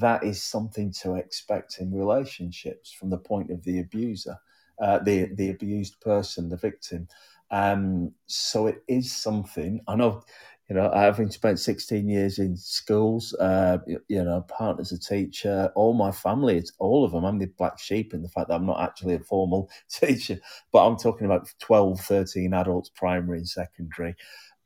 that 0.00 0.24
is 0.24 0.42
something 0.42 0.92
to 1.02 1.14
expect 1.14 1.78
in 1.80 1.92
relationships 1.92 2.92
from 2.92 3.10
the 3.10 3.18
point 3.18 3.50
of 3.50 3.62
the 3.64 3.80
abuser, 3.80 4.36
uh, 4.80 4.98
the 4.98 5.26
the 5.34 5.50
abused 5.50 6.00
person, 6.00 6.48
the 6.48 6.56
victim. 6.56 7.08
Um, 7.50 8.12
so 8.26 8.66
it 8.66 8.82
is 8.88 9.12
something. 9.12 9.80
I 9.88 9.96
know, 9.96 10.22
you 10.68 10.76
know, 10.76 10.90
having 10.94 11.30
spent 11.30 11.58
16 11.58 12.08
years 12.08 12.38
in 12.38 12.56
schools, 12.56 13.34
uh, 13.34 13.78
you 13.86 14.22
know, 14.22 14.42
partner's 14.42 14.92
a 14.92 14.98
teacher, 14.98 15.72
all 15.74 15.92
my 15.94 16.12
family, 16.12 16.56
it's 16.56 16.72
all 16.78 17.04
of 17.04 17.10
them. 17.10 17.24
I'm 17.24 17.38
the 17.38 17.46
black 17.46 17.78
sheep 17.78 18.14
in 18.14 18.22
the 18.22 18.28
fact 18.28 18.48
that 18.48 18.54
I'm 18.54 18.66
not 18.66 18.80
actually 18.80 19.14
a 19.14 19.20
formal 19.20 19.68
teacher, 19.90 20.38
but 20.70 20.86
I'm 20.86 20.96
talking 20.96 21.26
about 21.26 21.52
12, 21.58 22.00
13 22.00 22.54
adults, 22.54 22.90
primary 22.94 23.38
and 23.38 23.48
secondary. 23.48 24.14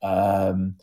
Um, 0.03 0.77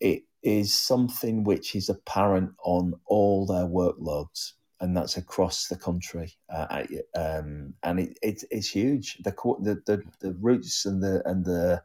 it 0.00 0.24
is 0.46 0.72
something 0.72 1.42
which 1.42 1.74
is 1.74 1.88
apparent 1.88 2.52
on 2.64 2.94
all 3.06 3.46
their 3.46 3.66
workloads, 3.66 4.52
and 4.80 4.96
that's 4.96 5.16
across 5.16 5.66
the 5.66 5.76
country. 5.76 6.34
Uh, 6.48 6.84
um, 7.16 7.74
and 7.82 7.98
it, 7.98 8.18
it, 8.22 8.44
it's 8.52 8.70
huge. 8.70 9.18
The, 9.24 9.32
the, 9.60 9.82
the 9.86 10.02
the 10.20 10.34
roots 10.40 10.86
and 10.86 11.02
the 11.02 11.20
and 11.28 11.44
the 11.44 11.82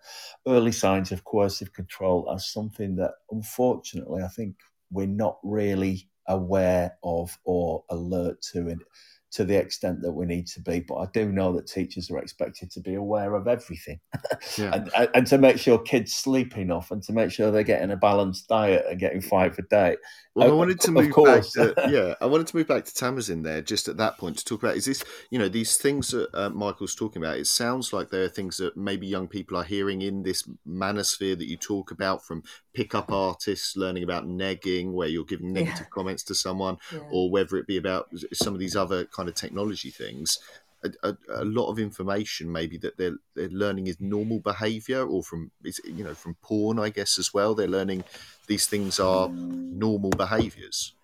early 0.47 0.71
signs 0.71 1.11
of 1.11 1.23
coercive 1.23 1.73
control 1.73 2.29
are 2.29 2.39
something 2.39 2.97
that, 2.97 3.13
unfortunately, 3.31 4.21
I 4.21 4.27
think 4.27 4.57
we're 4.91 5.07
not 5.07 5.39
really 5.43 6.07
aware 6.27 6.97
of 7.03 7.39
or 7.43 7.83
alert 7.89 8.43
to, 8.53 8.59
and 8.69 8.83
to 9.31 9.45
the 9.45 9.55
extent 9.55 10.01
that 10.01 10.11
we 10.11 10.25
need 10.25 10.45
to 10.45 10.61
be. 10.61 10.81
But 10.81 10.97
I 10.97 11.07
do 11.13 11.31
know 11.31 11.53
that 11.53 11.67
teachers 11.67 12.11
are 12.11 12.17
expected 12.17 12.69
to 12.71 12.81
be 12.81 12.95
aware 12.95 13.33
of 13.35 13.47
everything 13.47 13.99
yeah. 14.57 14.83
and, 14.95 15.09
and, 15.15 15.27
to 15.27 15.37
make 15.37 15.57
sure 15.57 15.79
kids 15.79 16.13
sleep 16.13 16.57
enough 16.57 16.91
and 16.91 17.01
to 17.03 17.13
make 17.13 17.31
sure 17.31 17.49
they're 17.49 17.63
getting 17.63 17.91
a 17.91 17.95
balanced 17.95 18.49
diet 18.49 18.85
and 18.89 18.99
getting 18.99 19.21
five 19.21 19.57
a 19.57 19.61
day. 19.63 19.95
Well, 20.35 20.49
I 20.49 20.53
wanted 20.53 20.81
to 20.81 20.91
move 20.91 21.13
back 21.15 21.43
to, 21.53 21.73
yeah, 21.89 22.15
I 22.19 22.25
wanted 22.25 22.47
to 22.47 22.55
move 22.57 22.67
back 22.67 22.83
to 22.85 22.93
Tamsin 22.93 23.41
there 23.41 23.61
just 23.61 23.87
at 23.87 23.97
that 23.97 24.17
point 24.17 24.37
to 24.37 24.45
talk 24.45 24.63
about 24.63 24.75
is 24.75 24.85
this, 24.85 25.03
you 25.29 25.39
know, 25.39 25.47
these 25.49 25.77
things 25.77 26.09
that 26.09 26.29
uh, 26.33 26.49
Michael's 26.49 26.95
talking 26.95 27.21
about, 27.21 27.37
it 27.37 27.47
sounds 27.47 27.93
like 27.93 28.09
there 28.09 28.23
are 28.23 28.29
things 28.29 28.57
that 28.57 28.75
maybe 28.75 29.07
young 29.07 29.27
people 29.27 29.57
are 29.57 29.63
hearing 29.63 30.01
in 30.01 30.23
this 30.23 30.43
manosphere 30.67 31.37
that 31.37 31.47
you 31.47 31.57
talk 31.57 31.91
about 31.91 32.25
from 32.25 32.43
pickup 32.73 33.11
artists 33.11 33.75
learning 33.75 34.03
about 34.03 34.27
negging, 34.27 34.91
where 34.91 35.07
you're 35.07 35.25
giving 35.25 35.53
negative 35.53 35.79
yeah. 35.81 35.93
comments 35.93 36.23
to 36.23 36.35
someone, 36.35 36.77
yeah. 36.91 36.99
or 37.11 37.29
whether 37.29 37.57
it 37.57 37.67
be 37.67 37.77
about 37.77 38.09
some 38.33 38.53
of 38.53 38.59
these 38.59 38.75
other 38.75 39.05
kind 39.05 39.29
of 39.29 39.35
technology 39.35 39.89
things. 39.89 40.39
A, 40.83 41.09
a, 41.09 41.17
a, 41.43 41.45
lot 41.45 41.69
of 41.69 41.77
information 41.77 42.51
maybe 42.51 42.75
that 42.79 42.97
they're 42.97 43.17
they're 43.35 43.49
learning 43.49 43.85
is 43.85 43.97
normal 43.99 44.39
behavior 44.39 45.05
or 45.05 45.21
from 45.21 45.51
is 45.63 45.79
you 45.85 46.03
know 46.03 46.15
from 46.15 46.33
porn 46.41 46.79
I 46.79 46.89
guess 46.89 47.19
as 47.19 47.31
well 47.31 47.53
they're 47.53 47.67
learning 47.67 48.03
these 48.47 48.65
things 48.65 48.99
are 48.99 49.29
normal 49.29 50.09
behaviors 50.09 50.95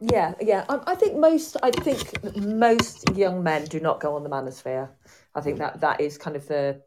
yeah 0.00 0.32
yeah 0.40 0.64
I, 0.70 0.80
I 0.86 0.94
think 0.94 1.18
most 1.18 1.58
I 1.62 1.70
think 1.70 2.34
most 2.34 3.14
young 3.14 3.42
men 3.42 3.66
do 3.66 3.78
not 3.78 4.00
go 4.00 4.16
on 4.16 4.22
the 4.22 4.30
manosphere 4.30 4.88
I 5.34 5.42
think 5.42 5.58
that 5.58 5.82
that 5.82 6.00
is 6.00 6.16
kind 6.16 6.34
of 6.34 6.48
the 6.48 6.80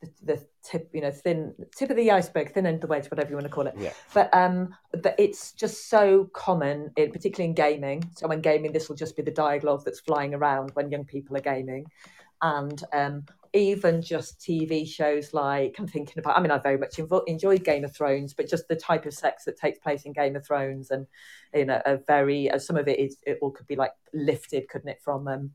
the, 0.00 0.10
the 0.22 0.46
tip, 0.62 0.90
you 0.92 1.00
know, 1.00 1.10
thin 1.10 1.54
tip 1.76 1.90
of 1.90 1.96
the 1.96 2.10
iceberg, 2.10 2.52
thin 2.52 2.66
end 2.66 2.76
of 2.76 2.80
the 2.82 2.86
wedge, 2.86 3.06
whatever 3.10 3.30
you 3.30 3.36
want 3.36 3.46
to 3.46 3.52
call 3.52 3.66
it. 3.66 3.74
Yeah. 3.76 3.92
But 4.14 4.32
um, 4.34 4.74
but 5.02 5.14
it's 5.18 5.52
just 5.52 5.88
so 5.88 6.30
common, 6.32 6.90
in, 6.96 7.10
particularly 7.10 7.50
in 7.50 7.54
gaming. 7.54 8.10
So 8.16 8.28
when 8.28 8.40
gaming, 8.40 8.72
this 8.72 8.88
will 8.88 8.96
just 8.96 9.16
be 9.16 9.22
the 9.22 9.30
dialogue 9.30 9.82
that's 9.84 10.00
flying 10.00 10.34
around 10.34 10.70
when 10.74 10.90
young 10.90 11.04
people 11.04 11.36
are 11.36 11.40
gaming, 11.40 11.86
and 12.42 12.82
um, 12.92 13.24
even 13.52 14.02
just 14.02 14.38
TV 14.40 14.86
shows 14.86 15.34
like 15.34 15.76
I'm 15.78 15.88
thinking 15.88 16.18
about. 16.18 16.36
I 16.36 16.40
mean, 16.40 16.50
I 16.50 16.58
very 16.58 16.78
much 16.78 16.96
invo- 16.96 17.26
enjoyed 17.26 17.64
Game 17.64 17.84
of 17.84 17.94
Thrones, 17.94 18.34
but 18.34 18.48
just 18.48 18.68
the 18.68 18.76
type 18.76 19.06
of 19.06 19.14
sex 19.14 19.44
that 19.44 19.58
takes 19.58 19.78
place 19.78 20.04
in 20.04 20.12
Game 20.12 20.36
of 20.36 20.46
Thrones, 20.46 20.90
and 20.90 21.06
you 21.54 21.64
know, 21.64 21.82
a 21.86 21.96
very 21.96 22.50
uh, 22.50 22.58
some 22.58 22.76
of 22.76 22.88
it 22.88 22.98
is 22.98 23.16
it 23.26 23.38
all 23.42 23.50
could 23.50 23.66
be 23.66 23.76
like 23.76 23.92
lifted, 24.12 24.68
couldn't 24.68 24.88
it, 24.88 25.00
from 25.02 25.26
um, 25.26 25.50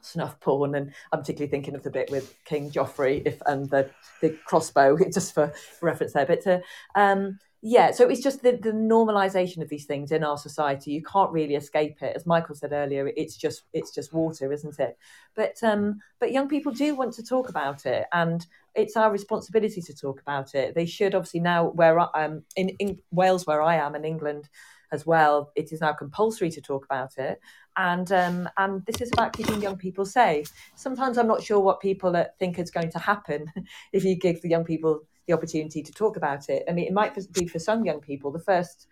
snuff 0.00 0.38
porn, 0.40 0.74
and 0.74 0.92
I'm 1.12 1.20
particularly 1.20 1.50
thinking 1.50 1.74
of 1.74 1.82
the 1.82 1.90
bit 1.90 2.10
with 2.10 2.34
King 2.44 2.70
Joffrey 2.70 3.22
if 3.24 3.40
and 3.46 3.68
the 3.70 3.90
the 4.20 4.30
crossbow, 4.46 4.96
just 5.12 5.34
for 5.34 5.52
reference 5.82 6.12
there. 6.12 6.26
But 6.26 6.42
to, 6.42 6.62
um, 6.94 7.38
yeah, 7.62 7.90
so 7.90 8.08
it's 8.08 8.22
just 8.22 8.42
the, 8.42 8.52
the 8.52 8.70
normalization 8.70 9.62
of 9.62 9.68
these 9.68 9.86
things 9.86 10.12
in 10.12 10.22
our 10.22 10.38
society. 10.38 10.92
You 10.92 11.02
can't 11.02 11.32
really 11.32 11.56
escape 11.56 12.00
it, 12.02 12.14
as 12.14 12.26
Michael 12.26 12.54
said 12.54 12.72
earlier. 12.72 13.10
It's 13.16 13.36
just 13.36 13.62
it's 13.72 13.92
just 13.92 14.12
water, 14.12 14.52
isn't 14.52 14.78
it? 14.78 14.96
But 15.34 15.56
um, 15.62 16.00
but 16.20 16.32
young 16.32 16.48
people 16.48 16.72
do 16.72 16.94
want 16.94 17.14
to 17.14 17.24
talk 17.24 17.48
about 17.48 17.86
it, 17.86 18.06
and 18.12 18.46
it's 18.74 18.96
our 18.96 19.10
responsibility 19.10 19.80
to 19.80 19.94
talk 19.94 20.20
about 20.20 20.54
it. 20.54 20.74
They 20.74 20.86
should 20.86 21.14
obviously 21.14 21.40
now 21.40 21.70
where 21.70 21.98
I, 21.98 22.08
um 22.14 22.42
in, 22.54 22.68
in 22.78 22.98
Wales 23.10 23.46
where 23.46 23.62
I 23.62 23.76
am 23.76 23.94
in 23.94 24.04
England 24.04 24.48
as 24.92 25.04
well. 25.06 25.50
It 25.56 25.72
is 25.72 25.80
now 25.80 25.92
compulsory 25.92 26.50
to 26.50 26.60
talk 26.60 26.84
about 26.84 27.18
it, 27.18 27.40
and 27.76 28.10
um, 28.12 28.48
and 28.56 28.84
this 28.86 29.00
is 29.00 29.10
about 29.12 29.32
keeping 29.32 29.60
young 29.60 29.76
people 29.76 30.04
safe. 30.04 30.50
Sometimes 30.74 31.18
I'm 31.18 31.28
not 31.28 31.42
sure 31.42 31.60
what 31.60 31.80
people 31.80 32.24
think 32.38 32.58
is 32.58 32.70
going 32.70 32.90
to 32.90 32.98
happen 32.98 33.46
if 33.92 34.04
you 34.04 34.16
give 34.16 34.42
the 34.42 34.48
young 34.48 34.64
people 34.64 35.02
the 35.26 35.34
opportunity 35.34 35.82
to 35.82 35.92
talk 35.92 36.16
about 36.16 36.48
it. 36.48 36.64
I 36.68 36.72
mean, 36.72 36.86
it 36.86 36.92
might 36.92 37.16
be 37.32 37.46
for 37.46 37.58
some 37.58 37.84
young 37.84 38.00
people 38.00 38.30
the 38.30 38.38
first 38.38 38.86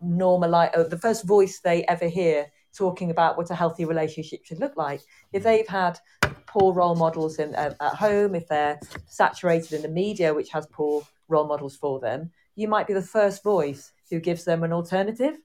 normal, 0.00 0.54
uh, 0.54 0.82
the 0.84 0.98
first 0.98 1.24
voice 1.24 1.60
they 1.60 1.84
ever 1.84 2.08
hear 2.08 2.46
talking 2.76 3.10
about 3.10 3.36
what 3.36 3.50
a 3.50 3.54
healthy 3.54 3.84
relationship 3.84 4.44
should 4.44 4.60
look 4.60 4.76
like. 4.76 5.00
If 5.32 5.42
they've 5.42 5.66
had 5.66 5.98
poor 6.46 6.74
role 6.74 6.94
models 6.94 7.38
in, 7.38 7.54
uh, 7.54 7.74
at 7.80 7.94
home, 7.94 8.34
if 8.34 8.46
they're 8.48 8.78
saturated 9.06 9.72
in 9.72 9.82
the 9.82 9.88
media, 9.88 10.34
which 10.34 10.50
has 10.50 10.66
poor 10.66 11.02
role 11.28 11.46
models 11.46 11.76
for 11.76 12.00
them, 12.00 12.30
you 12.54 12.68
might 12.68 12.86
be 12.86 12.92
the 12.92 13.02
first 13.02 13.42
voice 13.42 13.92
who 14.10 14.20
gives 14.20 14.44
them 14.44 14.62
an 14.62 14.72
alternative 14.72 15.36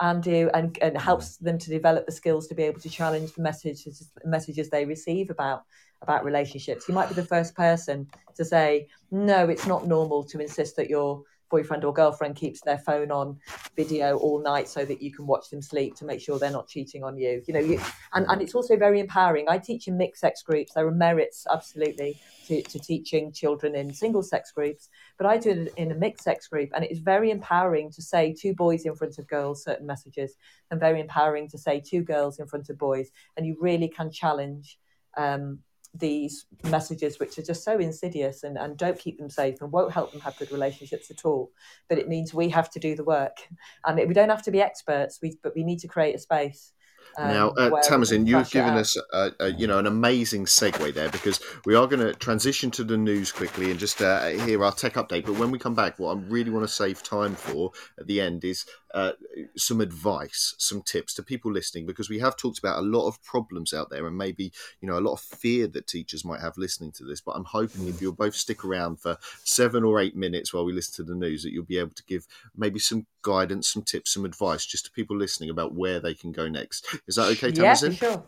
and 0.00 0.22
do 0.22 0.50
and, 0.54 0.76
and 0.82 0.98
helps 0.98 1.36
them 1.36 1.58
to 1.58 1.70
develop 1.70 2.06
the 2.06 2.12
skills 2.12 2.46
to 2.48 2.54
be 2.54 2.64
able 2.64 2.80
to 2.80 2.90
challenge 2.90 3.32
the 3.32 3.42
messages 3.42 4.10
messages 4.24 4.70
they 4.70 4.84
receive 4.84 5.30
about 5.30 5.64
about 6.02 6.24
relationships. 6.24 6.88
You 6.88 6.94
might 6.94 7.08
be 7.08 7.14
the 7.14 7.24
first 7.24 7.54
person 7.54 8.08
to 8.34 8.44
say, 8.44 8.88
no, 9.10 9.48
it's 9.48 9.66
not 9.66 9.86
normal 9.86 10.24
to 10.24 10.40
insist 10.40 10.76
that 10.76 10.90
your 10.90 11.22
boyfriend 11.54 11.84
or 11.84 11.92
girlfriend 11.92 12.34
keeps 12.34 12.60
their 12.62 12.78
phone 12.78 13.12
on 13.12 13.38
video 13.76 14.16
all 14.16 14.42
night 14.42 14.66
so 14.68 14.84
that 14.84 15.00
you 15.00 15.12
can 15.12 15.24
watch 15.24 15.50
them 15.50 15.62
sleep 15.62 15.94
to 15.94 16.04
make 16.04 16.20
sure 16.20 16.36
they're 16.36 16.50
not 16.50 16.66
cheating 16.66 17.04
on 17.04 17.16
you. 17.16 17.40
You 17.46 17.54
know, 17.54 17.60
you, 17.60 17.80
and, 18.12 18.26
and 18.28 18.42
it's 18.42 18.56
also 18.56 18.76
very 18.76 18.98
empowering. 18.98 19.46
I 19.48 19.58
teach 19.58 19.86
in 19.86 19.96
mixed 19.96 20.20
sex 20.20 20.42
groups. 20.42 20.72
There 20.74 20.84
are 20.84 20.90
merits, 21.08 21.46
absolutely, 21.48 22.18
to, 22.48 22.60
to 22.62 22.78
teaching 22.80 23.30
children 23.30 23.76
in 23.76 23.94
single 23.94 24.24
sex 24.24 24.50
groups, 24.50 24.88
but 25.16 25.28
I 25.28 25.36
do 25.36 25.50
it 25.50 25.72
in 25.76 25.92
a 25.92 25.94
mixed 25.94 26.24
sex 26.24 26.48
group, 26.48 26.70
and 26.74 26.84
it 26.84 26.90
is 26.90 26.98
very 26.98 27.30
empowering 27.30 27.92
to 27.92 28.02
say 28.02 28.34
to 28.40 28.52
boys 28.52 28.84
in 28.84 28.96
front 28.96 29.20
of 29.20 29.28
girls 29.28 29.62
certain 29.62 29.86
messages, 29.86 30.34
and 30.72 30.80
very 30.80 31.00
empowering 31.00 31.48
to 31.50 31.58
say 31.58 31.80
to 31.90 32.02
girls 32.02 32.40
in 32.40 32.48
front 32.48 32.68
of 32.68 32.78
boys, 32.78 33.12
and 33.36 33.46
you 33.46 33.56
really 33.60 33.88
can 33.88 34.10
challenge. 34.10 34.76
Um, 35.16 35.60
these 35.94 36.46
messages 36.64 37.20
which 37.20 37.38
are 37.38 37.42
just 37.42 37.62
so 37.62 37.78
insidious 37.78 38.42
and, 38.42 38.58
and 38.58 38.76
don't 38.76 38.98
keep 38.98 39.16
them 39.18 39.30
safe 39.30 39.60
and 39.60 39.70
won't 39.70 39.92
help 39.92 40.10
them 40.10 40.20
have 40.20 40.36
good 40.38 40.50
relationships 40.50 41.10
at 41.10 41.24
all 41.24 41.52
but 41.88 41.98
it 41.98 42.08
means 42.08 42.34
we 42.34 42.48
have 42.48 42.70
to 42.70 42.78
do 42.78 42.94
the 42.94 43.04
work. 43.04 43.48
And 43.84 43.96
we 43.96 44.14
don't 44.14 44.30
have 44.30 44.42
to 44.42 44.50
be 44.50 44.60
experts 44.60 45.18
we, 45.22 45.38
but 45.42 45.54
we 45.54 45.64
need 45.64 45.78
to 45.80 45.88
create 45.88 46.14
a 46.14 46.18
space 46.18 46.72
um, 47.16 47.28
now, 47.28 47.48
uh, 47.50 47.82
Tamsin, 47.82 48.26
you've 48.26 48.50
given 48.50 48.74
us, 48.74 48.96
a, 49.12 49.32
a, 49.40 49.52
you 49.52 49.66
know, 49.66 49.78
an 49.78 49.86
amazing 49.86 50.46
segue 50.46 50.94
there 50.94 51.10
because 51.10 51.40
we 51.64 51.74
are 51.74 51.86
going 51.86 52.00
to 52.00 52.14
transition 52.14 52.70
to 52.72 52.84
the 52.84 52.96
news 52.96 53.32
quickly 53.32 53.70
and 53.70 53.78
just 53.78 54.00
uh, 54.00 54.26
hear 54.28 54.64
our 54.64 54.72
tech 54.72 54.94
update. 54.94 55.26
But 55.26 55.38
when 55.38 55.50
we 55.50 55.58
come 55.58 55.74
back, 55.74 55.98
what 55.98 56.16
I 56.16 56.20
really 56.20 56.50
want 56.50 56.66
to 56.66 56.72
save 56.72 57.02
time 57.02 57.34
for 57.34 57.72
at 57.98 58.06
the 58.06 58.20
end 58.20 58.44
is 58.44 58.64
uh, 58.94 59.12
some 59.56 59.80
advice, 59.80 60.54
some 60.58 60.80
tips 60.80 61.14
to 61.14 61.22
people 61.22 61.50
listening 61.50 61.84
because 61.84 62.08
we 62.08 62.20
have 62.20 62.36
talked 62.36 62.60
about 62.60 62.78
a 62.78 62.86
lot 62.86 63.08
of 63.08 63.22
problems 63.24 63.74
out 63.74 63.90
there 63.90 64.06
and 64.06 64.16
maybe 64.16 64.52
you 64.80 64.88
know 64.88 64.96
a 64.96 65.00
lot 65.00 65.14
of 65.14 65.20
fear 65.20 65.66
that 65.66 65.88
teachers 65.88 66.24
might 66.24 66.40
have 66.40 66.56
listening 66.56 66.92
to 66.92 67.04
this. 67.04 67.20
But 67.20 67.32
I'm 67.32 67.44
hoping 67.44 67.88
if 67.88 68.00
you'll 68.00 68.12
both 68.12 68.36
stick 68.36 68.64
around 68.64 69.00
for 69.00 69.18
seven 69.42 69.82
or 69.82 70.00
eight 70.00 70.14
minutes 70.14 70.54
while 70.54 70.64
we 70.64 70.72
listen 70.72 71.04
to 71.04 71.12
the 71.12 71.18
news, 71.18 71.42
that 71.42 71.52
you'll 71.52 71.64
be 71.64 71.78
able 71.78 71.94
to 71.94 72.04
give 72.04 72.26
maybe 72.56 72.78
some 72.78 73.06
guidance, 73.24 73.68
some 73.72 73.82
tips, 73.82 74.14
some 74.14 74.24
advice 74.24 74.64
just 74.64 74.84
to 74.84 74.92
people 74.92 75.16
listening 75.16 75.50
about 75.50 75.74
where 75.74 75.98
they 75.98 76.14
can 76.14 76.30
go 76.30 76.48
next. 76.48 76.86
Is 77.08 77.16
that 77.16 77.26
okay, 77.32 77.50
Tamsin? 77.50 77.92
Yeah, 77.92 77.98
sure. 77.98 78.24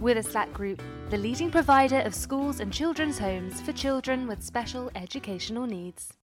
Witherslack 0.00 0.50
Group, 0.54 0.82
the 1.10 1.18
leading 1.18 1.50
provider 1.50 2.00
of 2.00 2.14
schools 2.14 2.60
and 2.60 2.72
children's 2.72 3.18
homes 3.18 3.60
for 3.60 3.72
children 3.72 4.26
with 4.26 4.42
special 4.42 4.90
educational 4.94 5.66
needs. 5.66 6.14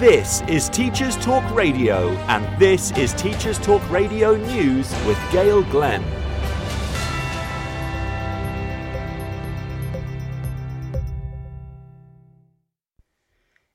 This 0.00 0.42
is 0.42 0.70
Teachers 0.70 1.16
Talk 1.16 1.44
Radio, 1.54 2.10
and 2.28 2.58
this 2.58 2.90
is 2.92 3.12
Teachers 3.14 3.58
Talk 3.58 3.82
Radio 3.90 4.36
News 4.36 4.90
with 5.04 5.18
Gail 5.30 5.62
Glenn. 5.64 6.02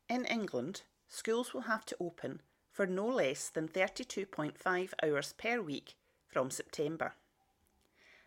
In 0.10 0.26
England, 0.26 0.82
schools 1.08 1.54
will 1.54 1.62
have 1.62 1.86
to 1.86 1.96
open 2.00 2.42
for 2.72 2.88
no 2.88 3.08
less 3.08 3.50
than 3.50 3.68
32.5 3.68 4.94
hours 5.04 5.34
per 5.38 5.62
week 5.62 5.96
from 6.32 6.50
September. 6.50 7.14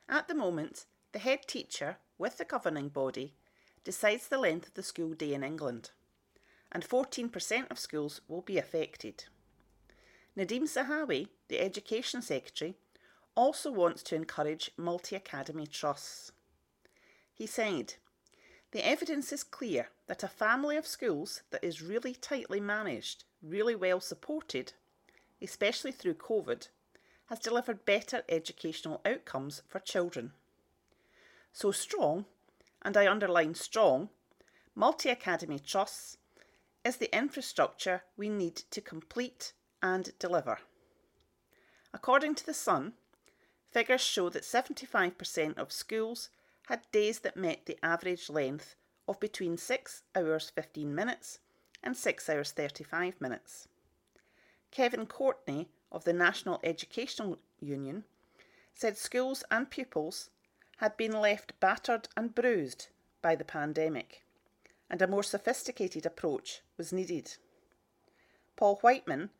At 0.09 0.29
the 0.29 0.35
moment, 0.35 0.85
the 1.13 1.19
head 1.19 1.47
teacher, 1.47 1.97
with 2.19 2.39
the 2.39 2.45
governing 2.45 2.89
body, 2.89 3.35
decides 3.83 4.29
the 4.29 4.39
length 4.39 4.69
of 4.69 4.75
the 4.75 4.83
school 4.83 5.15
day 5.15 5.35
in 5.35 5.43
England, 5.43 5.91
and 6.71 6.87
14% 6.87 7.71
of 7.71 7.79
schools 7.79 8.21
will 8.29 8.43
be 8.43 8.59
affected. 8.59 9.25
Nadhim 10.37 10.63
Zahawi, 10.63 11.29
the 11.49 11.61
Education 11.61 12.21
Secretary, 12.21 12.77
also 13.37 13.71
wants 13.71 14.03
to 14.05 14.17
encourage 14.17 14.71
multi 14.77 15.17
academy 15.17 15.67
trusts. 15.67 16.33
He 17.33 17.47
said, 17.47 17.95
the 18.73 18.87
evidence 18.87 19.33
is 19.33 19.45
clear 19.45 19.91
that 20.09 20.25
a 20.25 20.29
family 20.29 20.77
of 20.77 20.87
schools 20.87 21.43
that 21.51 21.63
is 21.63 21.81
really 21.81 22.15
tightly 22.15 22.59
managed, 22.59 23.23
really 23.41 23.77
well 23.77 24.01
supported, 24.01 24.73
especially 25.41 25.93
through 25.93 26.15
COVID, 26.15 26.69
has 27.27 27.39
delivered 27.39 27.85
better 27.85 28.23
educational 28.29 29.01
outcomes 29.05 29.63
for 29.67 29.79
children. 29.79 30.33
So 31.53 31.71
strong, 31.71 32.27
and 32.83 32.97
I 32.97 33.11
underline 33.11 33.55
strong, 33.55 34.11
multi 34.75 35.09
academy 35.09 35.59
trusts 35.59 36.19
is 36.85 36.97
the 36.97 37.17
infrastructure 37.17 38.03
we 38.17 38.29
need 38.29 38.57
to 38.71 38.81
complete 38.81 39.53
and 39.83 40.13
deliver. 40.19 40.59
According 41.93 42.35
to 42.37 42.47
The 42.47 42.55
Sun, 42.55 42.95
figures 43.71 44.01
show 44.01 44.29
that 44.29 44.43
75% 44.43 45.57
of 45.59 45.73
schools 45.73 46.29
had 46.67 46.91
days 46.93 47.21
that 47.21 47.37
met 47.37 47.67
the 47.67 47.79
average 47.83 48.29
length 48.29 48.75
of 49.07 49.21
between 49.21 49.57
6 49.57 50.03
hours 50.15 50.51
15 50.51 50.95
minutes 50.95 51.39
and 51.83 51.97
6 51.97 52.29
hours 52.29 52.53
35 52.53 53.21
minutes. 53.21 53.69
Kevin 54.71 55.07
Courtney 55.07 55.69
of 55.91 56.05
the 56.05 56.13
National 56.13 56.61
Educational 56.63 57.39
Union 57.61 58.05
said 58.75 58.97
schools 58.97 59.45
and 59.51 59.71
pupils 59.71 60.31
had 60.79 60.97
been 60.97 61.13
left 61.13 61.59
battered 61.61 62.09
and 62.17 62.35
bruised 62.35 62.89
by 63.23 63.35
the 63.35 63.45
pandemic, 63.45 64.25
and 64.91 65.01
a 65.01 65.07
more 65.07 65.23
sophisticated 65.23 66.05
approach 66.05 66.61
was 66.77 66.93
needed. 66.93 67.37
Paul 68.57 68.77
Whiteman 68.83 69.31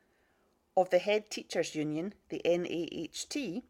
of 0.77 0.91
the 0.91 0.99
Head 0.99 1.31
Teachers 1.31 1.75
Union, 1.75 2.15
the 2.29 2.41
NAHT, 2.45 3.63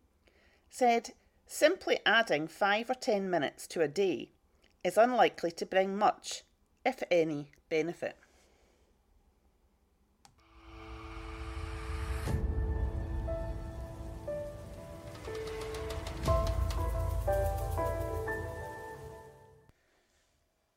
said 0.71 1.13
simply 1.47 2.01
adding 2.07 2.49
five 2.49 2.91
or 2.91 2.95
ten 2.95 3.29
minutes 3.29 3.67
to 3.69 3.83
a 3.83 3.89
day 3.89 4.31
is 4.83 4.97
unlikely 4.97 5.51
to 5.53 5.67
bring 5.67 5.97
much, 5.97 6.43
if 6.85 7.03
any, 7.11 7.51
benefit. 7.69 8.17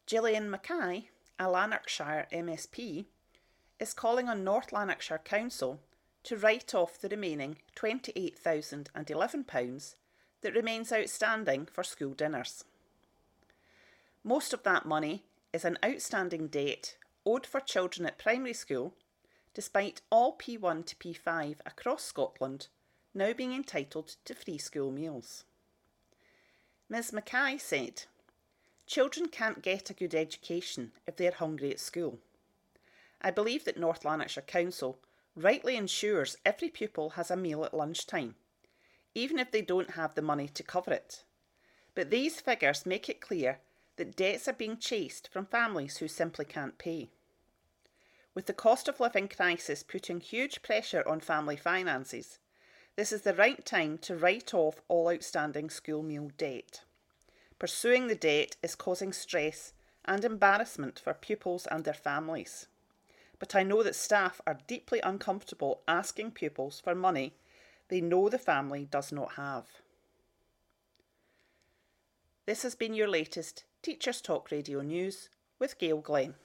Gillian 0.07 0.49
Mackay, 0.49 1.09
a 1.37 1.49
Lanarkshire 1.49 2.27
MSP, 2.31 3.05
is 3.77 3.93
calling 3.93 4.29
on 4.29 4.45
North 4.45 4.71
Lanarkshire 4.71 5.17
Council 5.17 5.81
to 6.23 6.37
write 6.37 6.73
off 6.73 6.97
the 6.97 7.09
remaining 7.09 7.57
£28,011 7.75 9.95
that 10.39 10.55
remains 10.55 10.93
outstanding 10.93 11.65
for 11.65 11.83
school 11.83 12.13
dinners. 12.13 12.63
Most 14.23 14.53
of 14.53 14.63
that 14.63 14.85
money 14.85 15.25
is 15.51 15.65
an 15.65 15.77
outstanding 15.83 16.47
debt 16.47 16.95
owed 17.25 17.45
for 17.45 17.59
children 17.59 18.07
at 18.07 18.17
primary 18.17 18.53
school, 18.53 18.93
despite 19.53 19.99
all 20.09 20.37
P1 20.37 20.85
to 20.85 20.95
P5 20.95 21.57
across 21.65 22.05
Scotland 22.05 22.69
now 23.13 23.33
being 23.33 23.51
entitled 23.51 24.15
to 24.23 24.33
free 24.33 24.57
school 24.57 24.89
meals. 24.89 25.43
Ms 26.87 27.11
Mackay 27.11 27.57
said, 27.57 28.03
Children 28.87 29.27
can't 29.27 29.61
get 29.61 29.89
a 29.89 29.93
good 29.93 30.15
education 30.15 30.93
if 31.05 31.17
they're 31.17 31.31
hungry 31.31 31.71
at 31.71 31.79
school. 31.81 32.19
I 33.21 33.31
believe 33.31 33.65
that 33.65 33.77
North 33.77 34.05
Lanarkshire 34.05 34.43
Council 34.43 34.97
rightly 35.35 35.75
ensures 35.75 36.37
every 36.45 36.69
pupil 36.69 37.11
has 37.11 37.29
a 37.29 37.35
meal 37.35 37.65
at 37.65 37.73
lunchtime, 37.73 38.35
even 39.13 39.39
if 39.39 39.51
they 39.51 39.61
don't 39.61 39.91
have 39.91 40.15
the 40.15 40.21
money 40.21 40.47
to 40.47 40.63
cover 40.63 40.93
it. 40.93 41.23
But 41.95 42.11
these 42.11 42.39
figures 42.39 42.85
make 42.85 43.09
it 43.09 43.19
clear 43.19 43.59
that 43.97 44.15
debts 44.15 44.47
are 44.47 44.53
being 44.53 44.77
chased 44.77 45.27
from 45.33 45.47
families 45.47 45.97
who 45.97 46.07
simply 46.07 46.45
can't 46.45 46.77
pay. 46.77 47.09
With 48.33 48.45
the 48.45 48.53
cost 48.53 48.87
of 48.87 49.01
living 49.01 49.27
crisis 49.27 49.83
putting 49.83 50.21
huge 50.21 50.61
pressure 50.61 51.05
on 51.05 51.19
family 51.19 51.57
finances, 51.57 52.39
this 52.95 53.11
is 53.11 53.23
the 53.23 53.33
right 53.33 53.65
time 53.65 53.97
to 53.99 54.15
write 54.15 54.53
off 54.53 54.81
all 54.87 55.09
outstanding 55.09 55.69
school 55.69 56.03
meal 56.03 56.31
debt. 56.37 56.83
Pursuing 57.59 58.07
the 58.07 58.15
debt 58.15 58.55
is 58.61 58.75
causing 58.75 59.11
stress 59.11 59.73
and 60.05 60.23
embarrassment 60.23 60.99
for 60.99 61.13
pupils 61.13 61.67
and 61.67 61.83
their 61.83 61.93
families. 61.93 62.67
But 63.39 63.55
I 63.55 63.63
know 63.63 63.83
that 63.83 63.95
staff 63.95 64.41
are 64.47 64.59
deeply 64.67 64.99
uncomfortable 65.01 65.81
asking 65.87 66.31
pupils 66.31 66.79
for 66.79 66.95
money 66.95 67.33
they 67.89 68.01
know 68.01 68.29
the 68.29 68.37
family 68.37 68.85
does 68.89 69.11
not 69.11 69.33
have. 69.33 69.65
This 72.45 72.63
has 72.63 72.75
been 72.75 72.93
your 72.93 73.07
latest 73.07 73.63
Teachers 73.81 74.21
Talk 74.21 74.51
Radio 74.51 74.81
News 74.81 75.29
with 75.59 75.79
Gail 75.79 75.97
Glenn. 76.01 76.35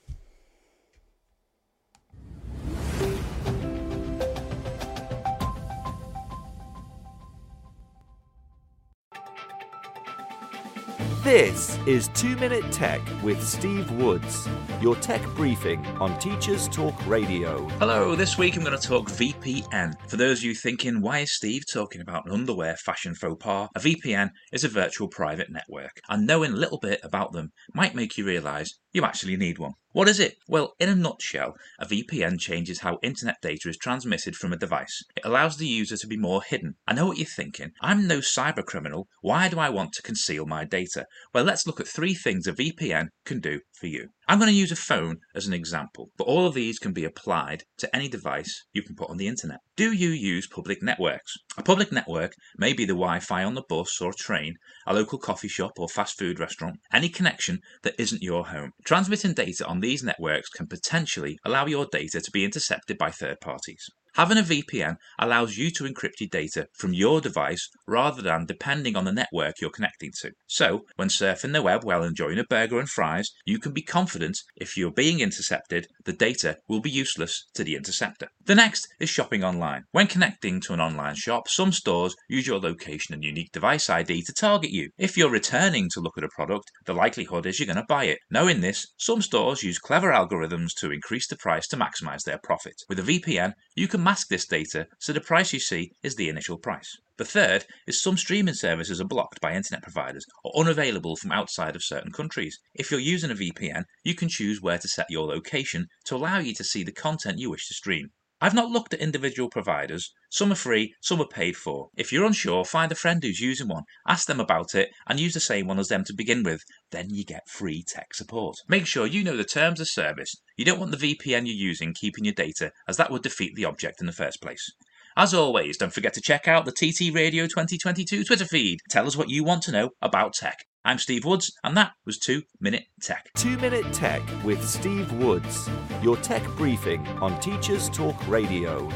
This 11.23 11.79
is 11.87 12.09
2 12.15 12.35
Minute 12.35 12.69
Tech 12.69 12.99
with 13.23 13.41
Steve 13.41 13.89
Woods, 13.91 14.45
your 14.81 14.97
tech 14.97 15.23
briefing 15.35 15.85
on 16.01 16.19
Teachers 16.19 16.67
Talk 16.67 16.93
Radio. 17.07 17.65
Hello, 17.79 18.13
this 18.13 18.37
week 18.37 18.57
I'm 18.57 18.63
going 18.65 18.77
to 18.77 18.87
talk 18.87 19.07
VPN. 19.07 19.93
For 20.09 20.17
those 20.17 20.39
of 20.39 20.43
you 20.43 20.53
thinking, 20.53 20.99
why 20.99 21.19
is 21.19 21.33
Steve 21.33 21.63
talking 21.71 22.01
about 22.01 22.25
an 22.25 22.33
underwear 22.33 22.75
fashion 22.75 23.15
faux 23.15 23.41
pas? 23.41 23.69
A 23.73 23.79
VPN 23.79 24.31
is 24.51 24.65
a 24.65 24.67
virtual 24.67 25.07
private 25.07 25.49
network, 25.49 26.01
and 26.09 26.27
knowing 26.27 26.51
a 26.51 26.57
little 26.57 26.79
bit 26.79 26.99
about 27.03 27.31
them 27.31 27.53
might 27.73 27.95
make 27.95 28.17
you 28.17 28.25
realise 28.25 28.77
you 28.91 29.05
actually 29.05 29.37
need 29.37 29.59
one. 29.59 29.75
What 29.93 30.09
is 30.09 30.19
it? 30.19 30.37
Well, 30.47 30.73
in 30.79 30.89
a 30.89 30.95
nutshell, 30.95 31.55
a 31.79 31.85
VPN 31.85 32.39
changes 32.39 32.79
how 32.79 32.97
internet 33.03 33.35
data 33.43 33.69
is 33.69 33.77
transmitted 33.77 34.35
from 34.35 34.51
a 34.51 34.57
device. 34.57 35.03
It 35.15 35.23
allows 35.23 35.57
the 35.57 35.67
user 35.67 35.97
to 35.97 36.07
be 36.07 36.17
more 36.17 36.41
hidden. 36.41 36.77
I 36.87 36.95
know 36.95 37.05
what 37.05 37.17
you're 37.17 37.27
thinking. 37.27 37.73
I'm 37.79 38.07
no 38.07 38.17
cyber 38.17 38.65
criminal. 38.65 39.07
Why 39.21 39.49
do 39.49 39.59
I 39.59 39.69
want 39.69 39.93
to 39.93 40.01
conceal 40.01 40.47
my 40.47 40.65
data? 40.65 41.05
Well, 41.31 41.43
let's 41.43 41.67
look 41.67 41.79
at 41.79 41.87
three 41.87 42.15
things 42.15 42.47
a 42.47 42.53
VPN 42.53 43.09
can 43.23 43.39
do 43.39 43.59
for 43.83 43.87
you. 43.87 44.07
I'm 44.29 44.39
going 44.39 44.49
to 44.49 44.55
use 44.55 44.71
a 44.71 44.77
phone 44.77 45.17
as 45.35 45.45
an 45.45 45.51
example, 45.51 46.09
but 46.17 46.23
all 46.23 46.47
of 46.47 46.53
these 46.53 46.79
can 46.79 46.93
be 46.93 47.03
applied 47.03 47.63
to 47.79 47.93
any 47.93 48.07
device 48.07 48.63
you 48.71 48.81
can 48.81 48.95
put 48.95 49.09
on 49.09 49.17
the 49.17 49.27
internet. 49.27 49.59
Do 49.75 49.91
you 49.91 50.07
use 50.07 50.47
public 50.47 50.81
networks? 50.81 51.35
A 51.57 51.63
public 51.63 51.91
network 51.91 52.31
may 52.57 52.71
be 52.71 52.85
the 52.85 52.93
Wi 52.93 53.19
Fi 53.19 53.43
on 53.43 53.55
the 53.55 53.63
bus 53.67 53.99
or 53.99 54.13
train, 54.13 54.55
a 54.87 54.93
local 54.93 55.19
coffee 55.19 55.49
shop 55.49 55.73
or 55.77 55.89
fast 55.89 56.17
food 56.17 56.39
restaurant, 56.39 56.77
any 56.93 57.09
connection 57.09 57.59
that 57.81 57.99
isn't 57.99 58.23
your 58.23 58.45
home. 58.45 58.71
Transmitting 58.85 59.33
data 59.33 59.67
on 59.67 59.81
these 59.81 60.01
networks 60.01 60.47
can 60.47 60.67
potentially 60.67 61.37
allow 61.43 61.65
your 61.65 61.85
data 61.91 62.21
to 62.21 62.31
be 62.31 62.45
intercepted 62.45 62.97
by 62.97 63.11
third 63.11 63.41
parties. 63.41 63.89
Having 64.15 64.37
a 64.37 64.43
VPN 64.43 64.97
allows 65.17 65.57
you 65.57 65.71
to 65.71 65.85
encrypt 65.85 66.19
your 66.19 66.29
data 66.29 66.67
from 66.73 66.93
your 66.93 67.19
device 67.19 67.67
rather 67.87 68.21
than 68.21 68.45
depending 68.45 68.95
on 68.95 69.05
the 69.05 69.11
network 69.11 69.55
you're 69.59 69.71
connecting 69.71 70.11
to. 70.21 70.31
So, 70.45 70.81
when 70.97 71.07
surfing 71.07 71.53
the 71.53 71.63
web 71.63 71.83
while 71.83 72.03
enjoying 72.03 72.37
a 72.37 72.43
burger 72.43 72.79
and 72.79 72.87
fries, 72.87 73.31
you 73.45 73.57
can 73.57 73.73
be 73.73 73.81
confident 73.81 74.37
if 74.55 74.77
you're 74.77 74.91
being 74.91 75.19
intercepted, 75.19 75.87
the 76.05 76.13
data 76.13 76.57
will 76.67 76.79
be 76.79 76.91
useless 76.91 77.43
to 77.55 77.63
the 77.63 77.75
interceptor. 77.75 78.27
The 78.45 78.53
next 78.53 78.87
is 78.99 79.09
shopping 79.09 79.43
online. 79.43 79.85
When 79.91 80.05
connecting 80.05 80.61
to 80.61 80.73
an 80.73 80.79
online 80.79 81.15
shop, 81.15 81.47
some 81.47 81.71
stores 81.71 82.15
use 82.29 82.45
your 82.45 82.59
location 82.59 83.15
and 83.15 83.23
unique 83.23 83.51
device 83.51 83.89
ID 83.89 84.21
to 84.23 84.33
target 84.33 84.69
you. 84.69 84.89
If 84.97 85.17
you're 85.17 85.31
returning 85.31 85.89
to 85.93 86.01
look 86.01 86.19
at 86.19 86.23
a 86.23 86.29
product, 86.35 86.69
the 86.85 86.93
likelihood 86.93 87.47
is 87.47 87.59
you're 87.59 87.65
going 87.65 87.77
to 87.77 87.85
buy 87.89 88.03
it. 88.05 88.19
Knowing 88.29 88.61
this, 88.61 88.85
some 88.97 89.23
stores 89.23 89.63
use 89.63 89.79
clever 89.79 90.11
algorithms 90.11 90.69
to 90.81 90.91
increase 90.91 91.27
the 91.27 91.37
price 91.37 91.67
to 91.69 91.77
maximize 91.77 92.23
their 92.23 92.39
profit. 92.43 92.75
With 92.87 92.99
a 92.99 93.01
VPN, 93.01 93.53
you 93.75 93.87
can 93.87 94.02
mask 94.03 94.27
this 94.27 94.45
data 94.45 94.87
so 94.99 95.13
the 95.13 95.21
price 95.21 95.53
you 95.53 95.59
see 95.59 95.93
is 96.03 96.15
the 96.15 96.29
initial 96.29 96.57
price. 96.57 96.97
The 97.17 97.25
third 97.25 97.65
is 97.87 98.01
some 98.01 98.17
streaming 98.17 98.53
services 98.53 98.99
are 98.99 99.05
blocked 99.05 99.39
by 99.39 99.53
internet 99.53 99.81
providers 99.81 100.25
or 100.43 100.59
unavailable 100.59 101.15
from 101.15 101.31
outside 101.31 101.75
of 101.75 101.83
certain 101.83 102.11
countries. 102.11 102.59
If 102.73 102.91
you're 102.91 102.99
using 102.99 103.31
a 103.31 103.35
VPN, 103.35 103.85
you 104.03 104.15
can 104.15 104.29
choose 104.29 104.61
where 104.61 104.77
to 104.77 104.87
set 104.87 105.09
your 105.09 105.27
location 105.27 105.87
to 106.05 106.15
allow 106.15 106.39
you 106.39 106.53
to 106.55 106.63
see 106.63 106.83
the 106.83 106.91
content 106.91 107.39
you 107.39 107.49
wish 107.49 107.67
to 107.67 107.73
stream. 107.73 108.11
I've 108.41 108.53
not 108.53 108.71
looked 108.71 108.93
at 108.93 108.99
individual 108.99 109.49
providers. 109.49 110.11
Some 110.33 110.51
are 110.51 110.55
free, 110.55 110.95
some 110.99 111.21
are 111.21 111.27
paid 111.27 111.55
for. 111.55 111.89
If 111.95 112.11
you're 112.11 112.25
unsure, 112.25 112.65
find 112.65 112.91
a 112.91 112.95
friend 112.95 113.21
who's 113.21 113.39
using 113.39 113.67
one, 113.67 113.83
ask 114.07 114.25
them 114.25 114.39
about 114.39 114.73
it, 114.73 114.89
and 115.05 115.19
use 115.19 115.35
the 115.35 115.39
same 115.39 115.67
one 115.67 115.77
as 115.77 115.89
them 115.89 116.03
to 116.05 116.13
begin 116.13 116.41
with. 116.41 116.63
Then 116.89 117.11
you 117.11 117.23
get 117.23 117.47
free 117.47 117.83
tech 117.87 118.15
support. 118.15 118.57
Make 118.67 118.87
sure 118.87 119.05
you 119.05 119.23
know 119.23 119.37
the 119.37 119.43
terms 119.43 119.79
of 119.79 119.87
service. 119.87 120.35
You 120.57 120.65
don't 120.65 120.79
want 120.79 120.89
the 120.89 120.97
VPN 120.97 121.45
you're 121.45 121.53
using 121.53 121.93
keeping 121.93 122.25
your 122.25 122.33
data, 122.33 122.71
as 122.87 122.97
that 122.97 123.11
would 123.11 123.21
defeat 123.21 123.53
the 123.53 123.65
object 123.65 124.01
in 124.01 124.07
the 124.07 124.11
first 124.11 124.41
place. 124.41 124.71
As 125.15 125.35
always, 125.35 125.77
don't 125.77 125.93
forget 125.93 126.15
to 126.15 126.21
check 126.21 126.47
out 126.47 126.65
the 126.65 126.71
TT 126.71 127.13
Radio 127.13 127.43
2022 127.43 128.23
Twitter 128.23 128.45
feed. 128.45 128.79
Tell 128.89 129.05
us 129.05 129.15
what 129.15 129.29
you 129.29 129.43
want 129.43 129.61
to 129.63 129.71
know 129.71 129.91
about 130.01 130.33
tech. 130.33 130.65
I'm 130.83 130.97
Steve 130.97 131.25
Woods, 131.25 131.53
and 131.63 131.77
that 131.77 131.91
was 132.07 132.17
2 132.17 132.41
Minute 132.59 132.85
Tech. 132.99 133.29
2 133.37 133.57
Minute 133.57 133.93
Tech 133.93 134.23
with 134.43 134.67
Steve 134.67 135.11
Woods, 135.13 135.69
your 136.01 136.17
tech 136.17 136.43
briefing 136.57 137.05
on 137.21 137.39
Teachers 137.39 137.87
Talk 137.89 138.27
Radio. 138.27 138.89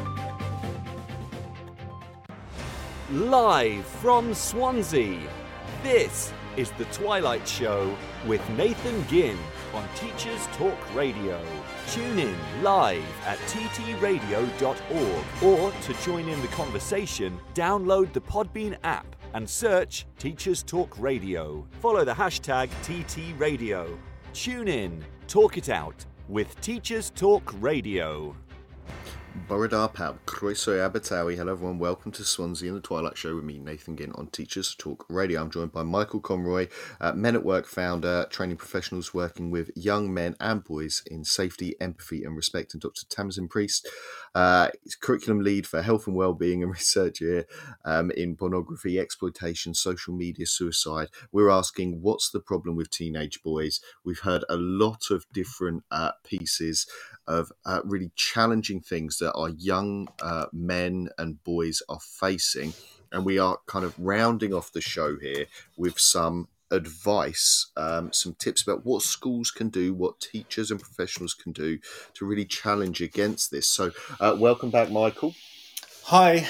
Live 3.09 3.85
from 3.85 4.33
Swansea, 4.33 5.17
this 5.81 6.33
is 6.57 6.71
The 6.71 6.83
Twilight 6.85 7.47
Show 7.47 7.95
with 8.25 8.41
Nathan 8.49 9.07
Ginn 9.07 9.37
on 9.73 9.87
Teachers 9.95 10.45
Talk 10.47 10.77
Radio. 10.93 11.41
Tune 11.89 12.19
in 12.19 12.35
live 12.61 13.05
at 13.25 13.37
ttradio.org 13.47 15.23
or 15.41 15.71
to 15.71 15.93
join 16.03 16.27
in 16.27 16.41
the 16.41 16.49
conversation, 16.49 17.39
download 17.53 18.11
the 18.11 18.19
Podbean 18.19 18.75
app 18.83 19.15
and 19.33 19.49
search 19.49 20.05
Teachers 20.19 20.61
Talk 20.61 20.93
Radio. 20.99 21.65
Follow 21.79 22.03
the 22.03 22.13
hashtag 22.13 22.67
TTRadio. 22.83 23.97
Tune 24.33 24.67
in, 24.67 25.01
talk 25.29 25.57
it 25.57 25.69
out 25.69 26.05
with 26.27 26.59
Teachers 26.59 27.09
Talk 27.11 27.53
Radio. 27.61 28.35
Borodar 29.45 29.93
Pab, 29.93 30.17
Croeso 30.25 30.73
Abertawe. 30.77 31.35
Hello, 31.35 31.51
everyone. 31.51 31.79
Welcome 31.79 32.11
to 32.13 32.23
Swansea 32.23 32.69
in 32.69 32.75
the 32.75 32.81
Twilight 32.81 33.17
Show 33.17 33.35
with 33.35 33.43
me, 33.43 33.59
Nathan 33.59 33.95
Ginn, 33.95 34.11
on 34.13 34.27
Teachers 34.27 34.75
Talk 34.75 35.05
Radio. 35.09 35.41
I'm 35.41 35.51
joined 35.51 35.71
by 35.71 35.83
Michael 35.83 36.19
Conroy, 36.19 36.67
uh, 36.99 37.13
Men 37.13 37.35
at 37.35 37.45
Work 37.45 37.67
founder, 37.67 38.25
training 38.29 38.57
professionals 38.57 39.13
working 39.13 39.51
with 39.51 39.69
young 39.75 40.13
men 40.13 40.35
and 40.39 40.63
boys 40.63 41.03
in 41.05 41.23
safety, 41.23 41.75
empathy, 41.79 42.23
and 42.23 42.35
respect, 42.35 42.73
and 42.73 42.81
Dr. 42.81 43.05
Tamsin 43.09 43.47
Priest, 43.47 43.87
uh, 44.35 44.69
curriculum 45.01 45.41
lead 45.41 45.67
for 45.67 45.81
health 45.81 46.07
and 46.07 46.15
well-being 46.15 46.63
and 46.63 46.71
research 46.73 47.19
here 47.19 47.45
um, 47.85 48.11
in 48.11 48.35
pornography, 48.35 48.99
exploitation, 48.99 49.73
social 49.73 50.13
media, 50.13 50.45
suicide. 50.47 51.09
We're 51.31 51.49
asking, 51.49 52.01
what's 52.01 52.29
the 52.31 52.39
problem 52.39 52.75
with 52.75 52.89
teenage 52.89 53.43
boys? 53.43 53.81
We've 54.03 54.19
heard 54.19 54.43
a 54.49 54.57
lot 54.57 55.11
of 55.11 55.25
different 55.31 55.83
uh, 55.91 56.13
pieces 56.23 56.87
of 57.27 57.51
uh, 57.65 57.81
really 57.83 58.11
challenging 58.15 58.81
things 58.81 59.17
that 59.17 59.33
our 59.33 59.49
young 59.49 60.07
uh, 60.21 60.45
men 60.53 61.09
and 61.17 61.43
boys 61.43 61.81
are 61.89 61.99
facing. 61.99 62.73
And 63.11 63.25
we 63.25 63.39
are 63.39 63.57
kind 63.67 63.85
of 63.85 63.95
rounding 63.97 64.53
off 64.53 64.71
the 64.71 64.81
show 64.81 65.17
here 65.17 65.45
with 65.77 65.99
some 65.99 66.47
advice, 66.71 67.67
um, 67.77 68.11
some 68.11 68.33
tips 68.33 68.61
about 68.61 68.85
what 68.85 69.01
schools 69.01 69.51
can 69.51 69.69
do, 69.69 69.93
what 69.93 70.19
teachers 70.19 70.71
and 70.71 70.79
professionals 70.79 71.33
can 71.33 71.51
do 71.51 71.79
to 72.13 72.25
really 72.25 72.45
challenge 72.45 73.01
against 73.01 73.51
this. 73.51 73.67
So, 73.69 73.91
uh, 74.19 74.35
welcome 74.37 74.69
back, 74.69 74.91
Michael. 74.91 75.33
Hi. 76.05 76.47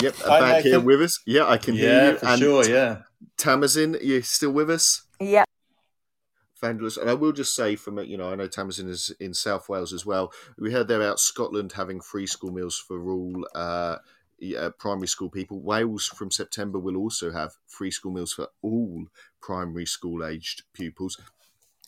Yep, 0.00 0.14
Hi, 0.24 0.40
back 0.40 0.62
here 0.62 0.80
with 0.80 1.02
us. 1.02 1.20
Yeah, 1.26 1.46
I 1.48 1.58
can 1.58 1.74
hear 1.74 2.12
you. 2.12 2.18
for 2.18 2.36
sure. 2.36 2.68
Yeah. 2.68 3.02
Tamsin, 3.36 3.96
you 4.02 4.22
still 4.22 4.50
with 4.50 4.70
us? 4.70 5.02
Yeah. 5.20 5.44
Fabulous. 6.56 6.96
And 6.96 7.10
I 7.10 7.14
will 7.14 7.32
just 7.32 7.54
say, 7.54 7.76
from 7.76 7.98
you 7.98 8.16
know, 8.16 8.32
I 8.32 8.34
know 8.34 8.46
Tamsin 8.46 8.88
is 8.88 9.12
in 9.20 9.34
South 9.34 9.68
Wales 9.68 9.92
as 9.92 10.06
well. 10.06 10.32
We 10.58 10.72
heard 10.72 10.88
there 10.88 11.02
about 11.02 11.20
Scotland 11.20 11.72
having 11.72 12.00
free 12.00 12.26
school 12.26 12.50
meals 12.50 12.78
for 12.78 13.10
all 13.10 13.46
uh, 13.54 13.96
yeah, 14.38 14.70
primary 14.78 15.06
school 15.06 15.28
people. 15.28 15.60
Wales 15.60 16.06
from 16.06 16.30
September 16.30 16.78
will 16.78 16.96
also 16.96 17.30
have 17.30 17.52
free 17.66 17.90
school 17.90 18.12
meals 18.12 18.32
for 18.32 18.48
all 18.62 19.04
primary 19.42 19.84
school 19.84 20.24
aged 20.24 20.62
pupils. 20.72 21.20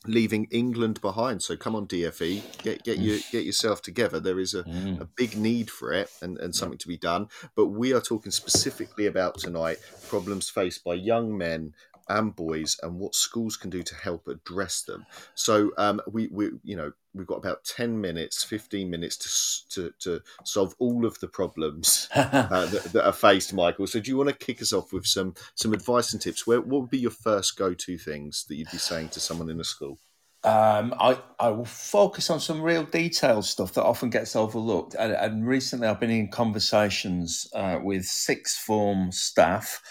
Leaving 0.07 0.47
England 0.53 1.01
behind, 1.01 1.43
so 1.43 1.57
come 1.57 1.75
on 1.75 1.85
DFE, 1.89 2.63
get 2.63 2.85
get 2.85 2.99
your 2.99 3.19
get 3.33 3.45
yourself 3.45 3.83
together. 3.83 4.21
There 4.21 4.39
is 4.39 4.55
a, 4.55 4.63
Mm. 4.63 5.01
a 5.01 5.05
big 5.05 5.37
need 5.37 5.71
for 5.71 5.93
it 5.93 6.09
and, 6.23 6.39
and 6.39 6.55
something 6.55 6.79
to 6.79 6.87
be 6.89 6.97
done. 6.97 7.29
But 7.57 7.67
we 7.67 7.93
are 7.93 8.01
talking 8.01 8.31
specifically 8.31 9.07
about 9.07 9.39
tonight 9.39 9.79
problems 10.09 10.49
faced 10.51 10.85
by 10.85 10.95
young 10.95 11.37
men 11.37 11.75
and 12.09 12.35
boys 12.35 12.77
and 12.83 12.99
what 12.99 13.15
schools 13.15 13.57
can 13.57 13.71
do 13.71 13.83
to 13.83 13.95
help 13.95 14.29
address 14.29 14.83
them. 14.83 15.07
So 15.35 15.73
um, 15.79 16.01
we, 16.11 16.29
we 16.29 16.51
you 16.63 16.77
know 16.77 16.93
we've 17.15 17.27
got 17.27 17.37
about 17.37 17.65
10 17.65 18.01
minutes 18.01 18.45
15 18.45 18.89
minutes 18.89 19.65
to 19.71 19.91
to, 19.91 19.95
to 19.99 20.23
solve 20.45 20.75
all 20.79 21.05
of 21.05 21.19
the 21.21 21.29
problems 21.29 22.09
uh, 22.15 22.67
that, 22.67 22.85
that 22.93 23.07
are 23.07 23.13
faced 23.13 23.53
michael 23.53 23.87
so 23.87 23.99
do 23.99 24.11
you 24.11 24.17
want 24.17 24.29
to 24.29 24.35
kick 24.47 24.63
us 24.63 24.73
off 24.73 24.93
with 24.93 25.07
some 25.07 25.35
some 25.55 25.73
advice 25.73 26.13
and 26.13 26.23
tips 26.23 26.47
where 26.47 26.61
what 26.61 26.83
would 26.83 26.91
be 26.91 26.99
your 26.99 27.11
first 27.11 27.57
go-to 27.57 27.99
things 27.99 28.45
that 28.49 28.57
you'd 28.57 28.71
be 28.71 28.79
saying 28.79 29.09
to 29.09 29.21
someone 29.21 29.51
in 29.51 29.61
a 29.61 29.65
school 29.65 29.99
Um, 30.45 30.95
I, 31.01 31.19
I 31.41 31.49
will 31.51 31.65
focus 31.65 32.31
on 32.31 32.39
some 32.39 32.63
real 32.63 32.85
detailed 32.85 33.45
stuff 33.45 33.73
that 33.75 33.83
often 33.83 34.09
gets 34.09 34.37
overlooked. 34.37 34.95
And, 34.95 35.13
and 35.13 35.45
recently, 35.45 35.89
I've 35.89 35.99
been 35.99 36.11
in 36.11 36.29
conversations 36.31 37.49
uh, 37.55 37.81
with 37.83 38.05
sixth 38.05 38.59
form 38.59 39.11
staff 39.11 39.83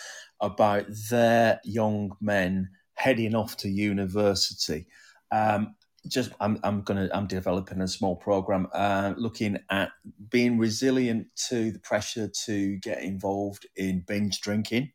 about 0.42 0.86
their 1.10 1.60
young 1.64 2.16
men 2.22 2.70
heading 2.94 3.36
off 3.36 3.58
to 3.58 3.70
university. 3.70 4.88
Um, 5.32 5.76
just, 6.08 6.32
I'm, 6.40 6.60
I'm 6.64 6.82
gonna, 6.82 7.10
I'm 7.14 7.28
developing 7.28 7.82
a 7.82 7.88
small 7.88 8.16
program 8.16 8.68
uh, 8.74 9.14
looking 9.18 9.60
at 9.70 9.92
being 10.30 10.58
resilient 10.58 11.28
to 11.50 11.72
the 11.72 11.80
pressure 11.80 12.30
to 12.46 12.78
get 12.78 13.04
involved 13.04 13.66
in 13.76 14.04
binge 14.08 14.42
drinking. 14.42 14.92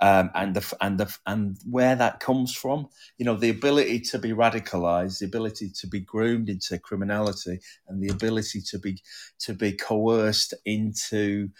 Um, 0.00 0.30
and 0.34 0.54
the 0.54 0.76
and 0.80 0.98
the 0.98 1.16
and 1.26 1.56
where 1.64 1.94
that 1.94 2.18
comes 2.18 2.52
from, 2.52 2.88
you 3.18 3.24
know, 3.24 3.36
the 3.36 3.50
ability 3.50 4.00
to 4.00 4.18
be 4.18 4.30
radicalized, 4.30 5.20
the 5.20 5.26
ability 5.26 5.70
to 5.78 5.86
be 5.86 6.00
groomed 6.00 6.48
into 6.48 6.76
criminality, 6.78 7.60
and 7.86 8.02
the 8.02 8.08
ability 8.08 8.62
to 8.62 8.80
be 8.80 9.00
to 9.38 9.54
be 9.54 9.72
coerced 9.72 10.54
into 10.64 11.50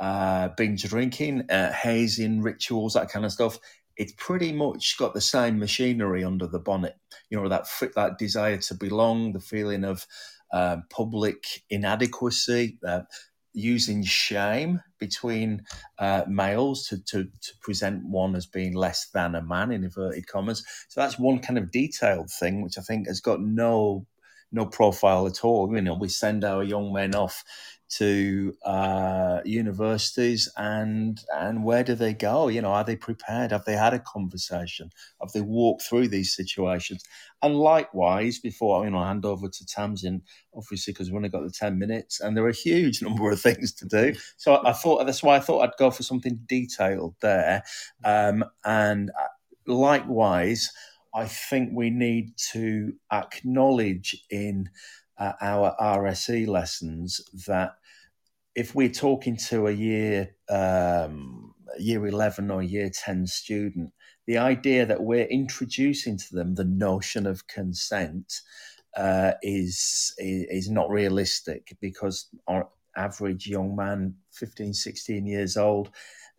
uh, 0.00 0.48
binge 0.56 0.82
drinking, 0.84 1.50
uh, 1.50 1.72
hazing 1.72 2.42
rituals, 2.42 2.94
that 2.94 3.10
kind 3.10 3.24
of 3.24 3.32
stuff. 3.32 3.58
It's 3.96 4.14
pretty 4.16 4.52
much 4.52 4.96
got 4.96 5.12
the 5.12 5.20
same 5.20 5.58
machinery 5.58 6.24
under 6.24 6.46
the 6.46 6.58
bonnet. 6.58 6.96
You 7.28 7.40
know, 7.40 7.48
that 7.48 7.66
that 7.94 8.18
desire 8.18 8.56
to 8.56 8.74
belong, 8.74 9.32
the 9.32 9.40
feeling 9.40 9.84
of 9.84 10.06
um, 10.52 10.84
public 10.90 11.44
inadequacy, 11.68 12.78
uh, 12.86 13.02
using 13.52 14.02
shame 14.04 14.80
between 14.98 15.64
uh, 15.98 16.22
males 16.28 16.86
to, 16.86 17.02
to, 17.04 17.24
to 17.24 17.52
present 17.60 18.04
one 18.04 18.36
as 18.36 18.46
being 18.46 18.74
less 18.74 19.08
than 19.12 19.34
a 19.34 19.42
man 19.42 19.72
in 19.72 19.84
inverted 19.84 20.26
commas. 20.26 20.64
So 20.88 21.00
that's 21.00 21.18
one 21.18 21.40
kind 21.40 21.58
of 21.58 21.70
detailed 21.70 22.30
thing, 22.30 22.62
which 22.62 22.78
I 22.78 22.82
think 22.82 23.06
has 23.08 23.20
got 23.20 23.40
no 23.40 24.06
no 24.52 24.66
profile 24.66 25.26
at 25.26 25.44
all. 25.44 25.72
You 25.74 25.80
know, 25.80 25.94
we 25.94 26.08
send 26.08 26.44
our 26.44 26.64
young 26.64 26.92
men 26.92 27.14
off 27.14 27.44
to 27.90 28.54
uh, 28.64 29.40
universities, 29.44 30.48
and 30.56 31.20
and 31.34 31.64
where 31.64 31.82
do 31.82 31.94
they 31.94 32.14
go? 32.14 32.48
You 32.48 32.62
know, 32.62 32.70
are 32.70 32.84
they 32.84 32.96
prepared? 32.96 33.50
Have 33.50 33.64
they 33.64 33.74
had 33.76 33.94
a 33.94 33.98
conversation? 33.98 34.90
Have 35.20 35.32
they 35.32 35.40
walked 35.40 35.82
through 35.82 36.08
these 36.08 36.34
situations? 36.34 37.02
And 37.42 37.56
likewise, 37.56 38.38
before 38.38 38.84
you 38.84 38.90
know, 38.90 38.98
I 38.98 39.08
hand 39.08 39.24
over 39.24 39.48
to 39.48 39.66
Tamsin, 39.66 40.22
obviously 40.54 40.92
because 40.92 41.08
we've 41.08 41.16
only 41.16 41.28
got 41.28 41.42
the 41.42 41.50
ten 41.50 41.78
minutes, 41.78 42.20
and 42.20 42.36
there 42.36 42.44
are 42.44 42.50
a 42.50 42.54
huge 42.54 43.02
number 43.02 43.30
of 43.30 43.40
things 43.40 43.72
to 43.74 43.86
do. 43.86 44.14
So 44.36 44.64
I 44.64 44.72
thought 44.72 45.04
that's 45.04 45.22
why 45.22 45.36
I 45.36 45.40
thought 45.40 45.62
I'd 45.62 45.78
go 45.78 45.90
for 45.90 46.02
something 46.02 46.40
detailed 46.46 47.16
there, 47.20 47.62
um, 48.04 48.44
and 48.64 49.10
uh, 49.10 49.72
likewise. 49.72 50.70
I 51.12 51.24
think 51.24 51.70
we 51.74 51.90
need 51.90 52.36
to 52.52 52.92
acknowledge 53.12 54.24
in 54.30 54.70
uh, 55.20 55.32
our 55.40 55.76
RSE 55.78 56.46
lessons 56.48 57.20
that 57.46 57.72
if 58.54 58.74
we're 58.74 58.88
talking 58.88 59.36
to 59.36 59.68
a 59.68 59.72
year 59.72 60.34
um, 60.48 61.54
year 61.78 62.06
11 62.06 62.50
or 62.50 62.62
year 62.62 62.90
10 62.90 63.26
student, 63.26 63.92
the 64.26 64.38
idea 64.38 64.86
that 64.86 65.02
we're 65.02 65.26
introducing 65.26 66.16
to 66.18 66.34
them 66.34 66.54
the 66.54 66.64
notion 66.64 67.26
of 67.26 67.46
consent 67.46 68.40
uh, 68.96 69.32
is, 69.42 70.12
is 70.18 70.68
not 70.68 70.90
realistic 70.90 71.76
because 71.80 72.28
our 72.48 72.68
average 72.96 73.46
young 73.46 73.76
man, 73.76 74.14
15, 74.32 74.74
16 74.74 75.26
years 75.26 75.56
old, 75.56 75.90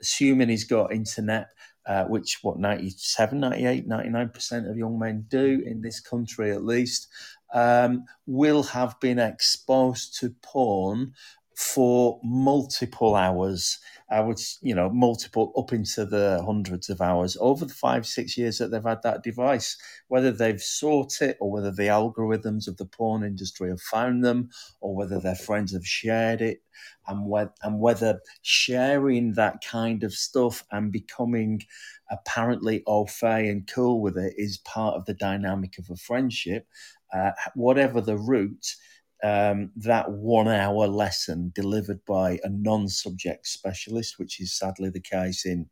assuming 0.02 0.50
he's 0.50 0.66
got 0.66 0.94
internet, 0.94 1.48
uh, 1.86 2.06
which 2.06 2.40
what 2.42 2.60
97, 2.60 3.40
98, 3.40 3.88
99% 3.88 4.70
of 4.70 4.78
young 4.78 5.00
men 5.00 5.26
do 5.30 5.64
in 5.66 5.82
this 5.82 6.00
country 6.00 6.52
at 6.52 6.64
least, 6.64 7.08
um, 7.54 8.06
will 8.26 8.64
have 8.64 9.00
been 9.00 9.20
exposed 9.20 10.18
to 10.20 10.34
porn 10.42 11.14
for 11.62 12.20
multiple 12.24 13.16
hours. 13.16 13.80
I 14.10 14.20
would, 14.20 14.42
you 14.62 14.76
know, 14.76 14.90
multiple 14.90 15.54
up 15.56 15.72
into 15.72 16.06
the 16.06 16.42
hundreds 16.44 16.90
of 16.90 17.02
hours 17.02 17.38
over 17.40 17.64
the 17.66 17.74
five, 17.74 18.06
six 18.06 18.38
years 18.38 18.58
that 18.58 18.72
they've 18.72 18.84
had 18.84 19.04
that 19.04 19.24
device. 19.24 19.78
Whether 20.08 20.32
they've 20.32 20.62
sought 20.62 21.22
it 21.22 21.38
or 21.40 21.52
whether 21.52 21.72
the 21.72 21.84
algorithms 21.84 22.68
of 22.68 22.78
the 22.78 22.86
porn 22.86 23.24
industry 23.24 23.70
have 23.70 23.80
found 23.80 24.26
them 24.26 24.50
or 24.82 24.96
whether 24.96 25.20
their 25.20 25.36
friends 25.36 25.72
have 25.74 25.86
shared 25.86 26.42
it, 26.42 26.62
and, 27.08 27.32
and 27.62 27.80
whether 27.80 28.20
sharing 28.42 29.34
that 29.34 29.64
kind 29.64 30.04
of 30.04 30.14
stuff 30.14 30.66
and 30.72 30.92
becoming 30.92 31.62
apparently 32.10 32.84
au 32.88 33.06
fait 33.06 33.48
and 33.48 33.68
cool 33.68 34.02
with 34.02 34.18
it 34.18 34.34
is 34.36 34.58
part 34.58 34.96
of 34.96 35.06
the 35.06 35.14
dynamic 35.14 35.78
of 35.78 35.90
a 35.90 35.96
friendship, 35.96 36.68
uh, 37.14 37.32
whatever 37.56 38.02
the 38.02 38.18
route, 38.18 38.76
um, 39.24 39.72
that 39.76 40.12
one 40.12 40.48
hour 40.48 40.88
lesson 40.88 41.52
delivered 41.54 42.04
by 42.06 42.40
a 42.44 42.50
non 42.50 42.88
subject 42.88 43.48
specialist, 43.48 44.18
which 44.18 44.40
is 44.40 44.58
sadly 44.58 44.90
the 44.90 45.02
case 45.02 45.46
in 45.46 45.70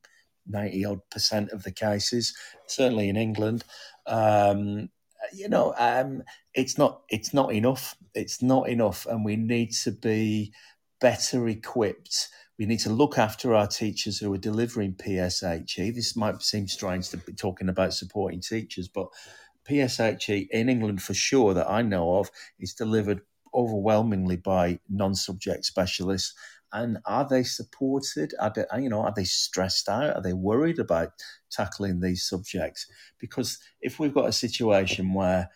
90 0.47 0.85
odd 0.85 0.99
percent 1.09 1.51
of 1.51 1.63
the 1.63 1.71
cases, 1.71 2.35
certainly 2.67 3.09
in 3.09 3.17
England. 3.17 3.63
Um, 4.05 4.89
you 5.33 5.49
know, 5.49 5.73
um, 5.77 6.23
it's 6.53 6.77
not 6.77 7.01
it's 7.09 7.33
not 7.33 7.53
enough. 7.53 7.95
It's 8.13 8.41
not 8.41 8.69
enough, 8.69 9.05
and 9.05 9.23
we 9.25 9.35
need 9.35 9.71
to 9.83 9.91
be 9.91 10.53
better 11.01 11.47
equipped. 11.47 12.29
We 12.57 12.65
need 12.65 12.79
to 12.79 12.89
look 12.89 13.17
after 13.17 13.55
our 13.55 13.67
teachers 13.67 14.19
who 14.19 14.33
are 14.33 14.37
delivering 14.37 14.95
PSHE. 14.95 15.95
This 15.95 16.15
might 16.15 16.41
seem 16.41 16.67
strange 16.67 17.09
to 17.09 17.17
be 17.17 17.31
talking 17.31 17.69
about 17.69 17.93
supporting 17.93 18.41
teachers, 18.41 18.89
but 18.89 19.07
PSHE 19.69 20.49
in 20.49 20.67
England 20.67 21.01
for 21.01 21.13
sure 21.13 21.53
that 21.53 21.69
I 21.69 21.81
know 21.81 22.17
of 22.17 22.29
is 22.59 22.73
delivered 22.73 23.21
overwhelmingly 23.53 24.37
by 24.37 24.79
non-subject 24.89 25.65
specialists. 25.65 26.33
And 26.71 26.99
are 27.05 27.27
they 27.27 27.43
supported? 27.43 28.33
Are 28.39 28.53
they, 28.55 28.65
you 28.81 28.89
know, 28.89 29.01
are 29.01 29.13
they 29.15 29.23
stressed 29.23 29.89
out? 29.89 30.15
Are 30.15 30.21
they 30.21 30.33
worried 30.33 30.79
about 30.79 31.13
tackling 31.51 31.99
these 31.99 32.23
subjects? 32.23 32.85
Because 33.19 33.57
if 33.81 33.99
we've 33.99 34.13
got 34.13 34.29
a 34.29 34.33
situation 34.33 35.13
where 35.13 35.49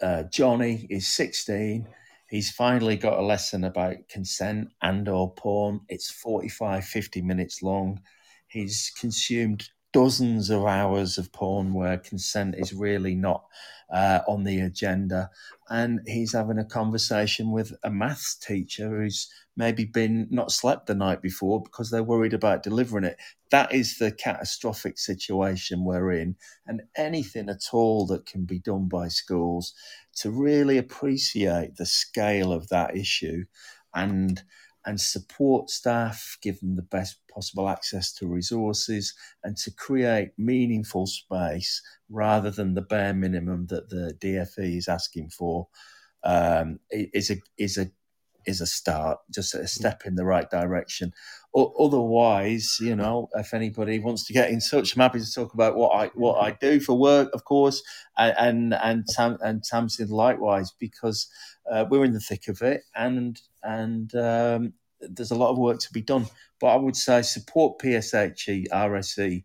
uh, 0.00 0.24
Johnny 0.24 0.86
is 0.88 1.08
16, 1.08 1.86
He's 2.28 2.50
finally 2.50 2.96
got 2.96 3.18
a 3.18 3.22
lesson 3.22 3.62
about 3.64 4.08
consent 4.08 4.72
and 4.82 5.08
or 5.08 5.32
porn. 5.34 5.80
It's 5.88 6.10
45, 6.10 6.84
50 6.84 7.22
minutes 7.22 7.62
long. 7.62 8.00
He's 8.48 8.92
consumed 8.98 9.68
dozens 9.92 10.50
of 10.50 10.64
hours 10.64 11.18
of 11.18 11.32
porn 11.32 11.72
where 11.72 11.98
consent 11.98 12.54
is 12.58 12.72
really 12.74 13.14
not 13.14 13.44
uh, 13.90 14.20
on 14.28 14.44
the 14.44 14.60
agenda. 14.60 15.30
And 15.68 16.00
he's 16.06 16.32
having 16.32 16.58
a 16.58 16.64
conversation 16.64 17.50
with 17.50 17.72
a 17.82 17.90
maths 17.90 18.34
teacher 18.36 18.88
who's 18.88 19.30
maybe 19.56 19.84
been 19.84 20.28
not 20.30 20.52
slept 20.52 20.86
the 20.86 20.94
night 20.94 21.22
before 21.22 21.62
because 21.62 21.90
they're 21.90 22.02
worried 22.02 22.34
about 22.34 22.62
delivering 22.62 23.04
it. 23.04 23.16
That 23.50 23.72
is 23.72 23.98
the 23.98 24.12
catastrophic 24.12 24.98
situation 24.98 25.84
we're 25.84 26.12
in. 26.12 26.36
And 26.66 26.82
anything 26.96 27.48
at 27.48 27.72
all 27.72 28.06
that 28.06 28.26
can 28.26 28.44
be 28.44 28.58
done 28.58 28.88
by 28.88 29.08
schools 29.08 29.74
to 30.16 30.30
really 30.30 30.78
appreciate 30.78 31.76
the 31.76 31.86
scale 31.86 32.52
of 32.52 32.68
that 32.68 32.96
issue 32.96 33.44
and 33.94 34.42
and 34.86 35.00
support 35.00 35.70
staff, 35.70 36.38
give 36.42 36.60
them 36.60 36.76
the 36.76 36.82
best 36.82 37.18
possible 37.32 37.68
access 37.68 38.12
to 38.14 38.26
resources, 38.28 39.14
and 39.44 39.56
to 39.58 39.72
create 39.72 40.30
meaningful 40.38 41.06
space 41.06 41.82
rather 42.08 42.50
than 42.50 42.74
the 42.74 42.82
bare 42.82 43.14
minimum 43.14 43.66
that 43.66 43.90
the 43.90 44.14
DFE 44.20 44.78
is 44.78 44.88
asking 44.88 45.30
for, 45.30 45.68
um, 46.24 46.80
is 46.90 47.30
a 47.30 47.36
is 47.58 47.78
a 47.78 47.86
is 48.46 48.60
a 48.60 48.66
start, 48.66 49.18
just 49.32 49.54
a 49.54 49.66
step 49.68 50.02
in 50.06 50.14
the 50.14 50.24
right 50.24 50.50
direction. 50.50 51.12
O- 51.54 51.72
otherwise, 51.78 52.78
you 52.80 52.96
know, 52.96 53.28
if 53.34 53.54
anybody 53.54 53.98
wants 53.98 54.24
to 54.26 54.32
get 54.32 54.50
in 54.50 54.60
touch, 54.60 54.94
I'm 54.96 55.02
happy 55.02 55.20
to 55.20 55.32
talk 55.32 55.54
about 55.54 55.76
what 55.76 55.90
I 55.94 56.08
what 56.14 56.36
I 56.42 56.52
do 56.52 56.80
for 56.80 56.98
work, 56.98 57.30
of 57.34 57.44
course, 57.44 57.82
and 58.16 58.34
and 58.38 58.74
and, 58.74 59.06
Tam, 59.06 59.38
and 59.42 59.62
Tamsin 59.64 60.08
likewise, 60.08 60.72
because 60.78 61.28
uh, 61.70 61.84
we're 61.90 62.04
in 62.04 62.12
the 62.12 62.20
thick 62.20 62.48
of 62.48 62.62
it, 62.62 62.82
and 62.96 63.40
and 63.66 64.14
um, 64.14 64.72
there's 65.00 65.32
a 65.32 65.36
lot 65.36 65.50
of 65.50 65.58
work 65.58 65.80
to 65.80 65.92
be 65.92 66.00
done. 66.00 66.26
But 66.60 66.68
I 66.68 66.76
would 66.76 66.96
say 66.96 67.22
support 67.22 67.78
PSHE, 67.80 68.68
RSE 68.72 69.42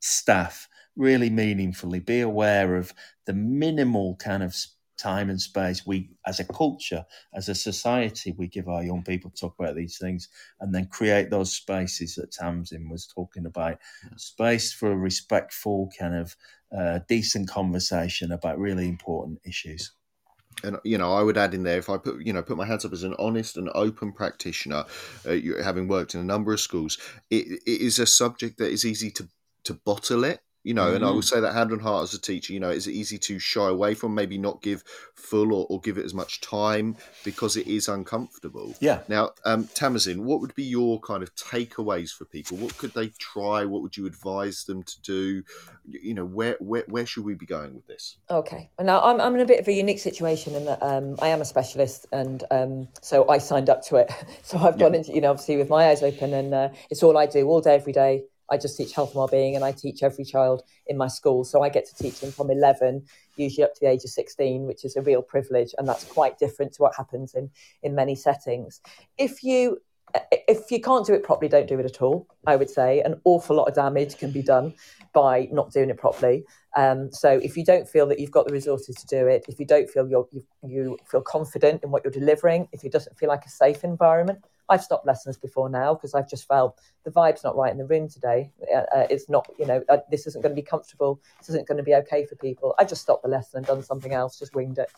staff 0.00 0.68
really 0.94 1.30
meaningfully. 1.30 2.00
Be 2.00 2.20
aware 2.20 2.76
of 2.76 2.92
the 3.26 3.32
minimal 3.32 4.16
kind 4.16 4.42
of 4.42 4.54
time 4.98 5.30
and 5.30 5.40
space 5.40 5.84
we, 5.86 6.10
as 6.26 6.38
a 6.38 6.44
culture, 6.44 7.04
as 7.34 7.48
a 7.48 7.54
society, 7.54 8.32
we 8.36 8.46
give 8.46 8.68
our 8.68 8.84
young 8.84 9.02
people 9.02 9.30
to 9.30 9.40
talk 9.40 9.54
about 9.58 9.74
these 9.74 9.98
things, 9.98 10.28
and 10.60 10.72
then 10.72 10.86
create 10.86 11.30
those 11.30 11.52
spaces 11.52 12.14
that 12.14 12.30
Tamsin 12.30 12.88
was 12.88 13.06
talking 13.06 13.46
about. 13.46 13.78
Space 14.16 14.72
for 14.72 14.92
a 14.92 14.96
respectful 14.96 15.90
kind 15.98 16.14
of 16.14 16.36
uh, 16.76 17.00
decent 17.08 17.48
conversation 17.48 18.32
about 18.32 18.58
really 18.58 18.88
important 18.88 19.40
issues 19.44 19.92
and 20.64 20.78
you 20.84 20.98
know 20.98 21.12
i 21.14 21.22
would 21.22 21.36
add 21.36 21.54
in 21.54 21.62
there 21.62 21.78
if 21.78 21.88
i 21.88 21.96
put 21.96 22.20
you 22.20 22.32
know 22.32 22.42
put 22.42 22.56
my 22.56 22.66
hands 22.66 22.84
up 22.84 22.92
as 22.92 23.02
an 23.02 23.14
honest 23.18 23.56
and 23.56 23.70
open 23.74 24.12
practitioner 24.12 24.84
uh, 25.26 25.36
having 25.62 25.88
worked 25.88 26.14
in 26.14 26.20
a 26.20 26.24
number 26.24 26.52
of 26.52 26.60
schools 26.60 26.98
it, 27.30 27.60
it 27.66 27.80
is 27.80 27.98
a 27.98 28.06
subject 28.06 28.58
that 28.58 28.70
is 28.70 28.84
easy 28.84 29.10
to 29.10 29.28
to 29.64 29.74
bottle 29.74 30.24
it 30.24 30.40
you 30.64 30.74
know, 30.74 30.86
mm-hmm. 30.86 30.96
and 30.96 31.04
I 31.04 31.10
will 31.10 31.20
mm. 31.20 31.24
say 31.24 31.40
that 31.40 31.54
hand 31.54 31.72
on 31.72 31.80
heart 31.80 32.04
as 32.04 32.14
a 32.14 32.20
teacher, 32.20 32.52
you 32.52 32.60
know, 32.60 32.70
it's 32.70 32.86
easy 32.86 33.18
to 33.18 33.38
shy 33.38 33.68
away 33.68 33.94
from, 33.94 34.14
maybe 34.14 34.38
not 34.38 34.62
give 34.62 34.84
full 35.14 35.52
or, 35.52 35.66
or 35.68 35.80
give 35.80 35.98
it 35.98 36.04
as 36.04 36.14
much 36.14 36.40
time 36.40 36.96
because 37.24 37.56
it 37.56 37.66
is 37.66 37.88
uncomfortable. 37.88 38.74
Yeah. 38.80 39.00
Now, 39.08 39.30
um, 39.44 39.68
Tamsin, 39.74 40.24
what 40.24 40.40
would 40.40 40.54
be 40.54 40.62
your 40.62 41.00
kind 41.00 41.22
of 41.22 41.34
takeaways 41.34 42.10
for 42.10 42.26
people? 42.26 42.58
What 42.58 42.76
could 42.78 42.94
they 42.94 43.08
try? 43.18 43.64
What 43.64 43.82
would 43.82 43.96
you 43.96 44.06
advise 44.06 44.64
them 44.64 44.84
to 44.84 45.02
do? 45.02 45.42
You 45.84 46.14
know, 46.14 46.24
where 46.24 46.56
where, 46.60 46.84
where 46.86 47.06
should 47.06 47.24
we 47.24 47.34
be 47.34 47.46
going 47.46 47.74
with 47.74 47.86
this? 47.88 48.18
Okay. 48.30 48.70
Now, 48.80 49.02
I'm, 49.02 49.20
I'm 49.20 49.34
in 49.34 49.40
a 49.40 49.46
bit 49.46 49.58
of 49.58 49.66
a 49.66 49.72
unique 49.72 49.98
situation 49.98 50.54
in 50.54 50.64
that 50.66 50.82
um, 50.82 51.16
I 51.20 51.28
am 51.28 51.40
a 51.40 51.44
specialist 51.44 52.06
and 52.12 52.44
um, 52.52 52.88
so 53.00 53.28
I 53.28 53.38
signed 53.38 53.68
up 53.68 53.82
to 53.86 53.96
it. 53.96 54.10
So 54.44 54.58
I've 54.58 54.74
yeah. 54.74 54.86
gone 54.88 54.94
into, 54.94 55.12
you 55.12 55.20
know, 55.20 55.30
obviously 55.30 55.56
with 55.56 55.70
my 55.70 55.88
eyes 55.88 56.02
open 56.02 56.34
and 56.34 56.52
uh, 56.52 56.68
it's 56.90 57.02
all 57.02 57.16
I 57.16 57.26
do 57.26 57.46
all 57.46 57.60
day, 57.60 57.74
every 57.74 57.92
day 57.92 58.24
I 58.52 58.58
just 58.58 58.76
teach 58.76 58.92
health 58.92 59.10
and 59.10 59.16
wellbeing, 59.16 59.56
and 59.56 59.64
I 59.64 59.72
teach 59.72 60.02
every 60.02 60.24
child 60.24 60.62
in 60.86 60.96
my 60.98 61.08
school. 61.08 61.42
So 61.42 61.62
I 61.62 61.70
get 61.70 61.86
to 61.86 61.94
teach 61.94 62.20
them 62.20 62.30
from 62.30 62.50
11, 62.50 63.02
usually 63.36 63.64
up 63.64 63.74
to 63.74 63.80
the 63.80 63.88
age 63.88 64.04
of 64.04 64.10
16, 64.10 64.66
which 64.66 64.84
is 64.84 64.94
a 64.96 65.02
real 65.02 65.22
privilege, 65.22 65.74
and 65.78 65.88
that's 65.88 66.04
quite 66.04 66.38
different 66.38 66.74
to 66.74 66.82
what 66.82 66.94
happens 66.94 67.34
in 67.34 67.50
in 67.82 67.94
many 67.94 68.14
settings. 68.14 68.80
If 69.16 69.42
you 69.42 69.78
if 70.48 70.70
you 70.70 70.80
can't 70.80 71.06
do 71.06 71.14
it 71.14 71.22
properly, 71.22 71.48
don't 71.48 71.66
do 71.66 71.78
it 71.78 71.86
at 71.86 72.02
all. 72.02 72.26
I 72.46 72.56
would 72.56 72.68
say 72.68 73.00
an 73.00 73.20
awful 73.24 73.56
lot 73.56 73.68
of 73.68 73.74
damage 73.74 74.18
can 74.18 74.30
be 74.30 74.42
done 74.42 74.74
by 75.14 75.48
not 75.50 75.72
doing 75.72 75.90
it 75.90 75.96
properly. 75.96 76.44
Um, 76.76 77.10
so 77.12 77.30
if 77.30 77.56
you 77.56 77.64
don't 77.64 77.88
feel 77.88 78.06
that 78.06 78.18
you've 78.18 78.30
got 78.30 78.46
the 78.46 78.52
resources 78.52 78.96
to 78.96 79.06
do 79.06 79.26
it, 79.26 79.44
if 79.48 79.58
you 79.58 79.66
don't 79.66 79.88
feel 79.88 80.08
you, 80.08 80.28
you 80.66 80.98
feel 81.10 81.22
confident 81.22 81.82
in 81.82 81.90
what 81.90 82.04
you're 82.04 82.12
delivering, 82.12 82.68
if 82.72 82.84
it 82.84 82.92
doesn't 82.92 83.18
feel 83.18 83.28
like 83.28 83.44
a 83.44 83.50
safe 83.50 83.84
environment, 83.84 84.44
I've 84.72 84.82
stopped 84.82 85.06
lessons 85.06 85.36
before 85.36 85.68
now 85.68 85.92
because 85.92 86.14
I've 86.14 86.28
just 86.28 86.48
felt 86.48 86.80
the 87.04 87.10
vibe's 87.10 87.44
not 87.44 87.56
right 87.56 87.70
in 87.70 87.76
the 87.76 87.84
room 87.84 88.08
today. 88.08 88.50
Uh, 88.74 88.84
uh, 88.96 89.06
it's 89.10 89.28
not, 89.28 89.46
you 89.58 89.66
know, 89.66 89.82
uh, 89.90 89.98
this 90.10 90.26
isn't 90.26 90.40
going 90.42 90.54
to 90.54 90.60
be 90.60 90.66
comfortable. 90.66 91.20
This 91.38 91.50
isn't 91.50 91.68
going 91.68 91.76
to 91.76 91.82
be 91.82 91.94
okay 91.96 92.24
for 92.24 92.36
people. 92.36 92.74
I 92.78 92.84
just 92.84 93.02
stopped 93.02 93.22
the 93.22 93.28
lesson 93.28 93.58
and 93.58 93.66
done 93.66 93.82
something 93.82 94.14
else, 94.14 94.38
just 94.38 94.54
winged 94.54 94.78
it. 94.78 94.90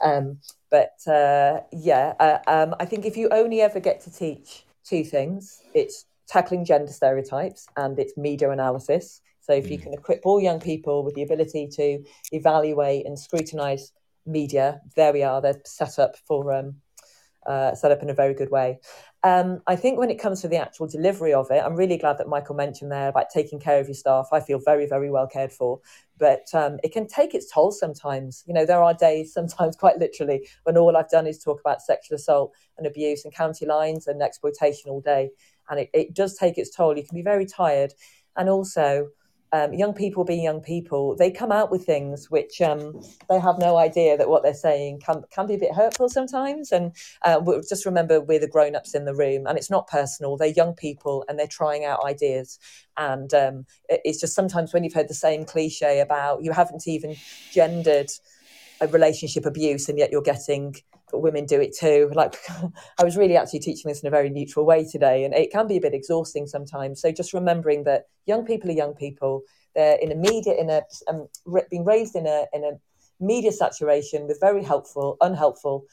Um, 0.00 0.38
but 0.70 0.96
uh, 1.06 1.60
yeah, 1.70 2.14
uh, 2.18 2.38
um, 2.48 2.74
I 2.80 2.84
think 2.84 3.06
if 3.06 3.16
you 3.16 3.28
only 3.30 3.60
ever 3.60 3.78
get 3.78 4.00
to 4.02 4.12
teach 4.12 4.64
two 4.84 5.04
things, 5.04 5.62
it's 5.72 6.06
tackling 6.26 6.64
gender 6.64 6.90
stereotypes 6.90 7.68
and 7.76 7.96
it's 8.00 8.16
media 8.16 8.50
analysis. 8.50 9.20
So 9.40 9.52
if 9.52 9.70
you 9.70 9.78
mm. 9.78 9.82
can 9.84 9.94
equip 9.94 10.22
all 10.24 10.40
young 10.40 10.58
people 10.58 11.04
with 11.04 11.14
the 11.14 11.22
ability 11.22 11.68
to 11.76 12.02
evaluate 12.32 13.06
and 13.06 13.16
scrutinize 13.16 13.92
media, 14.26 14.80
there 14.96 15.12
we 15.12 15.22
are. 15.22 15.40
They're 15.40 15.60
set 15.64 16.00
up 16.00 16.16
for 16.16 16.52
um, 16.52 16.76
uh, 17.46 17.74
set 17.74 17.90
up 17.90 18.02
in 18.02 18.10
a 18.10 18.14
very 18.14 18.34
good 18.34 18.50
way. 18.50 18.78
Um, 19.24 19.62
I 19.68 19.76
think 19.76 20.00
when 20.00 20.10
it 20.10 20.18
comes 20.18 20.40
to 20.40 20.48
the 20.48 20.56
actual 20.56 20.88
delivery 20.88 21.32
of 21.32 21.48
it, 21.50 21.62
I'm 21.64 21.76
really 21.76 21.96
glad 21.96 22.18
that 22.18 22.28
Michael 22.28 22.56
mentioned 22.56 22.90
there 22.90 23.08
about 23.08 23.30
taking 23.32 23.60
care 23.60 23.78
of 23.78 23.86
your 23.86 23.94
staff. 23.94 24.28
I 24.32 24.40
feel 24.40 24.58
very, 24.58 24.84
very 24.86 25.10
well 25.10 25.28
cared 25.28 25.52
for, 25.52 25.80
but 26.18 26.46
um, 26.54 26.80
it 26.82 26.92
can 26.92 27.06
take 27.06 27.32
its 27.32 27.50
toll 27.50 27.70
sometimes. 27.70 28.42
You 28.48 28.54
know, 28.54 28.66
there 28.66 28.82
are 28.82 28.94
days, 28.94 29.32
sometimes 29.34 29.76
quite 29.76 29.98
literally, 29.98 30.48
when 30.64 30.76
all 30.76 30.96
I've 30.96 31.08
done 31.08 31.28
is 31.28 31.38
talk 31.38 31.60
about 31.60 31.82
sexual 31.82 32.16
assault 32.16 32.52
and 32.78 32.86
abuse 32.86 33.24
and 33.24 33.32
county 33.32 33.64
lines 33.64 34.08
and 34.08 34.22
exploitation 34.22 34.90
all 34.90 35.00
day, 35.00 35.30
and 35.70 35.78
it, 35.78 35.90
it 35.94 36.14
does 36.14 36.36
take 36.36 36.58
its 36.58 36.74
toll. 36.74 36.96
You 36.96 37.04
can 37.04 37.14
be 37.14 37.22
very 37.22 37.46
tired, 37.46 37.92
and 38.36 38.48
also 38.48 39.08
um, 39.52 39.74
young 39.74 39.92
people 39.92 40.24
being 40.24 40.42
young 40.42 40.60
people, 40.60 41.14
they 41.16 41.30
come 41.30 41.52
out 41.52 41.70
with 41.70 41.84
things 41.84 42.30
which 42.30 42.60
um, 42.62 43.00
they 43.28 43.38
have 43.38 43.58
no 43.58 43.76
idea 43.76 44.16
that 44.16 44.28
what 44.28 44.42
they're 44.42 44.54
saying 44.54 45.00
can, 45.00 45.22
can 45.30 45.46
be 45.46 45.54
a 45.54 45.58
bit 45.58 45.74
hurtful 45.74 46.08
sometimes. 46.08 46.72
And 46.72 46.96
uh, 47.22 47.40
just 47.68 47.84
remember, 47.84 48.20
we're 48.20 48.38
the 48.38 48.48
grown 48.48 48.74
ups 48.74 48.94
in 48.94 49.04
the 49.04 49.14
room, 49.14 49.46
and 49.46 49.58
it's 49.58 49.70
not 49.70 49.88
personal. 49.88 50.36
They're 50.36 50.48
young 50.48 50.74
people 50.74 51.24
and 51.28 51.38
they're 51.38 51.46
trying 51.46 51.84
out 51.84 52.04
ideas. 52.04 52.58
And 52.96 53.32
um, 53.34 53.66
it's 53.88 54.20
just 54.20 54.34
sometimes 54.34 54.72
when 54.72 54.84
you've 54.84 54.94
heard 54.94 55.08
the 55.08 55.14
same 55.14 55.44
cliche 55.44 56.00
about 56.00 56.42
you 56.42 56.52
haven't 56.52 56.88
even 56.88 57.16
gendered 57.52 58.10
a 58.80 58.88
relationship 58.88 59.46
abuse, 59.46 59.88
and 59.88 59.98
yet 59.98 60.10
you're 60.10 60.22
getting 60.22 60.76
women 61.12 61.46
do 61.46 61.60
it 61.60 61.76
too. 61.78 62.10
Like 62.14 62.36
I 62.98 63.04
was 63.04 63.16
really 63.16 63.36
actually 63.36 63.60
teaching 63.60 63.88
this 63.88 64.02
in 64.02 64.06
a 64.06 64.10
very 64.10 64.30
neutral 64.30 64.66
way 64.66 64.84
today, 64.84 65.24
and 65.24 65.34
it 65.34 65.50
can 65.50 65.66
be 65.66 65.76
a 65.76 65.80
bit 65.80 65.94
exhausting 65.94 66.46
sometimes. 66.46 67.00
So 67.00 67.12
just 67.12 67.32
remembering 67.32 67.84
that 67.84 68.06
young 68.26 68.44
people 68.44 68.70
are 68.70 68.74
young 68.74 68.94
people. 68.94 69.42
They're 69.74 69.98
in 70.00 70.12
a 70.12 70.16
media, 70.16 70.54
in 70.54 70.70
a 70.70 70.82
um, 71.08 71.28
being 71.70 71.84
raised 71.84 72.14
in 72.14 72.26
a 72.26 72.46
in 72.52 72.64
a 72.64 72.72
media 73.20 73.52
saturation 73.52 74.26
with 74.26 74.40
very 74.40 74.62
helpful, 74.62 75.16
unhelpful 75.20 75.86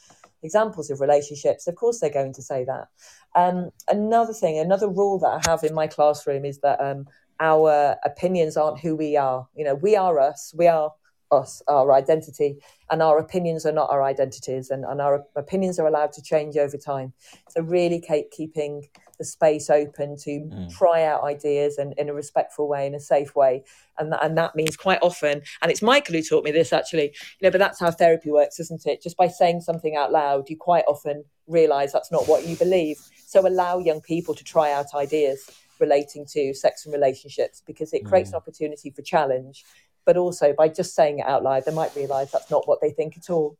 examples 0.44 0.90
of 0.90 1.02
relationships. 1.02 1.68
Of 1.68 1.76
course, 1.76 2.00
they're 2.00 2.10
going 2.10 2.34
to 2.34 2.41
say 2.41 2.66
that. 2.66 2.88
Um, 3.36 3.72
another 3.88 4.34
thing, 4.34 4.58
another 4.58 4.90
rule 4.90 5.20
that 5.20 5.28
I 5.46 5.50
have 5.50 5.64
in 5.64 5.74
my 5.74 5.88
classroom 5.88 6.46
is 6.46 6.60
that 6.60 6.80
um, 6.82 7.08
our 7.40 7.96
opinions 8.04 8.58
aren't 8.58 8.80
who 8.80 8.96
we 8.96 9.16
are. 9.18 9.48
You 9.56 9.66
know, 9.66 9.76
we 9.76 9.96
are 9.96 10.20
us. 10.20 10.54
We 10.58 10.68
are 10.68 10.91
us, 11.32 11.62
our 11.68 11.92
identity, 11.94 12.58
and 12.90 13.02
our 13.02 13.20
opinions 13.20 13.66
are 13.66 13.72
not 13.72 13.90
our 13.90 14.04
identities, 14.04 14.70
and, 14.70 14.84
and 14.86 15.02
our 15.02 15.26
opinions 15.36 15.80
are 15.80 15.88
allowed 15.88 16.12
to 16.14 16.22
change 16.22 16.58
over 16.58 16.78
time. 16.78 17.14
So, 17.50 17.62
really 17.62 18.02
keep, 18.02 18.32
keeping 18.32 18.88
the 19.18 19.26
space 19.26 19.70
open 19.70 20.16
to 20.16 20.30
mm. 20.30 20.76
try 20.76 21.04
out 21.04 21.24
ideas 21.24 21.78
and 21.78 21.94
in 21.98 22.10
a 22.10 22.14
respectful 22.14 22.68
way, 22.68 22.88
in 22.88 22.96
a 22.96 23.00
safe 23.00 23.36
way. 23.36 23.64
And 23.98 24.14
that, 24.14 24.24
and 24.24 24.38
that 24.38 24.56
means 24.56 24.78
quite 24.78 25.00
often, 25.02 25.42
and 25.62 25.72
it's 25.72 25.82
Michael 25.82 26.16
who 26.16 26.24
taught 26.24 26.46
me 26.46 26.52
this 26.52 26.74
actually, 26.74 27.14
you 27.40 27.44
know, 27.44 27.52
but 27.52 27.60
that's 27.60 27.80
how 27.80 27.92
therapy 27.92 28.32
works, 28.32 28.60
isn't 28.60 28.86
it? 28.86 29.02
Just 29.04 29.18
by 29.18 29.28
saying 29.28 29.62
something 29.62 29.96
out 29.96 30.12
loud, 30.12 30.50
you 30.50 30.58
quite 30.58 30.86
often 30.88 31.26
realize 31.48 31.92
that's 31.92 32.12
not 32.12 32.28
what 32.28 32.48
you 32.48 32.56
believe. 32.56 32.98
So, 33.26 33.46
allow 33.46 33.80
young 33.80 34.02
people 34.02 34.34
to 34.34 34.44
try 34.44 34.72
out 34.72 34.88
ideas 34.96 35.50
relating 35.80 36.26
to 36.26 36.54
sex 36.54 36.86
and 36.86 36.94
relationships 36.94 37.62
because 37.66 37.94
it 37.94 38.06
creates 38.06 38.30
mm. 38.30 38.34
an 38.34 38.38
opportunity 38.38 38.90
for 38.90 39.02
challenge 39.02 39.64
but 40.10 40.18
also 40.18 40.53
by 40.57 40.68
just 40.68 40.95
saying 40.95 41.19
it 41.19 41.27
out 41.27 41.44
loud, 41.44 41.65
they 41.65 41.72
might 41.72 41.95
realise 41.95 42.31
that's 42.31 42.49
not 42.49 42.68
what 42.68 42.81
they 42.81 42.90
think 42.90 43.15
at 43.15 43.30
all. 43.30 43.56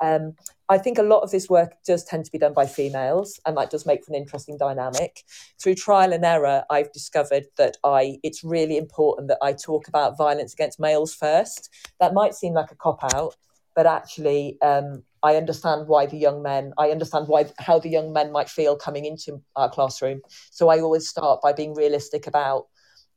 Um, 0.00 0.34
I 0.70 0.78
think 0.78 0.96
a 0.96 1.02
lot 1.02 1.20
of 1.20 1.30
this 1.30 1.50
work 1.50 1.74
does 1.86 2.04
tend 2.04 2.24
to 2.24 2.32
be 2.32 2.38
done 2.38 2.54
by 2.54 2.64
females, 2.64 3.38
and 3.44 3.54
that 3.58 3.68
does 3.68 3.84
make 3.84 4.02
for 4.02 4.12
an 4.12 4.18
interesting 4.18 4.56
dynamic. 4.56 5.22
Through 5.62 5.74
trial 5.74 6.14
and 6.14 6.24
error, 6.24 6.64
I've 6.70 6.90
discovered 6.92 7.44
that 7.58 7.76
I 7.84 8.16
it's 8.22 8.42
really 8.42 8.78
important 8.78 9.28
that 9.28 9.36
I 9.42 9.52
talk 9.52 9.88
about 9.88 10.16
violence 10.16 10.54
against 10.54 10.80
males 10.80 11.14
first. 11.14 11.68
That 12.00 12.14
might 12.14 12.34
seem 12.34 12.54
like 12.54 12.70
a 12.70 12.76
cop 12.76 13.04
out, 13.12 13.36
but 13.76 13.84
actually 13.84 14.56
um, 14.62 15.02
I 15.22 15.36
understand 15.36 15.86
why 15.86 16.06
the 16.06 16.16
young 16.16 16.42
men, 16.42 16.72
I 16.78 16.92
understand 16.92 17.28
why 17.28 17.44
how 17.58 17.78
the 17.78 17.90
young 17.90 18.14
men 18.14 18.32
might 18.32 18.48
feel 18.48 18.74
coming 18.74 19.04
into 19.04 19.42
our 19.54 19.68
classroom. 19.68 20.22
So 20.50 20.70
I 20.70 20.80
always 20.80 21.06
start 21.10 21.42
by 21.42 21.52
being 21.52 21.74
realistic 21.74 22.26
about 22.26 22.68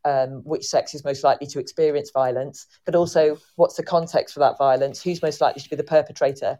um, 0.05 0.41
which 0.43 0.65
sex 0.65 0.93
is 0.93 1.03
most 1.03 1.23
likely 1.23 1.47
to 1.47 1.59
experience 1.59 2.11
violence, 2.11 2.67
but 2.85 2.95
also 2.95 3.37
what's 3.55 3.75
the 3.75 3.83
context 3.83 4.33
for 4.33 4.39
that 4.41 4.57
violence, 4.57 5.01
who's 5.01 5.21
most 5.21 5.41
likely 5.41 5.61
to 5.61 5.69
be 5.69 5.75
the 5.75 5.83
perpetrator. 5.83 6.57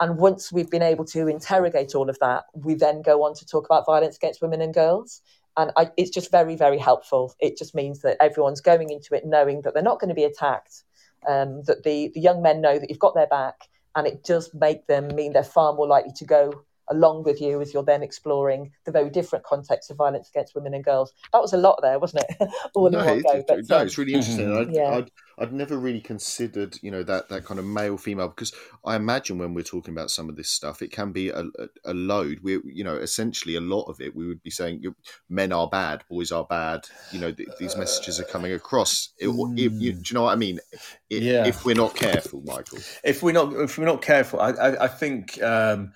And 0.00 0.18
once 0.18 0.52
we've 0.52 0.70
been 0.70 0.82
able 0.82 1.04
to 1.06 1.26
interrogate 1.26 1.94
all 1.94 2.08
of 2.08 2.18
that, 2.20 2.44
we 2.54 2.74
then 2.74 3.02
go 3.02 3.24
on 3.24 3.34
to 3.34 3.46
talk 3.46 3.64
about 3.66 3.86
violence 3.86 4.16
against 4.16 4.40
women 4.40 4.60
and 4.60 4.72
girls. 4.72 5.22
And 5.56 5.72
I, 5.76 5.90
it's 5.96 6.10
just 6.10 6.30
very, 6.30 6.54
very 6.54 6.78
helpful. 6.78 7.34
It 7.40 7.58
just 7.58 7.74
means 7.74 8.00
that 8.02 8.16
everyone's 8.20 8.60
going 8.60 8.90
into 8.90 9.14
it 9.16 9.26
knowing 9.26 9.62
that 9.62 9.74
they're 9.74 9.82
not 9.82 9.98
going 9.98 10.10
to 10.10 10.14
be 10.14 10.22
attacked, 10.22 10.84
um, 11.28 11.62
that 11.64 11.82
the, 11.82 12.12
the 12.14 12.20
young 12.20 12.42
men 12.42 12.60
know 12.60 12.78
that 12.78 12.88
you've 12.88 13.00
got 13.00 13.16
their 13.16 13.26
back, 13.26 13.68
and 13.96 14.06
it 14.06 14.22
does 14.22 14.54
make 14.54 14.86
them 14.86 15.08
mean 15.16 15.32
they're 15.32 15.42
far 15.42 15.72
more 15.72 15.88
likely 15.88 16.12
to 16.12 16.24
go 16.24 16.62
along 16.90 17.24
with 17.24 17.40
you 17.40 17.60
as 17.60 17.72
you're 17.72 17.82
then 17.82 18.02
exploring 18.02 18.72
the 18.84 18.92
very 18.92 19.10
different 19.10 19.44
context 19.44 19.90
of 19.90 19.96
violence 19.96 20.28
against 20.28 20.54
women 20.54 20.74
and 20.74 20.84
girls. 20.84 21.12
That 21.32 21.42
was 21.42 21.52
a 21.52 21.56
lot 21.58 21.78
there, 21.82 21.98
wasn't 21.98 22.24
it? 22.28 22.48
All 22.74 22.90
no, 22.90 23.00
in 23.00 23.06
one 23.06 23.22
go. 23.22 23.44
But, 23.46 23.68
no, 23.68 23.78
it's 23.78 23.98
really 23.98 24.14
interesting. 24.14 24.56
I'd, 24.56 24.74
yeah. 24.74 24.90
I'd, 24.90 25.10
I'd 25.38 25.52
never 25.52 25.78
really 25.78 26.00
considered, 26.00 26.76
you 26.82 26.90
know, 26.90 27.02
that, 27.04 27.28
that 27.28 27.44
kind 27.44 27.60
of 27.60 27.66
male 27.66 27.96
female 27.96 28.28
because 28.28 28.52
I 28.84 28.96
imagine 28.96 29.38
when 29.38 29.54
we're 29.54 29.62
talking 29.62 29.92
about 29.92 30.10
some 30.10 30.28
of 30.28 30.36
this 30.36 30.48
stuff, 30.48 30.82
it 30.82 30.90
can 30.90 31.12
be 31.12 31.28
a, 31.28 31.40
a, 31.40 31.68
a 31.86 31.94
load. 31.94 32.40
We, 32.42 32.58
you 32.64 32.84
know, 32.84 32.96
essentially 32.96 33.54
a 33.56 33.60
lot 33.60 33.84
of 33.84 34.00
it, 34.00 34.16
we 34.16 34.26
would 34.26 34.42
be 34.42 34.50
saying 34.50 34.82
men 35.28 35.52
are 35.52 35.68
bad, 35.68 36.04
boys 36.10 36.32
are 36.32 36.44
bad. 36.44 36.86
You 37.12 37.20
know, 37.20 37.32
th- 37.32 37.48
these 37.58 37.76
messages 37.76 38.18
are 38.18 38.24
coming 38.24 38.52
across. 38.52 39.10
It, 39.18 39.28
it, 39.28 39.72
you, 39.72 39.92
do 39.92 40.02
you 40.04 40.14
know 40.14 40.22
what 40.22 40.32
I 40.32 40.36
mean? 40.36 40.58
If, 41.08 41.22
Yeah. 41.22 41.46
if 41.46 41.64
we're 41.64 41.74
not 41.74 41.94
careful, 41.94 42.42
Michael. 42.44 42.78
if 43.04 43.22
we're 43.22 43.32
not 43.32 43.52
if 43.52 43.78
we're 43.78 43.84
not 43.84 44.02
careful, 44.02 44.40
I 44.40 44.50
I, 44.50 44.84
I 44.84 44.88
think 44.88 45.40
um, 45.42 45.92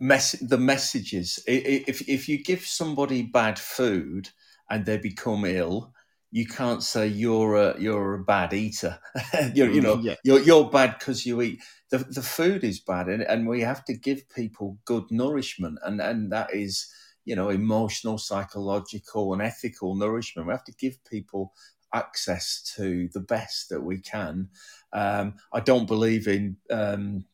mess 0.00 0.32
the 0.32 0.58
messages. 0.58 1.38
If 1.46 2.08
if 2.08 2.28
you 2.28 2.42
give 2.42 2.62
somebody 2.66 3.22
bad 3.22 3.58
food 3.58 4.30
and 4.70 4.84
they 4.84 4.98
become 4.98 5.44
ill, 5.44 5.94
you 6.30 6.46
can't 6.46 6.82
say 6.82 7.06
you're 7.06 7.56
a 7.56 7.80
you're 7.80 8.14
a 8.14 8.24
bad 8.24 8.52
eater. 8.52 8.98
you're, 9.54 9.70
you 9.70 9.80
know 9.80 10.00
Mm, 10.00 10.04
yeah. 10.04 10.14
you're 10.22 10.40
you're 10.40 10.70
bad 10.70 10.98
because 10.98 11.24
you 11.26 11.40
eat. 11.42 11.62
The 11.90 11.98
the 11.98 12.22
food 12.22 12.64
is 12.64 12.80
bad, 12.80 13.08
and, 13.08 13.22
and 13.22 13.46
we 13.48 13.60
have 13.62 13.84
to 13.86 13.94
give 13.96 14.28
people 14.28 14.78
good 14.84 15.04
nourishment, 15.10 15.78
and 15.84 16.00
and 16.00 16.32
that 16.32 16.52
is 16.54 16.86
you 17.24 17.36
know 17.36 17.48
emotional, 17.48 18.18
psychological, 18.18 19.32
and 19.32 19.42
ethical 19.42 19.94
nourishment. 19.94 20.48
We 20.48 20.52
have 20.54 20.64
to 20.64 20.72
give 20.72 21.02
people 21.04 21.52
access 21.94 22.62
to 22.76 23.08
the 23.14 23.20
best 23.20 23.68
that 23.70 23.82
we 23.82 23.98
can. 24.00 24.48
Um, 24.96 25.34
I 25.52 25.60
don't 25.60 25.86
believe 25.86 26.26
in. 26.26 26.56
Um, 26.70 27.26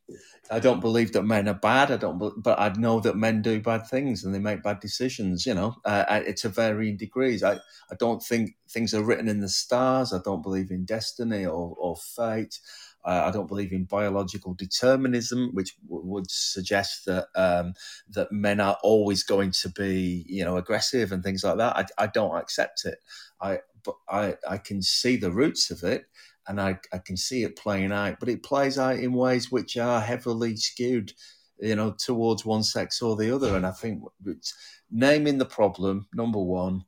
I 0.51 0.59
don't 0.60 0.80
believe 0.80 1.12
that 1.12 1.22
men 1.22 1.48
are 1.48 1.55
bad. 1.55 1.90
I 1.90 1.97
don't, 1.97 2.18
bel- 2.18 2.34
but 2.36 2.60
I 2.60 2.68
know 2.70 3.01
that 3.01 3.16
men 3.16 3.43
do 3.43 3.60
bad 3.60 3.86
things 3.86 4.24
and 4.24 4.34
they 4.34 4.39
make 4.39 4.62
bad 4.62 4.80
decisions. 4.80 5.47
You 5.47 5.55
know, 5.55 5.76
uh, 5.84 6.05
uh, 6.09 6.20
to 6.39 6.48
varying 6.48 6.97
degrees. 6.97 7.43
I, 7.43 7.55
I 7.55 7.94
don't 7.98 8.22
think 8.22 8.56
things 8.68 8.93
are 8.94 9.05
written 9.05 9.28
in 9.28 9.40
the 9.40 9.48
stars. 9.48 10.12
I 10.12 10.20
don't 10.24 10.43
believe 10.43 10.70
in 10.70 10.84
destiny 10.84 11.47
or, 11.47 11.74
or 11.78 11.97
fate. 11.97 12.59
Uh, 13.05 13.24
I 13.26 13.30
don't 13.30 13.48
believe 13.48 13.72
in 13.72 13.84
biological 13.84 14.55
determinism, 14.55 15.51
which 15.55 15.76
w- 15.89 16.06
would 16.06 16.30
suggest 16.30 17.06
that 17.06 17.26
um, 17.34 17.74
that 18.10 18.30
men 18.32 18.60
are 18.60 18.78
always 18.82 19.22
going 19.24 19.52
to 19.62 19.70
be, 19.70 20.24
you 20.28 20.44
know, 20.44 20.56
aggressive 20.56 21.12
and 21.12 21.22
things 21.22 21.44
like 21.44 21.59
that. 21.59 21.76
I, 21.98 22.05
I 22.05 22.06
don't 22.09 22.36
accept 22.36 22.84
it. 22.84 22.98
I 23.40 23.60
but 23.84 23.97
I, 24.09 24.36
I 24.48 24.59
can 24.59 24.80
see 24.82 25.16
the 25.16 25.32
roots 25.32 25.70
of 25.72 25.82
it 25.82 26.06
and 26.48 26.60
I, 26.60 26.78
I 26.93 26.98
can 26.98 27.16
see 27.16 27.44
it 27.44 27.56
playing 27.56 27.93
out, 27.93 28.19
but 28.20 28.28
it 28.28 28.43
plays 28.43 28.78
out 28.78 28.98
in 28.98 29.12
ways 29.12 29.51
which 29.51 29.77
are 29.77 30.01
heavily 30.01 30.56
skewed, 30.56 31.12
you 31.59 31.77
know, 31.77 31.94
towards 31.98 32.44
one 32.44 32.62
sex 32.62 33.01
or 33.01 33.16
the 33.16 33.35
other. 33.35 33.56
And 33.56 33.66
I 33.66 33.70
think 33.70 34.02
naming 34.90 35.39
the 35.39 35.47
problem, 35.47 36.06
number 36.14 36.40
one, 36.40 36.85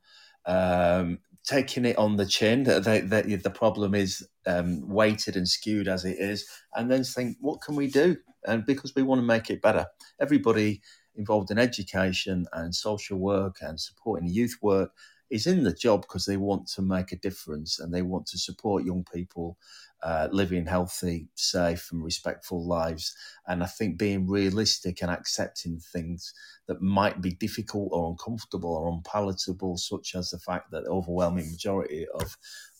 um, 0.46 1.18
taking 1.44 1.84
it 1.84 1.98
on 1.98 2.16
the 2.16 2.26
chin, 2.26 2.64
that, 2.64 2.84
that, 2.84 3.10
that 3.10 3.42
the 3.42 3.50
problem 3.50 3.94
is 3.94 4.26
um, 4.46 4.88
weighted 4.88 5.36
and 5.36 5.48
skewed 5.48 5.88
as 5.88 6.04
it 6.04 6.18
is, 6.18 6.46
and 6.74 6.90
then 6.90 7.04
think, 7.04 7.36
what 7.40 7.60
can 7.60 7.76
we 7.76 7.88
do? 7.88 8.16
And 8.46 8.66
because 8.66 8.94
we 8.94 9.02
want 9.02 9.20
to 9.20 9.26
make 9.26 9.50
it 9.50 9.62
better, 9.62 9.86
everybody 10.20 10.82
involved 11.16 11.50
in 11.50 11.58
education 11.58 12.46
and 12.52 12.74
social 12.74 13.18
work 13.18 13.56
and 13.60 13.80
supporting 13.80 14.28
youth 14.28 14.56
work 14.60 14.90
is 15.30 15.46
in 15.46 15.64
the 15.64 15.72
job 15.72 16.02
because 16.02 16.26
they 16.26 16.36
want 16.36 16.66
to 16.68 16.82
make 16.82 17.12
a 17.12 17.16
difference 17.16 17.80
and 17.80 17.92
they 17.92 18.02
want 18.02 18.26
to 18.26 18.38
support 18.38 18.84
young 18.84 19.04
people 19.12 19.56
uh, 20.02 20.28
living 20.30 20.66
healthy, 20.66 21.28
safe, 21.34 21.88
and 21.90 22.04
respectful 22.04 22.66
lives. 22.66 23.16
And 23.46 23.62
I 23.62 23.66
think 23.66 23.98
being 23.98 24.28
realistic 24.28 25.00
and 25.00 25.10
accepting 25.10 25.80
things 25.92 26.32
that 26.68 26.82
might 26.82 27.22
be 27.22 27.30
difficult 27.32 27.88
or 27.90 28.10
uncomfortable 28.10 28.74
or 28.74 28.88
unpalatable, 28.88 29.78
such 29.78 30.14
as 30.14 30.30
the 30.30 30.38
fact 30.38 30.70
that 30.70 30.84
the 30.84 30.90
overwhelming 30.90 31.50
majority 31.50 32.06
of 32.14 32.36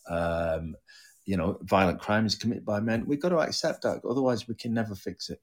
um, 0.08 0.74
you 1.24 1.38
know 1.38 1.58
violent 1.62 1.98
crime 1.98 2.26
is 2.26 2.34
committed 2.34 2.64
by 2.64 2.80
men, 2.80 3.06
we've 3.06 3.22
got 3.22 3.30
to 3.30 3.38
accept 3.38 3.82
that. 3.82 4.02
Otherwise, 4.08 4.46
we 4.46 4.54
can 4.54 4.74
never 4.74 4.94
fix 4.94 5.30
it. 5.30 5.40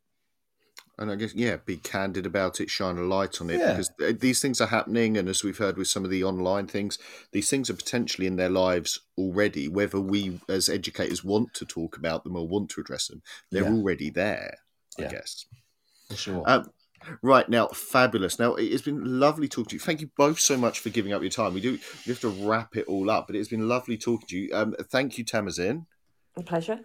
And 0.98 1.10
I 1.10 1.16
guess, 1.16 1.34
yeah, 1.34 1.58
be 1.66 1.78
candid 1.78 2.26
about 2.26 2.60
it, 2.60 2.70
shine 2.70 2.98
a 2.98 3.02
light 3.02 3.42
on 3.42 3.50
it, 3.50 3.60
Yeah. 3.60 3.78
because 3.78 4.20
these 4.20 4.42
things 4.42 4.62
are 4.62 4.68
happening. 4.68 5.18
And 5.18 5.28
as 5.30 5.44
we've 5.44 5.58
heard 5.58 5.78
with 5.78 5.88
some 5.88 6.04
of 6.04 6.12
the 6.12 6.24
online 6.24 6.68
things, 6.68 7.00
these 7.32 7.50
things 7.50 7.70
are 7.70 7.76
potentially 7.76 8.28
in 8.28 8.36
their 8.36 8.50
lives 8.50 9.00
already. 9.18 9.68
Whether 9.68 10.00
we 10.00 10.40
as 10.48 10.70
educators 10.70 11.24
want 11.24 11.54
to 11.56 11.66
talk 11.66 11.98
about 11.98 12.24
them 12.24 12.36
or 12.36 12.48
want 12.48 12.70
to 12.72 12.82
address 12.82 13.08
them, 13.08 13.24
they're 13.52 13.64
Yeah. 13.64 13.72
already 13.74 14.10
there, 14.10 14.58
I 15.00 15.04
Yeah. 15.04 15.12
guess. 15.12 15.46
For 16.10 16.18
sure. 16.18 16.44
Um, 16.48 16.70
right 17.24 17.50
now, 17.50 17.68
fabulous. 17.70 18.38
Now 18.38 18.54
it's 18.56 18.84
been 18.84 19.20
lovely 19.20 19.48
talking 19.48 19.70
to 19.70 19.76
you. 19.78 19.80
Thank 19.80 20.02
you 20.02 20.12
both 20.18 20.40
so 20.40 20.56
much 20.56 20.80
for 20.80 20.90
giving 20.90 21.14
up 21.14 21.22
your 21.24 21.32
time. 21.32 21.54
We 21.54 21.62
do 21.62 21.80
we 22.06 22.12
have 22.12 22.20
to 22.20 22.30
wrap 22.30 22.76
it 22.76 22.86
all 22.86 23.10
up, 23.10 23.28
but 23.28 23.36
it's 23.36 23.50
been 23.50 23.68
lovely 23.68 23.98
talking 23.98 24.28
to 24.28 24.38
you. 24.38 24.50
Um, 24.54 24.76
thank 24.92 25.18
you, 25.18 25.24
Tamsin. 25.24 25.88
A 26.36 26.44
pleasure. 26.44 26.82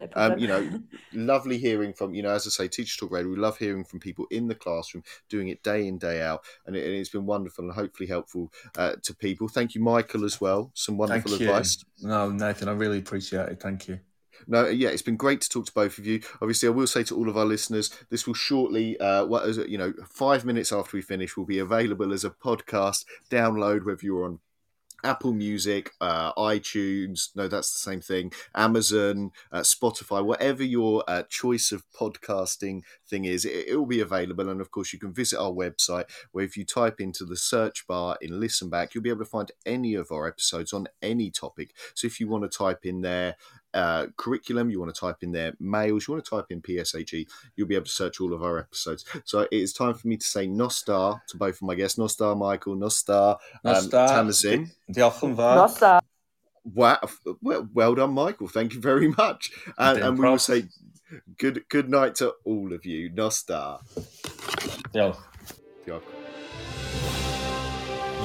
No. 0.00 0.08
Um, 0.14 0.38
you 0.38 0.46
know, 0.46 0.80
lovely 1.12 1.58
hearing 1.58 1.92
from 1.92 2.14
you 2.14 2.22
know, 2.22 2.30
as 2.30 2.46
I 2.46 2.50
say, 2.50 2.68
Teacher 2.68 2.98
Talk 2.98 3.10
Radio. 3.10 3.30
We 3.30 3.36
love 3.36 3.58
hearing 3.58 3.84
from 3.84 4.00
people 4.00 4.26
in 4.30 4.46
the 4.46 4.54
classroom 4.54 5.02
doing 5.28 5.48
it 5.48 5.62
day 5.62 5.86
in 5.86 5.98
day 5.98 6.22
out, 6.22 6.44
and, 6.66 6.76
it, 6.76 6.84
and 6.84 6.94
it's 6.94 7.10
been 7.10 7.26
wonderful 7.26 7.64
and 7.64 7.74
hopefully 7.74 8.08
helpful 8.08 8.52
uh, 8.76 8.94
to 9.02 9.14
people. 9.14 9.48
Thank 9.48 9.74
you, 9.74 9.82
Michael, 9.82 10.24
as 10.24 10.40
well. 10.40 10.70
Some 10.74 10.96
wonderful 10.96 11.32
Thank 11.32 11.42
you. 11.42 11.48
advice. 11.48 11.84
No, 12.00 12.30
Nathan, 12.30 12.68
I 12.68 12.72
really 12.72 12.98
appreciate 12.98 13.48
it. 13.48 13.60
Thank 13.60 13.88
you. 13.88 14.00
No, 14.46 14.68
yeah, 14.68 14.90
it's 14.90 15.02
been 15.02 15.16
great 15.16 15.40
to 15.40 15.48
talk 15.48 15.66
to 15.66 15.72
both 15.72 15.98
of 15.98 16.06
you. 16.06 16.20
Obviously, 16.40 16.68
I 16.68 16.72
will 16.72 16.86
say 16.86 17.02
to 17.04 17.16
all 17.16 17.28
of 17.28 17.36
our 17.36 17.44
listeners, 17.44 17.90
this 18.08 18.26
will 18.26 18.34
shortly, 18.34 18.98
uh, 19.00 19.26
what 19.26 19.48
is 19.48 19.58
it, 19.58 19.68
you 19.68 19.78
know, 19.78 19.92
five 20.08 20.44
minutes 20.44 20.72
after 20.72 20.96
we 20.96 21.02
finish, 21.02 21.36
will 21.36 21.44
be 21.44 21.58
available 21.58 22.12
as 22.12 22.24
a 22.24 22.30
podcast 22.30 23.04
download, 23.30 23.84
whether 23.84 24.00
you're 24.02 24.24
on 24.24 24.38
Apple 25.04 25.32
Music, 25.32 25.92
uh, 26.00 26.32
iTunes, 26.34 27.28
no, 27.36 27.46
that's 27.48 27.72
the 27.72 27.78
same 27.78 28.00
thing, 28.00 28.32
Amazon, 28.54 29.30
uh, 29.52 29.60
Spotify, 29.60 30.24
whatever 30.24 30.62
your 30.64 31.04
uh, 31.06 31.22
choice 31.28 31.72
of 31.72 31.84
podcasting 31.98 32.82
thing 33.06 33.24
is, 33.24 33.44
it, 33.44 33.68
it 33.68 33.76
will 33.76 33.86
be 33.86 34.00
available. 34.00 34.48
And 34.48 34.60
of 34.60 34.70
course, 34.70 34.92
you 34.92 34.98
can 34.98 35.12
visit 35.12 35.38
our 35.38 35.52
website 35.52 36.04
where 36.32 36.44
if 36.44 36.56
you 36.56 36.64
type 36.64 37.00
into 37.00 37.24
the 37.24 37.36
search 37.36 37.86
bar 37.86 38.18
in 38.20 38.40
Listen 38.40 38.68
Back, 38.68 38.94
you'll 38.94 39.04
be 39.04 39.10
able 39.10 39.24
to 39.24 39.30
find 39.30 39.52
any 39.64 39.94
of 39.94 40.10
our 40.10 40.26
episodes 40.26 40.72
on 40.72 40.88
any 41.00 41.30
topic. 41.30 41.74
So 41.94 42.06
if 42.06 42.18
you 42.18 42.28
want 42.28 42.50
to 42.50 42.58
type 42.58 42.84
in 42.84 43.02
there, 43.02 43.36
uh, 43.74 44.06
curriculum, 44.16 44.70
you 44.70 44.80
want 44.80 44.94
to 44.94 45.00
type 45.00 45.22
in 45.22 45.32
there 45.32 45.54
males, 45.60 46.06
you 46.06 46.14
want 46.14 46.24
to 46.24 46.30
type 46.30 46.46
in 46.50 46.60
PSHE, 46.62 47.28
you'll 47.56 47.68
be 47.68 47.74
able 47.74 47.86
to 47.86 47.90
search 47.90 48.20
all 48.20 48.32
of 48.32 48.42
our 48.42 48.58
episodes. 48.58 49.04
So 49.24 49.40
it 49.40 49.52
is 49.52 49.72
time 49.72 49.94
for 49.94 50.08
me 50.08 50.16
to 50.16 50.26
say 50.26 50.46
Nostar 50.46 51.20
to 51.28 51.36
both 51.36 51.56
of 51.56 51.62
my 51.62 51.74
guests, 51.74 51.98
Nostar 51.98 52.36
Michael, 52.36 52.76
Nostar 52.76 53.38
um, 53.64 53.74
Nostar. 53.74 54.08
Tamsin. 54.08 54.70
Diolch 54.90 55.22
yn 55.22 55.36
fawr. 55.36 55.56
Nossa. 55.56 56.00
Wow, 56.64 56.98
well, 57.40 57.68
well 57.72 57.94
done, 57.94 58.12
Michael. 58.12 58.48
Thank 58.48 58.74
you 58.74 58.80
very 58.80 59.08
much. 59.08 59.50
And, 59.78 59.98
and 60.00 60.18
we 60.18 60.28
will 60.28 60.38
say 60.38 60.64
good 61.38 61.64
good 61.68 61.88
night 61.88 62.16
to 62.16 62.34
all 62.44 62.72
of 62.72 62.84
you. 62.84 63.10
Nostar. 63.10 63.80
Diolch. 64.92 65.18
Diolch. 65.86 66.17